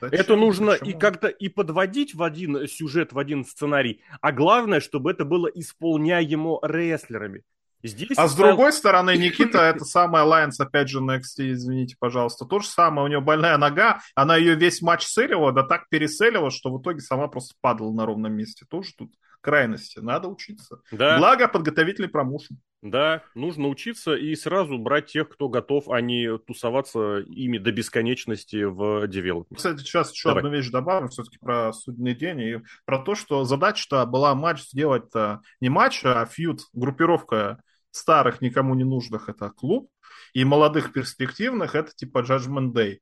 Зачем? 0.00 0.20
Это 0.20 0.36
нужно 0.36 0.72
Почему? 0.72 0.90
и 0.90 0.92
как-то 0.92 1.28
и 1.28 1.48
подводить 1.48 2.14
в 2.14 2.22
один 2.22 2.66
сюжет, 2.68 3.12
в 3.12 3.18
один 3.18 3.46
сценарий, 3.46 4.02
а 4.20 4.32
главное, 4.32 4.80
чтобы 4.80 5.10
это 5.10 5.24
было 5.24 5.46
исполняемо 5.46 6.58
рестлерами. 6.62 7.44
Здесь 7.84 8.16
А 8.16 8.28
с 8.28 8.34
другой 8.34 8.72
стороны, 8.72 9.16
Никита, 9.16 9.58
это 9.62 9.84
самый 9.84 10.22
Alliance, 10.22 10.54
опять 10.58 10.88
же, 10.88 11.02
на 11.02 11.18
NXT, 11.18 11.52
извините, 11.52 11.96
пожалуйста. 11.98 12.46
То 12.46 12.58
же 12.60 12.66
самое, 12.66 13.04
у 13.04 13.08
нее 13.08 13.20
больная 13.20 13.58
нога, 13.58 14.00
она 14.14 14.36
ее 14.36 14.54
весь 14.54 14.80
матч 14.80 15.04
селила, 15.04 15.52
да 15.52 15.62
так 15.62 15.88
переселила, 15.90 16.50
что 16.50 16.72
в 16.72 16.80
итоге 16.80 17.00
сама 17.00 17.28
просто 17.28 17.54
падала 17.60 17.92
на 17.92 18.06
ровном 18.06 18.32
месте. 18.32 18.64
Тоже 18.68 18.92
тут 18.96 19.12
крайности. 19.42 19.98
Надо 19.98 20.28
учиться. 20.28 20.80
да, 20.90 21.18
Благо, 21.18 21.46
подготовительный 21.46 22.08
промоушен. 22.08 22.56
да, 22.80 23.22
нужно 23.34 23.68
учиться 23.68 24.14
и 24.14 24.34
сразу 24.34 24.78
брать 24.78 25.08
тех, 25.08 25.28
кто 25.28 25.50
готов, 25.50 25.90
а 25.90 26.00
не 26.00 26.38
тусоваться 26.38 27.18
ими 27.18 27.58
до 27.58 27.70
бесконечности 27.70 28.64
в 28.64 29.06
девелопменте. 29.06 29.56
Кстати, 29.56 29.80
сейчас 29.80 30.12
еще 30.12 30.30
Давай. 30.30 30.42
одну 30.44 30.56
вещь 30.56 30.70
добавим, 30.70 31.08
все-таки 31.08 31.36
про 31.38 31.74
судный 31.74 32.14
день 32.14 32.40
и 32.40 32.58
про 32.86 32.98
то, 32.98 33.14
что 33.14 33.44
задача-то 33.44 34.06
была 34.06 34.34
матч 34.34 34.62
сделать-то 34.62 35.42
не 35.60 35.68
матч, 35.68 36.00
а 36.04 36.24
фьюд, 36.24 36.62
группировка 36.72 37.60
старых, 37.94 38.40
никому 38.40 38.74
не 38.74 38.84
нужных, 38.84 39.28
это 39.28 39.50
клуб, 39.50 39.90
и 40.32 40.44
молодых 40.44 40.92
перспективных, 40.92 41.74
это 41.74 41.92
типа 41.94 42.18
Judgment 42.18 42.72
Day. 42.72 42.98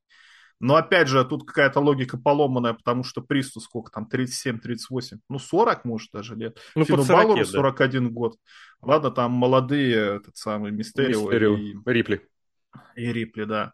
Но 0.60 0.76
опять 0.76 1.08
же, 1.08 1.24
тут 1.24 1.44
какая-то 1.44 1.80
логика 1.80 2.16
поломанная, 2.16 2.74
потому 2.74 3.02
что 3.02 3.20
Присту 3.20 3.58
сколько 3.58 3.90
там, 3.90 4.08
37-38, 4.10 5.18
ну 5.28 5.38
40 5.40 5.84
может 5.84 6.10
даже 6.12 6.36
лет. 6.36 6.58
Ну, 6.76 6.84
Фину 6.84 6.98
под 6.98 7.06
40, 7.06 7.22
Балору 7.22 7.40
да. 7.40 7.46
41 7.46 8.12
год. 8.12 8.36
Ладно, 8.80 9.10
там 9.10 9.32
молодые, 9.32 10.16
этот 10.16 10.36
самый 10.36 10.70
Мистерио, 10.70 11.22
Мистерио, 11.22 11.56
и 11.56 11.74
Рипли. 11.86 12.28
и 12.94 13.12
Рипли, 13.12 13.44
да. 13.44 13.72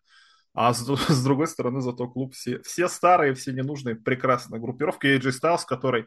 А 0.54 0.72
с, 0.74 0.78
с 1.08 1.24
другой 1.24 1.46
стороны, 1.46 1.80
зато 1.80 2.08
клуб 2.08 2.34
все, 2.34 2.60
все 2.62 2.88
старые, 2.88 3.34
все 3.34 3.52
ненужные, 3.52 3.94
прекрасная 3.94 4.58
группировка. 4.58 5.06
И 5.08 5.16
AJ 5.18 5.30
Styles, 5.40 5.60
который, 5.66 6.06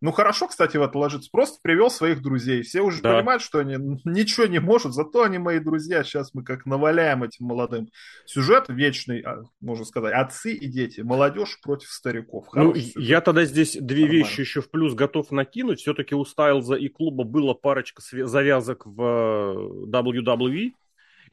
ну 0.00 0.10
хорошо, 0.10 0.48
кстати, 0.48 0.76
в 0.76 0.82
это 0.82 0.98
ложится, 0.98 1.30
просто 1.30 1.58
привел 1.62 1.90
своих 1.90 2.20
друзей. 2.20 2.62
Все 2.62 2.80
уже 2.80 3.00
Да. 3.02 3.14
понимают, 3.14 3.42
что 3.42 3.60
они 3.60 3.76
ничего 4.04 4.46
не 4.46 4.58
может, 4.58 4.92
зато 4.94 5.22
они 5.22 5.38
мои 5.38 5.60
друзья. 5.60 6.02
Сейчас 6.02 6.34
мы 6.34 6.42
как 6.42 6.66
наваляем 6.66 7.22
этим 7.22 7.46
молодым. 7.46 7.88
Сюжет 8.26 8.64
вечный, 8.68 9.20
а, 9.20 9.42
можно 9.60 9.84
сказать, 9.84 10.12
отцы 10.14 10.52
и 10.54 10.66
дети, 10.66 11.02
молодежь 11.02 11.60
против 11.62 11.90
стариков. 11.90 12.48
Ну, 12.54 12.74
сюжет. 12.74 12.96
я 12.96 13.20
тогда 13.20 13.44
здесь 13.44 13.74
две 13.80 14.02
Нормально. 14.06 14.12
вещи 14.24 14.40
еще 14.40 14.60
в 14.60 14.70
плюс 14.70 14.94
готов 14.94 15.30
накинуть. 15.30 15.78
Все-таки 15.80 16.14
у 16.16 16.24
Стайлза 16.24 16.74
и 16.74 16.88
клуба 16.88 17.22
было 17.24 17.54
парочка 17.54 18.02
завязок 18.02 18.86
в 18.86 19.00
э, 19.02 19.86
WWE. 19.90 20.72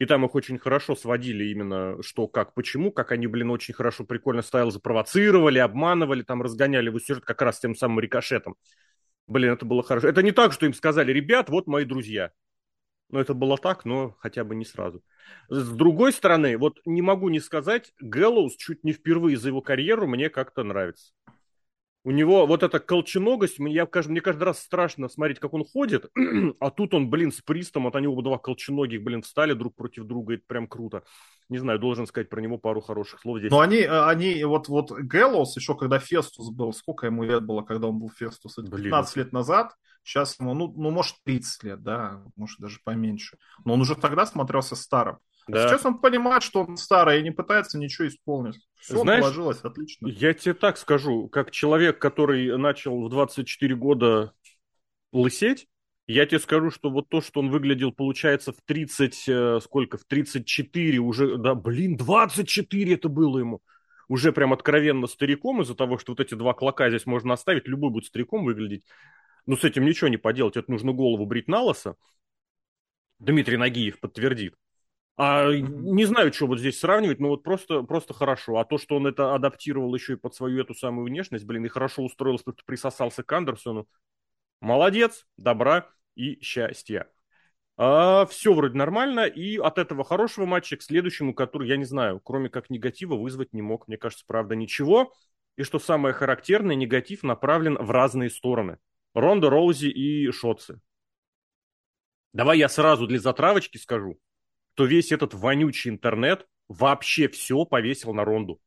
И 0.02 0.04
там 0.04 0.24
их 0.24 0.34
очень 0.34 0.58
хорошо 0.58 0.96
сводили 0.96 1.44
именно 1.44 2.02
что, 2.02 2.26
как, 2.26 2.54
почему, 2.54 2.90
как 2.90 3.12
они, 3.12 3.28
блин, 3.28 3.50
очень 3.50 3.72
хорошо, 3.72 4.02
прикольно 4.02 4.42
Стайлза 4.42 4.80
провоцировали, 4.80 5.60
обманывали, 5.60 6.24
там 6.24 6.42
разгоняли 6.42 6.86
его 6.86 6.98
сюжет 6.98 7.24
как 7.24 7.40
раз 7.40 7.60
тем 7.60 7.76
самым 7.76 8.00
рикошетом. 8.00 8.56
Блин, 9.28 9.52
это 9.52 9.64
было 9.64 9.84
хорошо. 9.84 10.08
Это 10.08 10.24
не 10.24 10.32
так, 10.32 10.54
что 10.54 10.66
им 10.66 10.74
сказали, 10.74 11.12
ребят, 11.12 11.50
вот 11.50 11.68
мои 11.68 11.84
друзья. 11.84 12.32
Ну, 13.10 13.20
это 13.20 13.32
было 13.32 13.56
так, 13.56 13.84
но 13.84 14.16
хотя 14.18 14.42
бы 14.42 14.56
не 14.56 14.64
сразу. 14.64 15.04
С 15.48 15.70
другой 15.70 16.12
стороны, 16.12 16.58
вот 16.58 16.80
не 16.84 17.00
могу 17.00 17.28
не 17.28 17.38
сказать, 17.38 17.92
Гэллоус 18.00 18.56
чуть 18.56 18.82
не 18.82 18.90
впервые 18.90 19.36
за 19.36 19.50
его 19.50 19.62
карьеру 19.62 20.08
мне 20.08 20.30
как-то 20.30 20.64
нравится. 20.64 21.12
У 22.04 22.10
него 22.10 22.46
вот 22.46 22.64
эта 22.64 22.80
колченогость, 22.80 23.60
мне, 23.60 23.86
мне 24.06 24.20
каждый 24.20 24.42
раз 24.42 24.58
страшно 24.58 25.08
смотреть, 25.08 25.38
как 25.38 25.54
он 25.54 25.64
ходит, 25.64 26.10
а 26.60 26.70
тут 26.70 26.94
он, 26.94 27.08
блин, 27.10 27.30
с 27.30 27.40
Пристом, 27.40 27.84
вот 27.84 27.94
они 27.94 28.08
оба 28.08 28.22
два 28.22 28.38
колченогих, 28.38 29.04
блин, 29.04 29.22
встали 29.22 29.52
друг 29.52 29.76
против 29.76 30.04
друга, 30.04 30.34
это 30.34 30.42
прям 30.46 30.66
круто. 30.66 31.04
Не 31.48 31.58
знаю, 31.58 31.78
должен 31.78 32.06
сказать 32.06 32.28
про 32.28 32.40
него 32.40 32.58
пару 32.58 32.80
хороших 32.80 33.20
слов 33.20 33.38
здесь. 33.38 33.52
Но 33.52 33.60
они, 33.60 33.78
э, 33.78 34.04
они 34.04 34.42
вот, 34.44 34.68
вот 34.68 34.90
Гэллоус, 34.90 35.56
еще 35.56 35.76
когда 35.76 36.00
Фестус 36.00 36.50
был, 36.50 36.72
сколько 36.72 37.06
ему 37.06 37.22
лет 37.22 37.44
было, 37.44 37.62
когда 37.62 37.88
он 37.88 37.98
был 37.98 38.10
Фестус? 38.10 38.58
Это 38.58 38.68
Блин. 38.70 38.84
15 38.84 39.16
лет 39.16 39.32
назад. 39.32 39.72
Сейчас 40.02 40.40
ему, 40.40 40.54
ну, 40.54 40.72
ну, 40.76 40.90
может, 40.90 41.16
30 41.24 41.62
лет, 41.62 41.82
да, 41.82 42.22
может, 42.34 42.58
даже 42.58 42.80
поменьше. 42.84 43.36
Но 43.64 43.74
он 43.74 43.80
уже 43.80 43.94
тогда 43.94 44.26
смотрелся 44.26 44.74
старым. 44.74 45.18
А 45.46 45.52
Да. 45.52 45.68
Сейчас 45.68 45.84
он 45.84 45.98
понимает, 45.98 46.42
что 46.42 46.62
он 46.62 46.76
старый 46.76 47.20
и 47.20 47.22
не 47.22 47.30
пытается 47.30 47.78
ничего 47.78 48.08
исполнить. 48.08 48.58
Все 48.80 48.98
Знаешь, 48.98 49.22
положилось, 49.22 49.60
отлично. 49.60 50.06
Я 50.08 50.34
тебе 50.34 50.54
так 50.54 50.76
скажу, 50.76 51.28
как 51.28 51.50
человек, 51.50 51.98
который 51.98 52.56
начал 52.56 53.06
в 53.06 53.10
24 53.10 53.74
года 53.74 54.32
лысеть, 55.12 55.68
я 56.06 56.26
тебе 56.26 56.40
скажу, 56.40 56.70
что 56.70 56.90
вот 56.90 57.08
то, 57.08 57.20
что 57.20 57.40
он 57.40 57.50
выглядел, 57.50 57.92
получается, 57.92 58.52
в 58.52 58.56
30, 58.64 59.28
э, 59.28 59.60
сколько, 59.62 59.98
в 59.98 60.04
34 60.04 60.98
уже, 60.98 61.36
да, 61.38 61.54
блин, 61.54 61.96
24 61.96 62.94
это 62.94 63.08
было 63.08 63.38
ему. 63.38 63.62
Уже 64.08 64.32
прям 64.32 64.52
откровенно 64.52 65.06
стариком 65.06 65.62
из-за 65.62 65.74
того, 65.74 65.98
что 65.98 66.12
вот 66.12 66.20
эти 66.20 66.34
два 66.34 66.54
клока 66.54 66.88
здесь 66.90 67.06
можно 67.06 67.34
оставить, 67.34 67.68
любой 67.68 67.90
будет 67.90 68.06
стариком 68.06 68.44
выглядеть. 68.44 68.84
Но 69.46 69.56
с 69.56 69.64
этим 69.64 69.84
ничего 69.84 70.08
не 70.08 70.16
поделать, 70.16 70.56
это 70.56 70.70
нужно 70.70 70.92
голову 70.92 71.24
брить 71.24 71.48
на 71.48 71.62
лысо. 71.62 71.96
Дмитрий 73.18 73.56
Нагиев 73.56 74.00
подтвердит. 74.00 74.56
А 75.16 75.50
не 75.52 76.04
знаю, 76.06 76.32
что 76.32 76.46
вот 76.46 76.58
здесь 76.58 76.80
сравнивать, 76.80 77.20
но 77.20 77.28
вот 77.28 77.42
просто, 77.42 77.82
просто 77.82 78.14
хорошо. 78.14 78.56
А 78.56 78.64
то, 78.64 78.78
что 78.78 78.96
он 78.96 79.06
это 79.06 79.34
адаптировал 79.34 79.94
еще 79.94 80.14
и 80.14 80.16
под 80.16 80.34
свою 80.34 80.60
эту 80.60 80.74
самую 80.74 81.06
внешность, 81.06 81.44
блин, 81.44 81.64
и 81.66 81.68
хорошо 81.68 82.02
устроился, 82.02 82.44
как 82.46 82.64
присосался 82.64 83.22
к 83.22 83.32
Андерсону. 83.32 83.86
Молодец, 84.60 85.26
добра 85.36 85.88
и 86.14 86.40
счастья. 86.42 87.08
А, 87.76 88.26
все 88.26 88.54
вроде 88.54 88.76
нормально, 88.76 89.26
и 89.26 89.58
от 89.58 89.78
этого 89.78 90.04
хорошего 90.04 90.46
матча 90.46 90.76
к 90.76 90.82
следующему, 90.82 91.34
который, 91.34 91.68
я 91.68 91.76
не 91.76 91.84
знаю, 91.84 92.20
кроме 92.20 92.48
как 92.48 92.70
негатива, 92.70 93.16
вызвать 93.16 93.52
не 93.52 93.62
мог. 93.62 93.88
Мне 93.88 93.96
кажется, 93.98 94.24
правда, 94.26 94.54
ничего. 94.54 95.12
И 95.56 95.64
что 95.64 95.78
самое 95.78 96.14
характерное, 96.14 96.74
негатив 96.74 97.22
направлен 97.22 97.76
в 97.76 97.90
разные 97.90 98.30
стороны. 98.30 98.78
Ронда, 99.14 99.50
Роузи 99.50 99.88
и 99.88 100.30
Шотцы. 100.30 100.80
Давай 102.32 102.58
я 102.58 102.68
сразу 102.70 103.06
для 103.06 103.18
затравочки 103.18 103.76
скажу, 103.76 104.18
что 104.74 104.84
весь 104.84 105.12
этот 105.12 105.34
вонючий 105.34 105.90
интернет 105.90 106.46
вообще 106.68 107.28
все 107.28 107.64
повесил 107.64 108.14
на 108.14 108.24
Ронду. 108.24 108.60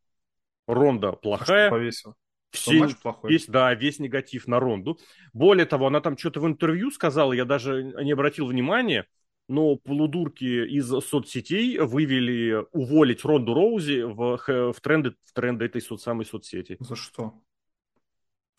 Ронда 0.68 1.10
А 1.10 1.12
что 1.12 1.22
плохая, 1.22 1.70
повесил. 1.70 2.16
Все, 2.52 2.88
весь, 3.24 3.48
да, 3.48 3.74
весь 3.74 4.00
негатив 4.00 4.48
на 4.48 4.60
Ронду. 4.60 4.98
Более 5.34 5.66
того, 5.66 5.88
она 5.88 6.00
там 6.00 6.18
что-то 6.18 6.40
в 6.40 6.48
интервью 6.48 6.90
сказала, 6.90 7.34
я 7.34 7.44
даже 7.44 7.84
не 7.84 8.14
обратил 8.14 8.48
внимания, 8.48 9.06
но 9.48 9.76
полудурки 9.76 10.66
из 10.66 10.88
соцсетей 10.88 11.78
вывели 11.80 12.66
уволить 12.72 13.26
Ронду 13.26 13.54
Роузи 13.54 14.02
в, 14.04 14.38
в, 14.74 14.82
тренды, 14.82 15.16
в 15.24 15.34
тренды 15.34 15.66
этой 15.66 15.82
со- 15.82 15.98
самой 15.98 16.26
соцсети. 16.26 16.78
За 16.80 16.96
что? 16.96 17.34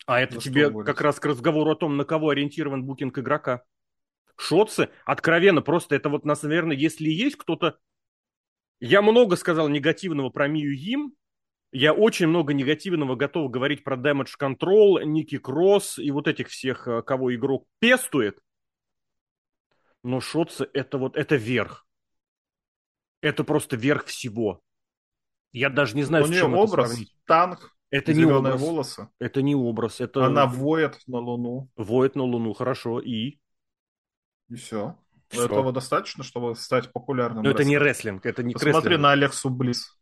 А 0.05 0.21
это 0.21 0.35
За 0.35 0.41
тебе 0.41 0.71
как 0.83 1.01
раз 1.01 1.19
к 1.19 1.25
разговору 1.25 1.71
о 1.71 1.75
том, 1.75 1.97
на 1.97 2.05
кого 2.05 2.29
ориентирован 2.29 2.83
букинг 2.83 3.17
игрока. 3.17 3.63
Шотцы, 4.37 4.89
откровенно, 5.05 5.61
просто 5.61 5.95
это 5.95 6.09
вот, 6.09 6.23
нас, 6.23 6.43
наверное, 6.43 6.75
если 6.77 7.09
есть 7.09 7.35
кто-то... 7.35 7.77
Я 8.79 9.01
много 9.01 9.35
сказал 9.35 9.67
негативного 9.67 10.29
про 10.29 10.47
Мию 10.47 10.73
Им, 10.77 11.13
я 11.71 11.93
очень 11.93 12.27
много 12.27 12.53
негативного 12.53 13.15
готов 13.15 13.51
говорить 13.51 13.83
про 13.83 13.97
Damage 13.97 14.33
Control, 14.39 15.03
Ники 15.03 15.37
Кросс 15.37 15.99
и 15.99 16.11
вот 16.11 16.27
этих 16.27 16.47
всех, 16.49 16.87
э, 16.87 17.01
кого 17.01 17.33
игрок 17.35 17.65
пестует. 17.79 18.39
Но 20.03 20.21
Шотцы 20.21 20.69
это 20.73 20.97
вот, 20.97 21.17
это 21.17 21.35
верх. 21.35 21.85
Это 23.21 23.43
просто 23.43 23.75
верх 23.75 24.05
всего. 24.05 24.61
Я 25.51 25.69
даже 25.69 25.95
не 25.95 26.03
знаю, 26.03 26.23
У 26.25 26.27
с 26.27 26.29
чем 26.31 26.53
это 26.53 26.61
образ, 26.63 26.89
сравнить. 26.89 27.15
танк, 27.25 27.75
Это 27.89 28.13
не 28.13 28.25
образ. 28.25 28.61
волосы. 28.61 29.09
Это 29.19 29.41
не 29.41 29.55
образ. 29.55 29.99
Это 29.99 30.25
Она 30.25 30.45
воет 30.45 30.99
на 31.07 31.17
Луну. 31.19 31.69
воет 31.75 32.15
на 32.15 32.23
Луну, 32.23 32.53
хорошо. 32.53 32.99
И? 32.99 33.39
И 34.49 34.55
все. 34.55 34.95
Всё. 35.29 35.45
Этого 35.45 35.73
достаточно, 35.73 36.23
чтобы 36.23 36.55
стать 36.55 36.91
популярным. 36.93 37.43
Но 37.43 37.49
это 37.49 37.63
не 37.63 37.75
рестлером? 37.75 37.87
рестлинг, 37.87 38.25
это 38.25 38.43
не 38.43 38.53
Посмотри 38.53 38.75
рестлинг. 38.75 39.01
на 39.01 39.11
Алексу 39.11 39.49
Близ. 39.49 39.97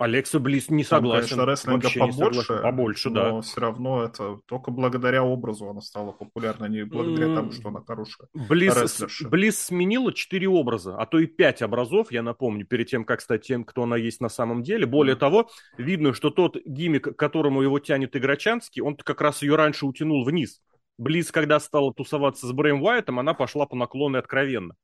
Алекса 0.00 0.38
Близ 0.38 0.70
не 0.70 0.82
Там, 0.82 1.00
согласен. 1.00 1.36
конечно, 1.36 1.44
рестлинга 1.44 1.84
Вообще 1.84 2.00
побольше, 2.00 2.40
согласен. 2.40 2.62
Побольше, 2.62 3.10
но 3.10 3.36
да. 3.36 3.40
все 3.42 3.60
равно 3.60 4.02
это 4.02 4.38
только 4.46 4.70
благодаря 4.70 5.22
образу 5.22 5.68
она 5.68 5.82
стала 5.82 6.12
популярной, 6.12 6.70
не 6.70 6.84
благодаря 6.86 7.34
тому, 7.34 7.52
что 7.52 7.68
она 7.68 7.82
хорошая. 7.86 8.28
Близ. 8.32 9.22
Близ 9.24 9.58
сменила 9.58 10.14
четыре 10.14 10.48
образа, 10.48 10.96
а 10.96 11.04
то 11.04 11.18
и 11.18 11.26
пять 11.26 11.60
образов, 11.60 12.10
я 12.12 12.22
напомню, 12.22 12.64
перед 12.64 12.88
тем, 12.88 13.04
как 13.04 13.20
стать 13.20 13.42
тем, 13.42 13.62
кто 13.62 13.82
она 13.82 13.98
есть 13.98 14.22
на 14.22 14.30
самом 14.30 14.62
деле. 14.62 14.86
Более 14.86 15.16
того, 15.16 15.50
видно, 15.76 16.14
что 16.14 16.30
тот 16.30 16.56
гиммик, 16.64 17.04
к 17.04 17.18
которому 17.18 17.60
его 17.60 17.78
тянет 17.78 18.16
Играчанский, 18.16 18.80
он 18.80 18.96
как 18.96 19.20
раз 19.20 19.42
ее 19.42 19.56
раньше 19.56 19.84
утянул 19.84 20.24
вниз. 20.24 20.62
Близ, 21.00 21.32
когда 21.32 21.58
стала 21.60 21.94
тусоваться 21.94 22.46
с 22.46 22.52
Брэем 22.52 22.82
Уайтом, 22.82 23.18
она 23.18 23.32
пошла 23.32 23.64
по 23.64 23.74
наклону 23.74 24.18
откровенно. 24.18 24.74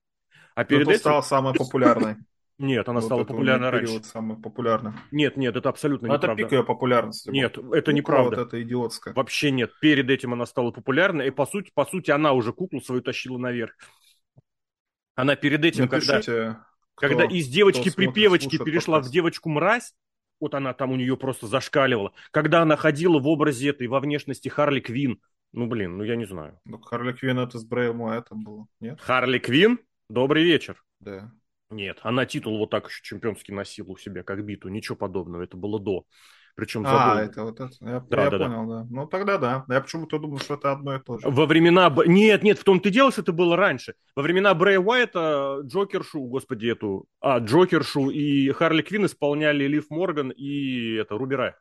А 0.54 0.60
Но 0.60 0.64
перед 0.64 0.88
этим... 0.88 1.00
стала 1.00 1.20
самой 1.20 1.52
популярной. 1.52 2.16
Нет, 2.58 2.88
она 2.88 3.00
Вот 3.00 3.06
стала 3.06 3.20
нее 3.20 3.26
раньше. 3.70 4.02
самый 4.04 4.38
популярный. 4.40 4.92
Нет, 5.10 5.36
нет, 5.36 5.54
это 5.56 5.68
абсолютно 5.68 6.08
Ну, 6.08 6.14
это 6.14 6.22
неправда. 6.28 6.42
пик 6.42 6.52
ее 6.52 6.64
популярности. 6.64 7.28
Нет, 7.28 7.58
это 7.58 7.62
Кукла 7.62 7.92
неправда. 7.92 8.36
Вот 8.36 8.46
это 8.46 8.62
идиотская. 8.62 9.12
Вообще 9.12 9.50
нет. 9.50 9.72
Перед 9.78 10.08
этим 10.08 10.32
она 10.32 10.46
стала 10.46 10.70
популярной, 10.70 11.26
и 11.26 11.30
по 11.30 11.44
сути, 11.44 11.70
по 11.74 11.84
сути, 11.84 12.10
она 12.12 12.32
уже 12.32 12.54
куклу 12.54 12.80
свою 12.80 13.02
тащила 13.02 13.36
наверх. 13.36 13.74
Она 15.16 15.36
перед 15.36 15.62
этим, 15.66 15.86
когда, 15.86 16.14
Напишите, 16.14 16.56
кто- 16.94 17.08
когда 17.08 17.24
из 17.24 17.46
девочки-припевочки 17.48 18.56
перешла 18.56 18.94
в 18.94 19.00
подкаст. 19.00 19.12
девочку-мразь, 19.12 19.92
вот 20.40 20.54
она 20.54 20.72
там 20.72 20.92
у 20.92 20.96
нее 20.96 21.18
просто 21.18 21.46
зашкаливала. 21.46 22.12
Когда 22.30 22.62
она 22.62 22.76
ходила 22.76 23.18
в 23.18 23.26
образе 23.28 23.68
этой, 23.68 23.86
во 23.86 24.00
внешности 24.00 24.48
Харли 24.48 24.80
Квин, 24.80 25.20
ну 25.52 25.66
блин, 25.66 25.96
ну 25.98 26.04
я 26.04 26.16
не 26.16 26.24
знаю. 26.24 26.58
Ну, 26.64 26.78
Харли 26.78 27.12
Квинн 27.12 27.38
это 27.38 27.58
с 27.58 27.64
Брэем 27.64 28.00
Уайтом 28.00 28.42
было, 28.44 28.66
нет? 28.80 29.00
Харли 29.00 29.38
Квин, 29.38 29.78
добрый 30.08 30.44
вечер. 30.44 30.82
Да. 31.00 31.32
Нет, 31.70 31.98
она 32.02 32.26
титул 32.26 32.58
вот 32.58 32.70
так 32.70 32.88
еще 32.88 33.02
чемпионский 33.02 33.52
носила 33.52 33.90
у 33.90 33.96
себя, 33.96 34.22
как 34.22 34.44
биту. 34.44 34.68
Ничего 34.68 34.96
подобного, 34.96 35.42
это 35.42 35.56
было 35.56 35.80
до. 35.80 36.04
Причем 36.54 36.86
А, 36.86 36.90
задолго. 36.90 37.20
это 37.20 37.42
вот 37.42 37.60
это. 37.60 37.74
Я, 37.80 38.00
Да, 38.00 38.24
я 38.24 38.30
да, 38.30 38.38
да. 38.38 38.44
понял, 38.46 38.66
да. 38.66 38.86
Ну, 38.88 39.06
тогда 39.06 39.36
да. 39.36 39.66
Я 39.68 39.80
почему-то 39.82 40.18
думал, 40.18 40.38
что 40.38 40.54
это 40.54 40.72
одно 40.72 40.96
и 40.96 41.00
то 41.00 41.18
же. 41.18 41.28
Во 41.28 41.44
времена... 41.44 41.94
Нет, 42.06 42.42
нет, 42.42 42.58
в 42.58 42.64
том-то 42.64 42.88
и 42.88 42.92
дело, 42.92 43.12
что 43.12 43.20
это 43.20 43.32
было 43.32 43.56
раньше. 43.56 43.94
Во 44.14 44.22
времена 44.22 44.54
Брэя 44.54 44.80
Уайта 44.80 45.60
Джокершу, 45.64 46.22
господи, 46.22 46.68
эту... 46.68 47.06
А, 47.20 47.40
Джокершу 47.40 48.08
и 48.08 48.50
Харли 48.52 48.80
Квин 48.80 49.04
исполняли 49.04 49.66
Лив 49.66 49.90
Морган 49.90 50.30
и 50.30 50.94
это, 50.94 51.18
Руби 51.18 51.36
Райт. 51.36 51.56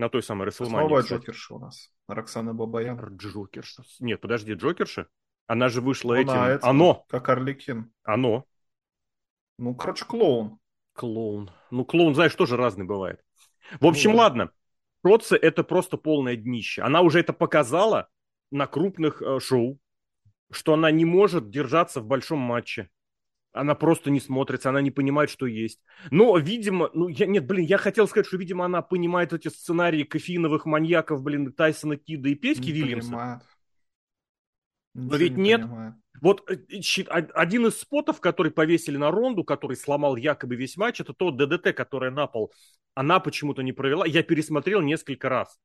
На 0.00 0.08
той 0.08 0.22
самой 0.22 0.46
Рестлмании. 0.46 0.88
Новая. 0.88 1.02
Джокерша 1.02 1.54
у 1.54 1.58
нас. 1.58 1.92
Роксана 2.08 2.54
Бабаян. 2.54 2.98
Джокерша. 3.16 3.82
Нет, 3.98 4.22
подожди, 4.22 4.54
Джокерша? 4.54 5.08
Она 5.46 5.68
же 5.68 5.82
вышла 5.82 6.14
Она 6.14 6.22
этим... 6.22 6.42
это, 6.42 6.66
Оно, 6.66 7.04
Как 7.10 7.28
Орликин. 7.28 7.92
оно. 8.02 8.46
Ну, 9.58 9.74
короче, 9.74 10.06
клоун. 10.06 10.58
Клоун. 10.94 11.50
Ну, 11.70 11.84
клоун, 11.84 12.14
знаешь, 12.14 12.34
тоже 12.34 12.56
разный 12.56 12.86
бывает. 12.86 13.22
В 13.78 13.84
общем, 13.86 14.12
Ну 14.12 14.16
ладно. 14.16 14.50
Шотце 15.04 15.36
это 15.36 15.64
просто 15.64 15.98
полное 15.98 16.36
днище. 16.36 16.80
Она 16.80 17.02
уже 17.02 17.20
это 17.20 17.34
показала 17.34 18.08
на 18.50 18.66
крупных 18.66 19.20
э, 19.20 19.38
шоу, 19.38 19.78
что 20.50 20.72
она 20.72 20.90
не 20.90 21.04
может 21.04 21.50
держаться 21.50 22.00
в 22.00 22.06
большом 22.06 22.38
матче. 22.38 22.88
Она 23.52 23.74
просто 23.74 24.10
не 24.10 24.20
смотрится, 24.20 24.68
она 24.68 24.80
не 24.80 24.90
понимает, 24.92 25.28
что 25.28 25.46
есть. 25.46 25.80
Но, 26.10 26.36
видимо, 26.38 26.90
ну, 26.94 27.08
я, 27.08 27.26
нет, 27.26 27.46
блин, 27.46 27.66
я 27.66 27.78
хотел 27.78 28.06
сказать, 28.06 28.26
что, 28.26 28.36
видимо, 28.36 28.64
она 28.64 28.80
понимает 28.80 29.32
эти 29.32 29.48
сценарии 29.48 30.04
кофеиновых 30.04 30.66
маньяков, 30.66 31.22
блин, 31.22 31.52
Тайсона 31.52 31.96
Кида 31.96 32.28
и 32.28 32.34
Петьки 32.36 32.66
Не 32.66 32.72
Вильямса. 32.72 33.08
понимает. 33.08 33.42
Но 34.94 35.16
ведь 35.16 35.36
не 35.36 35.42
нет. 35.42 35.62
понимает. 35.62 35.94
Вот 36.20 36.50
э, 36.50 36.56
од- 37.08 37.30
один 37.34 37.66
из 37.66 37.78
спотов, 37.80 38.20
который 38.20 38.52
повесили 38.52 38.96
на 38.96 39.10
Ронду, 39.10 39.42
который 39.42 39.76
сломал 39.76 40.16
якобы 40.16 40.54
весь 40.56 40.76
матч, 40.76 41.00
это 41.00 41.14
тот 41.14 41.36
ДДТ, 41.36 41.74
который 41.74 42.10
на 42.10 42.26
пол. 42.26 42.52
Она 42.94 43.20
почему-то 43.20 43.62
не 43.62 43.72
провела. 43.72 44.06
Я 44.06 44.22
пересмотрел 44.22 44.80
несколько 44.80 45.28
раз. 45.28 45.58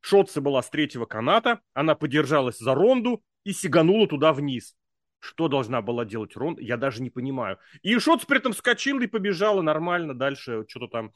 Шотце 0.00 0.40
была 0.40 0.62
с 0.62 0.70
третьего 0.70 1.06
каната, 1.06 1.60
она 1.72 1.94
подержалась 1.94 2.58
за 2.58 2.74
Ронду 2.74 3.22
и 3.44 3.52
сиганула 3.52 4.06
туда 4.06 4.32
вниз. 4.32 4.76
Что 5.24 5.48
должна 5.48 5.80
была 5.80 6.04
делать 6.04 6.36
Ронда, 6.36 6.60
я 6.60 6.76
даже 6.76 7.00
не 7.02 7.08
понимаю. 7.08 7.58
И 7.82 7.98
Шотц 7.98 8.26
при 8.26 8.36
этом 8.36 8.52
вскочил 8.52 9.00
и 9.00 9.06
побежала 9.06 9.62
нормально 9.62 10.12
дальше, 10.12 10.66
что-то 10.68 10.88
там. 10.88 11.12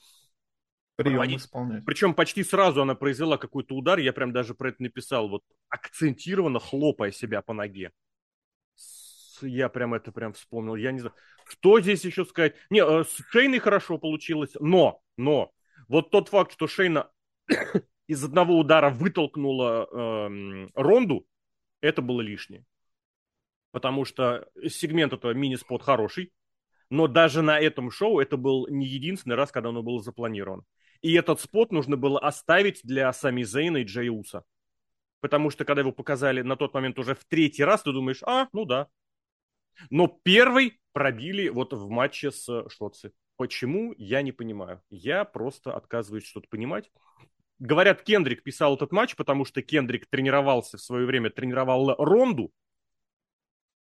Прием 0.96 1.16
проводить. 1.16 1.40
исполнять. 1.40 1.84
Причем 1.84 2.14
почти 2.14 2.42
сразу 2.42 2.80
она 2.80 2.94
произвела 2.94 3.36
какой-то 3.36 3.74
удар, 3.74 3.98
я 3.98 4.14
прям 4.14 4.32
даже 4.32 4.54
про 4.54 4.70
это 4.70 4.82
написал, 4.82 5.28
вот 5.28 5.42
акцентированно 5.68 6.58
хлопая 6.58 7.12
себя 7.12 7.42
по 7.42 7.52
ноге. 7.52 7.92
Я 9.42 9.68
прям 9.68 9.92
это 9.92 10.10
прям 10.10 10.32
вспомнил, 10.32 10.74
я 10.74 10.90
не 10.90 11.00
знаю. 11.00 11.14
Что 11.46 11.78
здесь 11.78 12.02
еще 12.04 12.24
сказать? 12.24 12.54
Не, 12.70 12.80
э, 12.80 13.04
с 13.04 13.22
Шейной 13.28 13.58
хорошо 13.58 13.98
получилось, 13.98 14.52
но, 14.58 15.02
но, 15.18 15.52
вот 15.86 16.10
тот 16.10 16.30
факт, 16.30 16.52
что 16.52 16.66
Шейна 16.66 17.10
из 18.06 18.24
одного 18.24 18.58
удара 18.58 18.88
вытолкнула 18.88 19.86
эм, 19.92 20.70
Ронду, 20.74 21.26
это 21.82 22.00
было 22.00 22.22
лишнее. 22.22 22.64
Потому 23.70 24.04
что 24.04 24.48
сегмент 24.68 25.12
это 25.12 25.32
мини-спот 25.34 25.82
хороший, 25.82 26.32
но 26.90 27.06
даже 27.06 27.42
на 27.42 27.60
этом 27.60 27.90
шоу 27.90 28.18
это 28.20 28.36
был 28.36 28.66
не 28.68 28.86
единственный 28.86 29.36
раз, 29.36 29.50
когда 29.50 29.68
оно 29.68 29.82
было 29.82 30.02
запланировано. 30.02 30.64
И 31.02 31.12
этот 31.12 31.40
спот 31.40 31.70
нужно 31.70 31.96
было 31.96 32.18
оставить 32.18 32.80
для 32.82 33.12
Сами 33.12 33.42
Зейна 33.42 33.78
и 33.78 33.84
Джей 33.84 34.08
Уса. 34.08 34.44
Потому 35.20 35.50
что, 35.50 35.64
когда 35.64 35.80
его 35.80 35.92
показали 35.92 36.42
на 36.42 36.56
тот 36.56 36.74
момент 36.74 36.98
уже 36.98 37.14
в 37.14 37.24
третий 37.24 37.64
раз, 37.64 37.82
ты 37.82 37.92
думаешь, 37.92 38.22
а, 38.22 38.48
ну 38.52 38.64
да. 38.64 38.88
Но 39.90 40.08
первый 40.08 40.80
пробили 40.92 41.48
вот 41.48 41.72
в 41.72 41.88
матче 41.88 42.30
с 42.30 42.68
Шотци. 42.68 43.12
Почему, 43.36 43.94
я 43.96 44.22
не 44.22 44.32
понимаю. 44.32 44.82
Я 44.90 45.24
просто 45.24 45.74
отказываюсь 45.74 46.24
что-то 46.24 46.48
понимать. 46.48 46.90
Говорят, 47.60 48.02
Кендрик 48.02 48.42
писал 48.42 48.74
этот 48.74 48.92
матч, 48.92 49.16
потому 49.16 49.44
что 49.44 49.62
Кендрик 49.62 50.06
тренировался 50.08 50.76
в 50.76 50.80
свое 50.80 51.06
время, 51.06 51.30
тренировал 51.30 51.94
Ронду. 51.96 52.52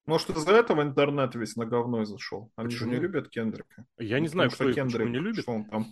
Может, 0.08 0.30
из-за 0.30 0.54
этого 0.54 0.82
интернет 0.82 1.36
весь 1.36 1.58
на 1.58 1.66
говно 1.66 2.06
зашел. 2.06 2.50
Они 2.56 2.70
же 2.70 2.86
Почему? 2.86 2.94
не 2.94 3.00
любят 3.00 3.30
Кендрика. 3.30 3.86
Я 4.00 4.22
не 4.22 4.30
знаю, 4.30 4.50
потому 4.50 4.72
кто 4.72 4.82
их 4.82 4.88
почему 4.88 5.10
не 5.10 5.20
любит. 5.20 5.44
что 5.44 5.52
он 5.52 5.66
там... 5.66 5.86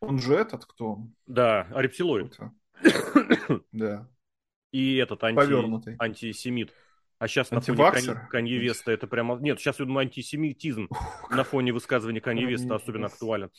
Он 0.00 0.18
же 0.18 0.34
этот, 0.34 0.64
кто 0.64 0.94
он? 0.94 1.14
Да, 1.26 1.68
рептилоид. 1.74 2.34
Кто-то. 2.34 3.62
Да. 3.72 4.08
И 4.72 4.96
этот 4.96 5.22
анти... 5.22 5.36
Повернутый. 5.36 5.96
антисемит. 5.98 6.72
А 7.18 7.28
сейчас 7.28 7.50
на 7.50 7.60
фоне 7.60 8.26
Канье 8.30 8.58
Веста 8.58 8.90
это 8.90 9.06
прямо... 9.06 9.36
Нет, 9.36 9.58
сейчас, 9.60 9.76
думаю, 9.76 10.00
антисемитизм 10.00 10.88
на 11.30 11.44
фоне 11.44 11.72
высказывания 11.72 12.20
Канье 12.20 12.46
Веста 12.46 12.74
особенно 12.74 13.06
актуален. 13.06 13.50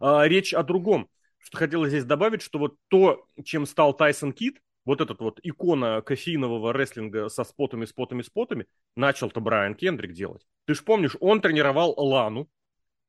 А, 0.00 0.26
речь 0.26 0.54
о 0.54 0.62
другом. 0.62 1.08
Что 1.38 1.58
хотелось 1.58 1.90
здесь 1.90 2.04
добавить, 2.04 2.42
что 2.42 2.58
вот 2.58 2.76
то, 2.88 3.26
чем 3.44 3.66
стал 3.66 3.94
Тайсон 3.94 4.32
Кит, 4.32 4.60
вот 4.86 5.00
этот 5.02 5.20
вот 5.20 5.40
икона 5.42 6.00
кофеинового 6.00 6.72
рестлинга 6.72 7.28
со 7.28 7.44
спотами, 7.44 7.84
спотами, 7.84 8.22
спотами, 8.22 8.66
начал-то 8.94 9.40
Брайан 9.40 9.74
Кендрик 9.74 10.12
делать. 10.12 10.46
Ты 10.64 10.74
ж 10.74 10.82
помнишь, 10.82 11.16
он 11.20 11.42
тренировал 11.42 11.92
Лану, 11.98 12.48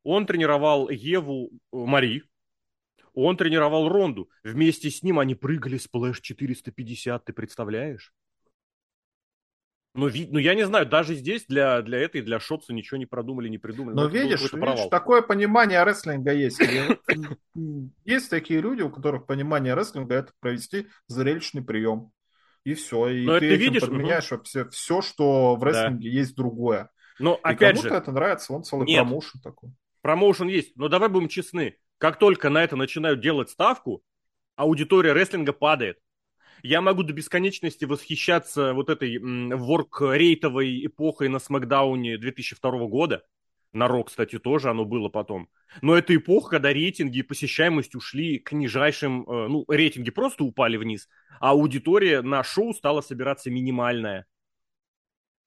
он 0.03 0.25
тренировал 0.25 0.89
Еву 0.89 1.51
э, 1.51 1.78
Мари, 1.78 2.23
он 3.13 3.38
тренировал 3.38 3.88
Ронду. 3.88 4.30
Вместе 4.43 4.89
с 4.89 5.03
ним 5.03 5.19
они 5.19 5.36
прыгали 5.36 5.78
сплэш 5.78 6.19
450, 6.19 7.23
ты 7.23 7.32
представляешь? 7.32 8.11
Ну, 9.97 10.07
ви- 10.07 10.27
ну, 10.31 10.37
я 10.39 10.53
не 10.53 10.65
знаю, 10.65 10.85
даже 10.85 11.15
здесь 11.15 11.45
для, 11.47 11.81
для 11.81 11.97
этой, 11.99 12.21
для 12.21 12.39
Шотца 12.39 12.71
ничего 12.71 12.97
не 12.97 13.07
продумали, 13.07 13.49
не 13.49 13.57
придумали. 13.57 13.95
Но 13.95 14.03
Ну, 14.03 14.07
это 14.09 14.17
видишь, 14.17 14.39
видишь, 14.41 14.51
провал. 14.51 14.89
такое 14.89 15.21
понимание 15.23 15.83
рестлинга 15.83 16.31
есть. 16.33 16.59
Есть 18.05 18.29
такие 18.29 18.61
люди, 18.61 18.81
у 18.83 18.89
которых 18.91 19.25
понимание 19.25 19.73
рестлинга 19.73 20.15
это 20.15 20.31
провести 20.39 20.87
зрелищный 21.07 21.63
прием. 21.63 22.11
И 22.63 22.73
все. 22.73 23.07
И 23.07 23.25
Но 23.25 23.39
ты 23.39 23.47
этим 23.47 23.59
видишь, 23.59 23.81
подменяешь 23.81 24.29
вообще 24.29 24.67
все, 24.69 25.01
что 25.01 25.55
в 25.55 25.59
Да. 25.61 25.65
рестлинге 25.65 26.09
есть 26.11 26.35
другое. 26.35 26.89
Но, 27.19 27.35
И 27.35 27.39
опять 27.41 27.77
кому-то 27.77 27.89
же, 27.89 27.95
это 27.95 28.11
нравится, 28.11 28.53
он 28.53 28.63
целый 28.63 28.85
Нет. 28.85 28.97
промоушен 29.03 29.41
такой. 29.41 29.71
промоушен 30.01 30.47
есть. 30.47 30.75
Но 30.77 30.89
давай 30.89 31.09
будем 31.09 31.27
честны. 31.27 31.75
Как 31.97 32.19
только 32.19 32.49
на 32.49 32.63
это 32.63 32.75
начинают 32.75 33.19
делать 33.21 33.49
ставку, 33.49 34.03
аудитория 34.55 35.13
рестлинга 35.13 35.53
падает. 35.53 35.97
Я 36.63 36.81
могу 36.81 37.03
до 37.03 37.13
бесконечности 37.13 37.85
восхищаться 37.85 38.73
вот 38.73 38.89
этой 38.89 39.19
ворк-рейтовой 39.19 40.85
эпохой 40.85 41.29
на 41.29 41.39
Смакдауне 41.39 42.17
2002 42.17 42.87
года. 42.87 43.23
На 43.73 43.87
Рок, 43.87 44.07
кстати, 44.07 44.39
тоже 44.39 44.69
оно 44.69 44.85
было 44.85 45.09
потом. 45.09 45.49
Но 45.81 45.95
это 45.95 46.15
эпоха, 46.15 46.51
когда 46.51 46.73
рейтинги 46.73 47.19
и 47.19 47.23
посещаемость 47.23 47.95
ушли 47.95 48.39
к 48.39 48.53
нижайшим... 48.53 49.23
э, 49.29 49.47
Ну, 49.49 49.65
рейтинги 49.67 50.09
просто 50.09 50.43
упали 50.45 50.77
вниз, 50.77 51.07
а 51.39 51.51
аудитория 51.51 52.21
на 52.21 52.43
шоу 52.43 52.73
стала 52.73 53.01
собираться 53.01 53.51
минимальная. 53.51 54.25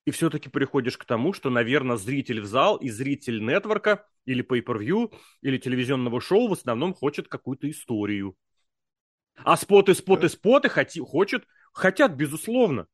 И 0.04 0.10
все-таки 0.12 0.48
приходишь 0.48 0.96
к 0.96 1.04
тому, 1.04 1.32
что, 1.32 1.50
наверное, 1.50 1.96
зритель 1.96 2.40
в 2.40 2.46
зал 2.46 2.76
и 2.76 2.88
зритель 2.88 3.44
нетворка 3.44 4.06
или 4.24 4.44
pay-per-view, 4.44 5.12
или 5.42 5.58
телевизионного 5.58 6.20
шоу 6.20 6.48
в 6.48 6.52
основном 6.52 6.94
хочет 6.94 7.28
какую-то 7.28 7.70
историю. 7.70 8.36
А 9.36 9.56
споты, 9.56 9.94
споты, 9.94 10.28
споты 10.28 10.68
хоти, 10.68 11.00
хочет, 11.00 11.46
хотят, 11.72 12.12
безусловно. 12.12 12.86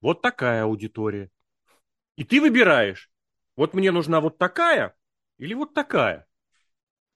Вот 0.00 0.22
такая 0.22 0.64
аудитория. 0.64 1.30
И 2.16 2.24
ты 2.24 2.40
выбираешь, 2.40 3.10
вот 3.56 3.74
мне 3.74 3.90
нужна 3.90 4.20
вот 4.20 4.38
такая 4.38 4.94
или 5.38 5.54
вот 5.54 5.74
такая. 5.74 6.26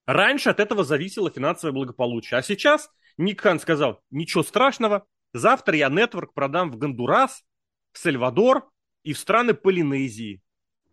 Раньше 0.06 0.50
от 0.50 0.60
этого 0.60 0.84
зависело 0.84 1.30
финансовое 1.30 1.72
благополучие. 1.72 2.38
А 2.38 2.42
сейчас 2.42 2.90
Ник 3.16 3.40
Хан 3.40 3.58
сказал, 3.58 4.02
ничего 4.10 4.42
страшного, 4.42 5.06
завтра 5.32 5.76
я 5.76 5.88
нетворк 5.88 6.32
продам 6.32 6.70
в 6.70 6.76
Гондурас, 6.76 7.44
в 7.92 7.98
Сальвадор 7.98 8.70
и 9.02 9.12
в 9.12 9.18
страны 9.18 9.54
Полинезии. 9.54 10.42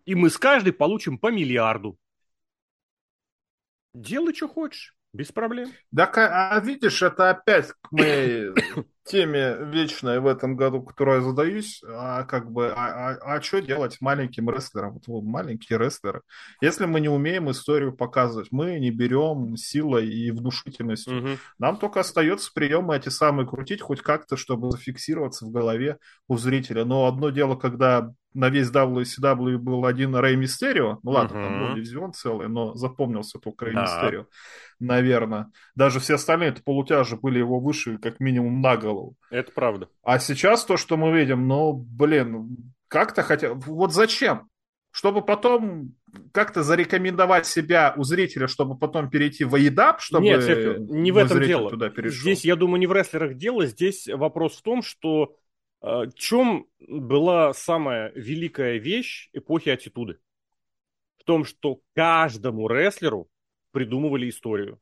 И 0.06 0.16
мы 0.16 0.30
с 0.30 0.38
каждой 0.38 0.74
получим 0.74 1.18
по 1.18 1.32
миллиарду. 1.32 1.98
Делай, 3.94 4.34
что 4.34 4.48
хочешь. 4.48 4.98
Без 5.14 5.32
проблем. 5.32 5.70
Да, 5.92 6.12
а 6.16 6.60
видишь, 6.60 7.04
это 7.04 7.30
опять 7.30 7.68
к 7.82 7.92
моей 7.92 8.52
теме 9.06 9.58
вечной 9.60 10.20
в 10.20 10.26
этом 10.26 10.56
году, 10.56 10.82
которую 10.82 11.18
я 11.18 11.24
задаюсь, 11.24 11.84
а 11.88 12.24
как 12.24 12.52
бы, 12.52 12.72
а, 12.72 13.12
а, 13.12 13.36
а 13.36 13.42
что 13.42 13.62
делать 13.62 13.98
маленьким 14.02 14.50
рестлерам? 14.50 14.94
Вот, 14.94 15.06
вот 15.06 15.22
маленькие 15.22 15.78
рестлеры. 15.78 16.24
Если 16.62 16.88
мы 16.88 17.00
не 17.00 17.10
умеем 17.10 17.52
историю 17.52 17.96
показывать, 17.96 18.48
мы 18.50 18.80
не 18.80 18.90
берем 18.90 19.56
силой 19.56 20.10
и 20.10 20.32
внушительностью. 20.32 21.20
Угу. 21.20 21.30
Нам 21.60 21.78
только 21.78 22.00
остается 22.00 22.50
приемы 22.52 22.98
эти 22.98 23.10
самые 23.10 23.48
крутить 23.48 23.82
хоть 23.82 24.02
как-то, 24.02 24.36
чтобы 24.36 24.72
зафиксироваться 24.72 25.46
в 25.46 25.52
голове 25.52 26.00
у 26.28 26.38
зрителя. 26.38 26.86
Но 26.86 27.06
одно 27.06 27.30
дело, 27.30 27.56
когда 27.56 28.12
на 28.34 28.50
весь 28.50 28.72
WCW 28.72 29.58
был 29.58 29.86
один 29.86 30.16
Рэй 30.16 30.36
Мистерио. 30.36 31.00
Ну 31.04 31.12
ладно, 31.12 31.38
uh-huh. 31.38 31.44
там 31.44 31.60
был 31.68 31.76
дивизион 31.76 32.14
целый, 32.14 32.48
но 32.50 32.74
запомнился 32.76 33.40
только 33.40 33.66
Рэй 33.66 33.76
да. 33.76 33.84
Мистерио, 33.84 34.26
наверное. 34.80 35.52
Даже 35.76 36.00
все 36.00 36.16
остальные 36.16 36.50
это 36.50 36.64
полутяжи 36.64 37.16
были 37.16 37.40
его 37.40 37.60
выше 37.60 37.98
как 37.98 38.20
минимум 38.20 38.62
на 38.62 38.78
голову. 38.78 39.16
Это 39.30 39.52
правда. 39.52 39.90
А 40.04 40.20
сейчас 40.20 40.66
то, 40.66 40.78
что 40.78 40.98
мы 40.98 41.18
видим, 41.18 41.48
ну, 41.48 41.74
блин, 41.74 42.74
как-то 42.88 43.24
хотя... 43.24 43.54
Вот 43.54 43.94
зачем? 43.94 44.50
Чтобы 44.92 45.24
потом 45.24 45.96
как-то 46.32 46.62
зарекомендовать 46.62 47.48
себя 47.48 47.94
у 47.98 48.04
зрителя, 48.04 48.48
чтобы 48.48 48.78
потом 48.78 49.10
перейти 49.10 49.44
в 49.44 49.56
AEDAP, 49.56 49.96
чтобы 49.98 50.26
Нет, 50.26 50.44
Серхио, 50.44 50.78
не 50.78 51.12
в 51.12 51.18
этом 51.18 51.42
дело. 51.42 51.72
Туда 51.72 51.90
перешел. 51.90 52.22
Здесь, 52.22 52.46
я 52.46 52.56
думаю, 52.56 52.80
не 52.80 52.86
в 52.86 52.94
рестлерах 52.94 53.36
дело. 53.36 53.66
Здесь 53.66 54.08
вопрос 54.08 54.58
в 54.58 54.62
том, 54.62 54.84
что 54.84 55.36
в 55.84 56.14
чем 56.16 56.68
была 56.80 57.54
самая 57.54 58.14
великая 58.16 58.78
вещь 58.78 59.30
эпохи 59.34 59.70
аттитуды? 59.70 60.18
В 61.18 61.26
том, 61.26 61.44
что 61.44 61.82
каждому 61.94 62.70
рестлеру 62.70 63.30
придумывали 63.72 64.30
историю. 64.30 64.80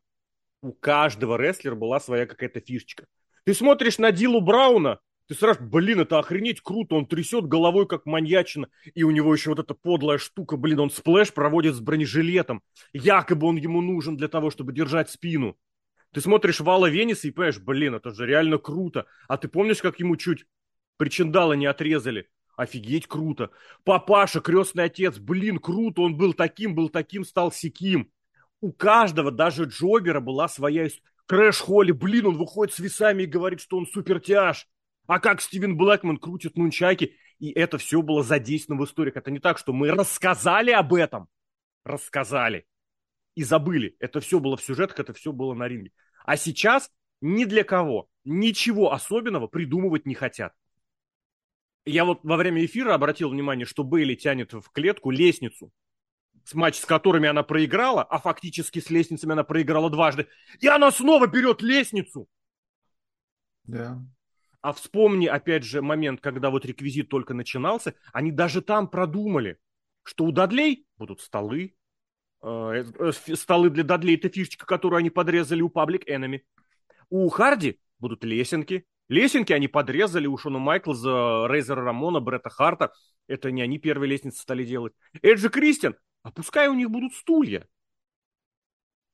У 0.62 0.74
каждого 0.74 1.38
рестлера 1.38 1.74
была 1.74 2.00
своя 2.00 2.28
какая-то 2.28 2.62
фишечка. 2.62 3.08
Ты 3.46 3.56
смотришь 3.56 3.98
на 3.98 4.12
Ди'Ло 4.12 4.42
Брауна, 4.42 5.00
ты 5.28 5.34
сразу, 5.34 5.64
блин, 5.64 6.02
это 6.02 6.20
охренеть 6.20 6.62
круто, 6.62 6.94
он 6.94 7.08
трясет 7.08 7.48
головой, 7.48 7.88
как 7.88 8.06
маньячина, 8.06 8.70
и 8.94 9.02
у 9.02 9.10
него 9.10 9.34
еще 9.34 9.50
вот 9.50 9.60
эта 9.60 9.74
подлая 9.74 10.20
штука, 10.20 10.56
блин, 10.56 10.82
он 10.82 10.92
сплэш 10.92 11.34
проводит 11.34 11.74
с 11.74 11.80
бронежилетом, 11.80 12.62
якобы 12.94 13.48
он 13.48 13.56
ему 13.56 13.82
нужен 13.82 14.18
для 14.18 14.28
того, 14.28 14.52
чтобы 14.52 14.72
держать 14.72 15.10
спину. 15.10 15.58
Ты 16.14 16.22
смотришь 16.22 16.60
Вала 16.60 16.90
Вениса 16.90 17.28
и 17.28 17.32
понимаешь, 17.32 17.60
блин, 17.60 17.96
это 17.96 18.12
же 18.12 18.28
реально 18.28 18.58
круто. 18.58 19.08
А 19.28 19.38
ты 19.38 19.48
помнишь, 19.48 19.82
как 19.82 20.00
ему 20.00 20.18
чуть 20.18 20.46
причиндала 20.98 21.54
не 21.54 21.66
отрезали. 21.66 22.30
Офигеть, 22.56 23.08
круто. 23.08 23.50
Папаша, 23.84 24.42
крестный 24.42 24.84
отец, 24.86 25.18
блин, 25.18 25.58
круто, 25.58 26.02
он 26.02 26.16
был 26.16 26.34
таким, 26.34 26.76
был 26.76 26.90
таким, 26.90 27.24
стал 27.24 27.52
сяким. 27.52 28.12
У 28.60 28.72
каждого, 28.72 29.32
даже 29.32 29.64
Джобера, 29.64 30.20
была 30.20 30.48
своя 30.48 30.88
Крэш 31.26 31.60
Холли, 31.60 31.92
блин, 31.92 32.28
он 32.28 32.38
выходит 32.38 32.74
с 32.76 32.80
весами 32.80 33.24
и 33.24 33.28
говорит, 33.28 33.62
что 33.62 33.78
он 33.78 33.88
супертяж. 33.88 34.68
А 35.08 35.20
как 35.20 35.42
Стивен 35.42 35.78
Блэкман 35.78 36.18
крутит 36.18 36.58
нунчаки. 36.58 37.16
И 37.40 37.50
это 37.52 37.78
все 37.78 38.02
было 38.02 38.22
задействовано 38.22 38.84
в 38.84 38.86
историях. 38.86 39.18
Это 39.18 39.32
не 39.32 39.40
так, 39.40 39.58
что 39.58 39.74
мы 39.74 39.90
рассказали 39.92 40.72
об 40.72 40.94
этом. 40.94 41.28
Рассказали. 41.84 42.66
И 43.36 43.44
забыли. 43.44 43.96
Это 44.00 44.20
все 44.20 44.40
было 44.40 44.58
в 44.58 44.62
сюжетах, 44.62 45.00
это 45.00 45.14
все 45.14 45.32
было 45.32 45.54
на 45.54 45.68
ринге. 45.68 45.92
А 46.24 46.38
сейчас 46.38 46.92
ни 47.22 47.46
для 47.46 47.64
кого 47.64 48.10
ничего 48.26 48.92
особенного 48.92 49.48
придумывать 49.48 50.06
не 50.06 50.14
хотят. 50.14 50.54
Я 51.86 52.06
вот 52.06 52.20
во 52.24 52.38
время 52.38 52.64
эфира 52.64 52.94
обратил 52.94 53.30
внимание, 53.30 53.66
что 53.66 53.84
Бейли 53.84 54.16
тянет 54.16 54.54
в 54.54 54.70
клетку 54.72 55.10
лестницу, 55.10 55.72
с 56.44 56.54
матч 56.54 56.78
с 56.78 56.86
которыми 56.86 57.28
она 57.28 57.44
проиграла, 57.44 58.04
а 58.04 58.20
фактически 58.20 58.80
с 58.80 58.90
лестницами 58.90 59.34
она 59.34 59.44
проиграла 59.44 59.90
дважды. 59.90 60.28
И 60.60 60.68
она 60.68 60.92
снова 60.92 61.28
берет 61.28 61.62
лестницу. 61.62 62.28
Да. 63.64 64.00
А 64.62 64.74
вспомни, 64.74 65.26
опять 65.26 65.64
же, 65.64 65.82
момент, 65.82 66.22
когда 66.22 66.52
вот 66.52 66.66
реквизит 66.66 67.10
только 67.10 67.34
начинался, 67.34 67.96
они 68.14 68.32
даже 68.32 68.62
там 68.62 68.88
продумали, 68.88 69.58
что 70.04 70.26
у 70.26 70.32
Дадлей 70.32 70.86
будут 70.98 71.22
столы, 71.22 71.76
э, 72.44 72.86
э, 73.00 73.12
столы 73.36 73.72
для 73.72 73.84
Дадлей, 73.84 74.16
это 74.16 74.30
фишечка, 74.30 74.68
которую 74.68 75.00
они 75.00 75.10
подрезали 75.10 75.62
у 75.62 75.70
Public 75.70 76.06
Enemy. 76.08 76.42
У 77.10 77.28
Харди 77.30 77.80
будут 77.98 78.24
лесенки, 78.24 78.86
Лесенки 79.12 79.52
они 79.52 79.68
подрезали 79.68 80.26
у 80.26 80.38
Шона 80.38 80.58
Майклза, 80.58 81.46
Рейзера 81.50 81.84
Рамона, 81.84 82.22
Бретта 82.22 82.50
Харта. 82.50 82.94
Это 83.28 83.52
не 83.52 83.62
они 83.62 83.78
первые 83.78 84.10
лестницы 84.10 84.42
стали 84.42 84.64
делать. 84.64 84.94
Эджи 85.22 85.50
Кристиан, 85.50 85.96
а 86.24 86.32
пускай 86.32 86.70
у 86.70 86.74
них 86.74 86.90
будут 86.90 87.14
стулья. 87.14 87.68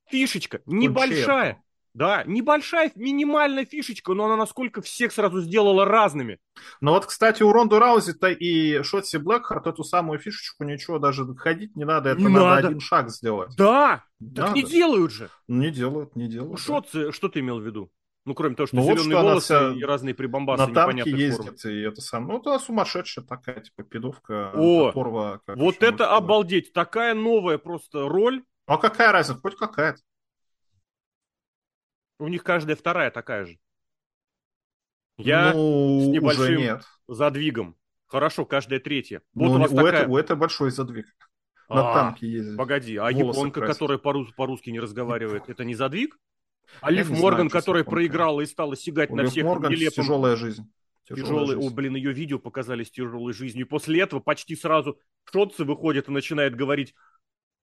Фишечка, 0.08 0.60
небольшая. 0.66 1.64
Да, 1.94 2.22
небольшая, 2.26 2.92
минимальная 2.94 3.64
фишечка, 3.64 4.14
но 4.14 4.26
она 4.26 4.36
насколько 4.36 4.82
всех 4.82 5.10
сразу 5.10 5.40
сделала 5.40 5.84
разными. 5.84 6.38
Ну 6.80 6.92
вот, 6.92 7.06
кстати, 7.06 7.42
у 7.42 7.50
Ронду 7.50 7.80
Раузи-то 7.80 8.28
и 8.28 8.84
Шотси 8.84 9.16
Блэкхарт 9.16 9.66
эту 9.66 9.82
самую 9.82 10.20
фишечку 10.20 10.62
ничего 10.62 11.00
даже 11.00 11.26
ходить 11.34 11.74
не 11.74 11.84
надо, 11.84 12.10
это 12.10 12.20
не 12.20 12.28
надо, 12.28 12.44
надо 12.44 12.68
один 12.68 12.78
шаг 12.80 13.10
сделать. 13.10 13.56
Да, 13.56 14.04
надо. 14.20 14.42
так 14.42 14.54
не 14.54 14.62
делают 14.62 15.10
же. 15.10 15.28
Не 15.48 15.72
делают, 15.72 16.14
не 16.14 16.28
делают. 16.28 16.60
Шотси, 16.60 17.06
да. 17.06 17.12
что 17.12 17.28
ты 17.28 17.40
имел 17.40 17.58
в 17.58 17.66
виду? 17.66 17.90
Ну, 18.28 18.34
кроме 18.34 18.54
того, 18.56 18.66
что 18.66 18.76
ну, 18.76 18.82
зеленые 18.82 19.16
вот, 19.16 19.22
волосы 19.22 19.54
вся... 19.54 19.72
и 19.72 19.82
разные 19.82 20.14
прибамбасы 20.14 20.66
на 20.66 20.74
танке 20.74 21.10
ездит, 21.10 21.64
и 21.64 21.80
это 21.80 22.02
сам. 22.02 22.26
Ну, 22.26 22.38
это 22.38 22.58
сумасшедшая 22.58 23.24
такая, 23.24 23.60
типа, 23.60 23.84
пидовка, 23.84 24.52
О, 24.54 24.92
порва. 24.92 25.40
Вот 25.46 25.76
это 25.76 25.94
сказать. 25.94 26.12
обалдеть. 26.12 26.72
Такая 26.74 27.14
новая 27.14 27.56
просто 27.56 28.06
роль. 28.06 28.44
Ну, 28.66 28.74
а 28.74 28.76
какая 28.76 29.12
разница? 29.12 29.40
Хоть 29.40 29.56
какая-то. 29.56 30.00
У 32.18 32.28
них 32.28 32.44
каждая 32.44 32.76
вторая 32.76 33.10
такая 33.10 33.46
же. 33.46 33.58
Я 35.16 35.54
ну, 35.54 36.04
с 36.04 36.08
небольшим 36.08 36.58
нет. 36.58 36.84
задвигом. 37.06 37.76
Хорошо, 38.08 38.44
каждая 38.44 38.78
третья. 38.78 39.22
Вот 39.32 39.46
ну, 39.46 39.54
у, 39.54 39.58
вас 39.58 39.72
у, 39.72 39.76
такая... 39.76 40.02
это, 40.02 40.10
у 40.10 40.18
это 40.18 40.36
большой 40.36 40.70
задвиг. 40.70 41.06
На 41.70 41.92
а, 41.92 41.94
танке 41.94 42.28
ездит. 42.28 42.58
Погоди, 42.58 42.96
а 42.98 43.10
японка, 43.10 43.60
красит. 43.60 43.74
которая 43.74 43.96
по-русски 43.96 44.68
не 44.68 44.80
разговаривает, 44.80 45.48
это 45.48 45.64
не 45.64 45.74
задвиг? 45.74 46.18
А 46.80 46.90
Лив 46.90 47.10
Морган, 47.10 47.48
которая 47.48 47.84
проиграла 47.84 48.40
и 48.40 48.46
стала 48.46 48.76
сигать 48.76 49.10
на 49.10 49.26
всех 49.26 49.44
Морган 49.44 49.72
нелепым... 49.72 50.04
тяжелая 50.04 50.36
жизнь. 50.36 50.70
Тяжелый, 51.04 51.56
о, 51.56 51.70
блин, 51.70 51.96
ее 51.96 52.12
видео 52.12 52.38
показали 52.38 52.84
с 52.84 52.90
тяжелой 52.90 53.32
жизнью. 53.32 53.64
И 53.64 53.68
после 53.68 54.02
этого 54.02 54.20
почти 54.20 54.54
сразу 54.54 55.00
Шотцы 55.24 55.64
выходит 55.64 56.08
и 56.08 56.12
начинает 56.12 56.54
говорить, 56.54 56.94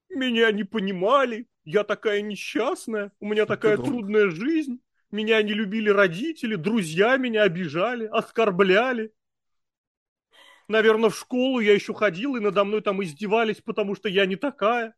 меня 0.10 0.51
не 0.51 0.64
понимали, 0.64 1.47
я 1.64 1.84
такая 1.84 2.22
несчастная, 2.22 3.12
у 3.20 3.28
меня 3.28 3.45
такая 3.45 3.78
трудная 3.78 4.30
жизнь, 4.30 4.80
меня 5.12 5.41
не 5.43 5.53
любили 5.53 5.89
родители, 5.89 6.56
друзья 6.56 7.18
меня 7.18 7.43
обижали, 7.43 8.06
оскорбляли. 8.06 9.14
Наверное, 10.68 11.12
в 11.12 11.18
школу 11.18 11.60
я 11.60 11.74
еще 11.74 11.93
ходил, 11.93 12.36
и 12.36 12.39
надо 12.39 12.64
мной 12.64 12.82
там 12.82 13.03
издевались, 13.03 13.62
потому 13.62 13.95
что 13.95 14.10
я 14.10 14.26
не 14.26 14.36
такая. 14.36 14.95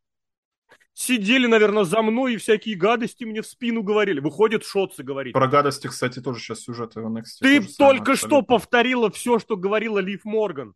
Сидели, 0.94 1.46
наверное, 1.46 1.84
за 1.84 2.02
мной 2.02 2.34
и 2.34 2.38
всякие 2.38 2.76
гадости 2.76 3.24
мне 3.24 3.44
в 3.44 3.48
спину 3.48 3.84
говорили. 3.84 4.20
Выходит, 4.20 4.64
Шотцы 4.64 5.04
говорит. 5.04 5.34
Про 5.34 5.48
гадости, 5.48 5.88
кстати, 5.88 6.20
тоже 6.20 6.40
сейчас 6.40 6.62
сюжеты 6.62 7.02
в 7.02 7.08
NXT. 7.08 7.24
Ты 7.42 7.62
только 7.78 8.16
что 8.16 8.42
повторила 8.42 9.12
все, 9.12 9.38
что 9.38 9.58
говорила 9.58 10.00
Лив 10.00 10.26
Морган. 10.26 10.74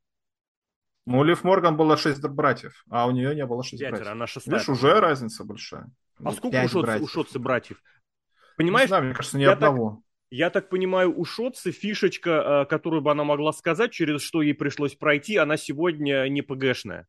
Ну, 1.08 1.20
у 1.20 1.24
Лив 1.24 1.44
Морган 1.44 1.76
было 1.76 1.98
шесть 1.98 2.22
братьев, 2.22 2.84
а 2.90 3.08
у 3.08 3.12
нее 3.12 3.34
не 3.34 3.46
было 3.46 3.64
шесть 3.64 3.82
Пятеро, 3.82 3.96
братьев. 3.96 4.12
она 4.12 4.28
шестая. 4.28 4.56
Видишь, 4.56 4.70
уже 4.70 5.00
разница 5.00 5.44
большая. 5.44 5.92
А 6.20 6.24
ну, 6.24 6.32
сколько 6.34 6.64
у 6.64 6.68
Шотцы, 6.68 6.82
братьев. 6.82 7.04
у 7.04 7.08
Шотцы 7.08 7.40
братьев? 7.40 7.84
Понимаешь? 8.58 8.86
Не 8.86 8.90
знаю, 8.90 9.06
мне 9.06 9.14
кажется, 9.16 9.38
ни 9.40 9.42
я 9.42 9.54
одного. 9.54 9.90
Так, 9.90 10.00
я 10.30 10.50
так 10.52 10.70
понимаю, 10.70 11.18
у 11.18 11.26
Шотцы 11.26 11.72
фишечка, 11.72 12.64
э, 12.64 12.70
которую 12.70 13.02
бы 13.02 13.10
она 13.12 13.24
могла 13.24 13.54
сказать, 13.54 13.92
через 13.92 14.22
что 14.22 14.44
ей 14.44 14.54
пришлось 14.54 14.94
пройти, 14.94 15.38
она 15.38 15.58
сегодня 15.58 16.28
не 16.30 16.44
ПГшная. 16.44 17.08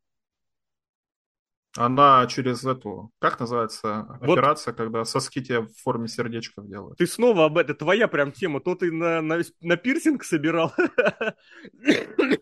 Она 1.76 2.26
через 2.26 2.64
эту, 2.64 3.12
как 3.18 3.40
называется, 3.40 4.18
вот. 4.20 4.38
операция, 4.38 4.74
когда 4.74 5.06
соски 5.06 5.42
тебе 5.42 5.60
в 5.60 5.72
форме 5.82 6.06
сердечков 6.06 6.68
делают. 6.68 6.98
Ты 6.98 7.06
снова 7.06 7.46
об 7.46 7.56
этом, 7.56 7.74
твоя 7.74 8.08
прям 8.08 8.30
тема, 8.30 8.60
то 8.60 8.74
ты 8.74 8.92
на, 8.92 9.22
на, 9.22 9.40
на 9.62 9.76
пирсинг 9.78 10.22
собирал. 10.22 10.74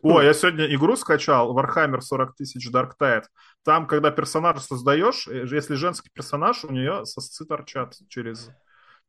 О, 0.03 0.21
я 0.21 0.33
сегодня 0.33 0.75
игру 0.75 0.97
скачал, 0.97 1.57
Warhammer 1.57 2.01
40 2.01 2.35
тысяч 2.35 2.69
Dark 2.71 2.93
Tide. 3.01 3.25
Там, 3.65 3.87
когда 3.87 4.11
персонаж 4.11 4.61
создаешь, 4.63 5.29
э, 5.29 5.47
если 5.49 5.75
женский 5.75 6.11
персонаж, 6.13 6.65
у 6.65 6.73
нее 6.73 7.07
сосцы 7.07 7.45
торчат 7.45 7.95
через 8.09 8.51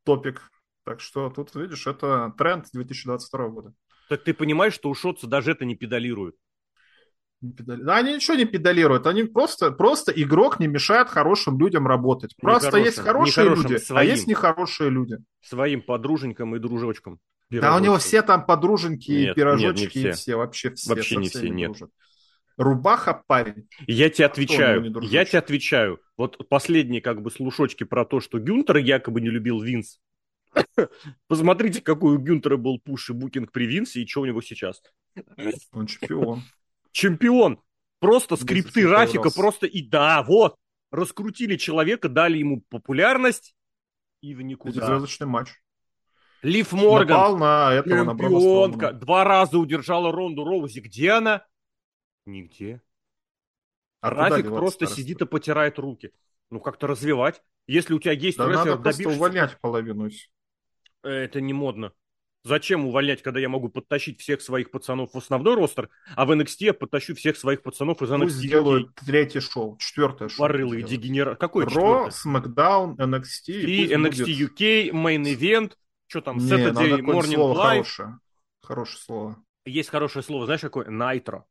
топик. 0.03 0.51
Так 0.83 0.99
что 0.99 1.29
тут, 1.29 1.55
видишь, 1.55 1.87
это 1.87 2.33
тренд 2.37 2.67
2022 2.71 3.47
года. 3.47 3.73
Так 4.09 4.23
ты 4.23 4.33
понимаешь, 4.33 4.73
что 4.73 4.89
у 4.89 4.93
Шотца 4.93 5.25
даже 5.25 5.51
это 5.51 5.63
не 5.65 5.75
педалирует? 5.75 6.35
Педали... 7.41 7.81
Да, 7.81 7.97
они 7.97 8.15
ничего 8.15 8.37
не 8.37 8.45
педалируют, 8.45 9.07
они 9.07 9.23
просто, 9.23 9.71
просто 9.71 10.11
игрок 10.11 10.59
не 10.59 10.67
мешает 10.67 11.09
хорошим 11.09 11.59
людям 11.59 11.87
работать. 11.87 12.35
Просто 12.37 12.79
Нехорошим, 12.79 12.85
есть 12.85 12.99
хорошие 12.99 13.45
нехорошим, 13.45 13.63
люди, 13.63 13.73
а 13.73 13.79
своим. 13.79 14.09
есть 14.11 14.27
нехорошие 14.27 14.89
люди. 14.91 15.17
Своим 15.41 15.81
подруженькам 15.81 16.55
и 16.55 16.59
дружочкам. 16.59 17.19
Да 17.49 17.75
у 17.75 17.79
него 17.79 17.95
Пирожочкам. 17.95 17.99
все 17.99 18.21
там 18.21 18.45
подруженьки, 18.45 19.11
Нет, 19.11 19.31
и 19.31 19.33
пирожочки, 19.33 19.83
нет, 19.83 19.95
не 19.95 20.01
и 20.01 20.11
все. 20.11 20.13
все, 20.13 20.35
вообще 20.35 20.71
все. 20.71 20.89
Вообще 20.89 21.17
не 21.17 21.29
все, 21.29 21.49
нет. 21.49 21.71
дружат. 21.71 21.89
Рубаха 22.57 23.23
парень. 23.27 23.67
Я 23.87 24.09
тебе 24.09 24.25
А 24.25 24.27
отвечаю, 24.27 25.01
я 25.01 25.25
тебе 25.25 25.39
отвечаю. 25.39 25.99
Вот 26.17 26.47
последние 26.47 27.01
как 27.01 27.21
бы 27.21 27.31
слушочки 27.31 27.83
про 27.83 28.05
то, 28.05 28.19
что 28.19 28.39
Гюнтер 28.39 28.77
якобы 28.77 29.19
не 29.19 29.29
любил 29.29 29.61
Винс. 29.61 29.99
Посмотрите, 31.27 31.81
какой 31.81 32.15
у 32.15 32.19
Гюнтера 32.19 32.57
был 32.57 32.79
пуш 32.79 33.09
и 33.09 33.13
букинг 33.13 33.51
при 33.51 33.65
Винсе, 33.65 34.01
и 34.01 34.07
что 34.07 34.21
у 34.21 34.25
него 34.25 34.41
сейчас. 34.41 34.81
Он 35.71 35.87
чемпион. 35.87 36.43
Чемпион. 36.91 37.61
Просто 37.99 38.35
скрипты. 38.35 38.87
Рафика 38.87 39.29
просто 39.31 39.67
и 39.67 39.81
да, 39.81 40.23
вот. 40.23 40.55
Раскрутили 40.91 41.55
человека, 41.55 42.09
дали 42.09 42.37
ему 42.39 42.61
популярность 42.69 43.55
и 44.21 44.33
в 44.35 44.41
никуда. 44.41 44.73
Пятизвездочный 44.73 45.27
матч. 45.27 45.49
Лив 46.41 46.73
Морган, 46.73 47.07
Напал 47.17 47.37
на 47.37 47.73
этого, 47.73 48.03
на 48.03 48.11
чемпионка, 48.11 48.77
Строумана. 48.87 48.99
два 48.99 49.23
раза 49.23 49.57
удержала 49.59 50.11
Ронду 50.11 50.43
Роузи. 50.43 50.79
Где 50.79 51.11
она? 51.11 51.45
Нигде. 52.25 52.81
А 54.01 54.09
Рафик 54.09 54.47
просто 54.47 54.85
староста? 54.85 55.01
сидит 55.01 55.21
и 55.21 55.25
потирает 55.27 55.77
руки. 55.77 56.11
Ну, 56.49 56.59
как-то 56.59 56.87
развивать. 56.87 57.41
Если 57.67 57.93
у 57.93 57.99
тебя 57.99 58.13
есть 58.13 58.37
Да 58.39 58.47
рестлер, 58.47 58.65
надо 58.65 58.81
просто 58.81 59.03
добившийся- 59.03 59.15
увольнять 59.15 59.61
половину. 59.61 60.09
Э, 61.03 61.09
Это 61.09 61.39
не 61.39 61.53
модно. 61.53 61.93
Зачем 62.43 62.85
увольнять, 62.87 63.21
когда 63.21 63.39
я 63.39 63.49
могу 63.49 63.69
подтащить 63.69 64.19
всех 64.19 64.41
своих 64.41 64.71
пацанов 64.71 65.13
в 65.13 65.17
основной 65.17 65.53
ростер, 65.55 65.89
а 66.15 66.25
в 66.25 66.31
NXT 66.31 66.55
я 66.59 66.73
подтащу 66.73 67.13
всех 67.13 67.37
своих 67.37 67.61
пацанов 67.61 68.01
из 68.01 68.09
Пусть 68.09 68.21
NXT 68.21 68.29
сделают 68.39 68.95
третье 68.95 69.41
шоу, 69.41 69.77
четвертое 69.77 70.27
шоу. 70.27 70.41
Варылы 70.41 70.79
и 70.79 70.81
пусть 70.81 70.91
дегенерат. 70.93 71.39
Какой 71.39 71.65
Ро? 71.65 72.09
Смакдаун, 72.09 72.95
NXT. 72.95 73.51
И 73.51 73.81
пусть 73.81 73.93
NXT 73.93 74.25
будет- 74.25 74.59
UK, 74.59 74.89
Main 74.91 75.23
Event, 75.23 75.73
что 76.07 76.21
там, 76.21 76.37
Не, 76.37 76.49
Saturday 76.49 76.99
Morning 77.01 77.33
слово 77.35 77.53
Live. 77.53 77.67
хорошее. 77.83 78.19
Хорошее 78.63 78.99
слово. 79.03 79.43
Есть 79.65 79.89
хорошее 79.89 80.23
слово, 80.23 80.45
знаешь, 80.45 80.61
какое? 80.61 80.89
Найтро. 80.89 81.45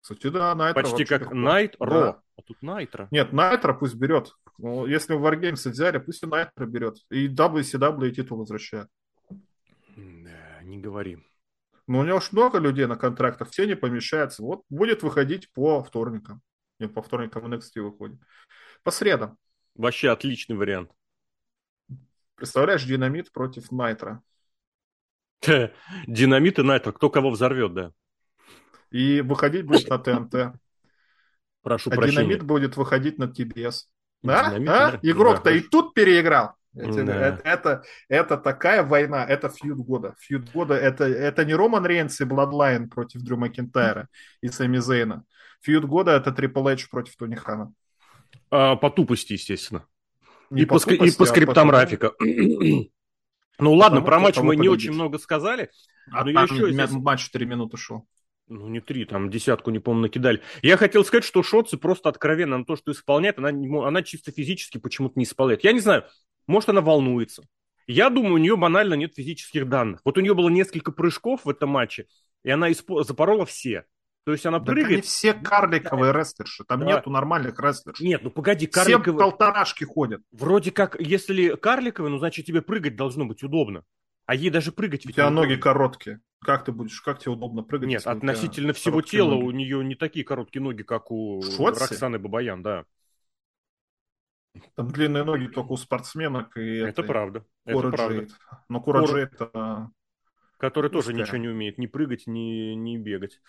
Кстати, 0.00 0.28
да, 0.28 0.54
Найтро 0.54 0.82
Почти 0.82 1.04
как. 1.04 1.32
Найт 1.32 1.76
Ро. 1.78 1.90
Да. 1.90 2.22
А 2.38 2.42
тут 2.42 2.62
Найтро. 2.62 3.08
Нет, 3.10 3.32
Найтро 3.32 3.74
пусть 3.74 3.96
берет. 3.96 4.32
Ну, 4.56 4.86
Если 4.86 5.14
в 5.14 5.26
Wargames 5.26 5.68
взяли, 5.68 5.98
пусть 5.98 6.22
и 6.22 6.26
Найтро 6.26 6.64
берет. 6.64 6.98
И 7.10 7.28
WCW 7.28 8.10
титул 8.12 8.38
возвращает. 8.38 8.88
Не 10.66 10.78
говори. 10.78 11.18
Но 11.86 12.00
у 12.00 12.04
него 12.04 12.18
ж 12.18 12.32
много 12.32 12.58
людей 12.58 12.86
на 12.86 12.96
контрактах, 12.96 13.50
все 13.50 13.66
не 13.66 13.76
помещаются. 13.76 14.42
Вот 14.42 14.64
будет 14.68 15.04
выходить 15.04 15.52
по 15.52 15.84
вторникам. 15.84 16.42
Не, 16.80 16.88
по 16.88 17.02
вторникам 17.02 17.52
NXT 17.52 17.80
выходит. 17.80 18.20
По 18.82 18.90
средам. 18.90 19.38
Вообще 19.76 20.10
отличный 20.10 20.56
вариант. 20.56 20.90
Представляешь, 22.34 22.84
Динамит 22.84 23.30
против 23.30 23.70
Найтро. 23.70 24.22
Динамит 26.06 26.58
и 26.58 26.62
Найтро. 26.62 26.90
Кто 26.90 27.10
кого 27.10 27.30
взорвет, 27.30 27.72
да. 27.72 27.92
И 28.90 29.20
выходить 29.20 29.66
будет 29.66 29.88
на 29.88 29.98
ТНТ. 29.98 30.58
Прошу 31.62 31.90
А 31.90 31.94
прощения. 31.94 32.24
Динамит 32.24 32.42
будет 32.42 32.76
выходить 32.76 33.18
на 33.18 33.28
ТБС. 33.28 33.88
Да? 34.22 34.50
Динамит, 34.50 34.68
А? 34.68 34.92
да? 34.92 34.98
Игрок-то 35.02 35.44
Да, 35.44 35.52
и 35.52 35.60
тут 35.60 35.94
переиграл. 35.94 36.56
Я 36.76 36.92
тебе 36.92 37.04
Да. 37.04 37.26
Это, 37.28 37.40
это, 37.48 37.82
это 38.08 38.36
такая 38.36 38.82
война, 38.82 39.24
это 39.24 39.48
фьюд 39.48 39.78
года. 39.78 40.14
Фьюд 40.20 40.50
года 40.52 40.74
это, 40.74 41.04
это 41.04 41.44
не 41.44 41.54
Роман 41.54 41.86
Рейнс 41.86 42.20
и 42.20 42.24
Бладлайн 42.24 42.90
против 42.90 43.22
Дрю 43.22 43.38
Макинтайра 43.38 44.08
и 44.42 44.48
Сами 44.48 44.78
Зейна. 44.78 45.24
Фьюд 45.62 45.86
года 45.86 46.12
это 46.12 46.32
Трипл 46.32 46.68
Эйч 46.68 46.86
против 46.90 47.16
Тони 47.16 47.34
Хана. 47.34 47.72
А, 48.50 48.76
по 48.76 48.90
тупости, 48.90 49.32
естественно. 49.32 49.86
Не 50.50 50.62
и, 50.62 50.66
по, 50.66 50.76
и 50.76 50.80
тупости, 50.80 51.16
по 51.16 51.24
а 51.24 51.26
скриптам 51.26 51.68
потому- 51.68 51.72
Рафика. 51.72 52.12
ну 52.20 53.72
ладно, 53.72 54.00
Потому 54.00 54.06
про 54.06 54.18
матч 54.20 54.36
мы 54.36 54.56
не 54.56 54.68
очень 54.68 54.92
много 54.92 55.18
сказали. 55.18 55.70
А 56.12 56.24
Ну, 56.24 56.34
там 56.34 56.44
еще 56.44 56.70
здесь- 56.70 56.90
матч 56.90 57.30
3 57.30 57.46
минуты 57.46 57.78
шел. 57.78 58.06
Ну, 58.48 58.68
не 58.68 58.80
три, 58.80 59.04
там 59.06 59.28
десятку, 59.28 59.72
не 59.72 59.80
помню, 59.80 60.02
накидали. 60.02 60.40
Я 60.62 60.76
хотел 60.76 61.04
сказать, 61.04 61.24
что 61.24 61.42
Шотцы 61.42 61.76
просто 61.76 62.08
откровенно 62.08 62.58
на 62.58 62.64
то, 62.64 62.76
что 62.76 62.92
исполняет, 62.92 63.38
она, 63.38 63.48
она 63.48 64.02
чисто 64.04 64.30
физически 64.30 64.78
почему-то 64.78 65.18
не 65.18 65.24
исполняет. 65.24 65.64
Я 65.64 65.72
не 65.72 65.80
знаю, 65.80 66.04
может, 66.46 66.68
она 66.68 66.80
волнуется. 66.80 67.42
Я 67.86 68.10
думаю, 68.10 68.34
у 68.34 68.38
нее 68.38 68.56
банально 68.56 68.94
нет 68.94 69.14
физических 69.14 69.68
данных. 69.68 70.00
Вот 70.04 70.18
у 70.18 70.20
нее 70.20 70.34
было 70.34 70.48
несколько 70.48 70.90
прыжков 70.92 71.44
в 71.44 71.50
этом 71.50 71.70
матче, 71.70 72.06
и 72.44 72.50
она 72.50 72.70
испо- 72.70 73.04
запорола 73.04 73.46
все. 73.46 73.84
То 74.24 74.32
есть 74.32 74.44
она 74.44 74.58
Да 74.58 74.72
прыгает... 74.72 75.04
все 75.04 75.34
карликовые 75.34 76.12
рестлерши. 76.12 76.64
Там 76.64 76.80
Да. 76.80 76.86
нету 76.86 77.10
нормальных 77.10 77.60
рестлерш. 77.60 78.00
Нет, 78.00 78.24
ну 78.24 78.30
погоди, 78.30 78.66
Все 78.66 78.72
карликовые... 78.82 79.20
полторашки 79.20 79.84
ходят. 79.84 80.20
Вроде 80.32 80.72
как, 80.72 80.96
если 80.98 81.50
карликовые, 81.54 82.10
ну, 82.10 82.18
значит, 82.18 82.44
тебе 82.44 82.60
прыгать 82.60 82.96
должно 82.96 83.24
быть 83.24 83.44
удобно. 83.44 83.84
А 84.26 84.34
ей 84.34 84.50
даже 84.50 84.72
прыгать 84.72 85.04
У 85.04 85.08
ведь 85.08 85.14
тебя 85.16 85.28
не 85.28 85.34
ноги 85.34 85.54
короткие. 85.54 86.20
Как 86.40 86.64
ты 86.64 86.72
будешь, 86.72 87.00
как 87.00 87.20
тебе 87.20 87.32
удобно 87.32 87.62
прыгать? 87.62 87.88
Нет, 87.88 88.00
у 88.00 88.02
тебя 88.02 88.12
относительно 88.12 88.72
всего 88.72 89.00
тела 89.00 89.30
ноги? 89.30 89.44
у 89.44 89.50
нее 89.52 89.84
не 89.84 89.94
такие 89.94 90.24
короткие 90.24 90.60
ноги, 90.60 90.82
как 90.82 91.12
у 91.12 91.40
Шотси? 91.42 91.80
Роксаны 91.80 92.18
Бабаян, 92.18 92.64
да. 92.64 92.84
Там 94.74 94.88
длинные 94.88 95.24
ноги 95.24 95.46
только 95.46 95.72
у 95.72 95.76
спортсменок 95.76 96.56
и 96.56 96.78
Это 96.78 97.02
этой 97.02 97.04
правда. 97.04 97.44
Это 97.64 97.90
правда. 97.90 98.26
Но 98.68 98.84
Джейд, 99.06 99.32
а, 99.54 99.88
Который 100.58 100.90
тоже 100.90 101.12
ничего 101.12 101.36
не 101.36 101.48
умеет 101.48 101.78
ни 101.78 101.86
прыгать, 101.86 102.26
ни, 102.26 102.74
ни 102.74 102.96
бегать. 102.96 103.40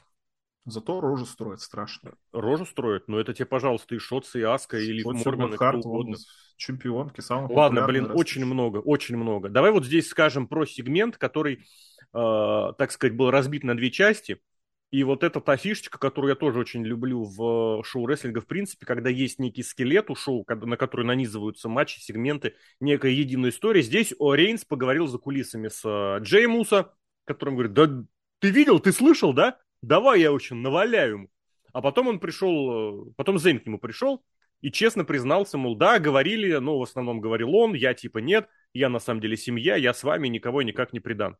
зато 0.65 0.99
рожу 0.99 1.25
строит 1.25 1.61
страшно. 1.61 2.13
Рожу 2.33 2.65
строит, 2.65 3.07
но 3.07 3.19
это 3.19 3.33
тебе, 3.33 3.45
пожалуйста, 3.45 3.95
и 3.95 3.99
Шотс, 3.99 4.35
и 4.35 4.41
Аска, 4.41 4.77
и 4.77 4.91
Лив 4.91 5.05
Вот 5.05 5.15
Морган, 5.25 5.53
и 5.53 5.55
кто 5.55 5.77
угодно. 5.79 6.17
чемпионки, 6.57 7.21
самый 7.21 7.53
Ладно, 7.53 7.85
блин, 7.87 8.03
рестлер. 8.03 8.17
очень 8.17 8.45
много, 8.45 8.77
очень 8.79 9.15
много. 9.15 9.47
Давай 9.49 9.71
вот 9.71 9.85
здесь 9.85 10.09
скажем 10.09 10.47
про 10.47 10.65
сегмент, 10.65 11.17
который, 11.17 11.63
э, 12.13 12.73
так 12.77 12.91
сказать, 12.91 13.15
был 13.15 13.31
разбит 13.31 13.63
на 13.63 13.77
две 13.77 13.91
части. 13.91 14.41
И 14.89 15.03
вот 15.03 15.23
эта 15.23 15.41
та 15.41 15.57
фишечка, 15.57 15.99
которую 15.99 16.29
я 16.29 16.35
тоже 16.35 16.59
очень 16.59 16.85
люблю 16.85 17.23
в 17.23 17.81
э, 17.81 17.83
шоу 17.83 18.05
рестлинга, 18.05 18.39
в 18.39 18.47
принципе, 18.47 18.85
когда 18.85 19.09
есть 19.09 19.37
некий 19.37 19.61
скелет 19.61 20.09
у 20.09 20.15
шоу, 20.15 20.45
на 20.47 20.77
который 20.77 21.05
нанизываются 21.05 21.67
матчи, 21.67 21.99
сегменты, 21.99 22.55
некая 22.79 23.11
единая 23.11 23.49
история. 23.49 23.81
Здесь 23.81 24.13
О 24.17 24.33
Рейнс 24.33 24.63
поговорил 24.63 25.07
за 25.07 25.17
кулисами 25.17 25.67
с 25.67 25.81
э, 25.83 26.23
Джей 26.23 26.47
Муса, 26.47 26.93
которым 27.25 27.55
говорит, 27.55 27.73
да 27.73 27.89
ты 28.39 28.49
видел, 28.49 28.79
ты 28.79 28.93
слышал, 28.93 29.33
да? 29.33 29.59
Давай 29.81 30.21
я 30.21 30.31
очень 30.31 30.57
наваляю 30.57 31.13
ему. 31.13 31.29
А 31.73 31.81
потом 31.81 32.07
он 32.07 32.19
пришел, 32.19 33.09
э, 33.09 33.11
потом 33.17 33.39
Зейн 33.39 33.59
к 33.59 33.65
нему 33.65 33.79
пришел 33.79 34.23
и 34.61 34.71
честно 34.71 35.03
признался, 35.03 35.57
мол, 35.57 35.75
да, 35.75 35.99
говорили, 35.99 36.55
но 36.55 36.79
в 36.79 36.83
основном 36.83 37.19
говорил 37.19 37.53
он, 37.53 37.73
я 37.73 37.93
типа 37.93 38.19
нет, 38.19 38.47
я 38.73 38.89
на 38.89 38.99
самом 38.99 39.19
деле 39.21 39.37
семья, 39.37 39.75
я 39.75 39.93
с 39.93 40.03
вами 40.03 40.29
никого 40.29 40.61
никак 40.61 40.93
не 40.93 40.99
предам. 40.99 41.37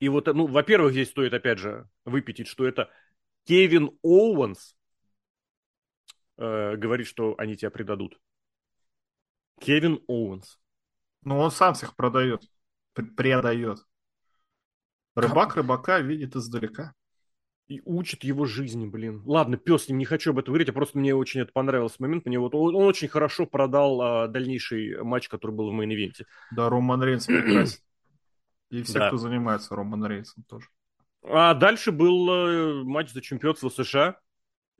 И 0.00 0.08
вот, 0.08 0.26
ну, 0.26 0.46
во-первых, 0.46 0.92
здесь 0.92 1.10
стоит, 1.10 1.32
опять 1.32 1.58
же, 1.58 1.88
выпятить, 2.04 2.46
что 2.46 2.66
это 2.66 2.88
Кевин 3.44 3.90
Оуэнс 4.02 4.76
э, 6.36 6.76
говорит, 6.76 7.06
что 7.06 7.34
они 7.38 7.56
тебя 7.56 7.70
предадут. 7.70 8.20
Кевин 9.60 10.00
Оуэнс. 10.06 10.58
Ну, 11.22 11.38
он 11.38 11.50
сам 11.50 11.74
всех 11.74 11.96
продает, 11.96 12.42
пр- 12.94 13.10
предает. 13.16 13.78
Рыбак 15.14 15.56
рыбака 15.56 15.98
видит 16.00 16.36
издалека. 16.36 16.94
И 17.66 17.82
учит 17.84 18.24
его 18.24 18.46
жизни, 18.46 18.86
блин. 18.86 19.22
Ладно, 19.26 19.58
пес, 19.58 19.84
с 19.84 19.88
ним 19.88 19.98
не 19.98 20.06
хочу 20.06 20.30
об 20.30 20.38
этом 20.38 20.52
говорить, 20.52 20.70
а 20.70 20.72
просто 20.72 20.96
мне 20.96 21.14
очень 21.14 21.42
это 21.42 21.52
понравился 21.52 21.96
момент. 21.98 22.24
Мне 22.24 22.38
вот 22.38 22.54
он, 22.54 22.74
он 22.74 22.84
очень 22.84 23.08
хорошо 23.08 23.44
продал 23.44 24.00
а, 24.00 24.28
дальнейший 24.28 25.02
матч, 25.02 25.28
который 25.28 25.52
был 25.52 25.70
в 25.70 25.78
мейн-ивенте. 25.78 26.24
Да, 26.50 26.70
Роман 26.70 27.02
Рейнс 27.02 27.26
прекрасен. 27.26 27.80
И 28.70 28.82
все, 28.82 28.98
Да. 28.98 29.08
кто 29.08 29.16
занимается 29.16 29.74
Роман 29.74 30.04
Рейнсом 30.06 30.44
тоже. 30.48 30.66
А 31.22 31.54
дальше 31.54 31.90
был 31.92 32.28
э, 32.30 32.84
матч 32.84 33.10
за 33.12 33.20
чемпионство 33.20 33.68
США. 33.68 34.16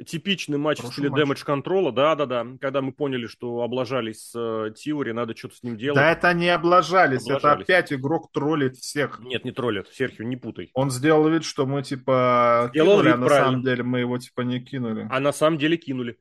Типичный 0.06 0.58
матч 0.58 0.78
в 0.78 0.82
Хороший 0.82 1.08
стиле 1.08 1.24
матч. 1.24 1.42
контрола, 1.42 1.90
да-да-да. 1.90 2.46
Когда 2.60 2.82
мы 2.82 2.92
поняли, 2.92 3.26
что 3.26 3.62
облажались 3.62 4.30
с 4.30 4.32
э, 4.38 4.72
Тиори, 4.72 5.10
надо 5.10 5.36
что-то 5.36 5.56
с 5.56 5.62
ним 5.64 5.76
делать. 5.76 5.96
Да 5.96 6.12
это 6.12 6.32
не 6.34 6.48
облажались, 6.50 7.22
это 7.24 7.38
Облажались. 7.38 7.64
опять 7.64 7.92
игрок 7.92 8.30
троллит 8.30 8.76
всех. 8.76 9.18
Нет, 9.18 9.44
не 9.44 9.50
троллят, 9.50 9.88
Серхио, 9.88 10.24
не 10.24 10.36
путай. 10.36 10.70
Он 10.74 10.92
сделал 10.92 11.28
вид, 11.28 11.42
что 11.44 11.66
мы 11.66 11.82
типа 11.82 12.68
Сделал 12.72 12.98
кинули, 12.98 13.08
а 13.12 13.16
на 13.16 13.26
правильно. 13.26 13.48
самом 13.50 13.62
деле 13.64 13.82
мы 13.82 13.98
его 13.98 14.18
типа 14.18 14.42
не 14.42 14.60
кинули. 14.60 15.08
А 15.10 15.18
на 15.18 15.32
самом 15.32 15.58
деле 15.58 15.76
кинули. 15.76 16.16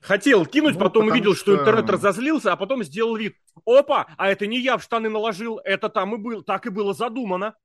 Хотел 0.00 0.46
кинуть, 0.46 0.74
Ну, 0.74 0.80
потом 0.80 1.08
увидел, 1.08 1.34
что... 1.34 1.54
что- 1.54 1.62
интернет 1.62 1.90
разозлился, 1.90 2.52
а 2.52 2.56
потом 2.56 2.84
сделал 2.84 3.16
вид. 3.16 3.36
Опа, 3.66 4.06
а 4.16 4.28
это 4.28 4.46
не 4.46 4.60
я 4.60 4.78
в 4.78 4.82
штаны 4.82 5.08
наложил, 5.08 5.58
это 5.64 5.88
там 5.88 6.14
и 6.14 6.18
был, 6.18 6.42
так 6.42 6.66
и 6.66 6.70
было 6.70 6.94
задумано. 6.94 7.56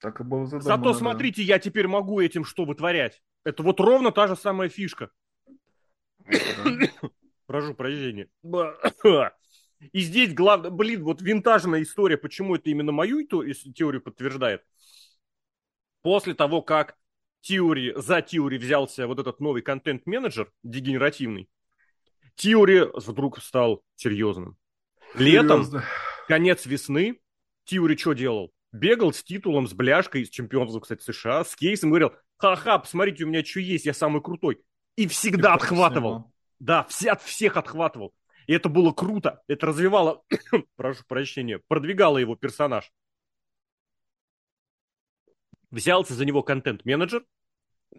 Так 0.00 0.20
и 0.20 0.24
было 0.24 0.46
задумано. 0.46 0.62
Зато 0.76 0.92
да. 0.92 0.98
смотрите, 0.98 1.42
я 1.42 1.58
теперь 1.58 1.88
могу 1.88 2.20
этим 2.20 2.44
что 2.44 2.64
вытворять. 2.64 3.20
Это 3.44 3.62
вот 3.62 3.80
ровно 3.80 4.12
та 4.12 4.28
же 4.28 4.36
самая 4.36 4.68
фишка. 4.68 5.10
Прошу 7.46 7.74
прощения. 7.74 8.28
И 9.92 10.00
здесь 10.00 10.32
главное, 10.32 10.70
блин, 10.70 11.02
вот 11.02 11.20
винтажная 11.20 11.82
история, 11.82 12.16
почему 12.16 12.54
это 12.54 12.70
именно 12.70 12.92
мою 12.92 13.26
ис- 13.26 13.72
теорию 13.74 14.00
подтверждает. 14.00 14.64
После 16.02 16.34
того, 16.34 16.62
как 16.62 16.96
Тиури, 17.40 17.92
за 17.96 18.22
Тиури 18.22 18.58
взялся 18.58 19.08
вот 19.08 19.18
этот 19.18 19.40
новый 19.40 19.62
контент-менеджер, 19.62 20.52
дегенеративный. 20.62 21.48
Тиури 22.34 22.88
вдруг 22.94 23.40
стал 23.42 23.82
серьезным. 23.96 24.56
Летом, 25.14 25.64
Серьезно. 25.64 25.84
конец 26.26 26.66
весны, 26.66 27.20
Тиури 27.64 27.96
что 27.96 28.14
делал? 28.14 28.52
Бегал 28.72 29.12
с 29.12 29.22
титулом, 29.22 29.68
с 29.68 29.74
бляшкой 29.74 30.22
из 30.22 30.30
чемпионства, 30.30 30.80
кстати, 30.80 31.02
США, 31.02 31.44
с 31.44 31.54
кейсом, 31.54 31.90
говорил, 31.90 32.12
ха-ха, 32.38 32.78
посмотрите, 32.78 33.24
у 33.24 33.28
меня 33.28 33.44
что 33.44 33.60
есть, 33.60 33.84
я 33.84 33.92
самый 33.92 34.22
крутой. 34.22 34.62
И 34.96 35.06
всегда 35.06 35.52
и 35.52 35.54
отхватывал. 35.56 36.32
Да, 36.58 36.84
все, 36.84 37.10
от 37.10 37.22
всех 37.22 37.56
отхватывал. 37.56 38.14
И 38.46 38.54
это 38.54 38.68
было 38.68 38.92
круто. 38.92 39.42
Это 39.46 39.66
развивало, 39.66 40.22
прошу 40.76 41.04
прощения, 41.06 41.60
продвигало 41.68 42.18
его 42.18 42.34
персонаж. 42.34 42.90
Взялся 45.70 46.14
за 46.14 46.24
него 46.24 46.42
контент-менеджер. 46.42 47.24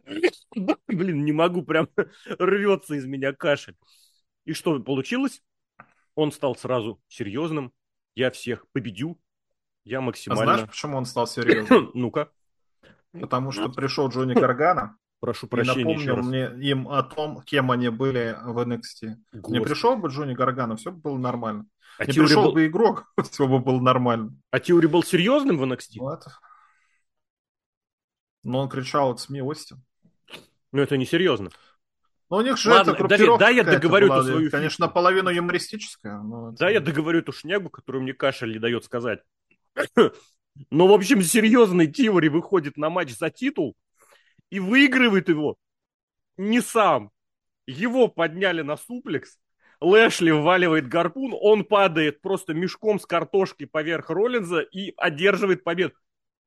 Блин, 0.88 1.26
не 1.26 1.32
могу, 1.32 1.64
прям 1.64 1.88
рвется 2.26 2.96
из 2.96 3.06
меня 3.06 3.34
кашель. 3.34 3.76
И 4.46 4.54
что 4.54 4.80
получилось? 4.80 5.42
Он 6.16 6.32
стал 6.32 6.56
сразу 6.56 7.02
серьезным. 7.08 7.74
Я 8.16 8.30
всех 8.32 8.66
победю. 8.72 9.20
Я 9.84 10.02
максимально... 10.02 10.44
А 10.44 10.56
знаешь, 10.56 10.70
почему 10.70 10.98
он 10.98 11.06
стал 11.06 11.28
серьезным? 11.28 11.92
Ну-ка. 11.94 12.32
Потому 13.12 13.52
что 13.52 13.70
пришел 13.70 14.10
Джонни 14.10 14.34
Гаргана. 14.34 14.98
Прошу 15.20 15.48
прощения 15.48 15.82
и 15.82 15.86
напомнил 15.86 16.18
мне 16.18 16.70
им 16.70 16.90
о 16.90 17.02
том, 17.02 17.42
кем 17.44 17.72
они 17.72 17.88
были 17.88 18.38
в 18.44 18.60
NXT. 18.60 19.16
Господи. 19.32 19.58
Не 19.58 19.64
пришел 19.64 19.96
бы 19.96 20.10
Джонни 20.10 20.34
Гаргана, 20.34 20.76
все 20.76 20.92
бы 20.92 21.00
было 21.00 21.18
нормально. 21.18 21.66
А 21.98 22.06
не 22.06 22.12
пришел 22.12 22.44
был... 22.44 22.52
бы 22.52 22.68
игрок, 22.68 23.06
все 23.32 23.48
бы 23.48 23.60
было 23.60 23.80
нормально. 23.80 24.36
А 24.52 24.60
Теори 24.60 24.88
был 24.88 25.02
серьезным 25.02 25.58
в 25.58 25.64
NXT? 25.64 26.00
Вот. 26.00 26.26
Но 28.44 28.60
он 28.60 28.70
кричал 28.70 29.12
от 29.12 29.22
СМИ 29.22 29.42
Остин. 29.42 29.82
Ну 30.74 30.82
это 30.82 30.98
не 30.98 31.06
серьезно. 31.06 31.52
Ну, 32.34 32.40
у 32.40 32.42
них 32.42 32.58
же 32.58 32.72
Ладно, 32.72 32.94
это 32.94 33.08
Давид, 33.08 33.30
да, 33.38 33.50
я 33.50 33.64
договорю 33.64 34.12
эту 34.12 34.24
свою 34.24 34.50
Конечно, 34.50 34.88
фишку. 34.88 34.96
половину 34.96 35.30
юмористическая. 35.30 36.18
Но... 36.18 36.52
Да, 36.54 36.68
я 36.68 36.80
договорю 36.80 37.20
эту 37.20 37.32
шнягу, 37.32 37.70
которую 37.70 38.02
мне 38.02 38.16
кашель 38.16 38.54
не 38.54 38.60
дает 38.60 38.84
сказать. 38.84 39.20
Ну, 40.70 40.88
в 40.88 40.94
общем, 40.94 41.22
серьезный 41.24 41.88
Тивори 41.88 42.30
выходит 42.30 42.78
на 42.78 42.92
матч 42.92 43.16
за 43.18 43.32
титул 43.32 43.76
и 44.52 44.60
выигрывает 44.60 45.28
его 45.30 45.58
не 46.38 46.62
сам. 46.62 47.10
Его 47.66 48.08
подняли 48.08 48.62
на 48.62 48.78
суплекс, 48.78 49.40
Лэшли 49.80 50.30
вваливает 50.30 50.88
гарпун, 50.88 51.34
он 51.40 51.64
падает 51.64 52.22
просто 52.22 52.54
мешком 52.54 53.00
с 53.00 53.06
картошки 53.08 53.66
поверх 53.66 54.10
Роллинза 54.10 54.62
и 54.62 54.94
одерживает 54.98 55.64
победу. 55.64 55.94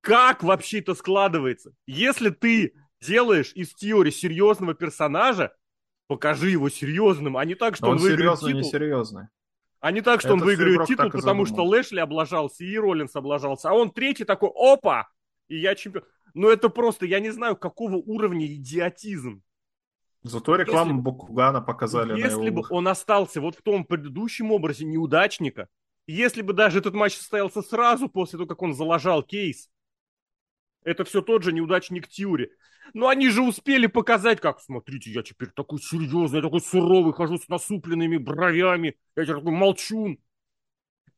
Как 0.01 0.43
вообще 0.43 0.81
это 0.81 0.95
складывается? 0.95 1.73
Если 1.87 2.31
ты 2.31 2.75
делаешь 3.01 3.53
из 3.55 3.75
Тиори 3.75 4.11
серьезного 4.11 4.75
персонажа, 4.75 5.53
покажи 6.07 6.51
его 6.51 6.69
серьезным, 6.69 7.37
а 7.37 7.45
не 7.45 7.55
так, 7.55 7.77
что 7.77 7.87
он, 7.87 7.93
он 7.93 7.99
выиграет 7.99 8.39
серьезный, 8.39 8.63
титул. 8.63 8.71
серьезный. 8.71 9.29
А 9.81 9.93
не 9.93 10.01
так, 10.01 10.21
что 10.21 10.31
Это 10.31 10.35
он 10.35 10.41
выиграет 10.41 10.87
титул, 10.87 11.11
потому 11.11 11.47
что 11.47 11.65
Лэшли 11.65 12.01
облажался 12.01 12.65
и 12.65 12.77
Роллинс 12.77 13.15
облажался. 13.15 13.71
А 13.71 13.75
он 13.75 13.91
третий 13.91 14.25
такой, 14.25 14.51
опа, 14.55 15.09
и 15.49 15.59
я 15.59 15.75
чемпион. 15.75 16.05
Ну 16.35 16.49
это 16.49 16.69
просто, 16.69 17.07
я 17.07 17.21
не 17.21 17.31
знаю, 17.31 17.57
какого 17.57 17.97
уровня 17.97 18.47
идиотизм. 18.47 19.43
Зато 20.23 20.57
рекламу 20.57 20.91
если, 20.91 21.03
Бакугана 21.03 21.61
показали 21.61 22.19
Если 22.19 22.51
бы 22.51 22.65
он 22.71 22.89
остался 22.89 23.41
вот 23.41 23.55
в 23.55 23.63
том 23.63 23.85
предыдущем 23.85 24.51
образе 24.51 24.85
неудачника, 24.85 25.69
если 26.09 26.43
бы 26.43 26.53
даже 26.53 26.79
этот 26.81 26.95
матч 26.95 27.17
состоялся 27.17 27.63
сразу 27.63 28.09
после 28.09 28.39
того, 28.39 28.49
как 28.49 28.61
он 28.63 28.75
залажал 28.75 29.23
кейс, 29.23 29.71
это 30.87 31.05
все 31.05 31.21
тот 31.21 31.43
же 31.43 31.53
неудачник 31.53 32.07
Тьюри. 32.07 32.53
Но 32.95 33.09
они 33.09 33.29
же 33.29 33.43
успели 33.43 33.89
показать, 33.89 34.41
как, 34.41 34.61
смотрите, 34.61 35.11
я 35.11 35.25
теперь 35.25 35.51
такой 35.51 35.81
серьезный, 35.81 36.41
такой 36.41 36.61
суровый, 36.61 37.13
хожу 37.13 37.39
с 37.39 37.49
насупленными 37.49 38.17
бровями, 38.17 38.97
я 39.17 39.25
теперь 39.25 39.39
такой 39.39 39.53
молчун. 39.53 40.19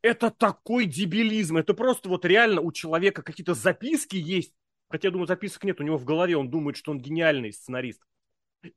Это 0.01 0.31
такой 0.31 0.87
дебилизм, 0.87 1.59
это 1.59 1.75
просто 1.75 2.09
вот 2.09 2.25
реально 2.25 2.63
у 2.63 2.73
человека 2.73 3.23
какие-то 3.23 3.53
записки 3.53 4.17
есть, 4.17 4.55
хотя, 4.89 5.09
я 5.09 5.13
думаю, 5.13 5.27
записок 5.27 5.65
нет, 5.65 5.81
у 5.81 5.85
него 5.85 5.99
в 5.99 6.05
голове, 6.07 6.37
он 6.37 6.49
думает, 6.49 6.79
что 6.79 6.91
он 6.91 7.01
гениальный 7.01 7.53
сценарист. 7.53 8.03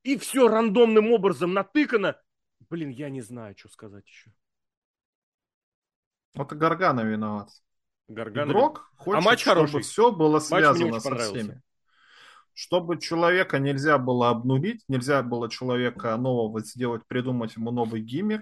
И 0.03 0.17
все 0.17 0.49
рандомным 0.49 1.09
образом 1.11 1.53
натыкано. 1.53 2.19
Блин, 2.69 2.89
я 2.89 3.09
не 3.09 3.21
знаю, 3.21 3.55
что 3.57 3.69
сказать 3.69 4.05
еще. 4.07 4.29
Вот 6.33 6.51
и 6.51 6.55
Гаргана 6.55 7.01
виноват. 7.01 7.49
Гаргана... 8.13 8.51
Игрок 8.51 8.91
хочет, 8.95 9.21
а 9.21 9.25
матч 9.25 9.41
чтобы 9.41 9.67
хороший. 9.67 9.81
все 9.81 10.11
было 10.11 10.39
связано 10.39 10.99
со 10.99 11.15
всеми. 11.15 11.61
Чтобы 12.53 12.99
человека 12.99 13.59
нельзя 13.59 13.97
было 13.97 14.29
обнулить, 14.29 14.83
нельзя 14.87 15.23
было 15.23 15.49
человека 15.49 16.15
нового 16.17 16.59
сделать, 16.61 17.03
придумать 17.07 17.55
ему 17.55 17.71
новый 17.71 18.01
гиммик, 18.01 18.41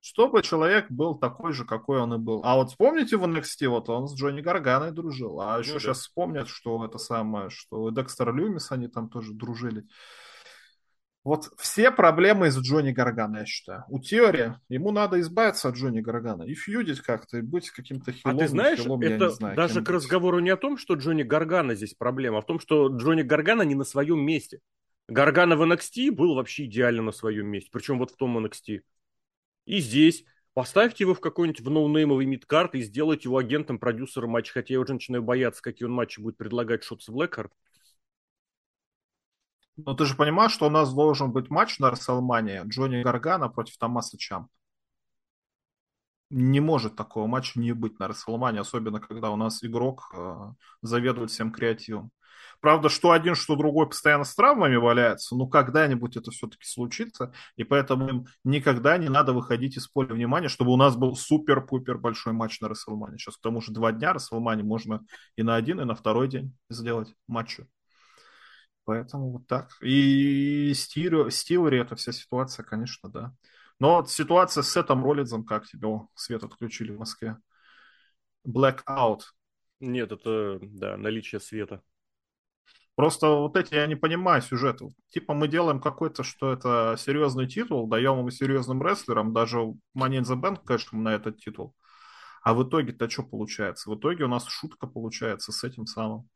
чтобы 0.00 0.42
человек 0.42 0.86
был 0.90 1.16
такой 1.16 1.52
же, 1.52 1.64
какой 1.64 2.00
он 2.00 2.14
и 2.14 2.18
был. 2.18 2.40
А 2.44 2.56
вот 2.56 2.70
вспомните 2.70 3.16
в 3.16 3.24
NXT, 3.24 3.68
вот 3.68 3.88
он 3.88 4.06
с 4.08 4.14
Джонни 4.14 4.40
Гарганой 4.40 4.92
дружил, 4.92 5.40
а 5.40 5.58
еще 5.58 5.74
ну, 5.74 5.78
сейчас 5.80 5.98
да. 5.98 6.02
вспомнят, 6.02 6.48
что 6.48 6.84
это 6.84 6.98
самое, 6.98 7.50
что 7.50 7.90
Декстер 7.90 8.34
Люмис, 8.34 8.70
они 8.70 8.88
там 8.88 9.08
тоже 9.08 9.32
дружили. 9.32 9.84
Вот 11.26 11.50
все 11.58 11.90
проблемы 11.90 12.46
из 12.46 12.56
Джонни 12.56 12.92
Гаргана, 12.92 13.38
я 13.38 13.46
считаю. 13.46 13.82
У 13.88 13.98
Теори 13.98 14.54
ему 14.68 14.92
надо 14.92 15.18
избавиться 15.18 15.68
от 15.68 15.74
Джонни 15.74 16.00
Гаргана 16.00 16.44
и 16.44 16.54
фьюдить 16.54 17.00
как-то, 17.00 17.38
и 17.38 17.42
быть 17.42 17.68
каким-то 17.70 18.12
хилом. 18.12 18.36
А 18.36 18.38
ты 18.38 18.46
знаешь, 18.46 18.78
хилом, 18.78 19.00
это 19.00 19.30
знаю, 19.30 19.56
даже 19.56 19.82
к 19.82 19.90
разговору 19.90 20.38
не 20.38 20.50
о 20.50 20.56
том, 20.56 20.78
что 20.78 20.94
Джонни 20.94 21.24
Гаргана 21.24 21.74
здесь 21.74 21.94
проблема, 21.94 22.38
а 22.38 22.42
в 22.42 22.46
том, 22.46 22.60
что 22.60 22.86
Джонни 22.96 23.22
Гаргана 23.22 23.62
не 23.62 23.74
на 23.74 23.82
своем 23.82 24.20
месте. 24.20 24.60
Гаргана 25.08 25.56
в 25.56 25.62
NXT 25.62 26.12
был 26.12 26.36
вообще 26.36 26.66
идеально 26.66 27.02
на 27.02 27.12
своем 27.12 27.48
месте, 27.48 27.70
причем 27.72 27.98
вот 27.98 28.12
в 28.12 28.16
том 28.16 28.38
NXT. 28.38 28.82
И 29.64 29.80
здесь 29.80 30.24
поставьте 30.54 31.02
его 31.02 31.14
в 31.14 31.20
какой-нибудь 31.20 31.60
в 31.60 31.68
ноунеймовый 31.68 32.26
мидкарт 32.26 32.76
и 32.76 32.82
сделайте 32.82 33.22
его 33.24 33.38
агентом, 33.38 33.80
продюсером 33.80 34.30
матча, 34.30 34.52
хотя 34.52 34.74
я 34.74 34.78
уже 34.80 34.92
начинаю 34.92 35.24
бояться, 35.24 35.60
какие 35.60 35.88
он 35.88 35.92
матчи 35.92 36.20
будет 36.20 36.36
предлагать 36.36 36.84
Шотс 36.84 37.08
Блэкхарт. 37.08 37.50
Но 39.76 39.94
ты 39.94 40.06
же 40.06 40.14
понимаешь, 40.14 40.52
что 40.52 40.66
у 40.66 40.70
нас 40.70 40.92
должен 40.92 41.32
быть 41.32 41.50
матч 41.50 41.78
на 41.78 41.90
Расселмане 41.90 42.62
Джонни 42.66 43.02
Гаргана 43.02 43.48
против 43.48 43.76
Томаса 43.76 44.16
Чамп. 44.16 44.48
Не 46.30 46.60
может 46.60 46.96
такого 46.96 47.26
матча 47.26 47.60
не 47.60 47.72
быть 47.72 47.98
на 48.00 48.08
Расселмане, 48.08 48.60
особенно 48.60 49.00
когда 49.00 49.30
у 49.30 49.36
нас 49.36 49.62
игрок 49.62 50.10
э, 50.12 50.52
заведует 50.82 51.30
всем 51.30 51.52
креативом. 51.52 52.10
Правда, 52.60 52.88
что 52.88 53.12
один, 53.12 53.34
что 53.34 53.54
другой 53.54 53.88
постоянно 53.88 54.24
с 54.24 54.34
травмами 54.34 54.76
валяется, 54.76 55.36
но 55.36 55.46
когда-нибудь 55.46 56.16
это 56.16 56.30
все-таки 56.30 56.64
случится, 56.64 57.32
и 57.56 57.64
поэтому 57.64 58.08
им 58.08 58.26
никогда 58.44 58.96
не 58.96 59.08
надо 59.08 59.32
выходить 59.32 59.76
из 59.76 59.86
поля 59.86 60.14
внимания, 60.14 60.48
чтобы 60.48 60.72
у 60.72 60.76
нас 60.76 60.96
был 60.96 61.14
супер-пупер 61.14 61.98
большой 61.98 62.32
матч 62.32 62.60
на 62.60 62.68
Расселмане. 62.68 63.18
Сейчас 63.18 63.36
к 63.36 63.42
тому 63.42 63.60
же 63.60 63.72
два 63.72 63.92
дня 63.92 64.12
Расселмане 64.12 64.62
можно 64.62 65.04
и 65.36 65.42
на 65.42 65.54
один, 65.54 65.80
и 65.80 65.84
на 65.84 65.94
второй 65.94 66.28
день 66.28 66.56
сделать 66.70 67.14
матчи. 67.28 67.66
Поэтому 68.86 69.32
вот 69.32 69.46
так. 69.48 69.76
И 69.82 70.72
Стилери, 70.74 71.80
эта 71.80 71.96
вся 71.96 72.12
ситуация, 72.12 72.64
конечно, 72.64 73.10
да. 73.10 73.34
Но 73.80 73.96
вот 73.96 74.10
ситуация 74.10 74.62
с 74.62 74.70
Сетом 74.70 75.04
Роллинзом, 75.04 75.44
как 75.44 75.66
тебе 75.66 75.88
О, 75.88 76.08
свет 76.14 76.44
отключили 76.44 76.92
в 76.92 76.98
Москве? 77.00 77.36
Blackout. 78.46 79.22
Нет, 79.80 80.12
это, 80.12 80.60
да, 80.62 80.96
наличие 80.96 81.40
света. 81.40 81.82
Просто 82.94 83.26
вот 83.28 83.56
эти 83.56 83.74
я 83.74 83.88
не 83.88 83.96
понимаю 83.96 84.40
сюжет. 84.40 84.80
Типа 85.08 85.34
мы 85.34 85.48
делаем 85.48 85.80
какой-то, 85.80 86.22
что 86.22 86.52
это 86.52 86.94
серьезный 86.96 87.48
титул, 87.48 87.88
даем 87.88 88.20
ему 88.20 88.30
серьезным 88.30 88.82
рестлерам, 88.82 89.34
даже 89.34 89.58
Money 89.98 90.20
in 90.20 90.22
the 90.22 90.40
Bank, 90.40 90.60
конечно, 90.64 90.96
на 90.96 91.12
этот 91.12 91.38
титул. 91.38 91.74
А 92.42 92.54
в 92.54 92.66
итоге-то 92.66 93.10
что 93.10 93.24
получается? 93.24 93.90
В 93.90 93.98
итоге 93.98 94.24
у 94.24 94.28
нас 94.28 94.46
шутка 94.46 94.86
получается 94.86 95.50
с 95.50 95.64
этим 95.64 95.86
самым 95.86 96.28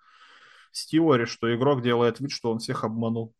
Стивари, 0.72 1.24
что 1.24 1.54
игрок 1.54 1.82
делает 1.82 2.20
вид, 2.20 2.30
что 2.30 2.50
он 2.50 2.58
всех 2.58 2.84
обманул. 2.84 3.34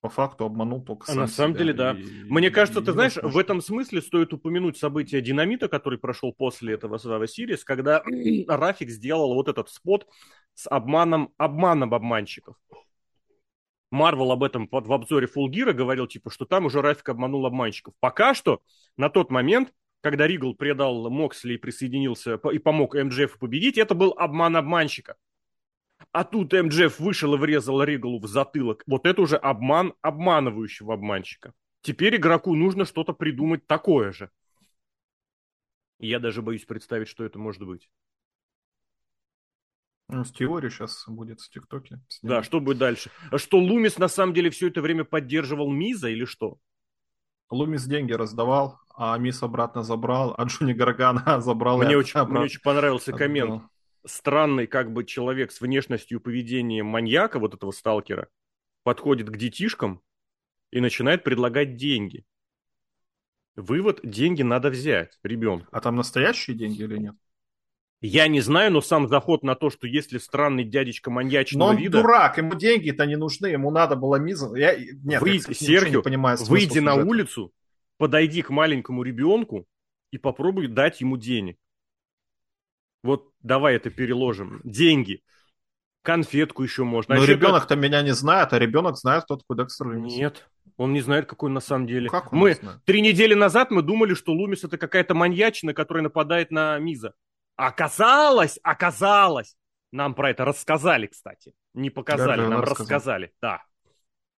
По 0.00 0.10
факту 0.10 0.44
обманул 0.44 0.84
только 0.84 1.04
а 1.04 1.14
сам 1.14 1.16
На 1.22 1.26
самом 1.28 1.54
деле, 1.56 1.72
да. 1.72 1.92
И, 1.92 2.04
Мне 2.24 2.50
кажется, 2.50 2.80
и, 2.80 2.84
ты 2.84 2.92
знаешь, 2.92 3.16
в 3.16 3.38
этом 3.38 3.62
смысле 3.62 4.02
стоит 4.02 4.34
упомянуть 4.34 4.76
события 4.76 5.22
Динамита, 5.22 5.66
который 5.66 5.98
прошел 5.98 6.32
после 6.34 6.74
этого 6.74 6.96
Survivor 6.96 7.24
Series, 7.24 7.60
когда 7.64 8.02
Рафик 8.48 8.90
сделал 8.90 9.32
вот 9.32 9.48
этот 9.48 9.70
спот 9.70 10.06
с 10.52 10.68
обманом, 10.68 11.32
обманом 11.38 11.94
обманщиков. 11.94 12.56
Марвел 13.90 14.32
об 14.32 14.42
этом 14.42 14.68
в 14.70 14.92
обзоре 14.92 15.26
Фулгира 15.26 15.72
говорил, 15.72 16.06
типа, 16.06 16.30
что 16.30 16.44
там 16.44 16.66
уже 16.66 16.82
Рафик 16.82 17.08
обманул 17.08 17.46
обманщиков. 17.46 17.94
Пока 18.00 18.34
что, 18.34 18.60
на 18.96 19.08
тот 19.08 19.30
момент, 19.30 19.72
когда 20.02 20.26
Ригл 20.26 20.54
предал 20.54 21.08
Моксли 21.08 21.54
и 21.54 21.56
присоединился 21.56 22.34
и 22.52 22.58
помог 22.58 22.94
МДФ 22.94 23.38
победить, 23.38 23.78
это 23.78 23.94
был 23.94 24.14
обман 24.18 24.56
обманщика. 24.56 25.16
А 26.14 26.22
тут 26.22 26.52
МДФ 26.52 27.00
вышел 27.00 27.34
и 27.34 27.38
врезал 27.38 27.82
Ригалу 27.82 28.20
в 28.20 28.28
затылок. 28.28 28.84
Вот 28.86 29.04
это 29.04 29.20
уже 29.20 29.36
обман 29.36 29.94
обманывающего 30.00 30.94
обманщика. 30.94 31.52
Теперь 31.82 32.14
игроку 32.14 32.54
нужно 32.54 32.84
что-то 32.84 33.12
придумать 33.12 33.66
такое 33.66 34.12
же. 34.12 34.30
И 35.98 36.06
я 36.06 36.20
даже 36.20 36.40
боюсь 36.40 36.64
представить, 36.66 37.08
что 37.08 37.24
это 37.24 37.40
может 37.40 37.66
быть. 37.66 37.90
Ну, 40.08 40.24
с 40.24 40.30
теорией 40.30 40.70
сейчас 40.70 41.02
будет 41.08 41.40
в 41.40 41.50
ТикТоке. 41.50 42.00
Да, 42.22 42.44
что 42.44 42.60
будет 42.60 42.78
дальше? 42.78 43.10
Что 43.34 43.58
Лумис 43.58 43.98
на 43.98 44.06
самом 44.06 44.34
деле 44.34 44.50
все 44.50 44.68
это 44.68 44.82
время 44.82 45.02
поддерживал 45.02 45.68
Миза 45.68 46.10
или 46.10 46.26
что? 46.26 46.58
Лумис 47.50 47.86
деньги 47.86 48.12
раздавал, 48.12 48.78
а 48.94 49.18
Мис 49.18 49.42
обратно 49.42 49.82
забрал, 49.82 50.32
а 50.38 50.44
Джуни 50.44 50.74
Гаргана 50.74 51.40
забрал. 51.40 51.78
Мне, 51.78 51.96
очень, 51.96 52.20
обратно. 52.20 52.34
мне 52.38 52.44
очень 52.44 52.60
понравился 52.60 53.12
коммент. 53.12 53.64
Странный 54.06 54.66
как 54.66 54.92
бы 54.92 55.04
человек 55.04 55.50
с 55.52 55.60
внешностью 55.60 56.18
и 56.18 56.22
поведением 56.22 56.86
маньяка, 56.86 57.38
вот 57.38 57.54
этого 57.54 57.70
сталкера, 57.70 58.28
подходит 58.82 59.30
к 59.30 59.36
детишкам 59.36 60.02
и 60.70 60.80
начинает 60.80 61.24
предлагать 61.24 61.76
деньги. 61.76 62.24
Вывод, 63.56 64.00
деньги 64.02 64.42
надо 64.42 64.70
взять 64.70 65.18
ребенку. 65.22 65.68
А 65.70 65.80
там 65.80 65.96
настоящие 65.96 66.56
деньги 66.56 66.82
или 66.82 66.98
нет? 66.98 67.14
Я 68.00 68.28
не 68.28 68.42
знаю, 68.42 68.70
но 68.70 68.82
сам 68.82 69.08
заход 69.08 69.44
на 69.44 69.54
то, 69.54 69.70
что 69.70 69.86
если 69.86 70.18
странный 70.18 70.64
дядечка 70.64 71.10
маньячного 71.10 71.68
но 71.68 71.70
он 71.70 71.78
вида... 71.78 72.02
дурак, 72.02 72.36
ему 72.36 72.54
деньги-то 72.54 73.06
не 73.06 73.16
нужны, 73.16 73.46
ему 73.46 73.70
надо 73.70 73.96
было 73.96 74.16
миза... 74.16 74.54
Я... 74.56 74.76
Нет, 74.76 75.22
Выйди, 75.22 75.46
я, 75.48 75.54
Серхио, 75.54 76.00
не 76.00 76.02
понимаю 76.02 76.36
выйди 76.40 76.80
на 76.80 76.92
сюжета. 76.92 77.08
улицу, 77.08 77.54
подойди 77.96 78.42
к 78.42 78.50
маленькому 78.50 79.02
ребенку 79.02 79.66
и 80.10 80.18
попробуй 80.18 80.66
дать 80.66 81.00
ему 81.00 81.16
денег. 81.16 81.56
Вот 83.04 83.28
давай 83.42 83.76
это 83.76 83.90
переложим. 83.90 84.62
Деньги. 84.64 85.22
Конфетку 86.02 86.62
еще 86.62 86.84
можно. 86.84 87.14
А 87.14 87.18
но 87.18 87.24
ребенок-то 87.24 87.76
меня 87.76 88.02
не 88.02 88.14
знает, 88.14 88.54
а 88.54 88.58
ребенок 88.58 88.96
знает, 88.96 89.24
кто 89.24 89.36
такой 89.36 89.58
Декстер 89.58 89.88
Лумис. 89.88 90.16
Нет, 90.16 90.48
он 90.78 90.94
не 90.94 91.02
знает, 91.02 91.26
какой 91.26 91.48
он 91.48 91.54
на 91.54 91.60
самом 91.60 91.86
деле. 91.86 92.08
Как 92.08 92.32
он 92.32 92.38
мы 92.38 92.58
три 92.86 93.02
недели 93.02 93.34
назад 93.34 93.70
мы 93.70 93.82
думали, 93.82 94.14
что 94.14 94.32
Лумис 94.32 94.64
это 94.64 94.78
какая-то 94.78 95.14
маньячина, 95.14 95.74
которая 95.74 96.02
нападает 96.02 96.50
на 96.50 96.78
Миза. 96.78 97.12
Оказалось, 97.56 98.58
оказалось. 98.62 99.54
Нам 99.92 100.14
про 100.14 100.30
это 100.30 100.46
рассказали, 100.46 101.06
кстати. 101.06 101.52
Не 101.74 101.90
показали, 101.90 102.40
Гаргана 102.40 102.48
нам 102.48 102.60
рассказал. 102.62 102.84
рассказали. 102.84 103.32
Да. 103.40 103.62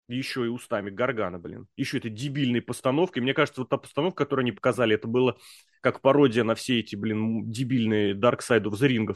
Еще 0.08 0.46
и 0.46 0.50
устами 0.50 0.90
Гаргана, 0.90 1.40
блин. 1.40 1.68
Еще 1.78 2.00
это 2.00 2.10
дебильной 2.10 2.62
постановкой. 2.62 3.22
Мне 3.22 3.34
кажется, 3.34 3.62
вот 3.62 3.70
та 3.70 3.78
постановка, 3.78 4.24
которую 4.26 4.44
они 4.44 4.52
показали, 4.52 4.96
это 4.96 5.08
было 5.08 5.38
как 5.86 6.02
пародия 6.02 6.44
на 6.44 6.56
все 6.56 6.80
эти, 6.80 6.96
блин, 6.96 7.52
дебильные 7.52 8.16
Dark 8.16 8.40
Side 8.40 8.64
of 8.64 8.72
the 8.72 8.90
Ring. 8.90 9.16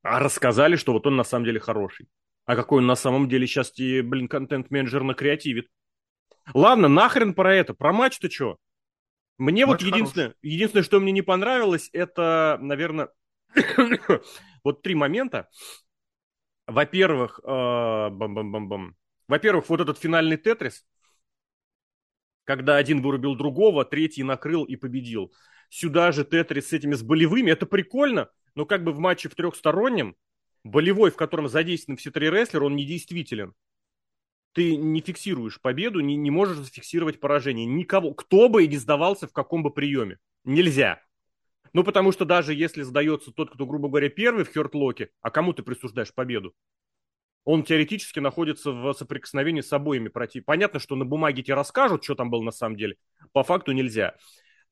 А 0.00 0.18
рассказали, 0.18 0.76
что 0.76 0.94
вот 0.94 1.06
он 1.06 1.14
на 1.14 1.24
самом 1.24 1.44
деле 1.44 1.60
хороший. 1.60 2.08
А 2.46 2.56
какой 2.56 2.78
он 2.78 2.86
на 2.86 2.94
самом 2.94 3.28
деле 3.28 3.46
сейчас, 3.46 3.70
тебе, 3.70 4.02
блин, 4.02 4.28
контент-менеджер 4.28 5.02
накреативит. 5.02 5.68
Ладно, 6.54 6.88
нахрен 6.88 7.34
про 7.34 7.54
это. 7.54 7.74
Про 7.74 7.92
матч-то 7.92 8.30
что? 8.30 8.56
Мне 9.36 9.66
Матч 9.66 9.82
вот 9.82 9.92
единственное, 9.92 10.28
хороший. 10.28 10.38
единственное, 10.40 10.84
что 10.84 11.00
мне 11.00 11.12
не 11.12 11.20
понравилось, 11.20 11.90
это, 11.92 12.56
наверное, 12.62 13.10
вот 14.64 14.80
три 14.80 14.94
момента. 14.94 15.50
Во-первых, 16.66 17.40
э, 17.44 17.46
бам-бам-бам-бам. 17.46 18.96
Во-первых, 19.26 19.68
вот 19.68 19.80
этот 19.80 19.98
финальный 19.98 20.38
Тетрис, 20.38 20.86
когда 22.48 22.76
один 22.78 23.02
вырубил 23.02 23.36
другого, 23.36 23.84
третий 23.84 24.22
накрыл 24.22 24.64
и 24.64 24.74
победил. 24.74 25.34
Сюда 25.68 26.12
же 26.12 26.24
Тетрис 26.24 26.68
с 26.68 26.72
этими 26.72 26.94
с 26.94 27.02
болевыми, 27.02 27.50
это 27.50 27.66
прикольно, 27.66 28.30
но 28.54 28.64
как 28.64 28.84
бы 28.84 28.92
в 28.92 28.98
матче 28.98 29.28
в 29.28 29.34
трехстороннем, 29.34 30.16
болевой, 30.64 31.10
в 31.10 31.16
котором 31.16 31.50
задействованы 31.50 31.98
все 31.98 32.10
три 32.10 32.30
рестлера, 32.30 32.64
он 32.64 32.74
недействителен 32.74 33.54
ты 34.54 34.76
не 34.76 35.02
фиксируешь 35.02 35.60
победу, 35.60 36.00
не, 36.00 36.16
не 36.16 36.30
можешь 36.30 36.56
зафиксировать 36.56 37.20
поражение. 37.20 37.66
Никого, 37.66 38.14
кто 38.14 38.48
бы 38.48 38.64
и 38.64 38.68
не 38.68 38.78
сдавался 38.78 39.28
в 39.28 39.32
каком 39.32 39.62
бы 39.62 39.70
приеме. 39.70 40.18
Нельзя. 40.42 41.00
Ну, 41.74 41.84
потому 41.84 42.10
что 42.10 42.24
даже 42.24 42.54
если 42.54 42.82
сдается 42.82 43.30
тот, 43.30 43.50
кто, 43.50 43.66
грубо 43.66 43.88
говоря, 43.88 44.08
первый 44.08 44.44
в 44.44 44.52
хертлоке, 44.52 45.10
а 45.20 45.30
кому 45.30 45.52
ты 45.52 45.62
присуждаешь 45.62 46.14
победу? 46.14 46.54
Он 47.50 47.62
теоретически 47.62 48.18
находится 48.18 48.72
в 48.72 48.92
соприкосновении 48.92 49.62
с 49.62 49.72
обоими 49.72 50.08
против. 50.08 50.44
Понятно, 50.44 50.78
что 50.78 50.96
на 50.96 51.06
бумаге 51.06 51.42
тебе 51.42 51.54
расскажут, 51.54 52.04
что 52.04 52.14
там 52.14 52.28
было 52.28 52.42
на 52.42 52.50
самом 52.50 52.76
деле. 52.76 52.96
По 53.32 53.42
факту 53.42 53.72
нельзя. 53.72 54.16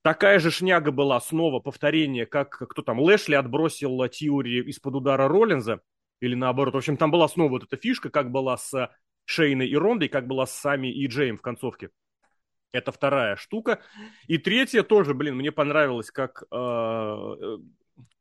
Такая 0.03 0.39
же 0.41 0.51
шняга 0.51 0.91
была 0.91 1.19
снова 1.21 1.59
повторение, 1.59 2.27
как 2.27 2.51
кто 2.51 2.83
там, 2.83 3.01
Лэшли 3.01 3.35
отбросил 3.35 4.07
Тиури 4.09 4.63
из-под 4.69 4.97
удара 4.97 5.27
Роллинза, 5.27 5.81
или 6.21 6.35
наоборот. 6.35 6.75
В 6.75 6.77
общем, 6.77 6.99
там 6.99 7.11
была 7.11 7.29
снова 7.29 7.49
вот 7.49 7.63
эта 7.63 7.79
фишка, 7.79 8.11
как 8.11 8.31
была 8.31 8.59
с 8.59 8.91
Шейной 9.25 9.69
и 9.69 9.75
Рондой, 9.75 10.11
как 10.11 10.27
была 10.27 10.45
с 10.45 10.53
Сами 10.53 10.89
и 10.89 11.07
Джейм 11.07 11.39
в 11.39 11.43
концовке. 11.43 11.89
Это 12.73 12.93
вторая 12.93 13.37
штука. 13.37 13.81
И 14.27 14.37
третья 14.37 14.83
тоже, 14.83 15.15
блин, 15.15 15.37
мне 15.37 15.51
понравилось, 15.51 16.11
как... 16.11 16.43
Э, 16.53 16.57
э 17.41 17.57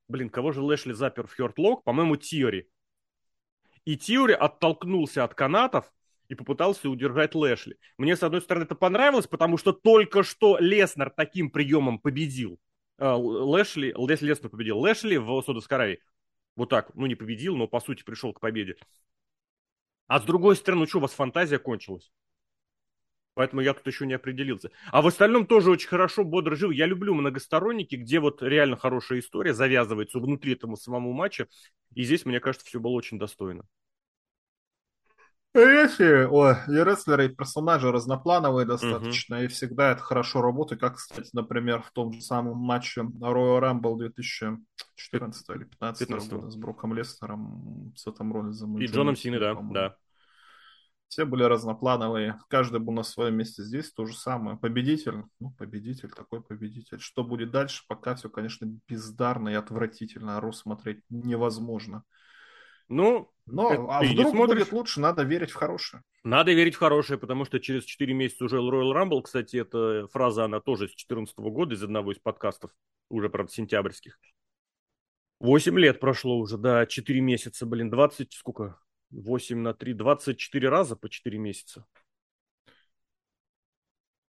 блин, 0.08 0.30
кого 0.30 0.53
же 0.53 0.62
Лэшли 0.62 0.93
запер 0.93 1.28
в 1.28 1.36
Хёртлок? 1.36 1.84
По-моему, 1.84 2.16
Тиори. 2.16 2.70
И 3.86 3.98
Тиори 3.98 4.34
оттолкнулся 4.34 5.24
от 5.24 5.34
канатов 5.36 5.92
и 6.28 6.36
попытался 6.36 6.90
удержать 6.90 7.36
Лэшли. 7.36 7.78
Мне, 7.98 8.16
с 8.16 8.24
одной 8.24 8.42
стороны, 8.42 8.64
это 8.64 8.76
понравилось, 8.76 9.28
потому 9.28 9.58
что 9.58 9.72
только 9.74 10.24
что 10.24 10.58
Леснер 10.60 11.12
таким 11.12 11.52
приемом 11.52 12.00
победил. 12.00 12.60
Э, 12.98 13.12
Лэшли, 13.14 13.94
Леснер 13.96 14.50
победил 14.50 14.80
Лэшли 14.80 15.18
в 15.18 15.42
Саудовской 15.44 15.78
Аравии. 15.78 16.00
Вот 16.56 16.70
так, 16.70 16.94
ну 16.96 17.06
не 17.06 17.16
победил, 17.16 17.56
но 17.56 17.68
по 17.68 17.80
сути 17.80 18.04
пришел 18.04 18.34
к 18.34 18.40
победе. 18.40 18.76
А 20.08 20.20
с 20.20 20.24
другой 20.24 20.56
стороны, 20.56 20.82
ну 20.82 20.88
что, 20.88 20.98
у 21.00 21.02
вас 21.02 21.12
фантазия 21.12 21.60
кончилась? 21.60 22.12
Поэтому 23.36 23.62
я 23.62 23.74
тут 23.74 23.86
еще 23.86 24.08
не 24.08 24.14
определился. 24.14 24.72
А 24.92 25.02
в 25.02 25.08
остальном 25.08 25.46
тоже 25.46 25.70
очень 25.70 25.90
хорошо, 25.90 26.24
бодро 26.24 26.56
жил. 26.56 26.72
Я 26.72 26.88
люблю 26.88 27.14
многосторонники, 27.14 27.96
где 27.96 28.20
вот 28.20 28.42
реально 28.42 28.78
хорошая 28.78 29.20
история 29.20 29.54
завязывается 29.54 30.20
внутри 30.20 30.54
этого 30.54 30.76
самого 30.76 31.14
матча. 31.14 31.48
И 31.94 32.04
здесь, 32.04 32.26
мне 32.26 32.40
кажется, 32.40 32.66
все 32.66 32.80
было 32.80 32.94
очень 32.94 33.20
достойно. 33.20 33.64
Если 35.54 36.28
о, 36.30 36.52
и 36.68 36.84
рестлеры, 36.84 37.28
и 37.28 37.30
персонажи 37.30 37.90
разноплановые 37.90 38.66
достаточно, 38.66 39.36
uh-huh. 39.36 39.46
и 39.46 39.48
всегда 39.48 39.92
это 39.92 40.02
хорошо 40.02 40.42
работает, 40.42 40.82
как, 40.82 40.98
кстати, 40.98 41.30
например, 41.32 41.82
в 41.82 41.92
том 41.92 42.12
же 42.12 42.20
самом 42.20 42.58
матче 42.58 43.02
Royal 43.02 43.62
Rumble 43.62 43.98
2014 43.98 45.50
или 45.52 45.64
2015 45.80 46.30
года 46.30 46.50
с 46.50 46.56
Броком 46.58 46.94
Лестером, 46.94 47.94
с 47.96 48.06
этим 48.06 48.34
Роллинзом. 48.34 48.78
И, 48.80 48.84
и 48.84 48.88
Джоном 48.88 49.16
Синой, 49.16 49.40
да, 49.40 49.56
да. 49.72 49.96
Все 51.08 51.26
были 51.26 51.43
разноплановые, 51.43 52.39
каждый 52.49 52.80
был 52.80 52.93
на 52.93 53.03
своем 53.03 53.36
месте 53.36 53.64
здесь, 53.64 53.93
то 53.93 54.06
же 54.06 54.16
самое. 54.16 54.58
Победитель, 54.58 55.24
ну, 55.39 55.51
победитель, 55.51 56.10
такой 56.10 56.41
победитель. 56.41 56.99
Что 56.99 57.24
будет 57.24 57.51
дальше, 57.51 57.84
пока 57.88 58.16
все, 58.16 58.30
конечно, 58.30 58.68
бездарно 58.88 59.49
и 59.49 59.53
отвратительно, 59.53 60.38
а 60.38 60.41
Рос 60.41 60.62
смотреть 60.62 61.01
невозможно. 61.10 62.03
Ну, 62.88 63.32
но 63.45 63.89
а 63.89 64.03
вдруг 64.03 64.30
смотришь... 64.30 64.64
будет 64.64 64.74
лучше, 64.74 64.99
надо 64.99 65.24
верить 65.24 65.51
в 65.51 65.56
хорошее. 65.56 66.03
Надо 66.24 66.53
верить 66.53 66.76
в 66.76 66.80
хорошее, 66.80 67.20
потому 67.20 67.45
что 67.45 67.60
через 67.60 67.84
4 67.84 68.14
месяца 68.14 68.45
уже 68.45 68.58
Royal 68.58 68.93
Rumble, 68.93 69.22
кстати, 69.22 69.58
эта 69.58 70.08
фраза, 70.12 70.45
она 70.45 70.60
тоже 70.60 70.88
с 70.88 70.91
2014 70.91 71.38
года, 71.38 71.76
из 71.76 71.84
одного 71.84 72.12
из 72.12 72.20
подкастов, 72.20 72.72
уже, 73.10 73.30
правда, 73.30 73.51
сентябрьских. 73.51 74.20
8 75.39 75.80
лет 75.80 75.99
прошло 75.99 76.38
уже, 76.38 76.58
да, 76.58 76.86
4 76.86 77.22
месяца, 77.22 77.66
блин, 77.66 77.89
20, 77.89 78.34
сколько? 78.34 78.80
8 79.12 79.58
на 79.58 79.74
3, 79.74 79.93
24 79.93 80.70
раза 80.70 80.95
по 80.95 81.10
4 81.10 81.38
месяца. 81.38 81.86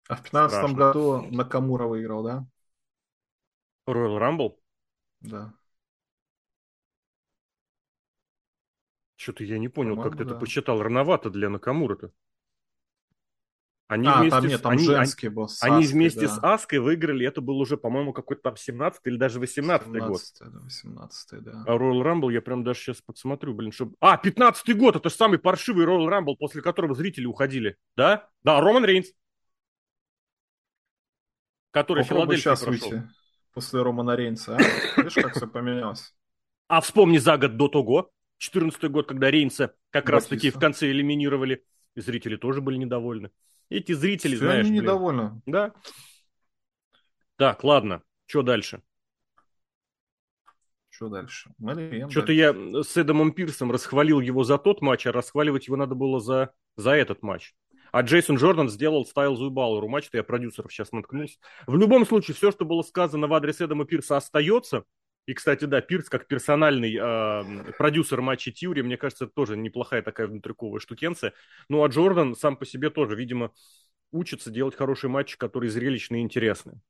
А 0.09 0.17
в 0.17 0.23
15 0.23 0.75
году 0.75 1.23
Накамура 1.31 1.87
выиграл, 1.87 2.23
да? 2.23 2.47
Royal 3.89 4.19
Rumble? 4.19 4.57
Да. 5.21 5.53
Что-то 9.17 9.45
я 9.45 9.59
не 9.59 9.69
понял, 9.69 10.01
как 10.01 10.17
ты 10.17 10.25
да. 10.25 10.31
это 10.31 10.41
посчитал. 10.41 10.83
Рановато 10.83 11.31
для 11.31 11.49
Накамура-то. 11.49 12.13
Они 13.89 14.09
а, 14.09 14.19
вместе 14.19 14.31
там 14.31 14.47
нет, 14.47 14.63
там 14.63 14.73
они, 14.73 14.85
женский 14.85 15.29
был 15.29 15.49
с 15.49 15.63
Они 15.63 15.85
Аской, 15.85 15.93
вместе 15.93 16.21
да. 16.23 16.29
с 16.29 16.39
Аской 16.43 16.79
выиграли, 16.81 17.25
это 17.25 17.41
был 17.41 17.59
уже, 17.61 17.77
по-моему, 17.77 18.13
какой-то 18.13 18.43
там 18.43 18.57
17 18.57 19.01
или 19.05 19.17
даже 19.17 19.39
18 19.39 19.89
год. 19.89 20.21
Да, 20.41 20.59
18 20.61 21.43
да. 21.45 21.65
А 21.67 21.77
Royal 21.77 22.03
Rumble 22.03 22.33
я 22.33 22.43
прям 22.43 22.65
даже 22.65 22.81
сейчас 22.81 23.01
подсмотрю, 23.01 23.55
блин, 23.55 23.71
чтобы... 23.71 23.95
А, 24.01 24.17
15 24.17 24.77
год, 24.77 24.97
это 24.97 25.09
самый 25.09 25.39
паршивый 25.39 25.87
Royal 25.87 26.09
Rumble, 26.09 26.35
после 26.37 26.63
которого 26.63 26.97
зрители 26.97 27.27
уходили, 27.27 27.77
да? 27.97 28.29
Да, 28.43 28.61
Роман 28.61 28.85
Рейнс. 28.85 29.13
Который 31.71 32.03
Попробуй 32.03 32.37
Филадельфия 32.39 32.67
прошел. 32.67 32.91
Выйти 32.91 33.09
после 33.57 33.81
Романа 33.81 34.15
Рейнса, 34.17 34.57
а? 34.57 35.01
Видишь, 35.01 35.15
как 35.15 35.35
все 35.35 35.47
поменялось? 35.47 36.15
А 36.69 36.83
вспомни 36.83 37.17
за 37.17 37.39
год 37.39 37.57
до 37.57 37.69
того, 37.69 38.11
14 38.37 38.91
год, 38.91 39.09
когда 39.09 39.31
Рейнса 39.31 39.75
как 39.89 40.11
раз-таки 40.11 40.51
в 40.51 40.59
конце 40.59 40.91
элиминировали, 40.91 41.65
и 41.95 42.03
зрители 42.03 42.37
тоже 42.37 42.61
были 42.61 42.77
недовольны. 42.77 43.31
Эти 43.69 43.93
зрители, 43.93 44.37
Все 44.37 44.45
знаешь, 44.45 44.67
они 44.67 44.79
недовольны. 44.79 45.41
Да. 45.47 45.73
Так, 47.37 47.65
ладно. 47.65 48.03
Что 48.27 48.43
дальше? 48.43 48.83
Что 50.89 51.09
дальше? 51.09 51.51
Что-то 52.09 52.33
я 52.33 52.55
с 52.55 52.97
Эдамом 52.97 53.33
Пирсом 53.33 53.71
расхвалил 53.71 54.21
его 54.21 54.45
за 54.45 54.57
тот 54.57 54.81
матч, 54.81 55.07
а 55.07 55.13
расхваливать 55.13 55.67
его 55.67 55.77
надо 55.77 55.95
было 55.95 56.21
за, 56.21 56.55
за 56.77 56.93
этот 56.93 57.23
матч. 57.23 57.55
А 57.93 58.03
Джейсон 58.03 58.37
Джордан 58.37 58.69
сделал 58.69 59.05
Стайлзу 59.05 59.47
и 59.47 59.51
Баллеру 59.51 59.89
матч, 59.89 60.09
то 60.11 60.17
я 60.17 60.23
продюсеров 60.23 60.73
сейчас 60.73 60.93
наткнулся. 60.93 61.39
В 61.67 61.77
любом 61.77 62.07
случае, 62.07 62.35
все, 62.35 62.51
что 62.51 62.65
было 62.65 62.83
сказано 62.83 63.27
в 63.27 63.35
адрес 63.35 63.61
Эдама 63.61 63.85
Пирса, 63.85 64.17
остается. 64.17 64.85
И, 65.27 65.35
кстати, 65.35 65.65
да, 65.65 65.81
Пирс 65.81 66.09
как 66.09 66.29
персональный 66.29 66.97
э, 66.97 67.73
продюсер 67.77 68.21
матча 68.21 68.53
Тьюри, 68.53 68.83
мне 68.83 68.97
кажется, 68.97 69.25
это 69.25 69.35
тоже 69.35 69.57
неплохая 69.57 70.01
такая 70.03 70.29
внутриковая 70.29 70.81
штукенция. 70.81 71.33
Ну, 71.69 71.83
а 71.83 71.89
Джордан 71.89 72.37
сам 72.37 72.57
по 72.57 72.65
себе 72.65 72.91
тоже, 72.91 73.17
видимо, 73.17 73.51
учится 74.13 74.51
делать 74.51 74.77
хорошие 74.77 75.11
матчи, 75.11 75.37
которые 75.37 75.71
зрелищные 75.71 76.23
и 76.23 76.25
интересные. 76.25 76.81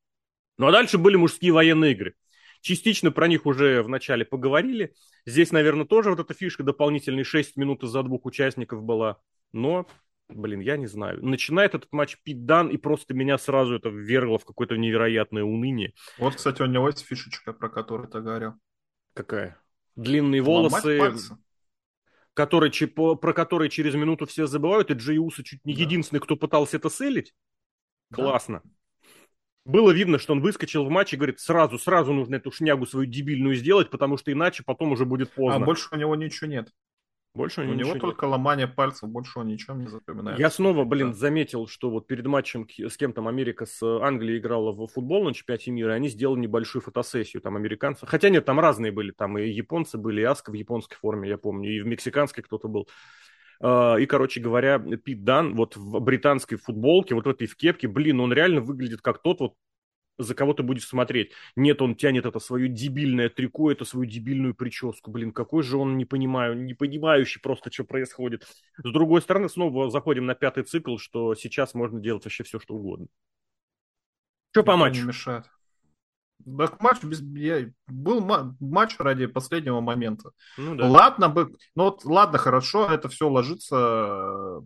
Ну, 0.59 0.67
а 0.67 0.73
дальше 0.73 0.99
были 0.99 1.17
мужские 1.17 1.53
военные 1.53 1.93
игры. 1.93 2.15
Частично 2.61 3.11
про 3.11 3.27
них 3.29 3.47
уже 3.47 3.83
в 3.83 3.89
начале 3.89 4.25
поговорили. 4.25 4.95
Здесь, 5.25 5.51
наверное, 5.53 5.87
тоже 5.87 6.11
вот 6.11 6.21
эта 6.21 6.35
фишка 6.35 6.63
дополнительные 6.63 7.25
6 7.25 7.57
минут 7.57 7.83
из-за 7.85 8.03
двух 8.03 8.27
участников 8.27 8.83
была. 8.83 9.19
Но, 9.53 9.87
блин, 10.29 10.61
я 10.61 10.77
не 10.77 10.87
знаю. 10.87 11.25
Начинает 11.25 11.75
этот 11.75 11.93
матч 11.93 12.19
Пит 12.23 12.45
Дан, 12.47 12.69
и 12.69 12.77
просто 12.77 13.15
меня 13.15 13.39
сразу 13.39 13.75
это 13.75 13.89
ввергло 13.89 14.39
в 14.39 14.45
какое-то 14.45 14.77
невероятное 14.77 15.45
уныние. 15.45 15.95
Вот, 16.19 16.37
кстати, 16.37 16.63
у 16.63 16.67
него 16.67 16.89
есть 16.89 17.05
фишечка, 17.05 17.53
про 17.53 17.69
которую 17.69 18.09
ты 18.09 18.21
говорил. 18.21 18.55
Какая? 19.15 19.61
Длинные 19.95 20.43
волосы, 20.43 21.15
который, 22.35 22.71
про 23.17 23.33
которые 23.33 23.71
через 23.71 23.95
минуту 23.95 24.27
все 24.27 24.47
забывают, 24.47 24.91
и 24.91 24.95
Джей 24.95 25.19
Уса 25.19 25.43
чуть 25.43 25.65
не 25.65 25.75
да. 25.75 25.81
единственный, 25.81 26.21
кто 26.21 26.37
пытался 26.37 26.77
это 26.77 26.91
селить. 26.91 27.33
Да. 28.11 28.17
Классно. 28.17 28.63
Было 29.65 29.91
видно, 29.91 30.19
что 30.19 30.33
он 30.33 30.41
выскочил 30.41 30.85
в 30.85 30.91
матч 30.91 31.13
и 31.13 31.17
говорит, 31.17 31.41
сразу, 31.41 31.77
сразу 31.79 32.13
нужно 32.13 32.37
эту 32.37 32.53
шнягу 32.53 32.87
свою 32.87 33.07
дебильную 33.07 33.57
сделать, 33.57 33.91
потому 33.91 34.17
что 34.17 34.31
иначе 34.31 34.63
потом 34.65 34.93
уже 34.93 35.05
будет 35.05 35.33
поздно. 35.33 35.57
А 35.57 35.67
больше 35.67 35.89
у 35.91 35.97
него 35.97 36.15
ничего 36.15 36.49
нет. 36.49 36.71
Больше 37.37 37.61
у, 37.61 37.71
у 37.71 37.75
него 37.75 37.95
только 37.95 38.27
нет. 38.27 38.33
ломание 38.33 38.67
пальцев, 38.67 39.09
больше 39.09 39.39
он 39.39 39.49
ничем 39.49 39.81
не 39.81 39.89
запоминает. 39.89 40.39
Я 40.39 40.51
снова, 40.51 40.85
блин, 40.85 41.11
да. 41.11 41.17
заметил, 41.17 41.67
что 41.67 41.91
вот 41.91 42.07
перед 42.07 42.27
матчем 42.27 42.67
с 42.69 42.97
кем 42.97 43.13
там 43.13 43.29
Америка 43.29 43.67
с 43.67 43.83
Англией 43.83 44.39
играла 44.39 44.73
в 44.73 44.87
футбол 44.87 45.25
на 45.25 45.35
чемпионате 45.35 45.71
мира, 45.71 45.93
и 45.93 45.97
они 45.97 46.09
сделали 46.09 46.41
небольшую 46.41 46.83
фотосессию, 46.83 47.43
там 47.43 47.57
американцы. 47.57 48.07
Хотя 48.07 48.31
нет, 48.31 48.45
там 48.45 48.59
разные 48.59 48.91
были, 48.91 49.11
там 49.11 49.39
и 49.39 49.49
японцы 49.49 49.99
были, 49.99 50.23
и 50.23 50.25
Аска 50.25 50.51
в 50.51 50.55
японской 50.55 50.97
форме, 50.97 51.29
я 51.29 51.39
помню, 51.39 51.71
и 51.71 51.81
в 51.81 51.87
мексиканской 51.87 52.43
кто-то 52.43 52.69
был. 52.69 52.89
А, 53.61 53.97
и, 53.97 54.07
короче 54.07 54.41
говоря, 54.41 54.79
Пит 54.79 55.25
Дан 55.25 55.55
вот 55.55 55.77
в 55.77 56.01
британской 56.01 56.59
футболке, 56.59 57.15
вот 57.15 57.27
в 57.27 57.31
этой 57.31 57.47
в 57.47 57.57
кепке, 57.57 57.89
блин, 57.89 58.21
он 58.21 58.33
реально 58.33 58.61
выглядит 58.61 59.01
как 59.01 59.23
тот 59.23 59.41
вот 59.41 59.55
за 60.19 60.35
кого 60.35 60.55
ты 60.55 60.63
будешь 60.63 60.87
смотреть. 60.87 61.33
Нет, 61.57 61.83
он 61.83 61.95
тянет 61.95 62.27
это 62.27 62.39
свое 62.39 62.69
дебильное 62.69 63.29
трико, 63.29 63.71
это 63.71 63.85
свою 63.85 64.09
дебильную 64.09 64.55
прическу. 64.55 65.11
Блин, 65.11 65.33
какой 65.33 65.63
же 65.63 65.77
он, 65.77 65.97
не 65.97 66.05
понимаю, 66.05 66.57
не 66.57 66.75
понимающий 66.75 67.41
просто, 67.41 67.73
что 67.73 67.85
происходит. 67.85 68.45
С 68.79 68.93
другой 68.93 69.23
стороны, 69.23 69.49
снова 69.49 69.91
заходим 69.91 70.27
на 70.27 70.35
пятый 70.35 70.65
цикл, 70.65 70.97
что 70.97 71.35
сейчас 71.35 71.75
можно 71.75 72.01
делать 72.01 72.25
вообще 72.25 72.45
все, 72.45 72.59
что 72.59 72.75
угодно. 72.75 73.07
Что 74.53 74.63
по 74.63 74.77
матчу? 74.77 75.01
Не 75.01 75.09
мешает. 75.09 75.45
Так 76.59 76.81
матч 76.81 77.03
без... 77.03 77.21
Я... 77.21 77.71
был 77.89 78.21
матч 78.61 78.97
ради 78.99 79.27
последнего 79.27 79.81
момента. 79.81 80.31
Ну, 80.57 80.77
да. 80.77 80.89
Ладно 80.89 81.29
бы, 81.29 81.57
ну 81.75 81.85
вот 81.85 82.05
ладно, 82.05 82.39
хорошо, 82.39 82.87
это 82.87 83.09
все 83.09 83.29
ложится 83.29 84.63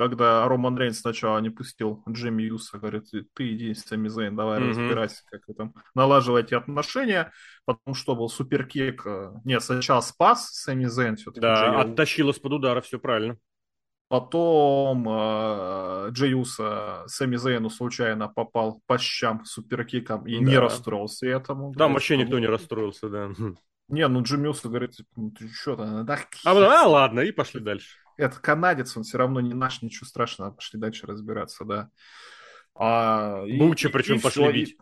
когда 0.00 0.48
Роман 0.48 0.78
Рейнс 0.78 1.00
сначала 1.00 1.38
не 1.40 1.50
пустил 1.50 2.02
Джимми 2.08 2.44
Юса, 2.44 2.78
говорит, 2.78 3.10
ты 3.34 3.52
иди, 3.52 3.74
Сами 3.74 4.08
Зейн, 4.08 4.34
давай 4.34 4.58
mm-hmm. 4.58 4.68
разбирайся, 4.68 5.22
как 5.30 5.42
вы 5.46 5.52
там 5.52 5.74
налаживаете 5.94 6.56
отношения. 6.56 7.32
Потом 7.66 7.92
что 7.92 8.16
был, 8.16 8.30
суперкик, 8.30 9.02
э, 9.04 9.32
нет, 9.44 9.62
сначала 9.62 10.00
спас 10.00 10.52
Сами 10.54 10.86
Зейн 10.86 11.16
все-таки. 11.16 11.42
Да, 11.42 11.54
Джей 11.54 11.80
оттащил 11.82 12.30
из-под 12.30 12.52
удара, 12.54 12.80
все 12.80 12.98
правильно. 12.98 13.36
Потом 14.08 15.06
э, 15.06 16.08
Джейуса 16.12 17.02
Сами 17.06 17.36
Зейну 17.36 17.68
случайно 17.68 18.28
попал 18.28 18.80
по 18.86 18.96
щам 18.96 19.44
суперкиком 19.44 20.26
и 20.26 20.38
да. 20.38 20.44
не 20.50 20.56
расстроился 20.56 21.26
этому. 21.26 21.74
Там 21.74 21.92
вообще 21.92 22.16
никто 22.16 22.38
не 22.38 22.46
расстроился, 22.46 23.10
да. 23.10 23.30
Не, 23.88 24.08
ну 24.08 24.22
Джимюс 24.22 24.62
говорит, 24.62 24.94
ну 25.14 25.30
ты 25.30 25.46
что 25.48 25.76
то 25.76 26.04
да... 26.04 26.18
А, 26.46 26.84
а 26.84 26.88
ладно, 26.88 27.20
и 27.20 27.32
пошли 27.32 27.60
дальше 27.60 27.98
это 28.20 28.40
канадец, 28.40 28.96
он 28.96 29.02
все 29.02 29.18
равно 29.18 29.40
не 29.40 29.54
наш, 29.54 29.82
ничего 29.82 30.06
страшного, 30.06 30.52
пошли 30.52 30.78
дальше 30.78 31.06
разбираться, 31.06 31.64
да. 31.64 31.90
А, 32.74 33.42
Буча 33.58 33.88
и, 33.88 33.92
причем 33.92 34.16
и 34.16 34.20
пошли 34.20 34.42
все, 34.42 34.52
бить. 34.52 34.76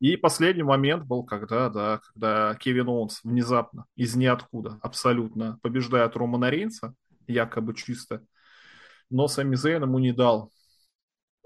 И, 0.00 0.16
последний 0.16 0.62
момент 0.62 1.04
был, 1.04 1.24
когда, 1.24 1.68
да, 1.68 2.00
когда 2.12 2.54
Кевин 2.56 2.88
Оуэнс 2.88 3.20
внезапно, 3.24 3.86
из 3.96 4.16
ниоткуда, 4.16 4.78
абсолютно, 4.82 5.58
побеждает 5.62 6.16
Романа 6.16 6.50
Рейнса, 6.50 6.94
якобы 7.26 7.74
чисто, 7.74 8.22
но 9.10 9.28
Сами 9.28 9.54
Зейн 9.54 9.82
ему 9.82 9.98
не 9.98 10.12
дал. 10.12 10.50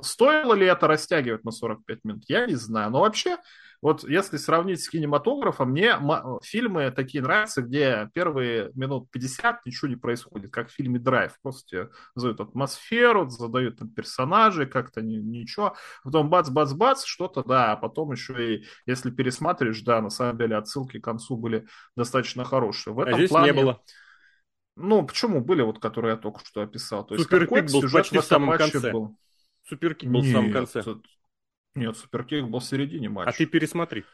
Стоило 0.00 0.54
ли 0.54 0.66
это 0.66 0.86
растягивать 0.86 1.44
на 1.44 1.50
45 1.50 2.04
минут? 2.04 2.24
Я 2.28 2.46
не 2.46 2.54
знаю. 2.54 2.90
Но 2.90 3.00
вообще, 3.00 3.38
вот 3.82 4.04
если 4.08 4.36
сравнить 4.36 4.82
с 4.82 4.88
кинематографом, 4.88 5.70
мне 5.70 5.96
фильмы 6.42 6.92
такие 6.92 7.22
нравятся, 7.22 7.62
где 7.62 8.08
первые 8.14 8.70
минут 8.74 9.10
50 9.10 9.66
ничего 9.66 9.88
не 9.88 9.96
происходит, 9.96 10.52
как 10.52 10.68
в 10.68 10.72
фильме 10.72 10.98
«Драйв». 11.00 11.32
Просто 11.42 11.68
тебе 11.68 11.88
задают 12.14 12.40
атмосферу, 12.40 13.28
задают 13.28 13.78
там 13.78 13.88
персонажей, 13.90 14.66
как-то 14.66 15.02
ничего. 15.02 15.76
Потом 16.04 16.30
бац-бац-бац, 16.30 17.04
что-то, 17.04 17.42
да, 17.42 17.72
а 17.72 17.76
потом 17.76 18.12
еще 18.12 18.54
и, 18.54 18.64
если 18.86 19.10
пересматриваешь, 19.10 19.82
да, 19.82 20.00
на 20.00 20.10
самом 20.10 20.38
деле 20.38 20.56
отсылки 20.56 21.00
к 21.00 21.04
концу 21.04 21.36
были 21.36 21.66
достаточно 21.96 22.44
хорошие. 22.44 22.94
В 22.94 23.00
этом 23.00 23.14
а 23.14 23.16
здесь 23.16 23.30
плане... 23.30 23.52
не 23.52 23.62
было. 23.62 23.80
Ну, 24.76 25.04
почему 25.04 25.40
были 25.40 25.62
вот, 25.62 25.80
которые 25.80 26.12
я 26.12 26.16
только 26.16 26.40
что 26.44 26.62
описал? 26.62 27.04
То 27.04 27.14
есть 27.14 27.24
Суперпик 27.24 27.72
был 27.72 27.82
почти 27.90 28.18
в 28.18 28.24
самом 28.24 28.56
конце. 28.56 28.92
Был? 28.92 29.18
Суперкик 29.68 30.10
был 30.10 30.22
Нет, 30.22 30.30
в 30.30 30.32
самом 30.32 30.52
конце. 30.52 30.82
Нет, 31.74 31.96
Суперкик 31.96 32.44
был 32.46 32.60
в 32.60 32.64
середине 32.64 33.08
матча. 33.08 33.30
А 33.30 33.32
ты 33.32 33.44
пересмотри. 33.46 34.04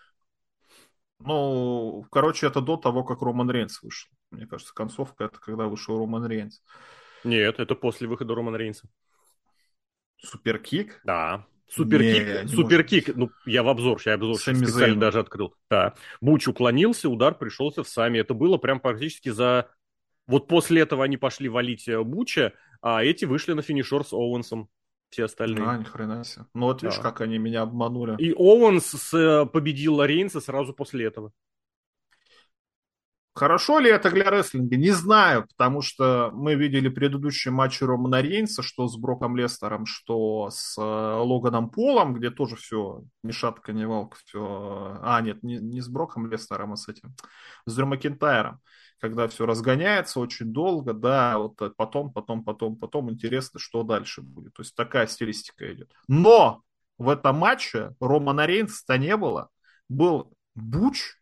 Ну, 1.20 2.04
короче, 2.10 2.48
это 2.48 2.60
до 2.60 2.76
того, 2.76 3.04
как 3.04 3.22
Роман 3.22 3.50
Рейнс 3.50 3.80
вышел. 3.82 4.10
Мне 4.30 4.46
кажется, 4.46 4.74
концовка 4.74 5.24
это 5.24 5.38
когда 5.38 5.66
вышел 5.66 5.98
Роман 5.98 6.26
Рейнс. 6.26 6.60
Нет, 7.22 7.60
это 7.60 7.74
после 7.76 8.08
выхода 8.08 8.34
Романа 8.34 8.56
Рейнса. 8.56 8.88
Суперкик? 10.16 11.00
Да. 11.04 11.46
Суперкик, 11.68 12.42
не, 12.42 12.48
суперкик, 12.48 13.08
не 13.08 13.14
ну, 13.14 13.30
я 13.46 13.62
в 13.62 13.68
обзор, 13.68 14.00
я 14.04 14.14
обзор 14.14 14.38
Сами 14.38 14.56
специально 14.56 15.00
даже 15.00 15.20
открыл. 15.20 15.54
Да. 15.70 15.94
Буч 16.20 16.46
уклонился, 16.46 17.08
удар 17.08 17.34
пришелся 17.34 17.82
в 17.82 17.88
сами. 17.88 18.18
Это 18.18 18.34
было 18.34 18.58
прям 18.58 18.80
практически 18.80 19.30
за... 19.30 19.70
Вот 20.26 20.46
после 20.46 20.82
этого 20.82 21.04
они 21.04 21.16
пошли 21.16 21.48
валить 21.48 21.88
э, 21.88 22.02
Буча, 22.02 22.52
а 22.82 23.02
эти 23.02 23.24
вышли 23.24 23.52
на 23.54 23.62
финишер 23.62 24.04
с 24.04 24.12
Оуэнсом 24.12 24.68
все 25.14 25.24
остальные. 25.24 25.64
А, 25.64 25.78
ни 25.78 25.84
хрена 25.84 26.24
себе. 26.24 26.46
Ну 26.54 26.66
вот 26.66 26.82
видишь, 26.82 26.96
да. 26.96 27.02
как 27.02 27.20
они 27.20 27.38
меня 27.38 27.62
обманули. 27.62 28.16
И 28.18 28.32
Оуэнс 28.32 29.14
э, 29.14 29.46
победил 29.46 30.02
Рейнса 30.02 30.40
сразу 30.40 30.74
после 30.74 31.06
этого. 31.06 31.32
Хорошо 33.32 33.78
ли 33.78 33.90
это 33.90 34.10
для 34.10 34.30
рестлинга? 34.30 34.76
Не 34.76 34.90
знаю, 34.90 35.46
потому 35.48 35.82
что 35.82 36.30
мы 36.34 36.54
видели 36.54 36.88
предыдущие 36.88 37.52
матчи 37.52 37.82
Романа 37.82 38.20
Рейнса, 38.20 38.62
что 38.62 38.88
с 38.88 38.96
Броком 38.96 39.36
Лестером, 39.36 39.86
что 39.86 40.50
с 40.50 40.76
э, 40.78 40.82
Логаном 40.82 41.70
Полом, 41.70 42.14
где 42.14 42.30
тоже 42.30 42.56
все 42.56 43.02
ни 43.22 43.30
шатка, 43.30 43.72
ни 43.72 43.84
валка, 43.84 44.16
все... 44.24 44.98
А, 45.02 45.20
нет, 45.20 45.42
не, 45.44 45.58
не 45.58 45.80
с 45.80 45.88
Броком 45.88 46.28
Лестером, 46.28 46.72
а 46.72 46.76
с 46.76 46.88
этим, 46.88 47.14
с 47.66 47.74
Дрю 47.74 47.86
Макентайром 47.86 48.60
когда 49.04 49.28
все 49.28 49.44
разгоняется 49.44 50.18
очень 50.18 50.46
долго, 50.50 50.94
да, 50.94 51.36
вот 51.36 51.60
потом, 51.76 52.10
потом, 52.10 52.42
потом, 52.42 52.74
потом 52.74 53.10
интересно, 53.10 53.60
что 53.60 53.82
дальше 53.82 54.22
будет. 54.22 54.54
То 54.54 54.62
есть 54.62 54.74
такая 54.74 55.06
стилистика 55.06 55.70
идет. 55.74 55.92
Но 56.08 56.62
в 56.96 57.10
этом 57.10 57.36
матче 57.36 57.94
Романа 58.00 58.46
Рейнса 58.46 58.96
не 58.96 59.14
было. 59.18 59.50
Был 59.90 60.32
Буч, 60.54 61.18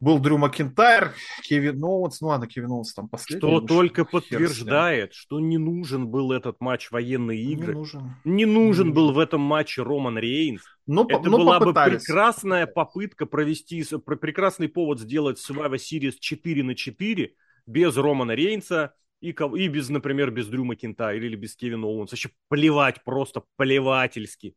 был 0.00 0.18
Дрю 0.18 0.38
Макинтайр, 0.38 1.12
Кевин 1.42 1.82
Оуэнс, 1.82 2.20
ну 2.20 2.28
ладно, 2.28 2.46
Кевин 2.46 2.70
Оуэнс 2.70 2.94
там 2.94 3.08
последний. 3.08 3.48
Что 3.48 3.60
только 3.60 4.04
подтверждает, 4.04 5.12
что 5.12 5.40
не 5.40 5.58
нужен 5.58 6.08
был 6.08 6.32
этот 6.32 6.60
матч 6.60 6.90
военные 6.90 7.40
игры. 7.40 7.72
Не 7.72 7.78
нужен. 7.78 8.16
Не 8.24 8.44
нужен 8.44 8.88
не 8.88 8.92
был 8.94 9.12
в 9.12 9.18
этом 9.18 9.40
матче 9.40 9.82
Роман 9.82 10.18
Рейнс. 10.18 10.62
Но, 10.86 11.02
ну, 11.04 11.08
Это 11.08 11.28
но 11.28 11.38
ну, 11.38 11.44
была 11.44 11.58
попытались. 11.58 11.94
бы 11.94 11.98
прекрасная 11.98 12.66
попытка 12.66 13.26
провести, 13.26 13.84
прекрасный 14.04 14.68
повод 14.68 15.00
сделать 15.00 15.38
Survivor 15.38 15.76
Series 15.76 16.14
4 16.18 16.62
на 16.62 16.74
4 16.74 17.34
без 17.66 17.96
Романа 17.96 18.32
Рейнса 18.32 18.94
и, 19.20 19.30
и 19.30 19.68
без, 19.68 19.88
например, 19.88 20.30
без 20.30 20.46
Дрю 20.46 20.64
Макинтайра 20.64 21.24
или 21.24 21.36
без 21.36 21.56
Кевина 21.56 21.86
Оуэнса. 21.86 22.12
Вообще 22.14 22.30
плевать, 22.48 23.02
просто 23.04 23.42
плевательски. 23.56 24.54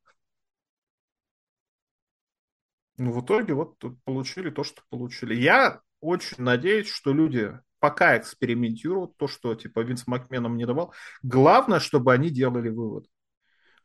Ну, 3.02 3.12
в 3.12 3.26
итоге 3.26 3.56
вот 3.56 3.78
получили 4.04 4.52
то, 4.52 4.64
что 4.64 4.84
получили. 4.90 5.34
Я 5.34 5.82
очень 6.02 6.38
надеюсь, 6.38 6.88
что 6.88 7.12
люди 7.12 7.52
пока 7.80 8.16
экспериментируют, 8.16 9.18
то, 9.18 9.28
что 9.28 9.56
типа 9.56 9.80
Винс 9.80 10.06
Макменом 10.06 10.56
не 10.56 10.68
давал. 10.68 10.94
Главное, 11.24 11.80
чтобы 11.80 12.14
они 12.14 12.30
делали 12.30 12.70
вывод. 12.70 13.08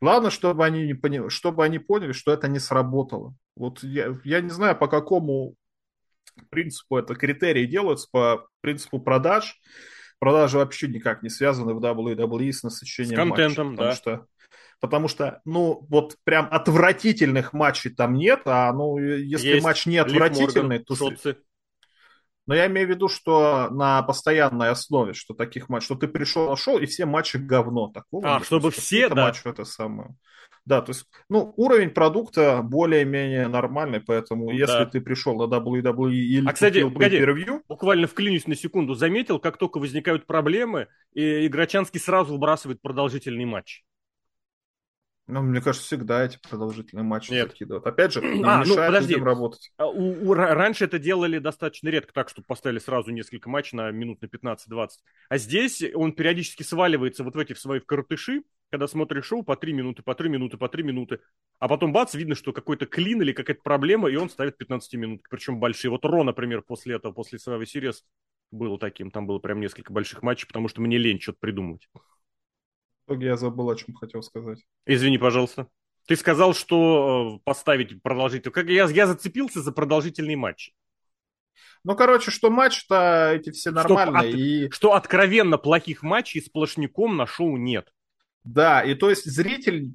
Главное, 0.03 0.31
чтобы 0.31 0.67
они, 0.67 0.87
не 0.87 0.93
поняли, 0.93 1.31
чтобы 1.31 1.65
они 1.65 1.79
поняли, 1.79 2.13
что 2.13 2.31
это 2.31 2.47
не 2.47 2.59
сработало. 2.59 3.35
Вот 3.57 3.83
я, 3.83 4.15
я 4.23 4.43
не 4.43 4.51
знаю, 4.51 4.77
по 4.77 4.87
какому 4.87 5.55
принципу 6.51 6.99
это 6.99 7.15
критерии 7.15 7.65
делаются, 7.65 8.09
по 8.13 8.47
принципу 8.61 9.01
продаж. 9.01 9.59
Продажи 10.19 10.59
вообще 10.59 10.89
никак 10.89 11.23
не 11.23 11.31
связаны 11.31 11.73
в 11.73 11.83
WWE 11.83 12.53
с 12.53 12.63
насыщением 12.63 13.15
С 13.15 13.17
контентом, 13.17 13.69
матча, 13.69 13.83
да. 13.83 13.93
что 13.93 14.27
Потому 14.81 15.09
что, 15.09 15.41
ну, 15.45 15.87
вот 15.89 16.17
прям 16.25 16.49
отвратительных 16.51 17.53
матчей 17.53 17.91
там 17.91 18.15
нет, 18.15 18.43
а 18.45 18.73
ну, 18.73 18.99
если 18.99 19.55
Есть. 19.55 19.65
матч 19.65 19.87
не 19.87 19.99
отвратительный, 19.99 20.79
Морган, 20.79 20.85
то... 20.85 20.97
Шотцы. 20.97 21.37
Но 22.47 22.55
я 22.55 22.67
имею 22.67 22.87
в 22.87 22.91
виду, 22.91 23.09
что 23.09 23.69
на 23.71 24.03
постоянной 24.03 24.71
основе, 24.71 25.15
что 25.15 25.35
таких 25.35 25.69
матчей, 25.69 25.87
что 25.87 25.95
ты 25.97 26.07
пришел, 26.07 26.49
нашел, 26.49 26.79
и 26.79 26.87
все 26.87 27.05
матчи 27.05 27.39
говно. 27.39 27.89
Такого 27.89 28.37
а, 28.37 28.45
чтобы 28.45 28.71
все, 28.71 29.09
да? 29.09 29.27
Матчи, 29.27 29.43
это 29.45 29.65
самое. 29.65 30.15
Да, 30.65 30.83
то 30.83 30.91
есть, 30.91 31.07
ну, 31.29 31.55
уровень 31.57 31.91
продукта 31.91 32.61
более-менее 32.61 33.47
нормальный, 33.47 34.01
поэтому 34.01 34.51
если 34.51 34.85
ты 34.85 35.01
пришел 35.01 35.37
на 35.37 35.53
WWE 35.53 36.13
или 36.13 36.49
а, 36.49 36.53
кстати, 36.53 36.83
погоди, 36.83 37.19
review 37.19 37.63
буквально 37.69 38.09
вклинюсь 38.09 38.49
на 38.49 38.57
секунду, 38.57 38.95
заметил, 38.95 39.39
как 39.39 39.59
только 39.59 39.79
возникают 39.79 40.27
проблемы, 40.27 40.89
и 41.15 41.47
Играчанский 41.47 42.01
сразу 42.01 42.33
выбрасывает 42.33 42.83
продолжительный 42.83 43.45
матч. 43.45 43.85
Ну, 45.29 45.43
мне 45.43 45.61
кажется, 45.61 45.85
всегда 45.85 46.25
эти 46.25 46.39
продолжительные 46.39 47.03
матчи 47.03 47.33
Нет. 47.33 47.51
закидывают. 47.51 47.85
Опять 47.85 48.13
же, 48.13 48.21
не 48.23 48.45
а, 48.45 48.65
ну, 48.65 48.77
подожди. 48.77 49.15
людям 49.15 49.25
работать. 49.25 49.73
А, 49.77 49.87
у, 49.87 50.31
у, 50.31 50.35
раньше 50.35 50.85
это 50.85 51.01
делали 51.01 51.39
достаточно 51.39 51.89
редко, 51.89 52.13
так, 52.13 52.29
чтобы 52.29 52.47
поставили 52.47 52.79
сразу 52.79 53.11
несколько 53.11 53.51
матчей 53.51 53.77
на 53.77 53.91
минут 53.91 54.23
на 54.23 54.27
15-20. 54.27 54.89
А 55.29 55.39
здесь 55.39 55.83
он 55.95 56.13
периодически 56.13 56.63
сваливается 56.63 57.25
вот 57.25 57.35
в 57.35 57.39
эти 57.39 57.55
в 57.55 57.59
свои 57.59 57.81
вкоротыши, 57.81 58.45
когда 58.71 58.87
смотришь 58.87 59.27
шоу 59.27 59.43
по 59.43 59.57
3 59.57 59.73
минуты, 59.73 60.03
по 60.03 60.15
3 60.15 60.29
минуты, 60.29 60.59
по 60.59 60.69
3 60.69 60.85
минуты. 60.85 61.19
А 61.59 61.67
потом 61.67 61.93
бац, 61.93 62.15
видно, 62.15 62.37
что 62.37 62.53
какой-то 62.53 62.87
клин 62.87 63.21
или 63.21 63.33
какая-то 63.33 63.63
проблема, 63.63 64.09
и 64.09 64.17
он 64.17 64.31
ставит 64.31 64.57
15 64.57 64.95
минут. 64.95 65.23
Причем 65.29 65.59
большие. 65.59 65.91
Вот 65.91 66.05
Ро, 66.05 66.23
например, 66.23 66.63
после 66.63 66.95
этого, 66.95 67.13
после 67.13 67.39
Survivor 67.39 67.65
Series 67.65 67.97
был 68.53 68.79
таким. 68.79 69.11
Там 69.11 69.27
было 69.27 69.41
прям 69.41 69.61
несколько 69.61 69.93
больших 69.93 70.23
матчей, 70.23 70.47
потому 70.47 70.69
что 70.69 70.81
мне 70.81 70.99
лень 70.99 71.21
что-то 71.21 71.39
придумывать 71.41 71.89
итоге 73.07 73.27
я 73.27 73.37
забыл, 73.37 73.71
о 73.71 73.77
чем 73.77 73.95
хотел 73.95 74.23
сказать. 74.23 74.59
Извини, 74.85 75.19
пожалуйста. 75.19 75.69
Ты 76.07 76.17
сказал, 76.17 76.55
что 76.55 77.37
э, 77.37 77.41
поставить 77.45 78.01
продолжительный... 78.03 78.53
Как 78.53 78.69
я, 78.69 78.87
я 78.87 79.07
зацепился 79.07 79.61
за 79.61 79.73
продолжительный 79.73 80.37
матч. 80.37 80.73
Ну, 81.83 81.97
короче, 81.97 82.31
что 82.31 82.51
матч-то 82.51 83.33
эти 83.33 83.51
все 83.51 83.71
нормальные. 83.71 84.31
Что, 84.31 84.39
и... 84.39 84.71
что 84.71 84.95
откровенно 84.95 85.59
плохих 85.59 86.03
матчей 86.03 86.43
сплошняком 86.43 87.17
на 87.17 87.27
шоу 87.27 87.57
нет. 87.57 87.93
Да, 88.47 88.81
и 88.81 88.95
то 88.95 89.11
есть 89.11 89.25
зритель, 89.25 89.91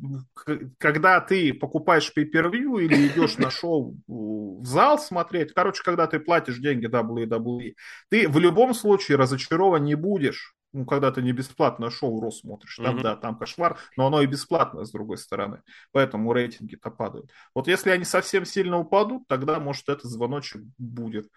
когда 0.78 1.22
ты 1.22 1.54
покупаешь 1.54 2.12
pay-per-view 2.16 2.82
или 2.82 3.08
идешь 3.08 3.38
на 3.38 3.50
шоу 3.50 3.96
в 4.08 4.66
зал 4.66 5.00
смотреть, 5.00 5.54
короче, 5.54 5.82
когда 5.82 6.06
ты 6.06 6.20
платишь 6.20 6.58
деньги 6.58 6.88
WWE, 6.88 7.76
ты 8.10 8.28
в 8.28 8.38
любом 8.40 8.74
случае 8.74 9.18
разочарован 9.18 9.86
не 9.86 9.96
будешь 9.96 10.54
ну, 10.74 10.86
когда 10.86 11.12
ты 11.12 11.22
не 11.22 11.32
бесплатное 11.32 11.90
шоу 11.90 12.22
РО 12.22 12.32
смотришь, 12.32 12.78
там, 12.78 12.98
mm-hmm. 12.98 13.02
да, 13.02 13.16
там 13.16 13.38
кошмар, 13.38 13.78
но 13.98 14.08
оно 14.08 14.22
и 14.22 14.26
бесплатное, 14.26 14.86
с 14.86 14.92
другой 14.92 15.18
стороны. 15.18 15.62
Поэтому 15.92 16.32
рейтинги-то 16.34 16.92
падают. 16.92 17.30
Вот 17.54 17.68
если 17.68 17.90
они 17.90 18.06
совсем 18.06 18.46
сильно 18.46 18.80
упадут, 18.80 19.28
тогда, 19.28 19.60
может, 19.60 19.90
этот 19.90 20.10
звоночек 20.10 20.62
будет. 20.78 21.28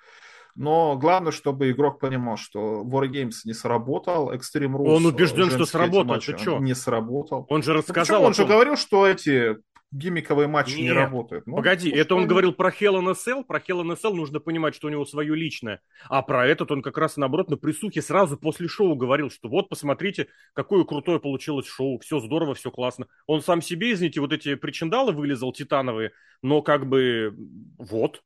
Но 0.57 0.97
главное, 0.97 1.33
чтобы 1.33 1.71
игрок 1.71 1.99
понимал, 1.99 2.37
что 2.37 2.85
Wargames 2.85 3.41
не 3.45 3.55
сработал, 3.55 4.33
Extreme 4.33 4.77
Rules... 4.77 4.97
Он 4.97 5.07
убежден, 5.07 5.51
что 5.51 5.67
сработал, 5.67 6.21
ты 6.21 6.39
что? 6.39 6.59
Не 6.61 6.75
сработал. 6.75 7.45
Он 7.49 7.63
же 7.63 7.73
ну, 7.73 7.79
рассказал... 7.79 8.21
Ну, 8.21 8.27
он 8.29 8.35
же 8.35 8.45
говорил, 8.45 8.77
что 8.77 9.07
эти 9.07 9.57
гиммиковые 9.95 10.49
матчи 10.49 10.75
Нет. 10.75 10.83
не 10.83 10.93
работают. 10.93 11.47
Ну, 11.47 11.57
Погоди, 11.57 11.89
это 11.89 12.15
он 12.17 12.27
говорил 12.27 12.53
про 12.53 12.71
Hell 12.71 13.01
in 13.01 13.09
a 13.09 13.13
Cell. 13.13 13.45
Про 13.45 13.59
Hell 13.59 13.83
in 13.83 13.93
a 13.93 13.95
Cell 13.95 14.13
нужно 14.13 14.41
понимать, 14.41 14.75
что 14.75 14.89
у 14.89 14.91
него 14.91 15.05
свое 15.07 15.35
личное. 15.35 15.81
А 16.09 16.23
про 16.23 16.47
этот 16.47 16.71
он 16.73 16.83
как 16.83 16.99
раз 16.99 17.17
наоборот 17.17 17.49
на 17.49 17.57
присухе 17.57 18.03
сразу 18.03 18.37
после 18.37 18.67
шоу 18.69 18.97
говорил, 18.97 19.31
что 19.31 19.49
вот 19.49 19.69
посмотрите, 19.69 20.29
какое 20.53 20.85
крутое 20.85 21.21
получилось 21.21 21.67
шоу. 21.67 21.99
Все 22.01 22.19
здорово, 22.19 22.55
все 22.55 22.71
классно. 22.71 23.07
Он 23.27 23.41
сам 23.41 23.63
себе, 23.63 23.93
извините, 23.93 24.21
вот 24.21 24.33
эти 24.33 24.57
причиндалы 24.57 25.13
вылезал 25.13 25.53
титановые, 25.53 26.11
но 26.43 26.61
как 26.61 26.89
бы 26.89 27.35
вот. 27.79 28.23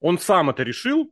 Он 0.00 0.18
сам 0.18 0.50
это 0.50 0.64
решил, 0.64 1.10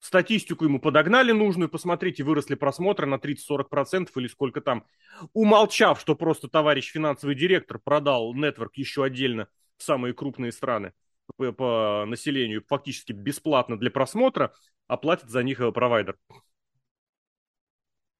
статистику 0.00 0.64
ему 0.64 0.78
подогнали 0.78 1.32
нужную, 1.32 1.68
посмотрите, 1.68 2.22
выросли 2.22 2.54
просмотры 2.54 3.06
на 3.06 3.16
30-40% 3.16 4.08
или 4.16 4.28
сколько 4.28 4.60
там, 4.60 4.84
умолчав, 5.32 6.00
что 6.00 6.14
просто 6.14 6.48
товарищ 6.48 6.90
финансовый 6.90 7.34
директор 7.34 7.78
продал 7.78 8.34
нетворк 8.34 8.76
еще 8.76 9.04
отдельно 9.04 9.48
в 9.76 9.82
самые 9.82 10.14
крупные 10.14 10.52
страны 10.52 10.92
по, 11.36 11.52
по 11.52 12.04
населению, 12.06 12.64
фактически 12.66 13.12
бесплатно 13.12 13.78
для 13.78 13.90
просмотра, 13.90 14.52
а 14.86 14.96
платит 14.96 15.28
за 15.28 15.42
них 15.42 15.60
провайдер. 15.74 16.16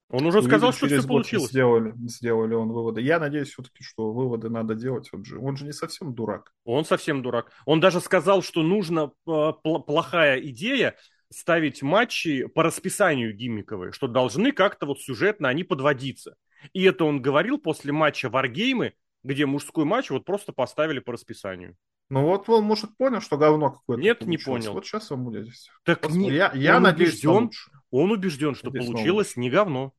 Он 0.08 0.24
уже 0.24 0.40
сказал, 0.40 0.72
что 0.72 0.86
все 0.86 1.02
получилось. 1.02 1.50
Сделали, 1.50 1.92
сделали 2.06 2.54
он 2.54 2.70
выводы. 2.70 3.00
Я 3.00 3.18
надеюсь 3.18 3.48
все-таки, 3.48 3.82
что 3.82 4.12
выводы 4.12 4.48
надо 4.48 4.76
делать. 4.76 5.08
Он 5.12 5.24
же, 5.24 5.38
он 5.38 5.56
же 5.56 5.64
не 5.64 5.72
совсем 5.72 6.14
дурак. 6.14 6.54
Он 6.64 6.84
совсем 6.84 7.22
дурак. 7.22 7.50
Он 7.64 7.80
даже 7.80 8.00
сказал, 8.00 8.42
что 8.42 8.62
нужна 8.62 9.10
э, 9.26 9.52
плохая 9.62 10.40
идея, 10.42 10.96
ставить 11.30 11.82
матчи 11.82 12.46
по 12.46 12.62
расписанию 12.62 13.34
гиммиковые, 13.34 13.92
что 13.92 14.08
должны 14.08 14.52
как-то 14.52 14.86
вот 14.86 15.00
сюжетно 15.00 15.48
они 15.48 15.64
подводиться. 15.64 16.36
И 16.72 16.82
это 16.84 17.04
он 17.04 17.20
говорил 17.20 17.58
после 17.58 17.92
матча 17.92 18.28
Варгеймы, 18.28 18.94
где 19.22 19.46
мужской 19.46 19.84
матч 19.84 20.10
вот 20.10 20.24
просто 20.24 20.52
поставили 20.52 21.00
по 21.00 21.12
расписанию. 21.12 21.76
Ну 22.08 22.22
вот 22.22 22.48
он, 22.48 22.64
может, 22.64 22.96
понял, 22.96 23.20
что 23.20 23.36
говно 23.36 23.70
какое-то 23.70 24.02
Нет, 24.02 24.20
получилось. 24.20 24.40
не 24.40 24.52
понял. 24.52 24.72
Вот 24.74 24.86
сейчас 24.86 25.10
он 25.10 25.24
будет 25.24 25.46
здесь. 25.46 25.68
Так 25.82 26.08
не, 26.10 26.30
я, 26.30 26.52
я 26.54 26.76
он 26.76 26.84
надеюсь, 26.84 27.24
убежден, 27.24 27.50
он 27.90 28.12
убежден, 28.12 28.54
что 28.54 28.66
надеюсь, 28.66 28.86
получилось 28.86 29.36
не 29.36 29.50
говно. 29.50 29.92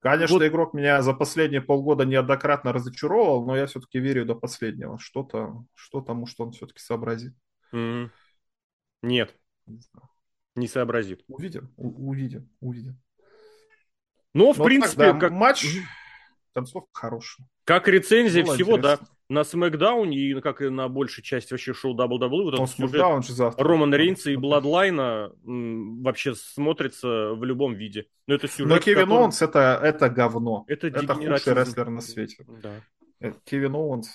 Конечно, 0.00 0.36
вот. 0.36 0.46
игрок 0.46 0.74
меня 0.74 1.02
за 1.02 1.12
последние 1.12 1.60
полгода 1.60 2.04
неоднократно 2.04 2.72
разочаровал, 2.72 3.44
но 3.46 3.56
я 3.56 3.66
все-таки 3.66 3.98
верю 3.98 4.24
до 4.24 4.34
последнего. 4.34 4.98
Что-то, 4.98 5.64
что-то, 5.74 6.14
может, 6.14 6.40
он 6.40 6.52
все-таки 6.52 6.80
сообразит. 6.80 7.34
Mm-hmm. 7.72 8.10
Нет. 9.02 9.34
Не 9.70 9.80
знаю. 9.80 10.08
Не 10.56 10.68
сообразит. 10.68 11.24
Увидим, 11.28 11.72
увидим, 11.76 12.48
увидим. 12.60 13.00
Но, 14.34 14.52
в 14.52 14.58
Но 14.58 14.64
принципе, 14.64 14.96
так, 14.96 15.14
да, 15.14 15.20
как... 15.20 15.32
матч, 15.32 15.66
концовка 16.54 16.88
хорошая. 16.92 17.48
Как 17.64 17.88
рецензия 17.88 18.44
Было 18.44 18.54
всего, 18.54 18.76
интересно. 18.76 19.06
да, 19.06 19.12
на 19.28 19.44
Смакдауне 19.44 20.18
и 20.18 20.40
как 20.40 20.60
и 20.60 20.68
на 20.68 20.88
большей 20.88 21.22
части 21.22 21.52
вообще 21.52 21.72
шоу 21.72 21.96
WWE, 21.96 22.42
вот 22.42 22.54
этот 22.54 22.70
сюжет 22.70 23.24
же 23.24 23.32
завтра. 23.32 23.64
Романа 23.64 23.94
Рейнса 23.94 24.30
и 24.30 24.36
Бладлайна 24.36 25.32
вообще 25.44 26.34
смотрится 26.34 27.32
в 27.34 27.44
любом 27.44 27.74
виде. 27.74 28.06
Но 28.26 28.34
это 28.34 28.48
сюжет, 28.48 28.68
Но 28.68 28.78
Кевин 28.78 29.02
который... 29.02 29.18
Оуэнс 29.18 29.42
это, 29.42 29.80
это 29.82 30.10
говно. 30.10 30.64
Это, 30.66 30.88
это 30.88 31.14
худший 31.14 31.54
рестлер 31.54 31.90
на 31.90 32.00
свете. 32.00 32.44
Да. 32.62 32.72
Э, 33.20 33.32
Кевин 33.44 33.74
Оуэнс 33.74 34.10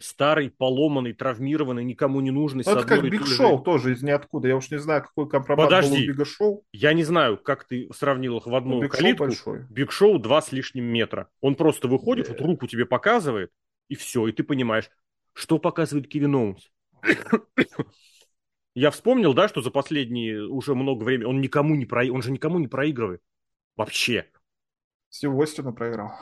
старый, 0.00 0.50
поломанный, 0.50 1.12
травмированный, 1.12 1.84
никому 1.84 2.20
не 2.20 2.30
нужный. 2.30 2.64
Ну, 2.66 2.72
это 2.72 2.86
как 2.86 3.02
Биг 3.02 3.26
Шоу 3.26 3.58
же... 3.58 3.64
тоже 3.64 3.92
из 3.92 4.02
ниоткуда. 4.02 4.48
Я 4.48 4.56
уж 4.56 4.70
не 4.70 4.78
знаю, 4.78 5.02
какой 5.02 5.28
компромат 5.28 5.66
Подожди. 5.66 5.90
был 5.90 6.02
у 6.02 6.06
Бига 6.06 6.24
Шоу. 6.24 6.64
Я 6.72 6.92
не 6.92 7.04
знаю, 7.04 7.36
как 7.38 7.64
ты 7.64 7.88
сравнил 7.94 8.38
их 8.38 8.46
в 8.46 8.54
одну 8.54 8.82
ну, 8.82 8.88
калитку. 8.88 9.28
Биг 9.68 9.92
Шоу 9.92 10.18
два 10.18 10.42
с 10.42 10.52
лишним 10.52 10.84
метра. 10.84 11.28
Он 11.40 11.54
просто 11.54 11.88
выходит, 11.88 12.26
yeah. 12.26 12.30
вот 12.30 12.40
руку 12.40 12.66
тебе 12.66 12.86
показывает, 12.86 13.50
и 13.88 13.94
все, 13.94 14.26
и 14.26 14.32
ты 14.32 14.42
понимаешь, 14.42 14.90
что 15.32 15.58
показывает 15.58 16.08
Кевин 16.08 16.34
Оуэнс. 16.34 16.70
Я 18.74 18.90
вспомнил, 18.90 19.34
да, 19.34 19.48
что 19.48 19.62
за 19.62 19.70
последние 19.70 20.42
уже 20.42 20.74
много 20.74 21.02
времени 21.02 21.26
он 21.26 21.40
никому 21.40 21.74
не 21.74 21.86
про... 21.86 22.10
он 22.10 22.22
же 22.22 22.30
никому 22.30 22.58
не 22.58 22.68
проигрывает. 22.68 23.20
Вообще. 23.76 24.26
Стив 25.08 25.32
Остину 25.38 25.72
проиграл. 25.72 26.12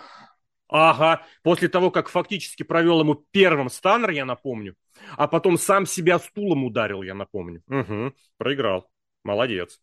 Ага, 0.68 1.22
после 1.42 1.68
того, 1.68 1.90
как 1.90 2.08
фактически 2.08 2.62
провел 2.62 3.00
ему 3.00 3.14
первым 3.14 3.70
станнер, 3.70 4.10
я 4.10 4.24
напомню, 4.24 4.76
а 5.16 5.26
потом 5.26 5.56
сам 5.56 5.86
себя 5.86 6.18
стулом 6.18 6.64
ударил, 6.64 7.02
я 7.02 7.14
напомню. 7.14 7.62
Угу, 7.68 8.12
проиграл. 8.36 8.90
Молодец. 9.24 9.80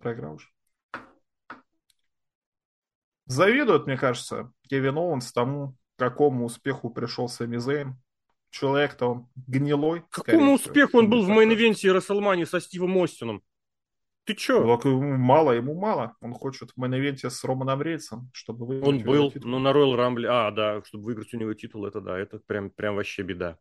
Проиграл 0.00 0.38
же. 0.38 0.48
Завидует, 3.26 3.86
мне 3.86 3.96
кажется, 3.96 4.52
Кевин 4.68 4.98
Оуэнс 4.98 5.32
тому, 5.32 5.76
какому 5.96 6.46
успеху 6.46 6.90
пришел 6.90 7.28
Сами 7.28 7.58
Зейн. 7.58 7.96
Человек-то 8.50 9.06
он 9.06 9.28
гнилой. 9.36 10.02
Какому 10.10 10.54
успеху 10.54 10.98
он 10.98 11.08
был 11.08 11.24
в 11.24 11.30
мейн-ивенте 11.30 11.92
Рестлмании 11.92 12.44
со 12.44 12.60
Стивом 12.60 12.98
Остином? 12.98 13.42
Ты 14.30 14.36
чё? 14.36 14.78
Ну, 14.84 15.16
мало, 15.16 15.50
ему 15.50 15.74
мало. 15.74 16.14
Он 16.20 16.32
хочет 16.34 16.70
в 16.70 16.80
мейн 16.80 17.16
с 17.16 17.42
Романом 17.42 17.82
Рейнсом, 17.82 18.30
чтобы 18.32 18.64
выиграть 18.64 18.88
Он 18.88 19.00
был, 19.00 19.32
ну, 19.42 19.58
на 19.58 19.72
Royal 19.72 19.96
Rumble, 19.96 20.26
а, 20.28 20.52
да, 20.52 20.82
чтобы 20.84 21.02
выиграть 21.06 21.34
у 21.34 21.36
него 21.36 21.52
титул, 21.54 21.84
это 21.84 22.00
да, 22.00 22.16
это 22.16 22.38
прям, 22.46 22.70
прям 22.70 22.94
вообще 22.94 23.22
беда. 23.22 23.58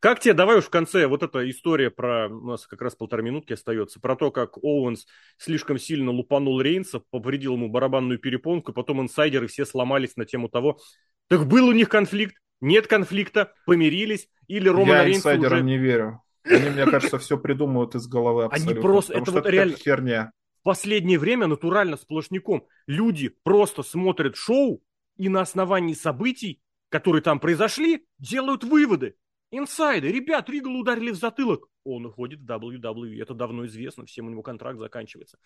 Как 0.00 0.18
тебе, 0.18 0.34
давай 0.34 0.58
уж 0.58 0.64
в 0.64 0.70
конце, 0.70 1.06
вот 1.06 1.22
эта 1.22 1.48
история 1.48 1.90
про, 1.90 2.26
у 2.28 2.48
нас 2.48 2.66
как 2.66 2.82
раз 2.82 2.96
полтора 2.96 3.22
минутки 3.22 3.52
остается, 3.52 4.00
про 4.00 4.16
то, 4.16 4.32
как 4.32 4.58
Оуэнс 4.58 5.06
слишком 5.36 5.78
сильно 5.78 6.10
лупанул 6.10 6.60
Рейнса, 6.60 7.00
повредил 7.10 7.54
ему 7.54 7.68
барабанную 7.68 8.18
перепонку, 8.18 8.72
потом 8.72 9.00
инсайдеры 9.00 9.46
все 9.46 9.64
сломались 9.64 10.16
на 10.16 10.24
тему 10.24 10.48
того, 10.48 10.80
так 11.28 11.46
был 11.46 11.68
у 11.68 11.72
них 11.72 11.88
конфликт, 11.88 12.34
нет 12.60 12.88
конфликта, 12.88 13.52
помирились, 13.66 14.28
или 14.48 14.68
Роман 14.68 15.06
Рейнс 15.06 15.24
уже... 15.24 15.28
Я 15.28 15.36
инсайдерам 15.36 15.66
не 15.66 15.78
верю. 15.78 16.22
Они, 16.48 16.70
мне 16.70 16.86
кажется, 16.86 17.18
все 17.18 17.38
придумывают 17.38 17.94
из 17.94 18.06
головы 18.06 18.44
абсолютно. 18.44 18.72
Они 18.72 18.80
просто, 18.80 19.14
это 19.14 19.30
вот 19.30 19.46
реально 19.46 19.76
херня. 19.76 20.32
В 20.60 20.62
последнее 20.64 21.18
время 21.18 21.46
натурально 21.46 21.96
сплошняком 21.96 22.66
люди 22.86 23.34
просто 23.42 23.82
смотрят 23.82 24.36
шоу 24.36 24.82
и 25.16 25.28
на 25.28 25.40
основании 25.40 25.94
событий, 25.94 26.60
которые 26.88 27.22
там 27.22 27.40
произошли, 27.40 28.06
делают 28.18 28.64
выводы. 28.64 29.16
Инсайды. 29.50 30.08
Ребят, 30.08 30.48
Ригала 30.50 30.76
ударили 30.76 31.10
в 31.10 31.16
затылок. 31.16 31.68
Он 31.84 32.06
уходит 32.06 32.40
в 32.40 32.44
WWE. 32.44 33.22
Это 33.22 33.34
давно 33.34 33.66
известно. 33.66 34.04
Всем 34.04 34.26
у 34.26 34.30
него 34.30 34.42
контракт 34.42 34.78
заканчивается. 34.78 35.38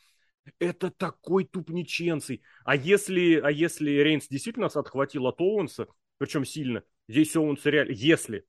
Это 0.59 0.91
такой 0.91 1.45
тупниченций. 1.45 2.43
А 2.65 2.74
если, 2.74 3.37
а 3.37 3.51
если 3.51 3.91
Рейнс 3.91 4.27
действительно 4.29 4.66
отхватил 4.66 5.27
от 5.27 5.41
Оуэнса, 5.41 5.87
причем 6.19 6.45
сильно, 6.45 6.83
здесь 7.09 7.37
Оуэнс 7.37 7.65
реально, 7.65 7.93
если, 7.93 8.45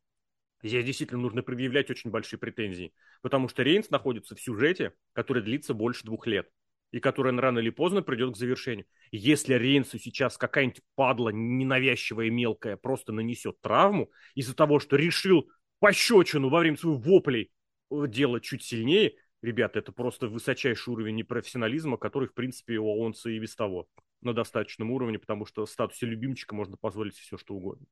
здесь 0.64 0.86
действительно 0.86 1.22
нужно 1.22 1.44
предъявлять 1.44 1.90
очень 1.92 2.10
большие 2.10 2.40
претензии, 2.40 2.94
потому 3.22 3.48
что 3.50 3.64
Рейнс 3.64 3.90
находится 3.90 4.36
в 4.36 4.42
сюжете, 4.42 4.94
который 5.14 5.44
длится 5.44 5.74
больше 5.74 6.06
двух 6.06 6.26
лет 6.26 6.50
и 6.92 7.00
который 7.00 7.36
рано 7.36 7.60
или 7.60 7.72
поздно 7.72 8.04
придет 8.04 8.34
к 8.34 8.38
завершению. 8.38 8.86
Если 9.12 9.56
Рейнсу 9.56 9.98
сейчас 9.98 10.38
какая-нибудь 10.38 10.82
падла 10.96 11.30
ненавязчивая 11.30 12.30
мелкая 12.30 12.78
просто 12.78 13.12
нанесет 13.12 13.60
травму 13.62 14.12
из-за 14.36 14.56
того, 14.56 14.80
что 14.80 14.96
решил 14.96 15.50
пощечину 15.80 16.50
во 16.50 16.60
время 16.60 16.78
своих 16.78 17.00
воплей 17.04 17.52
э, 17.92 18.06
делать 18.08 18.44
чуть 18.44 18.64
сильнее, 18.64 19.16
ребята, 19.42 19.80
это 19.80 19.92
просто 19.92 20.28
высочайший 20.28 20.94
уровень 20.94 21.16
непрофессионализма, 21.16 21.98
который, 21.98 22.30
в 22.30 22.34
принципе, 22.36 22.78
у 22.78 22.88
Алонса 22.88 23.32
и 23.32 23.40
без 23.40 23.56
того 23.56 23.88
на 24.22 24.34
достаточном 24.34 24.92
уровне, 24.92 25.18
потому 25.18 25.48
что 25.48 25.66
в 25.66 25.70
статусе 25.70 26.06
любимчика 26.06 26.54
можно 26.54 26.78
позволить 26.78 27.18
все, 27.18 27.38
что 27.38 27.56
угодно. 27.56 27.86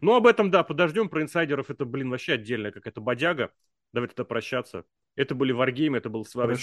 Ну, 0.00 0.14
об 0.14 0.26
этом, 0.26 0.50
да, 0.50 0.62
подождем. 0.62 1.08
Про 1.08 1.22
инсайдеров 1.22 1.70
это, 1.70 1.84
блин, 1.84 2.10
вообще 2.10 2.34
отдельная 2.34 2.72
какая-то 2.72 3.00
бодяга. 3.00 3.52
Давайте 3.92 4.14
тогда 4.14 4.28
прощаться. 4.28 4.84
Это 5.14 5.34
были 5.34 5.52
Варгеймы, 5.52 5.98
это 5.98 6.10
был 6.10 6.24
Свара 6.24 6.54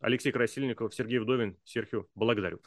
Алексей 0.00 0.32
Красильников, 0.32 0.94
Сергей 0.94 1.18
Вдовин. 1.18 1.56
Серхио, 1.64 2.06
благодарю. 2.14 2.60